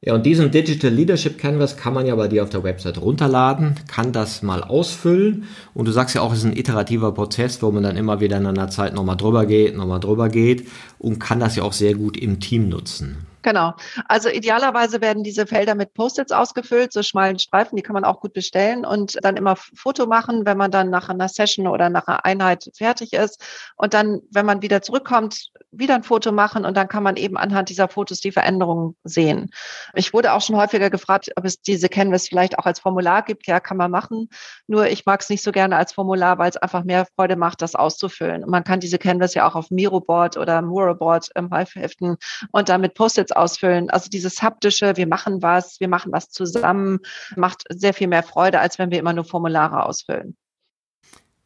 Ja, 0.00 0.14
und 0.14 0.24
diesen 0.24 0.52
Digital 0.52 0.92
Leadership 0.92 1.38
Canvas 1.38 1.76
kann 1.76 1.92
man 1.92 2.06
ja 2.06 2.14
bei 2.14 2.28
dir 2.28 2.44
auf 2.44 2.50
der 2.50 2.62
Website 2.62 3.00
runterladen, 3.00 3.74
kann 3.88 4.12
das 4.12 4.42
mal 4.42 4.62
ausfüllen 4.62 5.48
und 5.74 5.88
du 5.88 5.92
sagst 5.92 6.14
ja 6.14 6.20
auch, 6.20 6.32
es 6.32 6.38
ist 6.38 6.44
ein 6.44 6.56
iterativer 6.56 7.12
Prozess, 7.12 7.60
wo 7.62 7.72
man 7.72 7.82
dann 7.82 7.96
immer 7.96 8.20
wieder 8.20 8.36
in 8.36 8.46
einer 8.46 8.70
Zeit 8.70 8.94
nochmal 8.94 9.16
drüber 9.16 9.44
geht, 9.44 9.76
nochmal 9.76 9.98
drüber 9.98 10.28
geht 10.28 10.68
und 11.00 11.18
kann 11.18 11.40
das 11.40 11.56
ja 11.56 11.64
auch 11.64 11.72
sehr 11.72 11.94
gut 11.94 12.16
im 12.16 12.38
Team 12.38 12.68
nutzen. 12.68 13.27
Genau. 13.42 13.74
Also 14.06 14.28
idealerweise 14.28 15.00
werden 15.00 15.22
diese 15.22 15.46
Felder 15.46 15.74
mit 15.74 15.94
Post-its 15.94 16.32
ausgefüllt, 16.32 16.92
so 16.92 17.02
schmalen 17.02 17.38
Streifen, 17.38 17.76
die 17.76 17.82
kann 17.82 17.94
man 17.94 18.04
auch 18.04 18.20
gut 18.20 18.32
bestellen 18.32 18.84
und 18.84 19.16
dann 19.22 19.36
immer 19.36 19.56
Foto 19.56 20.06
machen, 20.06 20.44
wenn 20.44 20.58
man 20.58 20.70
dann 20.70 20.90
nach 20.90 21.08
einer 21.08 21.28
Session 21.28 21.66
oder 21.68 21.88
nach 21.88 22.06
einer 22.08 22.24
Einheit 22.24 22.68
fertig 22.76 23.12
ist. 23.12 23.42
Und 23.76 23.94
dann, 23.94 24.20
wenn 24.30 24.44
man 24.44 24.62
wieder 24.62 24.82
zurückkommt, 24.82 25.50
wieder 25.70 25.94
ein 25.94 26.02
Foto 26.02 26.32
machen 26.32 26.64
und 26.64 26.76
dann 26.76 26.88
kann 26.88 27.02
man 27.02 27.16
eben 27.16 27.36
anhand 27.36 27.68
dieser 27.68 27.88
Fotos 27.88 28.20
die 28.20 28.32
Veränderungen 28.32 28.96
sehen. 29.04 29.50
Ich 29.94 30.12
wurde 30.12 30.32
auch 30.32 30.40
schon 30.40 30.56
häufiger 30.56 30.90
gefragt, 30.90 31.30
ob 31.36 31.44
es 31.44 31.60
diese 31.60 31.88
Canvas 31.88 32.28
vielleicht 32.28 32.58
auch 32.58 32.66
als 32.66 32.80
Formular 32.80 33.22
gibt. 33.22 33.46
Ja, 33.46 33.60
kann 33.60 33.76
man 33.76 33.90
machen. 33.90 34.28
Nur 34.66 34.88
ich 34.88 35.06
mag 35.06 35.20
es 35.20 35.28
nicht 35.28 35.42
so 35.42 35.52
gerne 35.52 35.76
als 35.76 35.92
Formular, 35.92 36.38
weil 36.38 36.50
es 36.50 36.56
einfach 36.56 36.84
mehr 36.84 37.06
Freude 37.16 37.36
macht, 37.36 37.62
das 37.62 37.74
auszufüllen. 37.74 38.44
Und 38.44 38.50
man 38.50 38.64
kann 38.64 38.80
diese 38.80 38.98
Canvas 38.98 39.34
ja 39.34 39.48
auch 39.48 39.54
auf 39.54 39.70
Miroboard 39.70 40.36
oder 40.36 40.60
Muroboard 40.62 41.30
ähm, 41.36 41.50
heften 41.52 42.16
und 42.50 42.68
dann 42.68 42.80
mit 42.80 42.94
Post-its 42.94 43.32
ausfüllen. 43.38 43.90
Also 43.90 44.08
dieses 44.10 44.42
haptische, 44.42 44.96
wir 44.96 45.06
machen 45.06 45.42
was, 45.42 45.80
wir 45.80 45.88
machen 45.88 46.12
was 46.12 46.30
zusammen, 46.30 47.00
macht 47.36 47.64
sehr 47.70 47.94
viel 47.94 48.08
mehr 48.08 48.22
Freude, 48.22 48.60
als 48.60 48.78
wenn 48.78 48.90
wir 48.90 48.98
immer 48.98 49.12
nur 49.12 49.24
Formulare 49.24 49.86
ausfüllen. 49.86 50.36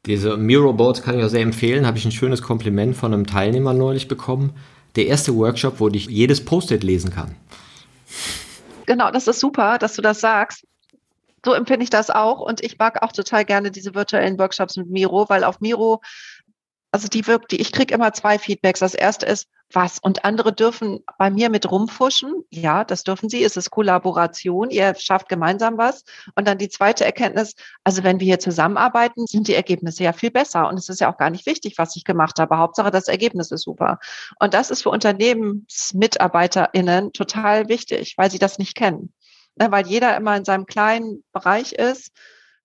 Diese 0.07 0.36
Miro 0.36 0.72
Boards 0.72 1.03
kann 1.03 1.18
ich 1.18 1.24
auch 1.24 1.28
sehr 1.28 1.43
empfehlen. 1.43 1.86
Habe 1.86 1.97
ich 1.97 2.05
ein 2.05 2.12
schönes 2.12 2.43
Kompliment 2.43 2.97
von 2.97 3.14
einem 3.14 3.26
Teilnehmer 3.26 3.72
neulich 3.72 4.09
bekommen. 4.09 4.57
Der 4.97 5.07
erste 5.07 5.34
Workshop, 5.36 5.78
wo 5.78 5.88
ich 5.88 6.07
jedes 6.07 6.45
Post-it 6.45 6.82
lesen 6.82 7.11
kann. 7.11 7.36
Genau, 8.86 9.11
das 9.12 9.28
ist 9.28 9.38
super, 9.38 9.78
dass 9.78 9.95
du 9.95 10.03
das 10.03 10.20
sagst. 10.20 10.66
So 11.45 11.55
empfinde 11.55 11.82
ich 11.82 11.90
das 11.90 12.11
auch 12.11 12.40
und 12.40 12.62
ich 12.62 12.78
mag 12.78 13.03
auch 13.03 13.12
total 13.12 13.45
gerne 13.45 13.70
diese 13.70 13.95
virtuellen 13.95 14.38
Workshops 14.38 14.76
mit 14.76 14.90
Miro, 14.90 15.28
weil 15.28 15.43
auf 15.43 15.61
Miro 15.61 16.01
also 16.93 17.09
die 17.09 17.26
wirkt, 17.26 17.51
die, 17.53 17.61
ich 17.61 17.72
kriege 17.72 17.95
immer 17.95 18.12
zwei 18.12 18.38
Feedbacks. 18.38 18.80
Das 18.80 18.95
erste 18.95 19.24
ist, 19.24 19.49
was? 19.72 19.99
Und 19.99 20.26
andere 20.26 20.53
dürfen 20.53 21.03
bei 21.18 21.30
mir 21.30 21.49
mit 21.49 21.70
rumfuschen. 21.70 22.45
Ja, 22.51 22.84
das 22.84 23.03
dürfen 23.03 23.30
sie. 23.30 23.43
Es 23.43 23.57
ist 23.57 23.70
Kollaboration. 23.70 24.68
Ihr 24.68 24.95
schafft 24.97 25.30
gemeinsam 25.30 25.78
was. 25.78 26.05
Und 26.34 26.47
dann 26.47 26.59
die 26.59 26.68
zweite 26.68 27.07
Erkenntnis, 27.07 27.55
also 27.82 28.05
wenn 28.05 28.20
wir 28.20 28.26
hier 28.26 28.38
zusammenarbeiten, 28.38 29.26
sind 29.26 29.49
die 29.49 29.55
Ergebnisse 29.55 30.05
ja 30.05 30.12
viel 30.12 30.30
besser. 30.30 30.68
Und 30.68 30.78
es 30.78 30.90
ist 30.90 31.01
ja 31.01 31.11
auch 31.11 31.16
gar 31.16 31.30
nicht 31.30 31.47
wichtig, 31.47 31.78
was 31.78 31.97
ich 31.97 32.05
gemacht 32.05 32.38
habe. 32.38 32.59
Hauptsache, 32.59 32.90
das 32.90 33.09
Ergebnis 33.09 33.51
ist 33.51 33.62
super. 33.62 33.99
Und 34.38 34.53
das 34.53 34.70
ist 34.70 34.82
für 34.82 34.90
UnternehmensmitarbeiterInnen 34.90 37.14
total 37.14 37.70
wichtig, 37.70 38.18
weil 38.18 38.30
sie 38.30 38.38
das 38.38 38.59
nicht 38.59 38.76
kennen. 38.76 39.14
Ne, 39.57 39.70
weil 39.70 39.86
jeder 39.86 40.14
immer 40.16 40.36
in 40.36 40.45
seinem 40.45 40.66
kleinen 40.66 41.24
Bereich 41.32 41.72
ist 41.72 42.12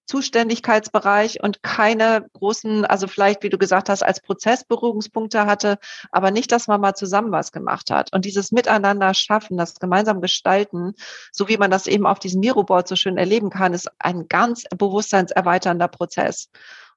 Zuständigkeitsbereich 0.08 1.44
und 1.44 1.62
keine 1.64 2.26
großen, 2.34 2.86
also 2.86 3.08
vielleicht, 3.08 3.44
wie 3.44 3.50
du 3.50 3.58
gesagt 3.58 3.90
hast, 3.90 4.04
als 4.04 4.22
Prozessberührungspunkte 4.22 5.46
hatte, 5.46 5.78
aber 6.12 6.32
nicht, 6.32 6.52
dass 6.52 6.68
man 6.68 6.82
mal 6.82 6.96
zusammen 6.96 7.32
was 7.32 7.52
gemacht 7.52 7.92
hat. 7.92 8.14
Und 8.14 8.26
dieses 8.26 8.52
Miteinander 8.52 9.14
schaffen, 9.14 9.58
das 9.58 9.76
gemeinsam 9.76 10.22
gestalten, 10.22 10.94
so 11.32 11.48
wie 11.48 11.58
man 11.58 11.70
das 11.70 11.88
eben 11.88 12.08
auf 12.08 12.20
diesem 12.20 12.40
Miroboard 12.40 12.88
so 12.88 12.96
schön 12.96 13.18
erleben 13.18 13.50
kann, 13.50 13.74
ist 13.74 13.90
ein 14.00 14.28
ganz 14.28 14.64
bewusstseinserweiternder 14.76 15.88
Prozess. 15.88 16.50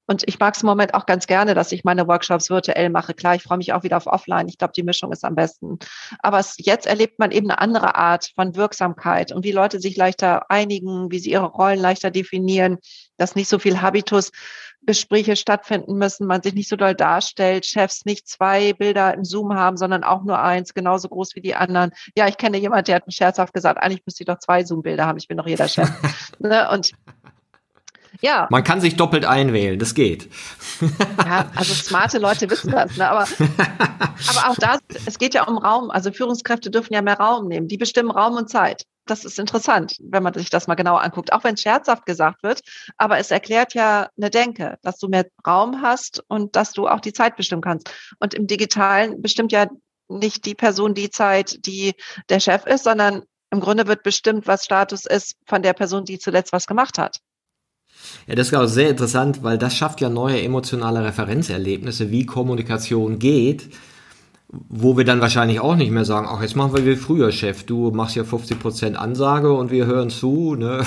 Und 0.07 0.23
ich 0.27 0.39
mag 0.39 0.55
es 0.55 0.63
im 0.63 0.67
Moment 0.67 0.93
auch 0.93 1.05
ganz 1.05 1.27
gerne, 1.27 1.53
dass 1.53 1.71
ich 1.71 1.83
meine 1.83 2.07
Workshops 2.07 2.49
virtuell 2.49 2.89
mache. 2.89 3.13
Klar, 3.13 3.35
ich 3.35 3.43
freue 3.43 3.57
mich 3.57 3.73
auch 3.73 3.83
wieder 3.83 3.97
auf 3.97 4.07
Offline. 4.07 4.47
Ich 4.47 4.57
glaube, 4.57 4.73
die 4.75 4.83
Mischung 4.83 5.11
ist 5.11 5.23
am 5.23 5.35
besten. 5.35 5.79
Aber 6.19 6.39
es, 6.39 6.55
jetzt 6.57 6.85
erlebt 6.85 7.19
man 7.19 7.31
eben 7.31 7.49
eine 7.49 7.59
andere 7.59 7.95
Art 7.95 8.31
von 8.35 8.55
Wirksamkeit 8.55 9.31
und 9.31 9.43
wie 9.43 9.51
Leute 9.51 9.79
sich 9.79 9.95
leichter 9.95 10.49
einigen, 10.49 11.11
wie 11.11 11.19
sie 11.19 11.31
ihre 11.31 11.45
Rollen 11.45 11.79
leichter 11.79 12.11
definieren, 12.11 12.77
dass 13.17 13.35
nicht 13.35 13.49
so 13.49 13.59
viel 13.59 13.81
Habitus 13.81 14.31
Gespräche 14.83 15.35
stattfinden 15.35 15.95
müssen, 15.97 16.25
man 16.25 16.41
sich 16.41 16.55
nicht 16.55 16.67
so 16.67 16.75
doll 16.75 16.95
darstellt, 16.95 17.65
Chefs 17.65 18.05
nicht 18.05 18.27
zwei 18.27 18.73
Bilder 18.73 19.13
im 19.13 19.23
Zoom 19.23 19.53
haben, 19.53 19.77
sondern 19.77 20.03
auch 20.03 20.23
nur 20.23 20.41
eins, 20.41 20.73
genauso 20.73 21.07
groß 21.07 21.35
wie 21.35 21.41
die 21.41 21.53
anderen. 21.53 21.91
Ja, 22.15 22.27
ich 22.27 22.37
kenne 22.37 22.57
jemand, 22.57 22.87
der 22.87 22.95
hat 22.95 23.05
mir 23.05 23.13
scherzhaft 23.13 23.53
gesagt, 23.53 23.81
eigentlich 23.81 24.01
müsste 24.05 24.23
ich 24.23 24.27
doch 24.27 24.39
zwei 24.39 24.63
Zoom-Bilder 24.63 25.05
haben, 25.05 25.19
ich 25.19 25.27
bin 25.27 25.37
doch 25.37 25.47
jeder 25.47 25.67
Chef. 25.67 25.89
ne? 26.39 26.67
Und 26.71 26.91
ja. 28.19 28.47
Man 28.49 28.63
kann 28.63 28.81
sich 28.81 28.97
doppelt 28.97 29.25
einwählen, 29.25 29.79
das 29.79 29.93
geht. 29.93 30.29
Ja, 31.25 31.49
also 31.55 31.73
smarte 31.73 32.17
Leute 32.17 32.49
wissen 32.49 32.71
das, 32.71 32.97
ne? 32.97 33.09
aber, 33.09 33.21
aber 33.21 34.49
auch 34.49 34.55
da, 34.55 34.79
es 35.05 35.17
geht 35.17 35.33
ja 35.33 35.47
um 35.47 35.57
Raum. 35.57 35.89
Also 35.89 36.11
Führungskräfte 36.11 36.69
dürfen 36.69 36.93
ja 36.93 37.01
mehr 37.01 37.17
Raum 37.17 37.47
nehmen. 37.47 37.67
Die 37.67 37.77
bestimmen 37.77 38.11
Raum 38.11 38.35
und 38.35 38.49
Zeit. 38.49 38.85
Das 39.05 39.25
ist 39.25 39.39
interessant, 39.39 39.97
wenn 40.01 40.23
man 40.23 40.33
sich 40.33 40.49
das 40.49 40.67
mal 40.67 40.75
genauer 40.75 41.01
anguckt, 41.01 41.33
auch 41.33 41.43
wenn 41.43 41.55
es 41.55 41.61
scherzhaft 41.61 42.05
gesagt 42.05 42.43
wird. 42.43 42.61
Aber 42.97 43.17
es 43.17 43.31
erklärt 43.31 43.73
ja 43.73 44.09
eine 44.17 44.29
Denke, 44.29 44.77
dass 44.83 44.97
du 44.97 45.07
mehr 45.07 45.25
Raum 45.45 45.81
hast 45.81 46.23
und 46.27 46.55
dass 46.55 46.71
du 46.73 46.87
auch 46.87 46.99
die 46.99 47.13
Zeit 47.13 47.35
bestimmen 47.35 47.61
kannst. 47.61 47.89
Und 48.19 48.33
im 48.33 48.47
Digitalen 48.47 49.21
bestimmt 49.21 49.51
ja 49.51 49.67
nicht 50.07 50.45
die 50.45 50.55
Person 50.55 50.93
die 50.93 51.09
Zeit, 51.09 51.65
die 51.65 51.93
der 52.29 52.39
Chef 52.39 52.65
ist, 52.65 52.83
sondern 52.83 53.23
im 53.49 53.59
Grunde 53.59 53.87
wird 53.87 54.03
bestimmt, 54.03 54.47
was 54.47 54.65
Status 54.65 55.05
ist 55.05 55.35
von 55.45 55.61
der 55.61 55.73
Person, 55.73 56.05
die 56.05 56.19
zuletzt 56.19 56.53
was 56.53 56.67
gemacht 56.67 56.97
hat. 56.97 57.17
Ja, 58.27 58.35
das 58.35 58.47
ist 58.47 58.55
auch 58.55 58.65
sehr 58.65 58.89
interessant, 58.89 59.43
weil 59.43 59.57
das 59.57 59.75
schafft 59.75 60.01
ja 60.01 60.09
neue 60.09 60.41
emotionale 60.41 61.03
Referenzerlebnisse, 61.03 62.11
wie 62.11 62.25
Kommunikation 62.25 63.19
geht, 63.19 63.69
wo 64.51 64.97
wir 64.97 65.05
dann 65.05 65.21
wahrscheinlich 65.21 65.61
auch 65.61 65.75
nicht 65.75 65.91
mehr 65.91 66.03
sagen, 66.03 66.27
ach, 66.29 66.41
jetzt 66.41 66.57
machen 66.57 66.75
wir 66.75 66.85
wie 66.85 66.97
früher, 66.97 67.31
Chef, 67.31 67.63
du 67.63 67.91
machst 67.91 68.17
ja 68.17 68.23
50% 68.23 68.95
Ansage 68.95 69.53
und 69.53 69.71
wir 69.71 69.85
hören 69.85 70.09
zu. 70.09 70.55
Ne? 70.55 70.85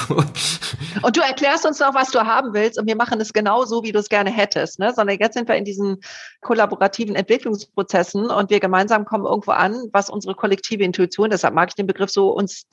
Und 1.03 1.17
du 1.17 1.21
erklärst 1.21 1.65
uns 1.67 1.81
noch, 1.81 1.95
was 1.95 2.11
du 2.11 2.21
haben 2.21 2.53
willst 2.53 2.79
und 2.79 2.87
wir 2.87 2.97
machen 2.97 3.21
es 3.21 3.33
genau 3.33 3.65
so, 3.65 3.83
wie 3.83 3.93
du 3.93 3.99
es 3.99 4.09
gerne 4.09 4.31
hättest. 4.31 4.79
Ne? 4.79 4.93
Sondern 4.95 5.19
jetzt 5.19 5.35
sind 5.35 5.49
wir 5.49 5.57
in 5.57 5.65
diesen 5.65 5.99
kollaborativen 6.41 7.15
Entwicklungsprozessen 7.15 8.27
und 8.27 8.51
wir 8.51 8.61
gemeinsam 8.61 9.05
kommen 9.05 9.25
irgendwo 9.25 9.53
an, 9.53 9.75
was 9.93 10.11
unsere 10.11 10.35
kollektive 10.35 10.85
Intuition, 10.85 11.31
deshalb 11.31 11.55
mag 11.55 11.71
ich 11.71 11.75
den 11.75 11.87
Begriff 11.87 12.11
so, 12.11 12.31
uns 12.31 12.67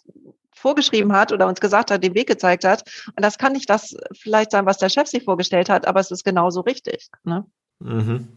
vorgeschrieben 0.62 1.14
hat 1.14 1.32
oder 1.32 1.48
uns 1.48 1.60
gesagt 1.60 1.92
hat, 1.92 2.04
den 2.04 2.16
Weg 2.16 2.28
gezeigt 2.28 2.64
hat. 2.64 2.84
Und 3.16 3.24
das 3.24 3.38
kann 3.38 3.54
nicht 3.54 3.70
das 3.70 3.96
vielleicht 4.14 4.52
sein, 4.52 4.66
was 4.66 4.78
der 4.78 4.90
Chef 4.90 5.08
sich 5.08 5.24
vorgestellt 5.24 5.70
hat, 5.70 5.88
aber 5.88 6.00
es 6.00 6.12
ist 6.12 6.24
genauso 6.24 6.62
richtig. 6.62 7.10
Ne? 7.24 7.46
Mhm. 7.80 8.28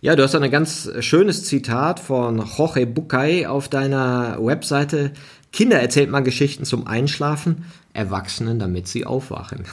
Ja, 0.00 0.16
du 0.16 0.22
hast 0.22 0.34
ein 0.34 0.50
ganz 0.50 0.90
schönes 1.00 1.44
Zitat 1.44 2.00
von 2.00 2.38
Jorge 2.56 2.86
Bucay 2.86 3.46
auf 3.46 3.68
deiner 3.68 4.38
Webseite. 4.40 5.12
Kinder 5.52 5.78
erzählt 5.78 6.08
man 6.08 6.24
Geschichten 6.24 6.64
zum 6.64 6.86
Einschlafen, 6.86 7.66
Erwachsenen, 7.92 8.58
damit 8.58 8.88
sie 8.88 9.04
aufwachen. 9.04 9.66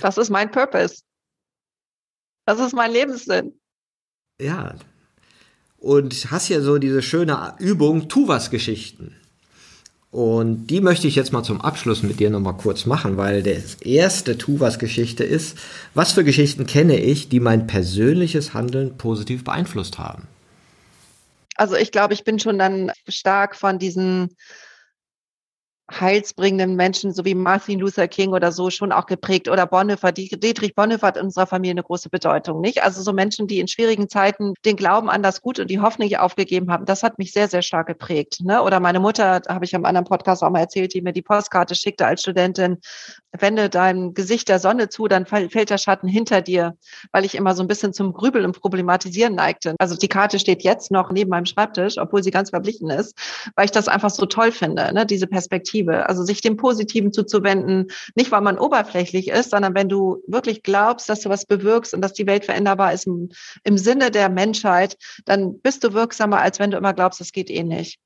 Das 0.00 0.16
ist 0.16 0.30
mein 0.30 0.50
Purpose. 0.50 1.02
Das 2.46 2.60
ist 2.60 2.72
mein 2.72 2.92
Lebenssinn. 2.92 3.58
Ja. 4.40 4.76
Und 5.78 6.30
hast 6.30 6.48
ja 6.48 6.60
so 6.60 6.78
diese 6.78 7.02
schöne 7.02 7.54
Übung, 7.58 8.08
tu 8.08 8.28
was 8.28 8.50
Geschichten. 8.50 9.16
Und 10.16 10.68
die 10.68 10.80
möchte 10.80 11.06
ich 11.06 11.14
jetzt 11.14 11.34
mal 11.34 11.42
zum 11.42 11.60
Abschluss 11.60 12.02
mit 12.02 12.20
dir 12.20 12.30
nochmal 12.30 12.56
kurz 12.56 12.86
machen, 12.86 13.18
weil 13.18 13.42
das 13.42 13.74
erste 13.82 14.38
Tu-Was-Geschichte 14.38 15.24
ist, 15.24 15.58
was 15.92 16.12
für 16.12 16.24
Geschichten 16.24 16.64
kenne 16.64 16.98
ich, 16.98 17.28
die 17.28 17.38
mein 17.38 17.66
persönliches 17.66 18.54
Handeln 18.54 18.96
positiv 18.96 19.44
beeinflusst 19.44 19.98
haben? 19.98 20.26
Also 21.56 21.76
ich 21.76 21.92
glaube, 21.92 22.14
ich 22.14 22.24
bin 22.24 22.38
schon 22.38 22.58
dann 22.58 22.92
stark 23.06 23.56
von 23.56 23.78
diesen 23.78 24.34
heilsbringenden 25.90 26.74
Menschen, 26.74 27.12
so 27.12 27.24
wie 27.24 27.34
Martin 27.34 27.78
Luther 27.78 28.08
King 28.08 28.32
oder 28.32 28.50
so, 28.50 28.70
schon 28.70 28.90
auch 28.90 29.06
geprägt. 29.06 29.48
Oder 29.48 29.66
Bonhoeffer, 29.66 30.10
Dietrich 30.10 30.74
Bonhoeffer 30.74 31.06
hat 31.06 31.16
in 31.16 31.24
unserer 31.24 31.46
Familie 31.46 31.72
eine 31.72 31.84
große 31.84 32.08
Bedeutung, 32.10 32.60
nicht? 32.60 32.82
Also 32.82 33.02
so 33.02 33.12
Menschen, 33.12 33.46
die 33.46 33.60
in 33.60 33.68
schwierigen 33.68 34.08
Zeiten 34.08 34.54
den 34.64 34.76
Glauben 34.76 35.08
an 35.08 35.22
das 35.22 35.42
Gute 35.42 35.62
und 35.62 35.70
die 35.70 35.80
Hoffnung 35.80 36.12
aufgegeben 36.16 36.70
haben, 36.70 36.84
das 36.84 37.02
hat 37.02 37.18
mich 37.18 37.32
sehr, 37.32 37.48
sehr 37.48 37.62
stark 37.62 37.86
geprägt. 37.86 38.40
Ne? 38.42 38.62
Oder 38.62 38.80
meine 38.80 39.00
Mutter, 39.00 39.40
habe 39.48 39.64
ich 39.64 39.74
am 39.74 39.84
anderen 39.84 40.06
Podcast 40.06 40.42
auch 40.42 40.50
mal 40.50 40.60
erzählt, 40.60 40.92
die 40.92 41.02
mir 41.02 41.12
die 41.12 41.22
Postkarte 41.22 41.74
schickte 41.74 42.06
als 42.06 42.20
Studentin, 42.20 42.78
wende 43.38 43.68
dein 43.68 44.12
Gesicht 44.12 44.48
der 44.48 44.58
Sonne 44.58 44.88
zu, 44.88 45.08
dann 45.08 45.26
fällt 45.26 45.70
der 45.70 45.78
Schatten 45.78 46.08
hinter 46.08 46.42
dir, 46.42 46.76
weil 47.12 47.24
ich 47.24 47.34
immer 47.34 47.54
so 47.54 47.62
ein 47.62 47.68
bisschen 47.68 47.92
zum 47.92 48.12
Grübeln 48.12 48.44
und 48.44 48.60
Problematisieren 48.60 49.34
neigte. 49.34 49.74
Also 49.78 49.96
die 49.96 50.08
Karte 50.08 50.38
steht 50.38 50.62
jetzt 50.62 50.90
noch 50.90 51.10
neben 51.10 51.30
meinem 51.30 51.46
Schreibtisch, 51.46 51.98
obwohl 51.98 52.22
sie 52.22 52.30
ganz 52.30 52.50
verblichen 52.50 52.90
ist, 52.90 53.16
weil 53.54 53.66
ich 53.66 53.70
das 53.70 53.88
einfach 53.88 54.10
so 54.10 54.26
toll 54.26 54.52
finde, 54.52 54.92
ne? 54.92 55.06
diese 55.06 55.26
Perspektive 55.26 55.75
Perspektive, 55.84 56.08
also 56.08 56.24
sich 56.24 56.40
dem 56.40 56.56
Positiven 56.56 57.12
zuzuwenden, 57.12 57.88
nicht 58.14 58.32
weil 58.32 58.40
man 58.40 58.58
oberflächlich 58.58 59.28
ist, 59.28 59.50
sondern 59.50 59.74
wenn 59.74 59.88
du 59.88 60.22
wirklich 60.26 60.62
glaubst, 60.62 61.08
dass 61.08 61.20
du 61.20 61.28
was 61.28 61.46
bewirkst 61.46 61.94
und 61.94 62.00
dass 62.00 62.12
die 62.12 62.26
Welt 62.26 62.44
veränderbar 62.44 62.92
ist 62.92 63.06
im, 63.06 63.30
im 63.64 63.78
Sinne 63.78 64.10
der 64.10 64.28
Menschheit, 64.28 64.96
dann 65.24 65.60
bist 65.60 65.84
du 65.84 65.92
wirksamer, 65.92 66.40
als 66.40 66.58
wenn 66.58 66.70
du 66.70 66.76
immer 66.76 66.94
glaubst, 66.94 67.20
es 67.20 67.32
geht 67.32 67.50
eh 67.50 67.62
nicht. 67.62 67.98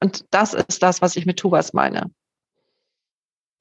Und 0.00 0.24
das 0.30 0.54
ist 0.54 0.82
das, 0.82 1.00
was 1.00 1.16
ich 1.16 1.26
mit 1.26 1.38
Tubas 1.38 1.72
meine. 1.72 2.10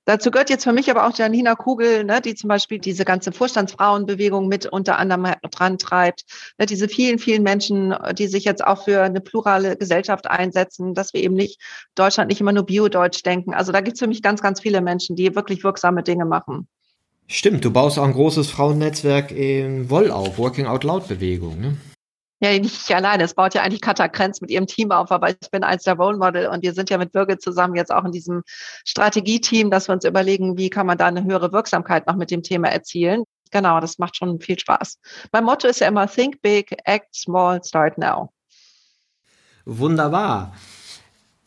Dazu 0.05 0.31
gehört 0.31 0.49
jetzt 0.49 0.65
für 0.65 0.73
mich 0.73 0.91
aber 0.91 1.07
auch 1.07 1.17
Janina 1.17 1.55
Kugel, 1.55 2.03
ne, 2.03 2.19
die 2.19 2.35
zum 2.35 2.49
Beispiel 2.49 2.77
diese 2.77 3.05
ganze 3.05 3.31
Vorstandsfrauenbewegung 3.31 4.47
mit 4.47 4.65
unter 4.65 4.97
anderem 4.97 5.33
dran 5.49 5.77
treibt. 5.77 6.25
Ne, 6.57 6.65
diese 6.65 6.89
vielen, 6.89 7.19
vielen 7.19 7.41
Menschen, 7.41 7.95
die 8.17 8.27
sich 8.27 8.43
jetzt 8.43 8.65
auch 8.65 8.83
für 8.83 9.01
eine 9.01 9.21
plurale 9.21 9.77
Gesellschaft 9.77 10.29
einsetzen, 10.29 10.93
dass 10.93 11.13
wir 11.13 11.23
eben 11.23 11.35
nicht 11.35 11.61
Deutschland 11.95 12.29
nicht 12.29 12.41
immer 12.41 12.51
nur 12.51 12.65
Bio-Deutsch 12.65 13.23
denken. 13.23 13.53
Also 13.53 13.71
da 13.71 13.79
gibt 13.79 13.95
es 13.95 13.99
für 13.99 14.07
mich 14.07 14.21
ganz, 14.21 14.41
ganz 14.41 14.59
viele 14.59 14.81
Menschen, 14.81 15.15
die 15.15 15.33
wirklich 15.35 15.63
wirksame 15.63 16.03
Dinge 16.03 16.25
machen. 16.25 16.67
Stimmt, 17.27 17.63
du 17.63 17.71
baust 17.71 17.97
auch 17.97 18.03
ein 18.03 18.13
großes 18.13 18.51
Frauennetzwerk 18.51 19.31
in 19.31 19.89
Woll 19.89 20.11
auf, 20.11 20.37
Working 20.37 20.67
Out 20.67 20.83
Loud 20.83 21.07
Bewegung. 21.07 21.61
Ne? 21.61 21.77
Ja, 22.43 22.51
nicht 22.59 22.89
ich 22.89 22.93
alleine. 22.93 23.23
Es 23.23 23.35
baut 23.35 23.53
ja 23.53 23.61
eigentlich 23.61 23.79
Katha 23.79 24.09
Krenz 24.09 24.41
mit 24.41 24.51
ihrem 24.51 24.67
Team 24.67 24.91
auf, 24.91 25.13
aber 25.13 25.29
ich 25.29 25.49
bin 25.49 25.63
eins 25.63 25.83
der 25.83 25.93
Role 25.93 26.17
Model 26.17 26.47
und 26.47 26.61
wir 26.61 26.73
sind 26.73 26.89
ja 26.89 26.97
mit 26.97 27.13
Birgit 27.13 27.41
zusammen 27.41 27.75
jetzt 27.75 27.89
auch 27.89 28.03
in 28.03 28.11
diesem 28.11 28.43
Strategieteam, 28.83 29.71
dass 29.71 29.87
wir 29.87 29.93
uns 29.93 30.03
überlegen, 30.03 30.57
wie 30.57 30.69
kann 30.69 30.85
man 30.85 30.97
da 30.97 31.05
eine 31.05 31.23
höhere 31.23 31.53
Wirksamkeit 31.53 32.05
noch 32.05 32.17
mit 32.17 32.31
dem 32.31 32.43
Thema 32.43 32.67
erzielen. 32.67 33.23
Genau, 33.51 33.79
das 33.79 33.97
macht 33.97 34.17
schon 34.17 34.41
viel 34.41 34.59
Spaß. 34.59 34.99
Mein 35.31 35.45
Motto 35.45 35.69
ist 35.69 35.79
ja 35.79 35.87
immer 35.87 36.05
Think 36.05 36.41
Big, 36.41 36.75
Act 36.83 37.15
Small, 37.15 37.63
Start 37.63 37.97
Now. 37.97 38.29
Wunderbar. 39.63 40.53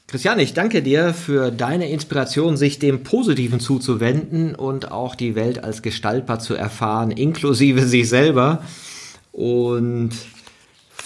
Christiane, 0.07 0.43
ich 0.43 0.55
danke 0.55 0.83
dir 0.83 1.13
für 1.13 1.51
deine 1.51 1.91
Inspiration, 1.91 2.57
sich 2.57 2.79
dem 2.79 3.03
Positiven 3.03 3.61
zuzuwenden 3.61 4.55
und 4.55 4.93
auch 4.93 5.15
die 5.15 5.35
Welt 5.35 5.63
als 5.63 5.83
gestaltbar 5.83 6.39
zu 6.39 6.55
erfahren, 6.55 7.11
inklusive 7.11 7.87
sich 7.87 8.09
selber. 8.09 8.63
Und 9.33 10.13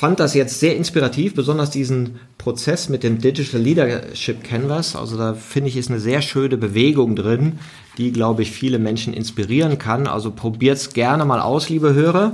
fand 0.01 0.19
das 0.19 0.33
jetzt 0.33 0.59
sehr 0.59 0.77
inspirativ, 0.77 1.35
besonders 1.35 1.69
diesen 1.69 2.21
Prozess 2.39 2.89
mit 2.89 3.03
dem 3.03 3.21
Digital 3.21 3.61
Leadership 3.61 4.43
Canvas. 4.43 4.97
Also 4.97 5.19
da 5.19 5.35
finde 5.35 5.69
ich, 5.69 5.77
ist 5.77 5.91
eine 5.91 6.01
sehr 6.01 6.23
schöne 6.23 6.57
Bewegung 6.57 7.17
drin, 7.17 7.59
die, 7.99 8.11
glaube 8.11 8.41
ich, 8.41 8.51
viele 8.51 8.79
Menschen 8.79 9.13
inspirieren 9.13 9.77
kann. 9.77 10.07
Also 10.07 10.31
probiert 10.31 10.79
es 10.79 10.95
gerne 10.95 11.27
mal 11.27 11.39
aus, 11.39 11.69
liebe 11.69 11.93
Hörer. 11.93 12.33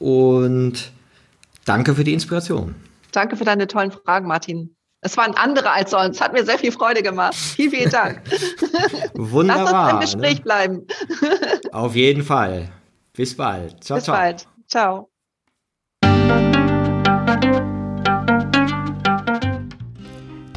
Und 0.00 0.90
danke 1.64 1.94
für 1.94 2.02
die 2.02 2.14
Inspiration. 2.14 2.74
Danke 3.12 3.36
für 3.36 3.44
deine 3.44 3.68
tollen 3.68 3.92
Fragen, 3.92 4.26
Martin. 4.26 4.74
Es 5.00 5.16
waren 5.16 5.34
andere 5.36 5.70
als 5.70 5.92
sonst. 5.92 6.20
Hat 6.20 6.32
mir 6.32 6.44
sehr 6.44 6.58
viel 6.58 6.72
Freude 6.72 7.04
gemacht. 7.04 7.36
Vielen, 7.36 7.70
vielen 7.70 7.90
Dank. 7.90 8.22
Wunderbar. 9.14 9.92
Lass 9.92 9.92
uns 9.92 10.14
im 10.14 10.20
Gespräch 10.20 10.38
ne? 10.38 10.42
bleiben. 10.42 10.86
Auf 11.70 11.94
jeden 11.94 12.24
Fall. 12.24 12.72
Bis 13.12 13.36
bald. 13.36 13.84
Ciao, 13.84 13.98
Bis 13.98 14.04
ciao. 14.04 14.16
bald. 14.16 14.48
Ciao. 14.66 15.08